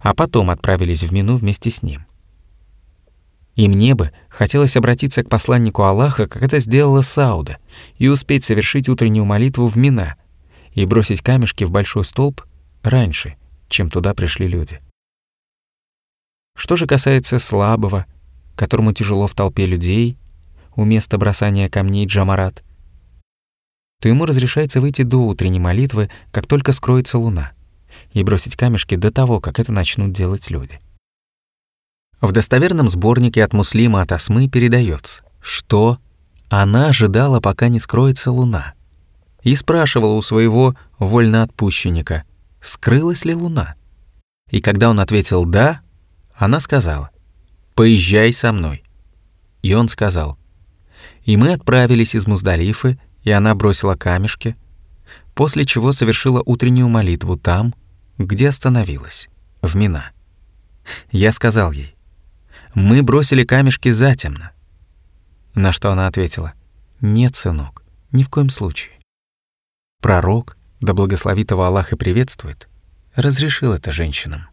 а 0.00 0.14
потом 0.14 0.50
отправились 0.50 1.02
в 1.02 1.12
Мину 1.12 1.36
вместе 1.36 1.70
с 1.70 1.82
ним. 1.82 2.06
И 3.54 3.68
мне 3.68 3.94
бы 3.94 4.10
хотелось 4.28 4.76
обратиться 4.76 5.22
к 5.22 5.28
посланнику 5.28 5.82
Аллаха, 5.82 6.26
как 6.26 6.42
это 6.42 6.58
сделала 6.58 7.02
Сауда, 7.02 7.58
и 7.98 8.08
успеть 8.08 8.44
совершить 8.44 8.88
утреннюю 8.88 9.24
молитву 9.24 9.66
в 9.66 9.76
Мина 9.76 10.16
и 10.72 10.84
бросить 10.86 11.22
камешки 11.22 11.64
в 11.64 11.70
большой 11.70 12.04
столб 12.04 12.42
раньше, 12.82 13.36
чем 13.68 13.90
туда 13.90 14.12
пришли 14.12 14.48
люди. 14.48 14.80
Что 16.56 16.76
же 16.76 16.86
касается 16.86 17.38
слабого, 17.38 18.06
которому 18.56 18.92
тяжело 18.92 19.26
в 19.26 19.34
толпе 19.34 19.66
людей, 19.66 20.16
у 20.76 20.84
места 20.84 21.18
бросания 21.18 21.68
камней 21.68 22.06
Джамарат, 22.06 22.64
то 24.00 24.08
ему 24.08 24.26
разрешается 24.26 24.80
выйти 24.80 25.02
до 25.02 25.18
утренней 25.18 25.60
молитвы, 25.60 26.10
как 26.30 26.46
только 26.46 26.72
скроется 26.72 27.18
луна, 27.18 27.52
и 28.12 28.22
бросить 28.22 28.56
камешки 28.56 28.96
до 28.96 29.10
того, 29.10 29.40
как 29.40 29.58
это 29.58 29.72
начнут 29.72 30.12
делать 30.12 30.50
люди. 30.50 30.78
В 32.20 32.32
достоверном 32.32 32.88
сборнике 32.88 33.44
от 33.44 33.52
Муслима 33.52 34.02
от 34.02 34.12
Асмы 34.12 34.48
передается, 34.48 35.24
что 35.40 35.98
она 36.48 36.88
ожидала, 36.88 37.40
пока 37.40 37.68
не 37.68 37.80
скроется 37.80 38.30
луна, 38.30 38.74
и 39.42 39.54
спрашивала 39.54 40.14
у 40.14 40.22
своего 40.22 40.74
вольноотпущенника, 40.98 42.24
скрылась 42.60 43.24
ли 43.24 43.34
луна. 43.34 43.74
И 44.50 44.60
когда 44.60 44.90
он 44.90 45.00
ответил 45.00 45.44
«да», 45.44 45.80
она 46.34 46.60
сказала 46.60 47.10
«поезжай 47.74 48.32
со 48.32 48.52
мной». 48.52 48.82
И 49.62 49.74
он 49.74 49.88
сказал 49.88 50.38
«и 51.24 51.36
мы 51.36 51.52
отправились 51.52 52.14
из 52.14 52.26
Муздалифы, 52.26 52.98
и 53.22 53.30
она 53.30 53.54
бросила 53.54 53.96
камешки, 53.96 54.56
после 55.34 55.64
чего 55.64 55.92
совершила 55.92 56.42
утреннюю 56.44 56.88
молитву 56.88 57.36
там, 57.36 57.74
где 58.18 58.48
остановилась, 58.48 59.28
в 59.62 59.74
Мина. 59.76 60.12
Я 61.10 61.32
сказал 61.32 61.72
ей, 61.72 61.94
мы 62.74 63.02
бросили 63.02 63.44
камешки 63.44 63.90
затемно. 63.90 64.52
На 65.54 65.72
что 65.72 65.90
она 65.90 66.06
ответила, 66.06 66.52
нет, 67.00 67.36
сынок, 67.36 67.84
ни 68.12 68.22
в 68.22 68.28
коем 68.28 68.50
случае. 68.50 68.92
Пророк, 70.00 70.56
да 70.80 70.92
благословит 70.92 71.50
его 71.50 71.64
Аллах 71.64 71.92
и 71.92 71.96
приветствует, 71.96 72.68
разрешил 73.14 73.72
это 73.72 73.92
женщинам. 73.92 74.48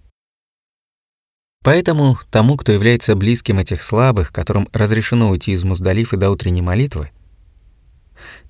Поэтому 1.63 2.17
тому, 2.31 2.57
кто 2.57 2.71
является 2.71 3.15
близким 3.15 3.59
этих 3.59 3.83
слабых, 3.83 4.31
которым 4.31 4.67
разрешено 4.73 5.29
уйти 5.29 5.51
из 5.51 5.63
Муздалифы 5.63 6.17
до 6.17 6.31
утренней 6.31 6.63
молитвы, 6.63 7.11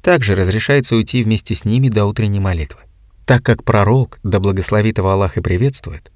также 0.01 0.35
разрешается 0.35 0.95
уйти 0.95 1.21
вместе 1.21 1.53
с 1.53 1.65
ними 1.65 1.89
до 1.89 2.05
утренней 2.05 2.39
молитвы, 2.39 2.79
так 3.25 3.43
как 3.43 3.63
пророк, 3.63 4.19
да 4.23 4.39
благословит 4.39 4.97
его 4.97 5.09
Аллах 5.09 5.37
и 5.37 5.41
приветствует, 5.41 6.11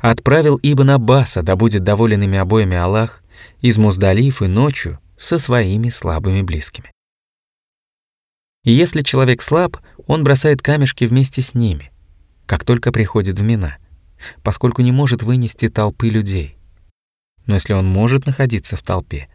отправил 0.00 0.58
Ибн 0.62 0.90
Аббаса, 0.90 1.42
да 1.42 1.56
будет 1.56 1.84
доволен 1.84 2.22
ими 2.22 2.38
обоими 2.38 2.76
Аллах, 2.76 3.22
из 3.60 3.78
Муздалифы 3.78 4.48
ночью 4.48 4.98
со 5.16 5.38
своими 5.38 5.88
слабыми 5.88 6.42
близкими. 6.42 6.90
И 8.64 8.72
если 8.72 9.02
человек 9.02 9.42
слаб, 9.42 9.76
он 10.06 10.24
бросает 10.24 10.62
камешки 10.62 11.04
вместе 11.04 11.42
с 11.42 11.54
ними, 11.54 11.92
как 12.46 12.64
только 12.64 12.92
приходит 12.92 13.38
в 13.38 13.42
Мина, 13.42 13.76
поскольку 14.42 14.82
не 14.82 14.92
может 14.92 15.22
вынести 15.22 15.68
толпы 15.68 16.08
людей. 16.08 16.56
Но 17.46 17.54
если 17.54 17.72
он 17.72 17.86
может 17.86 18.26
находиться 18.26 18.76
в 18.76 18.82
толпе, 18.82 19.28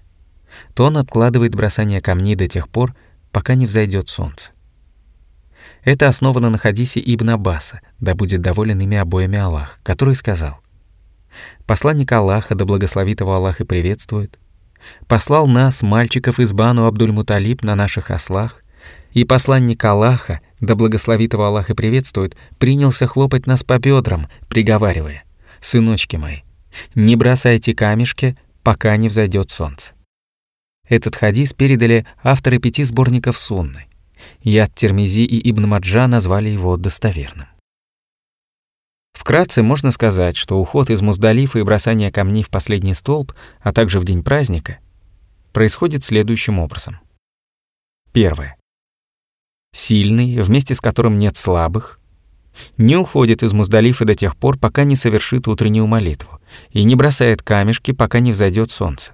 то 0.73 0.85
он 0.85 0.97
откладывает 0.97 1.55
бросание 1.55 2.01
камней 2.01 2.35
до 2.35 2.47
тех 2.47 2.69
пор, 2.69 2.95
пока 3.31 3.55
не 3.55 3.65
взойдет 3.65 4.09
солнце. 4.09 4.51
Это 5.83 6.07
основано 6.07 6.49
на 6.49 6.57
хадисе 6.57 7.01
Ибн 7.03 7.31
Аббаса, 7.31 7.81
да 7.99 8.15
будет 8.15 8.41
доволен 8.41 8.79
ими 8.79 8.97
обоими 8.97 9.37
Аллах, 9.37 9.79
который 9.83 10.15
сказал, 10.15 10.59
«Посланник 11.67 12.11
Аллаха, 12.11 12.55
да 12.55 12.65
благословит 12.65 13.21
его 13.21 13.33
Аллах 13.33 13.61
и 13.61 13.65
приветствует, 13.65 14.39
послал 15.07 15.47
нас, 15.47 15.81
мальчиков 15.81 16.39
из 16.39 16.53
Бану 16.53 16.87
Абдуль-Муталиб, 16.87 17.65
на 17.65 17.75
наших 17.75 18.11
ослах, 18.11 18.63
и 19.11 19.23
посланник 19.23 19.83
Аллаха, 19.83 20.41
да 20.59 20.75
благословит 20.75 21.33
его 21.33 21.45
Аллах 21.45 21.69
и 21.69 21.73
приветствует, 21.73 22.35
принялся 22.57 23.07
хлопать 23.07 23.47
нас 23.47 23.63
по 23.63 23.79
бедрам, 23.79 24.27
приговаривая, 24.49 25.23
«Сыночки 25.59 26.15
мои, 26.15 26.39
не 26.95 27.15
бросайте 27.15 27.73
камешки, 27.73 28.37
пока 28.63 28.95
не 28.97 29.07
взойдет 29.07 29.51
солнце». 29.51 29.93
Этот 30.87 31.15
хадис 31.15 31.53
передали 31.53 32.05
авторы 32.23 32.59
пяти 32.59 32.83
сборников 32.83 33.37
Сунны 33.37 33.85
и 34.41 34.57
Ат-Термизи 34.57 35.21
и 35.21 35.49
Ибн 35.49 35.67
Маджа 35.67 36.07
назвали 36.07 36.49
его 36.49 36.77
достоверным. 36.77 37.47
Вкратце 39.13 39.63
можно 39.63 39.91
сказать, 39.91 40.35
что 40.35 40.59
уход 40.59 40.89
из 40.89 41.01
Муздалифа 41.01 41.59
и 41.59 41.63
бросание 41.63 42.11
камней 42.11 42.43
в 42.43 42.49
последний 42.49 42.93
столб, 42.93 43.33
а 43.61 43.71
также 43.71 43.99
в 43.99 44.05
день 44.05 44.23
праздника, 44.23 44.79
происходит 45.51 46.03
следующим 46.03 46.57
образом. 46.59 46.99
Первое. 48.11 48.58
Сильный, 49.73 50.41
вместе 50.41 50.73
с 50.75 50.81
которым 50.81 51.19
нет 51.19 51.35
слабых, 51.35 51.99
не 52.77 52.97
уходит 52.97 53.43
из 53.43 53.53
Муздалифа 53.53 54.05
до 54.05 54.15
тех 54.15 54.35
пор, 54.35 54.57
пока 54.57 54.83
не 54.83 54.95
совершит 54.95 55.47
утреннюю 55.47 55.87
молитву, 55.87 56.39
и 56.71 56.83
не 56.83 56.95
бросает 56.95 57.41
камешки, 57.41 57.91
пока 57.91 58.19
не 58.19 58.31
взойдет 58.31 58.71
солнце. 58.71 59.13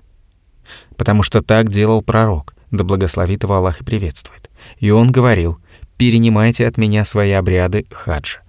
Потому 0.98 1.23
что 1.23 1.41
так 1.41 1.69
делал 1.69 2.02
пророк, 2.02 2.56
да 2.72 2.84
благословит 2.84 3.44
его 3.44 3.56
Аллах 3.56 3.82
и 3.82 3.84
приветствует. 3.84 4.49
И 4.80 4.90
он 4.90 5.11
говорил, 5.11 5.60
«Перенимайте 5.98 6.65
от 6.65 6.77
меня 6.77 7.06
свои 7.06 7.32
обряды 7.32 7.86
хаджа». 7.91 8.41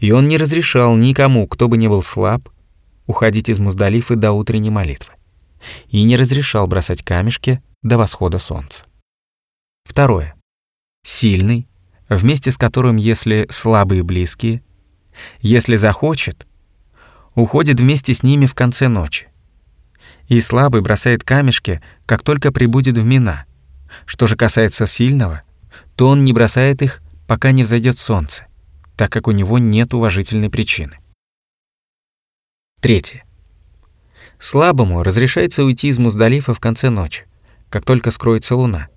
И 0.00 0.10
он 0.10 0.28
не 0.28 0.36
разрешал 0.36 0.96
никому, 0.96 1.46
кто 1.46 1.68
бы 1.68 1.76
ни 1.76 1.88
был 1.88 2.02
слаб, 2.02 2.48
уходить 3.06 3.48
из 3.48 3.58
Муздалифы 3.58 4.16
до 4.16 4.32
утренней 4.32 4.70
молитвы. 4.70 5.14
И 5.88 6.02
не 6.02 6.16
разрешал 6.16 6.66
бросать 6.66 7.02
камешки 7.02 7.62
до 7.82 7.96
восхода 7.96 8.38
солнца. 8.38 8.84
Второе. 9.84 10.34
Сильный, 11.04 11.68
вместе 12.08 12.50
с 12.50 12.56
которым, 12.56 12.96
если 12.96 13.46
слабые 13.50 14.02
близкие, 14.02 14.62
если 15.40 15.76
захочет, 15.76 16.46
уходит 17.34 17.78
вместе 17.78 18.14
с 18.14 18.22
ними 18.22 18.46
в 18.46 18.54
конце 18.54 18.88
ночи. 18.88 19.28
И 20.28 20.40
слабый 20.40 20.80
бросает 20.80 21.22
камешки, 21.22 21.82
как 22.06 22.22
только 22.22 22.52
прибудет 22.52 22.96
в 22.96 23.04
Мина. 23.04 23.44
Что 24.06 24.26
же 24.26 24.34
касается 24.34 24.86
сильного, 24.86 25.42
то 25.94 26.08
он 26.08 26.24
не 26.24 26.32
бросает 26.32 26.80
их, 26.80 27.02
пока 27.26 27.52
не 27.52 27.64
взойдет 27.64 27.98
солнце, 27.98 28.46
так 28.96 29.12
как 29.12 29.28
у 29.28 29.32
него 29.32 29.58
нет 29.58 29.92
уважительной 29.92 30.48
причины. 30.48 30.98
Третье. 32.80 33.24
Слабому 34.38 35.02
разрешается 35.02 35.64
уйти 35.64 35.88
из 35.88 35.98
Муздалифа 35.98 36.54
в 36.54 36.60
конце 36.60 36.88
ночи, 36.88 37.24
как 37.68 37.84
только 37.84 38.10
скроется 38.10 38.56
луна, 38.56 38.88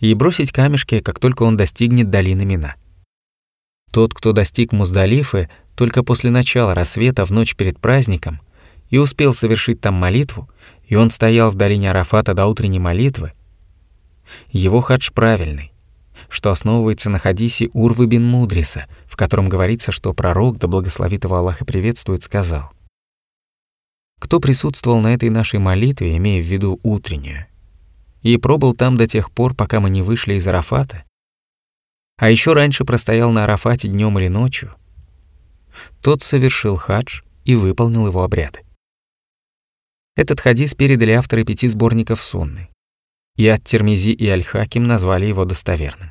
и 0.00 0.14
бросить 0.14 0.50
камешки, 0.50 1.00
как 1.00 1.18
только 1.18 1.42
он 1.44 1.56
достигнет 1.56 2.10
долины 2.10 2.44
Мина. 2.44 2.74
Тот, 3.92 4.14
кто 4.14 4.32
достиг 4.32 4.72
Муздалифы 4.72 5.50
только 5.74 6.02
после 6.02 6.30
начала 6.30 6.74
рассвета 6.74 7.24
в 7.24 7.30
ночь 7.30 7.54
перед 7.54 7.78
праздником 7.78 8.40
и 8.88 8.98
успел 8.98 9.34
совершить 9.34 9.80
там 9.80 9.94
молитву, 9.94 10.48
и 10.84 10.96
он 10.96 11.10
стоял 11.10 11.50
в 11.50 11.54
долине 11.54 11.90
Арафата 11.90 12.34
до 12.34 12.46
утренней 12.46 12.78
молитвы, 12.78 13.32
его 14.50 14.80
хадж 14.80 15.10
правильный, 15.12 15.72
что 16.28 16.50
основывается 16.50 17.10
на 17.10 17.18
хадисе 17.18 17.68
Урвы 17.72 18.06
бин 18.06 18.24
Мудриса, 18.24 18.86
в 19.06 19.16
котором 19.16 19.48
говорится, 19.48 19.92
что 19.92 20.12
пророк, 20.12 20.58
да 20.58 20.68
благословит 20.68 21.24
его 21.24 21.36
Аллах 21.36 21.62
и 21.62 21.64
приветствует, 21.64 22.22
сказал, 22.22 22.70
«Кто 24.20 24.38
присутствовал 24.38 25.00
на 25.00 25.14
этой 25.14 25.30
нашей 25.30 25.58
молитве, 25.58 26.16
имея 26.16 26.42
в 26.42 26.46
виду 26.46 26.78
утреннюю, 26.82 27.46
и 28.22 28.36
пробыл 28.36 28.74
там 28.74 28.96
до 28.96 29.06
тех 29.06 29.30
пор, 29.30 29.54
пока 29.54 29.80
мы 29.80 29.90
не 29.90 30.02
вышли 30.02 30.34
из 30.34 30.46
Арафата, 30.46 31.04
а 32.18 32.30
еще 32.30 32.52
раньше 32.52 32.84
простоял 32.84 33.32
на 33.32 33.44
Арафате 33.44 33.88
днем 33.88 34.18
или 34.18 34.28
ночью, 34.28 34.74
тот 36.02 36.22
совершил 36.22 36.76
хадж 36.76 37.22
и 37.44 37.54
выполнил 37.54 38.06
его 38.06 38.22
обряды. 38.22 38.60
Этот 40.16 40.40
хадис 40.40 40.74
передали 40.74 41.12
авторы 41.12 41.44
пяти 41.44 41.66
сборников 41.66 42.22
Сунны, 42.22 42.68
и 43.36 43.48
от 43.48 43.64
Термизи 43.64 44.10
и 44.10 44.28
Аль-Хаким 44.28 44.82
назвали 44.82 45.26
его 45.26 45.46
достоверным. 45.46 46.10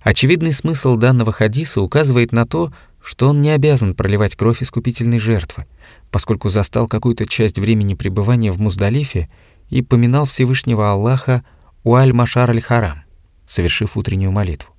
Очевидный 0.00 0.52
смысл 0.52 0.96
данного 0.96 1.32
хадиса 1.32 1.80
указывает 1.80 2.32
на 2.32 2.46
то, 2.46 2.72
что 3.02 3.28
он 3.28 3.42
не 3.42 3.50
обязан 3.50 3.94
проливать 3.94 4.36
кровь 4.36 4.62
искупительной 4.62 5.18
жертвы, 5.18 5.66
поскольку 6.10 6.48
застал 6.48 6.86
какую-то 6.86 7.26
часть 7.26 7.58
времени 7.58 7.94
пребывания 7.94 8.52
в 8.52 8.58
Муздалифе 8.58 9.28
и 9.72 9.80
поминал 9.80 10.26
Всевышнего 10.26 10.90
Аллаха 10.90 11.42
у 11.82 11.94
Аль-Машар 11.94 12.50
Аль-Харам, 12.50 13.04
совершив 13.46 13.96
утреннюю 13.96 14.30
молитву. 14.30 14.74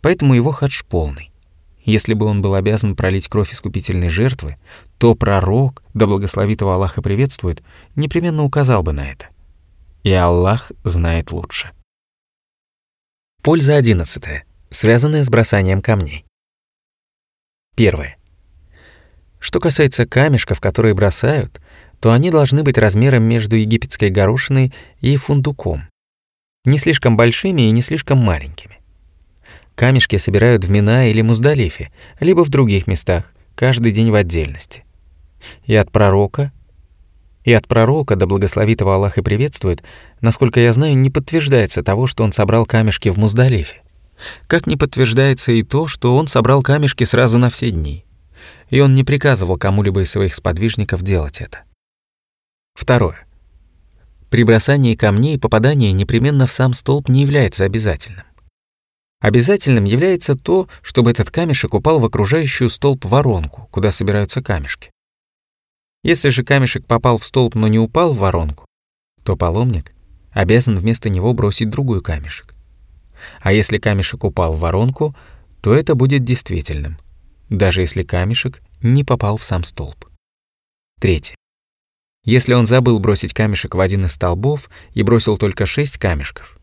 Поэтому 0.00 0.34
его 0.34 0.50
хадж 0.50 0.82
полный. 0.88 1.30
Если 1.84 2.14
бы 2.14 2.26
он 2.26 2.42
был 2.42 2.56
обязан 2.56 2.96
пролить 2.96 3.28
кровь 3.28 3.52
искупительной 3.52 4.08
жертвы, 4.08 4.56
то 4.98 5.14
пророк, 5.14 5.84
да 5.94 6.06
благословит 6.06 6.62
его 6.62 6.72
Аллах 6.72 6.98
и 6.98 7.00
приветствует, 7.00 7.62
непременно 7.94 8.42
указал 8.42 8.82
бы 8.82 8.92
на 8.92 9.08
это. 9.08 9.28
И 10.02 10.12
Аллах 10.12 10.72
знает 10.82 11.30
лучше. 11.30 11.70
Польза 13.44 13.76
одиннадцатая, 13.76 14.46
связанная 14.68 15.22
с 15.22 15.30
бросанием 15.30 15.80
камней. 15.80 16.26
Первое. 17.76 18.16
Что 19.38 19.60
касается 19.60 20.06
камешков, 20.06 20.60
которые 20.60 20.94
бросают, 20.94 21.60
то 22.00 22.12
они 22.12 22.30
должны 22.30 22.62
быть 22.62 22.78
размером 22.78 23.24
между 23.24 23.56
египетской 23.56 24.10
горошиной 24.10 24.72
и 25.00 25.16
фундуком. 25.16 25.88
Не 26.64 26.78
слишком 26.78 27.16
большими 27.16 27.62
и 27.62 27.70
не 27.70 27.82
слишком 27.82 28.18
маленькими. 28.18 28.78
Камешки 29.74 30.16
собирают 30.16 30.64
в 30.64 30.70
Мина 30.70 31.08
или 31.10 31.22
Муздалифе, 31.22 31.90
либо 32.20 32.44
в 32.44 32.48
других 32.48 32.86
местах, 32.86 33.24
каждый 33.54 33.92
день 33.92 34.10
в 34.10 34.14
отдельности. 34.14 34.84
И 35.64 35.74
от 35.74 35.92
пророка, 35.92 36.50
и 37.44 37.52
от 37.52 37.68
пророка, 37.68 38.16
да 38.16 38.26
благословит 38.26 38.80
его 38.80 38.92
Аллах 38.92 39.18
и 39.18 39.22
приветствует, 39.22 39.82
насколько 40.20 40.58
я 40.58 40.72
знаю, 40.72 40.98
не 40.98 41.10
подтверждается 41.10 41.84
того, 41.84 42.08
что 42.08 42.24
он 42.24 42.32
собрал 42.32 42.66
камешки 42.66 43.08
в 43.08 43.18
Муздалифе. 43.18 43.82
Как 44.48 44.66
не 44.66 44.76
подтверждается 44.76 45.52
и 45.52 45.62
то, 45.62 45.86
что 45.86 46.16
он 46.16 46.26
собрал 46.26 46.62
камешки 46.62 47.04
сразу 47.04 47.38
на 47.38 47.48
все 47.50 47.70
дни. 47.70 48.04
И 48.70 48.80
он 48.80 48.94
не 48.94 49.04
приказывал 49.04 49.58
кому-либо 49.58 50.00
из 50.00 50.10
своих 50.10 50.34
сподвижников 50.34 51.02
делать 51.02 51.40
это. 51.40 51.65
Второе. 52.76 53.26
При 54.28 54.44
бросании 54.44 54.94
камней 54.94 55.38
попадание 55.38 55.92
непременно 55.92 56.46
в 56.46 56.52
сам 56.52 56.74
столб 56.74 57.08
не 57.08 57.22
является 57.22 57.64
обязательным. 57.64 58.26
Обязательным 59.18 59.84
является 59.84 60.36
то, 60.36 60.68
чтобы 60.82 61.10
этот 61.10 61.30
камешек 61.30 61.72
упал 61.72 62.00
в 62.00 62.04
окружающую 62.04 62.68
столб 62.68 63.04
воронку, 63.06 63.66
куда 63.70 63.90
собираются 63.90 64.42
камешки. 64.42 64.90
Если 66.04 66.28
же 66.28 66.44
камешек 66.44 66.86
попал 66.86 67.16
в 67.18 67.24
столб, 67.24 67.54
но 67.54 67.66
не 67.66 67.78
упал 67.78 68.12
в 68.12 68.18
воронку, 68.18 68.66
то 69.24 69.36
паломник 69.36 69.94
обязан 70.32 70.78
вместо 70.78 71.08
него 71.08 71.32
бросить 71.32 71.70
другой 71.70 72.02
камешек. 72.02 72.54
А 73.40 73.52
если 73.52 73.78
камешек 73.78 74.22
упал 74.22 74.52
в 74.52 74.60
воронку, 74.60 75.16
то 75.62 75.74
это 75.74 75.94
будет 75.94 76.24
действительным, 76.24 76.98
даже 77.48 77.80
если 77.80 78.02
камешек 78.02 78.60
не 78.82 79.02
попал 79.02 79.38
в 79.38 79.42
сам 79.42 79.64
столб. 79.64 80.04
Третье. 81.00 81.36
Если 82.26 82.54
он 82.54 82.66
забыл 82.66 82.98
бросить 82.98 83.32
камешек 83.32 83.76
в 83.76 83.80
один 83.80 84.04
из 84.04 84.12
столбов 84.12 84.68
и 84.92 85.04
бросил 85.04 85.38
только 85.38 85.64
шесть 85.64 85.96
камешков, 85.96 86.58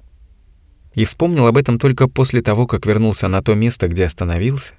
и 0.94 1.06
вспомнил 1.06 1.48
об 1.48 1.58
этом 1.58 1.80
только 1.80 2.10
после 2.10 2.42
того, 2.42 2.68
как 2.68 2.86
вернулся 2.86 3.30
на 3.30 3.42
то 3.42 3.56
место, 3.56 3.88
где 3.88 4.04
остановился, 4.04 4.74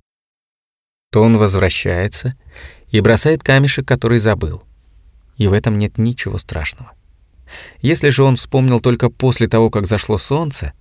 то 1.10 1.22
он 1.22 1.38
возвращается 1.38 2.36
и 2.90 3.00
бросает 3.00 3.42
камешек, 3.42 3.88
который 3.88 4.18
забыл. 4.18 4.62
И 5.38 5.48
в 5.48 5.54
этом 5.54 5.78
нет 5.78 5.96
ничего 5.96 6.36
страшного. 6.36 6.92
Если 7.80 8.10
же 8.10 8.22
он 8.22 8.36
вспомнил 8.36 8.78
только 8.78 9.08
после 9.08 9.48
того, 9.48 9.70
как 9.70 9.86
зашло 9.86 10.18
солнце, 10.18 10.74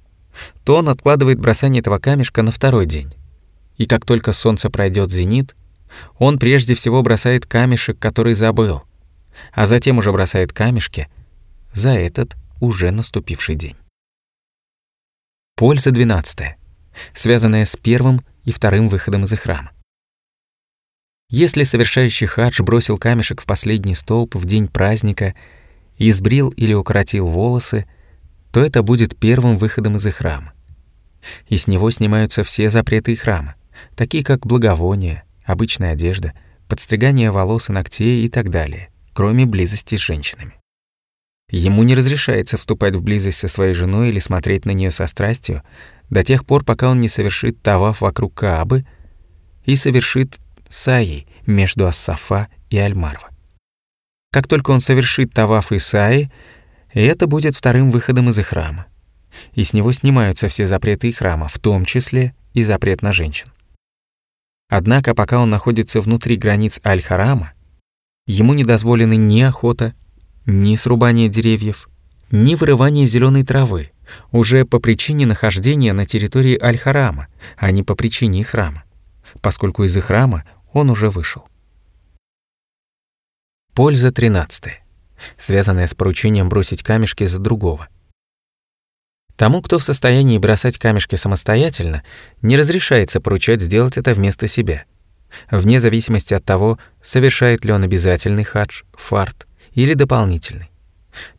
то 0.65 0.75
он 0.75 0.89
откладывает 0.89 1.39
бросание 1.39 1.79
этого 1.79 1.97
камешка 1.97 2.41
на 2.41 2.51
второй 2.51 2.87
день. 2.87 3.13
И 3.77 3.85
как 3.85 4.05
только 4.05 4.33
солнце 4.33 4.69
пройдет 4.69 5.09
зенит, 5.11 5.55
он 6.17 6.39
прежде 6.39 6.73
всего 6.73 7.01
бросает 7.03 7.45
камешек, 7.45 7.97
который 7.99 8.33
забыл— 8.33 8.83
а 9.53 9.65
затем 9.65 9.97
уже 9.97 10.11
бросает 10.11 10.53
камешки 10.53 11.07
за 11.73 11.91
этот 11.91 12.35
уже 12.59 12.91
наступивший 12.91 13.55
день. 13.55 13.75
Польза 15.55 15.91
12, 15.91 16.55
связанная 17.13 17.65
с 17.65 17.75
первым 17.75 18.21
и 18.43 18.51
вторым 18.51 18.89
выходом 18.89 19.23
из 19.25 19.33
храма. 19.37 19.71
Если 21.29 21.63
совершающий 21.63 22.27
хадж 22.27 22.61
бросил 22.61 22.97
камешек 22.97 23.41
в 23.41 23.45
последний 23.45 23.95
столб 23.95 24.35
в 24.35 24.45
день 24.45 24.67
праздника 24.67 25.33
и 25.97 26.11
сбрил 26.11 26.49
или 26.49 26.73
укоротил 26.73 27.27
волосы, 27.27 27.87
то 28.51 28.61
это 28.61 28.83
будет 28.83 29.17
первым 29.17 29.57
выходом 29.57 29.95
из 29.95 30.05
храма. 30.13 30.53
И 31.47 31.57
с 31.57 31.67
него 31.67 31.89
снимаются 31.89 32.43
все 32.43 32.69
запреты 32.69 33.15
храма, 33.15 33.55
такие 33.95 34.23
как 34.23 34.45
благовония, 34.45 35.23
обычная 35.43 35.93
одежда, 35.93 36.33
подстригание 36.67 37.31
волос 37.31 37.69
и 37.69 37.73
ногтей 37.73 38.25
и 38.25 38.29
так 38.29 38.49
далее 38.49 38.89
кроме 39.13 39.45
близости 39.45 39.95
с 39.95 40.01
женщинами. 40.01 40.53
Ему 41.49 41.83
не 41.83 41.93
разрешается 41.93 42.57
вступать 42.57 42.95
в 42.95 43.03
близость 43.03 43.37
со 43.37 43.47
своей 43.47 43.73
женой 43.73 44.09
или 44.09 44.19
смотреть 44.19 44.65
на 44.65 44.71
нее 44.71 44.91
со 44.91 45.05
страстью 45.07 45.61
до 46.09 46.23
тех 46.23 46.45
пор, 46.45 46.63
пока 46.63 46.89
он 46.89 46.99
не 46.99 47.07
совершит 47.07 47.61
таваф 47.61 48.01
вокруг 48.01 48.33
Каабы 48.33 48.85
и 49.65 49.75
совершит 49.75 50.37
саи 50.67 51.27
между 51.45 51.85
Ассафа 51.85 52.47
и 52.69 52.77
Альмарва. 52.77 53.29
Как 54.31 54.47
только 54.47 54.71
он 54.71 54.79
совершит 54.79 55.31
таваф 55.31 55.71
и 55.71 55.77
саи, 55.77 56.31
это 56.91 57.27
будет 57.27 57.55
вторым 57.55 57.91
выходом 57.91 58.29
из 58.29 58.39
храма, 58.39 58.87
и 59.53 59.63
с 59.63 59.73
него 59.73 59.91
снимаются 59.91 60.47
все 60.47 60.65
запреты 60.65 61.11
храма, 61.11 61.47
в 61.47 61.59
том 61.59 61.85
числе 61.85 62.35
и 62.53 62.63
запрет 62.63 63.01
на 63.01 63.13
женщин. 63.13 63.47
Однако, 64.69 65.13
пока 65.13 65.39
он 65.39 65.51
находится 65.51 65.99
внутри 65.99 66.35
границ 66.35 66.79
Аль-Харама, 66.83 67.53
Ему 68.25 68.53
не 68.53 68.63
дозволены 68.63 69.17
ни 69.17 69.41
охота, 69.41 69.93
ни 70.45 70.75
срубание 70.75 71.27
деревьев, 71.27 71.89
ни 72.31 72.55
вырывание 72.55 73.05
зеленой 73.05 73.43
травы, 73.43 73.91
уже 74.31 74.65
по 74.65 74.79
причине 74.79 75.25
нахождения 75.25 75.93
на 75.93 76.05
территории 76.05 76.61
Аль-Харама, 76.61 77.27
а 77.57 77.71
не 77.71 77.83
по 77.83 77.95
причине 77.95 78.43
храма, 78.43 78.83
поскольку 79.41 79.83
из 79.83 79.95
храма 80.01 80.45
он 80.71 80.89
уже 80.89 81.09
вышел. 81.09 81.45
Польза 83.73 84.11
13. 84.11 84.81
Связанная 85.37 85.87
с 85.87 85.95
поручением 85.95 86.47
бросить 86.47 86.83
камешки 86.83 87.23
за 87.25 87.39
другого. 87.39 87.89
Тому, 89.35 89.61
кто 89.61 89.79
в 89.79 89.83
состоянии 89.83 90.37
бросать 90.37 90.77
камешки 90.77 91.15
самостоятельно, 91.15 92.03
не 92.41 92.55
разрешается 92.55 93.19
поручать 93.19 93.61
сделать 93.61 93.97
это 93.97 94.13
вместо 94.13 94.47
себя, 94.47 94.85
вне 95.51 95.79
зависимости 95.79 96.33
от 96.33 96.43
того, 96.43 96.79
совершает 97.01 97.65
ли 97.65 97.73
он 97.73 97.83
обязательный 97.83 98.43
хадж, 98.43 98.83
фарт 98.93 99.47
или 99.73 99.93
дополнительный 99.93 100.69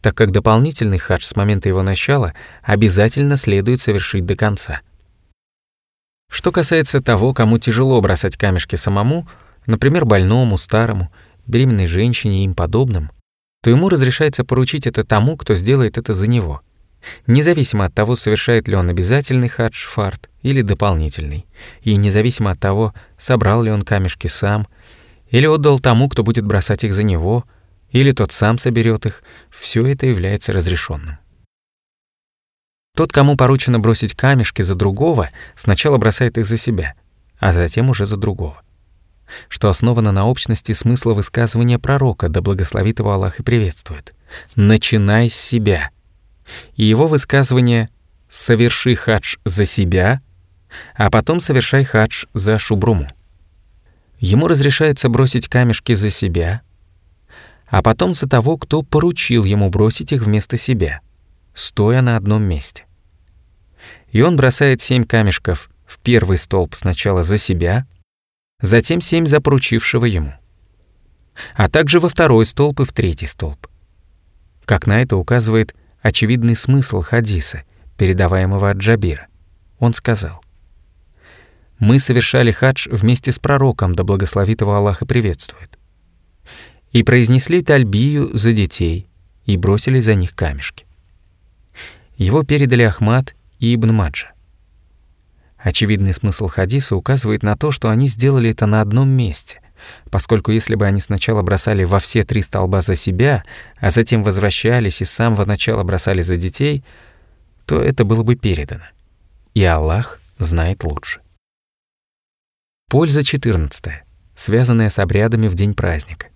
так 0.01 0.15
как 0.15 0.33
дополнительный 0.33 0.99
хадж 0.99 1.25
с 1.25 1.37
момента 1.37 1.69
его 1.69 1.83
начала 1.83 2.35
обязательно 2.63 3.37
следует 3.37 3.81
совершить 3.81 4.27
до 4.27 4.37
конца. 4.37 4.81
Что 6.31 6.53
касается 6.53 7.01
того, 7.01 7.33
кому 7.33 7.59
тяжело 7.59 8.01
бросать 8.01 8.37
камешки 8.37 8.77
самому, 8.77 9.29
например, 9.67 10.05
больному, 10.05 10.59
старому, 10.59 11.13
беременной 11.47 11.87
женщине 11.87 12.43
и 12.43 12.45
им 12.45 12.55
подобным, 12.55 13.11
то 13.63 13.71
ему 13.71 13.89
разрешается 13.89 14.45
поручить 14.45 14.87
это 14.87 15.05
тому, 15.05 15.37
кто 15.37 15.55
сделает 15.55 15.97
это 15.97 16.15
за 16.15 16.27
него, 16.27 16.63
независимо 17.27 17.87
от 17.87 17.95
того, 17.95 18.17
совершает 18.17 18.69
ли 18.69 18.77
он 18.77 18.89
обязательный 18.89 19.49
хадж, 19.49 19.87
фарт 19.87 20.31
или 20.43 20.63
дополнительный, 20.63 21.47
и 21.83 21.97
независимо 21.97 22.51
от 22.53 22.61
того, 22.61 22.95
собрал 23.19 23.63
ли 23.63 23.71
он 23.71 23.83
камешки 23.83 24.27
сам 24.27 24.67
или 25.31 25.47
отдал 25.47 25.81
тому, 25.81 26.09
кто 26.09 26.23
будет 26.23 26.47
бросать 26.47 26.85
их 26.85 26.95
за 26.95 27.03
него– 27.03 27.45
или 27.95 28.11
тот 28.11 28.33
сам 28.33 28.59
соберет 28.59 29.07
их, 29.07 29.23
все 29.51 29.87
это 29.87 30.07
является 30.07 30.53
разрешенным. 30.53 31.19
Тот, 32.97 33.13
кому 33.13 33.37
поручено 33.37 33.79
бросить 33.79 34.15
камешки 34.15 34.63
за 34.63 34.75
другого, 34.75 35.31
сначала 35.55 35.97
бросает 35.97 36.37
их 36.37 36.45
за 36.45 36.57
себя, 36.57 36.95
а 37.39 37.53
затем 37.53 37.89
уже 37.89 38.05
за 38.07 38.17
другого. 38.17 38.61
Что 39.49 39.69
основано 39.69 40.11
на 40.11 40.27
общности 40.27 40.73
смысла 40.73 41.15
высказывания 41.15 41.79
пророка, 41.79 42.29
да 42.29 42.41
благословит 42.41 42.99
его 42.99 43.13
Аллах 43.13 43.39
и 43.39 43.45
приветствует. 43.45 44.13
«Начинай 44.57 45.31
с 45.31 45.37
себя». 45.37 45.91
И 46.77 46.85
его 46.85 47.09
высказывание 47.09 47.89
«соверши 48.29 48.95
хадж 48.95 49.37
за 49.45 49.65
себя», 49.65 50.21
а 50.97 51.11
потом 51.11 51.41
совершай 51.41 51.85
хадж 51.85 52.27
за 52.35 52.59
шубруму. 52.59 53.09
Ему 54.19 54.49
разрешается 54.49 55.09
бросить 55.09 55.49
камешки 55.49 55.95
за 55.95 56.11
себя— 56.11 56.63
а 57.75 57.83
потом 57.83 58.15
за 58.15 58.29
того, 58.29 58.57
кто 58.57 58.83
поручил 58.83 59.43
ему 59.45 59.69
бросить 59.71 60.13
их 60.13 60.23
вместо 60.23 60.57
себя, 60.57 61.01
стоя 61.55 62.03
на 62.03 62.17
одном 62.17 62.45
месте. 62.45 62.85
И 64.13 64.23
он 64.23 64.37
бросает 64.37 64.81
семь 64.81 65.05
камешков 65.05 65.69
в 65.85 65.99
первый 65.99 66.39
столб 66.39 66.75
сначала 66.75 67.25
за 67.25 67.37
себя, 67.37 67.87
затем 68.61 69.01
семь 69.01 69.27
за 69.27 69.41
поручившего 69.41 70.05
ему, 70.05 70.35
а 71.55 71.69
также 71.69 71.99
во 71.99 72.09
второй 72.09 72.47
столб 72.47 72.79
и 72.79 72.85
в 72.85 72.93
третий 72.93 73.27
столб. 73.27 73.67
Как 74.65 74.87
на 74.87 75.03
это 75.03 75.17
указывает 75.17 75.75
очевидный 76.05 76.55
смысл 76.55 77.01
хадиса, 77.01 77.63
передаваемого 77.97 78.71
от 78.71 78.77
Джабира. 78.77 79.27
Он 79.79 79.95
сказал, 79.95 80.45
«Мы 81.79 81.99
совершали 81.99 82.53
хадж 82.53 82.89
вместе 82.91 83.33
с 83.33 83.39
пророком, 83.39 83.95
да 83.95 84.05
благословит 84.05 84.61
его 84.61 84.75
Аллах 84.75 85.01
и 85.03 85.07
приветствует 85.07 85.79
и 86.93 87.03
произнесли 87.03 87.61
тальбию 87.61 88.31
за 88.37 88.53
детей 88.53 89.09
и 89.47 89.57
бросили 89.57 89.99
за 89.99 90.15
них 90.15 90.37
камешки. 90.37 90.87
Его 92.17 92.45
передали 92.45 92.83
Ахмад 92.83 93.35
и 93.59 93.75
Ибн 93.75 93.93
Маджа. 93.93 94.31
Очевидный 95.59 96.13
смысл 96.13 96.47
хадиса 96.47 96.95
указывает 96.95 97.43
на 97.43 97.57
то, 97.57 97.73
что 97.73 97.91
они 97.91 98.07
сделали 98.07 98.51
это 98.51 98.67
на 98.67 98.81
одном 98.81 99.09
месте, 99.09 99.61
поскольку 100.11 100.51
если 100.51 100.75
бы 100.75 100.87
они 100.87 101.01
сначала 101.01 101.43
бросали 101.43 101.85
во 101.85 101.99
все 101.99 102.25
три 102.25 102.43
столба 102.43 102.81
за 102.81 102.97
себя, 102.97 103.45
а 103.79 103.91
затем 103.91 104.23
возвращались 104.23 105.01
и 105.01 105.05
с 105.05 105.11
самого 105.11 105.45
начала 105.45 105.83
бросали 105.85 106.23
за 106.23 106.37
детей, 106.37 106.85
то 107.67 107.81
это 107.81 108.05
было 108.05 108.23
бы 108.23 108.37
передано. 108.37 108.85
И 109.55 109.65
Аллах 109.65 110.21
знает 110.39 110.85
лучше. 110.85 111.21
Польза 112.89 113.25
14, 113.25 114.05
связанная 114.35 114.91
с 114.91 114.99
обрядами 114.99 115.49
в 115.49 115.55
день 115.55 115.75
праздника. 115.75 116.29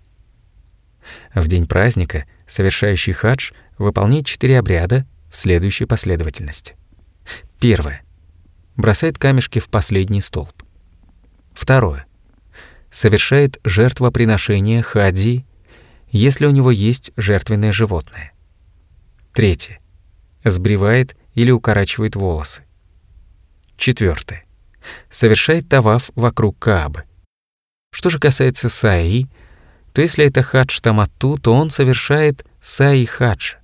В 1.35 1.47
день 1.47 1.67
праздника 1.67 2.27
совершающий 2.47 3.13
хадж 3.13 3.53
выполняет 3.79 4.27
четыре 4.27 4.59
обряда 4.59 5.07
в 5.31 5.37
следующей 5.37 5.85
последовательности. 5.85 6.77
Первое. 7.61 8.03
Бросает 8.77 9.19
камешки 9.19 9.59
в 9.59 9.69
последний 9.69 10.21
столб. 10.21 10.53
Второе. 11.53 12.08
Совершает 12.91 13.59
жертвоприношение 13.65 14.83
хади, 14.83 15.45
если 16.11 16.47
у 16.47 16.51
него 16.51 16.71
есть 16.71 17.13
жертвенное 17.17 17.73
животное. 17.73 18.33
Третье. 19.33 19.79
Сбривает 20.45 21.17
или 21.35 21.51
укорачивает 21.51 22.17
волосы. 22.17 22.65
Четвертое. 23.77 24.45
Совершает 25.11 25.69
таваф 25.69 26.11
вокруг 26.15 26.59
Каабы. 26.59 27.05
Что 27.91 28.11
же 28.11 28.19
касается 28.19 28.69
саи, 28.69 29.27
то 29.93 30.03
если 30.03 30.27
это 30.27 30.43
хадж 30.43 30.81
тамату, 30.81 31.39
то 31.39 31.55
он 31.55 31.71
совершает 31.71 32.47
саи 32.61 33.05
хадж. 33.05 33.55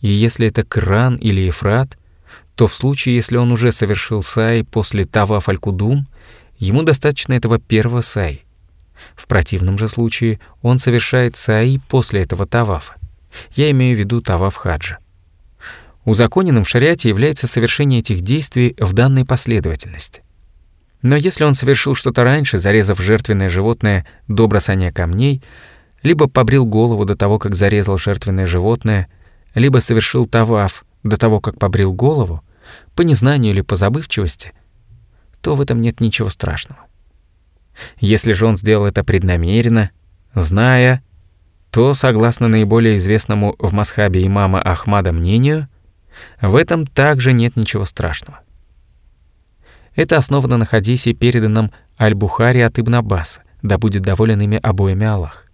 И 0.00 0.08
если 0.08 0.48
это 0.48 0.64
кран 0.64 1.16
или 1.16 1.40
ефрат, 1.40 1.96
то 2.54 2.66
в 2.66 2.74
случае, 2.74 3.14
если 3.14 3.36
он 3.36 3.52
уже 3.52 3.72
совершил 3.72 4.22
сай 4.22 4.64
после 4.64 5.04
таваф 5.04 5.48
аль-кудум, 5.48 6.06
ему 6.62 6.82
достаточно 6.82 7.32
этого 7.32 7.58
первого 7.58 8.02
сай. 8.02 8.44
В 9.16 9.26
противном 9.26 9.78
же 9.78 9.88
случае 9.88 10.38
он 10.62 10.78
совершает 10.78 11.34
саи 11.34 11.80
после 11.88 12.22
этого 12.22 12.46
тавафа. 12.46 12.94
Я 13.56 13.70
имею 13.72 13.96
в 13.96 13.98
виду 13.98 14.20
таваф 14.20 14.54
хаджа. 14.54 14.98
Узаконенным 16.04 16.62
в 16.62 16.68
шариате 16.68 17.08
является 17.08 17.48
совершение 17.48 18.00
этих 18.00 18.20
действий 18.20 18.76
в 18.78 18.92
данной 18.92 19.24
последовательности. 19.24 20.22
Но 21.00 21.16
если 21.16 21.42
он 21.42 21.54
совершил 21.54 21.96
что-то 21.96 22.22
раньше, 22.22 22.58
зарезав 22.58 23.00
жертвенное 23.00 23.48
животное 23.48 24.06
до 24.28 24.46
бросания 24.46 24.92
камней, 24.92 25.42
либо 26.04 26.28
побрил 26.28 26.64
голову 26.64 27.04
до 27.04 27.16
того, 27.16 27.40
как 27.40 27.56
зарезал 27.56 27.98
жертвенное 27.98 28.46
животное, 28.46 29.08
либо 29.56 29.78
совершил 29.78 30.26
таваф 30.26 30.84
до 31.02 31.16
того, 31.16 31.40
как 31.40 31.58
побрил 31.58 31.92
голову, 31.92 32.42
по 32.94 33.02
незнанию 33.02 33.52
или 33.52 33.62
по 33.62 33.74
забывчивости, 33.74 34.52
то 35.42 35.54
в 35.54 35.60
этом 35.60 35.80
нет 35.80 36.00
ничего 36.00 36.30
страшного. 36.30 36.80
Если 37.98 38.32
же 38.32 38.46
он 38.46 38.56
сделал 38.56 38.86
это 38.86 39.04
преднамеренно, 39.04 39.90
зная, 40.34 41.02
то, 41.70 41.94
согласно 41.94 42.48
наиболее 42.48 42.96
известному 42.96 43.56
в 43.58 43.72
Масхабе 43.72 44.26
имама 44.26 44.60
Ахмада 44.60 45.12
мнению, 45.12 45.68
в 46.40 46.56
этом 46.56 46.86
также 46.86 47.32
нет 47.32 47.56
ничего 47.56 47.84
страшного. 47.84 48.40
Это 49.94 50.16
основано 50.16 50.56
на 50.56 50.66
хадисе, 50.66 51.12
переданном 51.12 51.70
Аль-Бухари 51.98 52.60
от 52.60 52.78
Ибн 52.78 52.96
Аббаса, 52.96 53.42
да 53.62 53.78
будет 53.78 54.02
доволен 54.02 54.40
ими 54.40 54.58
обоими 54.62 55.06
Аллах. 55.06 55.46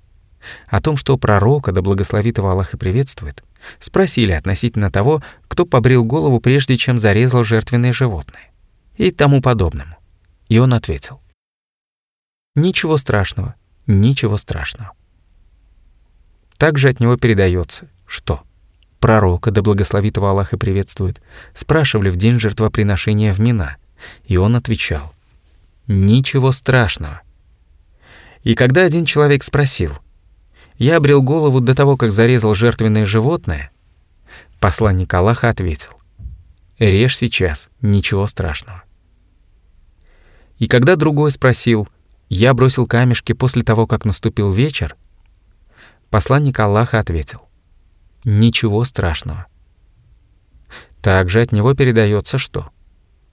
О 0.69 0.81
том, 0.81 0.97
что 0.97 1.17
пророка, 1.19 1.73
да 1.73 1.83
благословит 1.83 2.39
его 2.39 2.49
Аллах 2.51 2.75
и 2.75 2.77
приветствует, 2.77 3.43
спросили 3.81 4.33
относительно 4.33 4.91
того, 4.91 5.23
кто 5.49 5.67
побрил 5.67 6.05
голову, 6.05 6.41
прежде 6.41 6.77
чем 6.77 6.99
зарезал 6.99 7.43
жертвенное 7.43 7.93
животное, 7.93 8.51
и 8.99 9.11
тому 9.11 9.41
подобному. 9.41 9.97
И 10.49 10.59
он 10.59 10.75
ответил, 10.75 11.21
«Ничего 12.55 12.99
страшного, 12.99 13.55
ничего 13.87 14.37
страшного». 14.37 14.93
Также 16.59 16.91
от 16.91 17.01
него 17.01 17.17
передается, 17.17 17.89
что 18.07 18.43
пророка, 19.01 19.51
да 19.51 19.63
благословит 19.63 20.17
его 20.17 20.29
Аллах 20.29 20.53
и 20.53 20.59
приветствует, 20.59 21.23
спрашивали 21.55 22.11
в 22.11 22.17
день 22.17 22.39
жертвоприношения 22.39 23.33
в 23.33 23.41
Мина– 23.41 23.77
и 24.25 24.37
он 24.37 24.57
отвечал, 24.57 25.13
«Ничего 25.87 26.53
страшного». 26.53 27.23
И 28.43 28.55
когда 28.55 28.83
один 28.83 29.05
человек 29.05 29.43
спросил, 29.43 29.93
«Я 30.77 30.97
обрел 30.97 31.23
голову 31.23 31.61
до 31.61 31.75
того, 31.75 31.97
как 31.97 32.13
зарезал 32.13 32.55
жертвенное 32.55 33.05
животное», 33.05 33.71
посланник 34.61 35.13
Аллаха 35.13 35.49
ответил, 35.49 35.93
«Режь 36.79 37.17
сейчас, 37.17 37.71
ничего 37.81 38.27
страшного». 38.27 38.83
И 40.59 40.67
когда 40.67 40.97
другой 40.97 41.31
спросил, 41.31 41.89
«Я 42.29 42.53
бросил 42.53 42.87
камешки 42.87 43.33
после 43.33 43.63
того, 43.63 43.87
как 43.87 44.05
наступил 44.05 44.53
вечер», 44.53 44.97
посланник 46.11 46.59
Аллаха 46.59 46.99
ответил, 46.99 47.49
«Ничего 48.25 48.85
страшного». 48.85 49.47
Также 51.01 51.41
от 51.41 51.53
него 51.53 51.75
передается 51.75 52.39
что? 52.39 52.69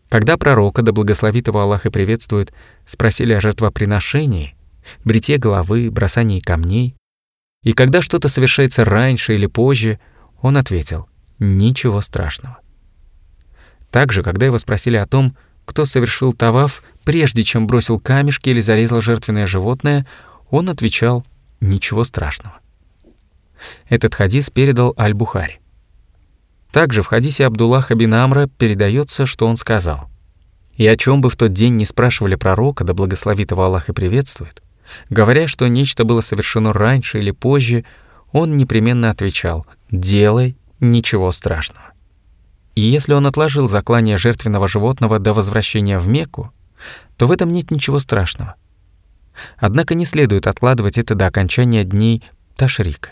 Когда 0.10 0.38
пророка, 0.38 0.84
да 0.84 0.92
благословит 0.92 1.48
его 1.48 1.60
Аллах 1.62 1.86
и 1.86 1.90
приветствует, 1.90 2.54
спросили 2.86 3.34
о 3.34 3.42
жертвоприношении, 3.42 4.56
бритье 5.04 5.38
головы, 5.38 5.90
бросании 5.90 6.40
камней, 6.40 6.96
и 7.64 7.74
когда 7.74 8.04
что-то 8.04 8.30
совершается 8.30 8.86
раньше 8.86 9.34
или 9.34 9.48
позже, 9.48 10.00
он 10.42 10.58
ответил 10.58 11.10
«Ничего 11.40 12.02
страшного». 12.02 12.60
Также, 13.90 14.22
когда 14.22 14.46
его 14.46 14.60
спросили 14.60 14.98
о 14.98 15.08
том, 15.08 15.36
кто 15.66 15.86
совершил 15.86 16.34
таваф, 16.34 16.84
прежде 17.06 17.44
чем 17.44 17.68
бросил 17.68 18.00
камешки 18.00 18.50
или 18.50 18.60
зарезал 18.60 19.00
жертвенное 19.00 19.48
животное, 19.48 20.06
он 20.50 20.70
отвечал 20.70 21.26
«ничего 21.62 22.04
страшного». 22.04 22.60
Этот 23.88 24.16
хадис 24.16 24.50
передал 24.50 24.94
Аль-Бухари. 24.98 25.60
Также 26.72 27.02
в 27.02 27.08
хадисе 27.08 27.46
Абдуллаха 27.46 27.96
бин 27.96 28.14
Амра 28.14 28.48
передается, 28.48 29.26
что 29.26 29.48
он 29.48 29.56
сказал 29.56 30.10
«И 30.76 30.86
о 30.86 30.98
чем 30.98 31.22
бы 31.22 31.30
в 31.30 31.38
тот 31.38 31.54
день 31.54 31.76
не 31.76 31.86
спрашивали 31.86 32.36
пророка, 32.36 32.84
да 32.84 32.94
благословит 32.94 33.52
его 33.52 33.64
Аллах 33.64 33.88
и 33.88 33.94
приветствует, 33.94 34.62
говоря, 35.10 35.48
что 35.48 35.68
нечто 35.68 36.04
было 36.04 36.22
совершено 36.22 36.74
раньше 36.74 37.20
или 37.20 37.32
позже, 37.32 37.86
он 38.34 38.58
непременно 38.58 39.10
отвечал 39.10 39.66
«делай, 39.90 40.58
ничего 40.82 41.32
страшного». 41.32 41.94
И 42.76 42.82
если 42.82 43.14
он 43.14 43.26
отложил 43.26 43.70
заклание 43.70 44.18
жертвенного 44.18 44.68
животного 44.68 45.18
до 45.18 45.32
возвращения 45.32 45.98
в 45.98 46.10
Мекку, 46.10 46.52
то 47.18 47.28
в 47.28 47.32
этом 47.32 47.52
нет 47.52 47.72
ничего 47.72 48.00
страшного. 48.00 48.56
Однако 49.58 49.96
не 49.96 50.06
следует 50.06 50.48
откладывать 50.48 50.98
это 50.98 51.16
до 51.16 51.28
окончания 51.28 51.84
дней 51.84 52.24
Ташрика. 52.56 53.12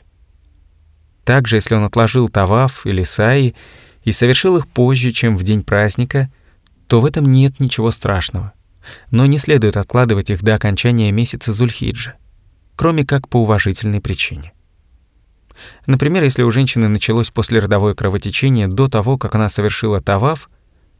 Также, 1.24 1.58
если 1.58 1.76
он 1.76 1.84
отложил 1.84 2.30
Таваф 2.30 2.86
или 2.86 3.04
Саи 3.04 3.56
и 4.04 4.12
совершил 4.12 4.58
их 4.58 4.68
позже, 4.68 5.12
чем 5.12 5.38
в 5.38 5.44
день 5.44 5.64
праздника, 5.64 6.32
то 6.88 7.00
в 7.00 7.06
этом 7.06 7.32
нет 7.32 7.60
ничего 7.60 7.91
страшного. 7.91 8.54
Но 9.12 9.26
не 9.26 9.38
следует 9.38 9.78
откладывать 9.78 10.30
их 10.30 10.44
до 10.44 10.56
окончания 10.56 11.12
месяца 11.12 11.54
Зульхиджа, 11.54 12.16
кроме 12.76 13.06
как 13.06 13.30
по 13.30 13.41
уважительной 13.41 14.02
причине. 14.02 14.52
Например, 15.86 16.24
если 16.24 16.44
у 16.44 16.52
женщины 16.52 16.88
началось 16.90 17.30
послеродовое 17.30 17.94
кровотечение 17.94 18.68
до 18.68 18.88
того, 18.88 19.18
как 19.18 19.36
она 19.36 19.50
совершила 19.50 20.02
таваф, 20.02 20.50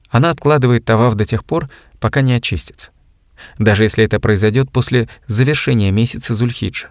она 0.10 0.30
откладывает 0.30 0.86
таваф 0.86 1.16
до 1.16 1.26
тех 1.26 1.46
пор, 1.46 1.70
пока 2.00 2.22
не 2.22 2.34
очистится. 2.34 2.92
Даже 3.58 3.84
если 3.84 4.04
это 4.04 4.20
произойдет 4.20 4.72
после 4.72 5.10
завершения 5.28 5.92
месяца 5.92 6.34
Зульхиджа. 6.34 6.90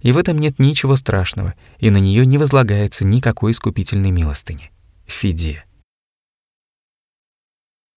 И 0.00 0.12
в 0.12 0.18
этом 0.18 0.38
нет 0.38 0.58
ничего 0.58 0.96
страшного, 0.96 1.54
и 1.78 1.90
на 1.90 1.98
нее 1.98 2.24
не 2.26 2.38
возлагается 2.38 3.06
никакой 3.06 3.52
искупительной 3.52 4.10
милостыни. 4.10 4.70
Фидия. 5.06 5.64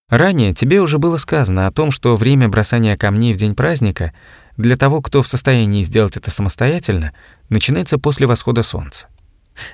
Ранее 0.10 0.53
тебе 0.53 0.82
уже 0.82 0.99
было 0.99 1.18
сказано 1.18 1.68
о 1.68 1.72
том, 1.72 1.91
что 1.91 2.15
время 2.15 2.48
бросания 2.48 2.95
камней 2.95 3.34
в 3.34 3.38
день 3.38 3.56
праздника 3.56 4.14
для 4.56 4.78
того, 4.78 5.02
кто 5.02 5.22
в 5.22 5.28
состоянии 5.28 5.84
сделать 5.84 6.15
это 6.15 6.32
самостоятельно, 6.32 7.14
начинается 7.49 7.99
после 7.99 8.26
восхода 8.26 8.64
солнца. 8.64 9.07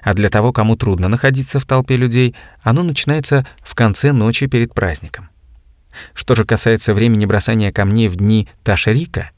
А 0.01 0.13
для 0.13 0.29
того, 0.29 0.53
кому 0.53 0.75
трудно 0.75 1.07
находиться 1.07 1.59
в 1.59 1.65
толпе 1.65 1.97
людей, 1.97 2.35
оно 2.61 2.83
начинается 2.83 3.45
в 3.61 3.75
конце 3.75 4.11
ночи 4.11 4.47
перед 4.47 4.73
праздником. 4.73 5.29
Что 6.13 6.35
же 6.35 6.45
касается 6.45 6.93
времени 6.93 7.25
бросания 7.25 7.71
камней 7.71 8.07
в 8.07 8.15
дни 8.15 8.47
Ташрика, 8.63 9.31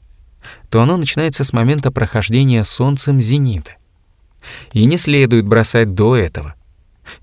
то 0.70 0.80
оно 0.80 0.96
начинается 0.96 1.44
с 1.44 1.52
момента 1.52 1.90
прохождения 1.90 2.64
солнцем 2.64 3.20
зенита. 3.20 3.72
И 4.72 4.84
не 4.84 4.96
следует 4.96 5.46
бросать 5.46 5.94
до 5.94 6.16
этого, 6.16 6.54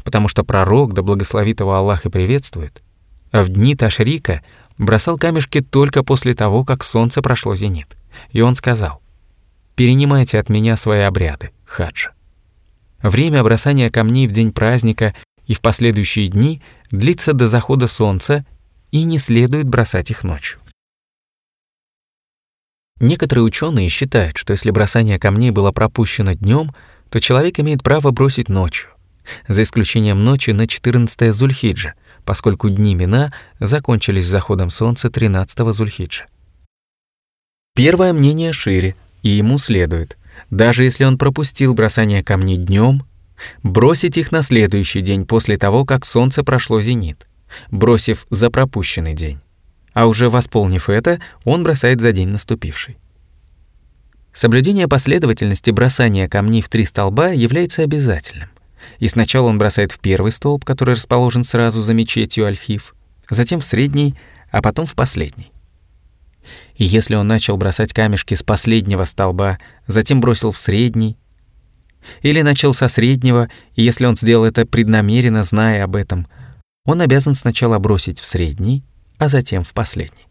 потому 0.04 0.28
что 0.28 0.44
пророк, 0.44 0.94
да 0.94 1.02
благословит 1.02 1.62
его 1.62 1.74
Аллах 1.74 2.06
и 2.06 2.10
приветствует, 2.10 2.82
а 3.32 3.42
в 3.42 3.50
дни 3.50 3.76
Ташрика 3.76 4.42
бросал 4.78 5.18
камешки 5.18 5.62
только 5.62 6.04
после 6.04 6.34
того, 6.34 6.66
как 6.66 6.84
солнце 6.84 7.22
прошло 7.22 7.56
зенит. 7.56 7.98
И 8.32 8.42
он 8.42 8.56
сказал, 8.56 9.02
«Перенимайте 9.76 10.38
от 10.38 10.50
меня 10.50 10.76
свои 10.76 11.02
обряды, 11.02 11.52
хадж». 11.66 12.10
Время 13.04 13.44
бросания 13.44 13.90
камней 13.90 14.28
в 14.28 14.32
день 14.32 14.54
праздника 14.54 15.14
и 15.46 15.54
в 15.54 15.60
последующие 15.60 16.28
дни 16.28 16.62
длится 16.90 17.34
до 17.34 17.50
захода 17.50 17.88
солнца, 17.88 18.46
и 18.92 19.04
не 19.04 19.20
следует 19.20 19.68
бросать 19.68 20.10
их 20.12 20.24
ночью. 20.24 20.60
Некоторые 23.00 23.44
ученые 23.44 23.90
считают, 23.90 24.38
что 24.38 24.52
если 24.52 24.72
бросание 24.72 25.20
камней 25.20 25.52
было 25.52 25.72
пропущено 25.72 26.34
днем, 26.34 26.74
то 27.10 27.20
человек 27.20 27.60
имеет 27.60 27.84
право 27.84 28.12
бросить 28.12 28.48
ночью, 28.50 28.90
за 29.48 29.64
исключением 29.64 30.24
ночи 30.24 30.52
на 30.52 30.68
14 30.68 31.34
Зульхиджа, 31.34 31.96
поскольку 32.24 32.70
дни 32.70 32.96
Мина 32.96 33.34
закончились 33.60 34.28
заходом 34.28 34.70
солнца 34.70 35.10
13 35.10 35.74
Зульхиджа. 35.74 36.28
Первое 37.76 38.14
мнение 38.14 38.54
шире, 38.54 38.96
и 39.24 39.30
ему 39.30 39.58
следует, 39.58 40.18
даже 40.50 40.84
если 40.84 41.04
он 41.04 41.18
пропустил 41.18 41.74
бросание 41.74 42.24
камней 42.24 42.58
днем, 42.58 43.04
бросить 43.62 44.18
их 44.18 44.32
на 44.32 44.42
следующий 44.42 45.02
день 45.02 45.26
после 45.26 45.58
того, 45.58 45.86
как 45.86 46.06
солнце 46.06 46.44
прошло 46.44 46.82
зенит, 46.82 47.28
бросив 47.72 48.26
за 48.30 48.50
пропущенный 48.50 49.14
день. 49.14 49.40
А 49.94 50.08
уже 50.08 50.30
восполнив 50.30 50.90
это, 50.90 51.20
он 51.44 51.64
бросает 51.64 52.02
за 52.02 52.12
день 52.12 52.30
наступивший. 52.30 52.98
Соблюдение 54.34 54.88
последовательности 54.88 55.70
бросания 55.70 56.28
камней 56.28 56.62
в 56.62 56.70
три 56.70 56.86
столба 56.86 57.30
является 57.30 57.84
обязательным. 57.84 58.50
И 58.98 59.08
сначала 59.08 59.48
он 59.48 59.60
бросает 59.60 59.92
в 59.92 60.00
первый 60.00 60.32
столб, 60.32 60.66
который 60.66 60.96
расположен 60.96 61.44
сразу 61.44 61.84
за 61.84 61.94
мечетью 61.94 62.48
Альхив, 62.48 62.96
затем 63.30 63.60
в 63.60 63.66
средний, 63.66 64.16
а 64.52 64.62
потом 64.62 64.88
в 64.88 64.96
последний. 64.96 65.53
И 66.76 66.86
если 66.86 67.16
он 67.16 67.28
начал 67.28 67.58
бросать 67.58 67.94
камешки 67.94 68.34
с 68.34 68.44
последнего 68.44 69.04
столба, 69.04 69.60
затем 69.86 70.22
бросил 70.22 70.52
в 70.52 70.58
средний, 70.58 71.18
или 72.22 72.42
начал 72.42 72.74
со 72.74 72.88
среднего, 72.88 73.48
и 73.76 73.84
если 73.84 74.06
он 74.06 74.16
сделал 74.16 74.46
это 74.46 74.66
преднамеренно, 74.66 75.44
зная 75.44 75.84
об 75.84 75.96
этом, 75.96 76.28
он 76.86 77.02
обязан 77.02 77.36
сначала 77.36 77.80
бросить 77.80 78.20
в 78.20 78.26
средний, 78.26 78.84
а 79.18 79.30
затем 79.30 79.64
в 79.64 79.74
последний. 79.74 80.28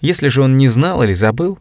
Если 0.00 0.28
же 0.28 0.42
он 0.42 0.56
не 0.56 0.68
знал 0.68 1.02
или 1.02 1.14
забыл, 1.14 1.58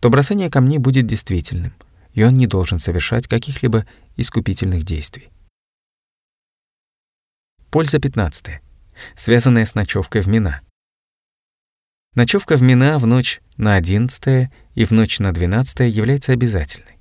то 0.00 0.10
бросание 0.10 0.50
камней 0.50 0.78
будет 0.78 1.06
действительным, 1.06 1.74
и 2.12 2.22
он 2.24 2.34
не 2.34 2.46
должен 2.46 2.78
совершать 2.78 3.28
каких-либо 3.28 3.86
искупительных 4.16 4.84
действий. 4.84 5.30
Польза 7.70 7.98
15. 7.98 8.60
Связанная 9.16 9.66
с 9.66 9.74
ночевкой 9.74 10.22
в 10.22 10.28
Мина. 10.28 10.60
Ночевка 12.14 12.56
в 12.56 12.62
Мина 12.62 13.00
в 13.00 13.06
ночь 13.06 13.40
на 13.56 13.74
11 13.74 14.48
и 14.76 14.84
в 14.84 14.92
ночь 14.92 15.18
на 15.18 15.32
12 15.32 15.92
является 15.92 16.30
обязательной. 16.30 16.96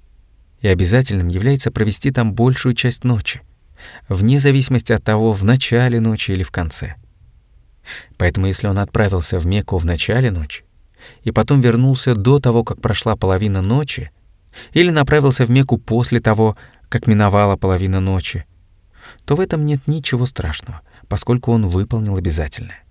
И 0.62 0.68
обязательным 0.68 1.28
является 1.28 1.70
провести 1.70 2.10
там 2.10 2.34
большую 2.34 2.74
часть 2.74 3.04
ночи, 3.04 3.42
вне 4.10 4.40
зависимости 4.40 4.92
от 4.92 5.04
того, 5.04 5.32
в 5.34 5.44
начале 5.44 6.00
ночи 6.00 6.32
или 6.32 6.42
в 6.42 6.50
конце. 6.50 6.96
Поэтому 8.18 8.48
если 8.48 8.66
он 8.66 8.80
отправился 8.80 9.40
в 9.40 9.46
Мекку 9.46 9.78
в 9.78 9.86
начале 9.86 10.32
ночи 10.32 10.64
и 11.22 11.30
потом 11.30 11.62
вернулся 11.62 12.16
до 12.16 12.40
того, 12.40 12.64
как 12.64 12.82
прошла 12.82 13.16
половина 13.16 13.62
ночи, 13.62 14.10
или 14.72 14.90
направился 14.90 15.46
в 15.46 15.50
Мекку 15.52 15.78
после 15.78 16.22
того, 16.22 16.58
как 16.90 17.06
миновала 17.06 17.56
половина 17.56 18.00
ночи, 18.00 18.46
то 19.26 19.36
в 19.36 19.40
этом 19.40 19.64
нет 19.64 19.86
ничего 19.86 20.26
страшного, 20.26 20.82
поскольку 21.08 21.52
он 21.52 21.68
выполнил 21.68 22.16
обязательное 22.16 22.83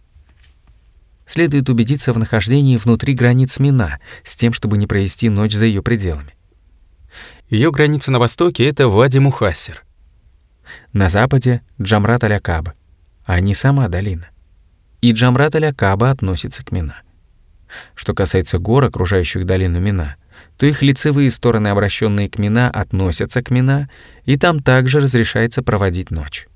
следует 1.26 1.68
убедиться 1.68 2.12
в 2.12 2.18
нахождении 2.18 2.76
внутри 2.76 3.14
границ 3.14 3.58
Мина, 3.58 3.98
с 4.24 4.36
тем, 4.36 4.52
чтобы 4.52 4.78
не 4.78 4.86
провести 4.86 5.28
ночь 5.28 5.54
за 5.54 5.66
ее 5.66 5.82
пределами. 5.82 6.34
Ее 7.48 7.70
граница 7.70 8.10
на 8.10 8.18
востоке— 8.18 8.66
это 8.68 8.88
Вади 8.88 9.18
Мухасер. 9.18 9.84
На 10.92 11.08
западе— 11.08 11.62
Джамрат 11.80 12.24
аль-Акаба, 12.24 12.74
а 13.24 13.40
не 13.40 13.54
сама 13.54 13.88
долина. 13.88 14.28
И 15.00 15.12
Джамрат 15.12 15.54
аль-Акаба 15.54 16.10
относится 16.10 16.64
к 16.64 16.72
Мина. 16.72 17.02
Что 17.94 18.14
касается 18.14 18.58
гор, 18.58 18.84
окружающих 18.84 19.44
долину 19.44 19.80
Мина, 19.80 20.16
то 20.56 20.66
их 20.66 20.82
лицевые 20.82 21.30
стороны, 21.30 21.68
обращенные 21.68 22.28
к 22.28 22.38
Мина, 22.38 22.70
относятся 22.70 23.42
к 23.42 23.50
Мина, 23.50 23.88
и 24.24 24.36
там 24.36 24.62
также 24.62 25.00
разрешается 25.00 25.62
проводить 25.62 26.10
ночь. 26.10 26.46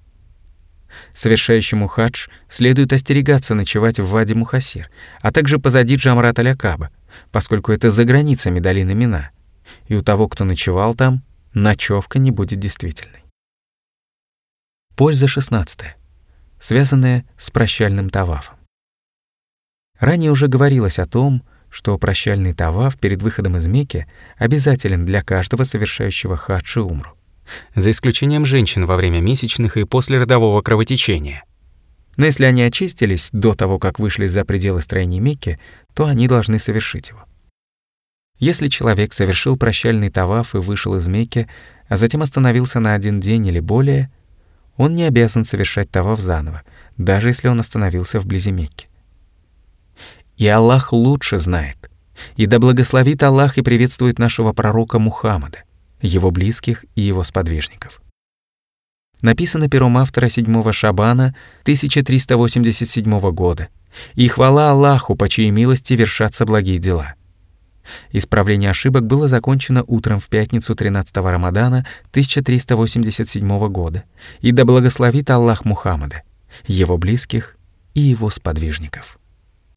Совершающему 1.16 1.86
хадж 1.86 2.28
следует 2.47 2.93
остерегаться 2.93 3.55
ночевать 3.55 3.98
в 3.98 4.06
Ваде 4.06 4.34
Мухасир, 4.34 4.90
а 5.22 5.32
также 5.32 5.59
позади 5.59 5.94
Джамрат 5.94 6.38
Алякаба, 6.38 6.90
поскольку 7.32 7.72
это 7.72 7.88
за 7.88 8.05
границами 8.05 8.60
долины 8.60 8.94
Мина, 8.94 9.30
и 9.86 9.94
у 9.94 10.02
того, 10.02 10.28
кто 10.28 10.44
ночевал 10.44 10.93
там, 10.93 11.24
ночевка 11.55 12.18
не 12.18 12.30
будет 12.32 12.59
действительной. 12.59 13.24
Польза 14.94 15.26
16. 15.26 15.97
Связанная 16.60 17.24
с 17.38 17.51
прощальным 17.51 18.10
тавафом. 18.10 18.56
Ранее 19.98 20.30
уже 20.30 20.48
говорилось 20.48 20.98
о 20.98 21.06
том, 21.06 21.43
что 21.70 21.97
прощальный 21.97 22.52
таваф 22.52 22.98
перед 22.98 23.22
выходом 23.22 23.56
из 23.56 23.66
Мекки 23.66 24.06
обязателен 24.36 25.06
для 25.06 25.22
каждого 25.22 25.64
совершающего 25.64 26.36
хадж 26.36 26.76
и 26.76 26.80
умру 26.82 27.15
за 27.74 27.90
исключением 27.90 28.44
женщин 28.44 28.86
во 28.86 28.97
время 28.97 29.20
месячных 29.20 29.77
и 29.77 29.85
после 29.85 30.18
родового 30.18 30.62
кровотечения. 30.62 31.44
Но 32.16 32.27
если 32.27 32.44
они 32.44 32.62
очистились 32.62 33.31
до 33.32 33.55
того, 33.55 33.78
как 33.78 33.98
вышли 33.98 34.27
за 34.27 34.44
пределы 34.44 34.81
строения 34.81 35.20
Мекки, 35.20 35.59
то 35.94 36.06
они 36.06 36.28
должны 36.28 36.59
совершить 36.59 37.10
его. 37.10 37.20
Если 38.39 38.68
человек 38.68 39.12
совершил 39.12 39.56
прощальный 39.56 40.10
таваф 40.10 40.55
и 40.55 40.59
вышел 40.59 40.97
из 40.97 41.09
Мекки, 41.09 41.48
а 41.89 41.97
затем 41.97 42.23
остановился 42.23 42.81
на 42.81 42.94
один 42.94 43.18
день 43.18 43.47
или 43.47 43.60
более, 43.60 44.10
он 44.77 44.94
не 44.94 45.05
обязан 45.05 45.44
совершать 45.44 45.90
таваф 45.90 46.20
заново, 46.20 46.62
даже 46.98 47.28
если 47.28 47.48
он 47.48 47.60
остановился 47.60 48.20
вблизи 48.20 48.52
Мекки. 48.52 48.89
И 50.36 50.47
Аллах 50.47 50.93
лучше 50.93 51.39
знает. 51.39 51.90
И 52.36 52.47
да 52.47 52.59
благословит 52.59 53.23
Аллах 53.23 53.56
и 53.59 53.62
приветствует 53.62 54.18
нашего 54.18 54.52
пророка 54.52 54.98
Мухаммада, 54.98 55.62
его 56.01 56.31
близких 56.31 56.85
и 56.94 57.02
его 57.02 57.24
сподвижников. 57.24 58.01
Написано 59.23 59.68
пером 59.68 59.97
автора 59.97 60.28
7 60.28 60.73
Шабана 60.73 61.35
1387 61.62 63.31
года. 63.32 63.68
И 64.14 64.28
хвала 64.28 64.70
Аллаху, 64.70 65.14
по 65.14 65.28
чьей 65.28 65.51
милости 65.51 65.94
вершатся 65.94 66.44
благие 66.44 66.78
дела. 66.78 67.14
Исправление 68.10 68.70
ошибок 68.70 69.06
было 69.06 69.28
закончено 69.28 69.85
утром 69.86 70.20
в 70.20 70.28
пятницу 70.28 70.74
13 70.74 71.16
Рамадана 71.16 71.86
1387 72.10 73.68
года. 73.68 74.05
И 74.40 74.52
да 74.52 74.64
благословит 74.64 75.31
Аллах 75.31 75.64
Мухаммада, 75.64 76.23
его 76.66 76.98
близких 76.98 77.56
и 77.94 78.01
его 78.01 78.28
сподвижников. 78.28 79.15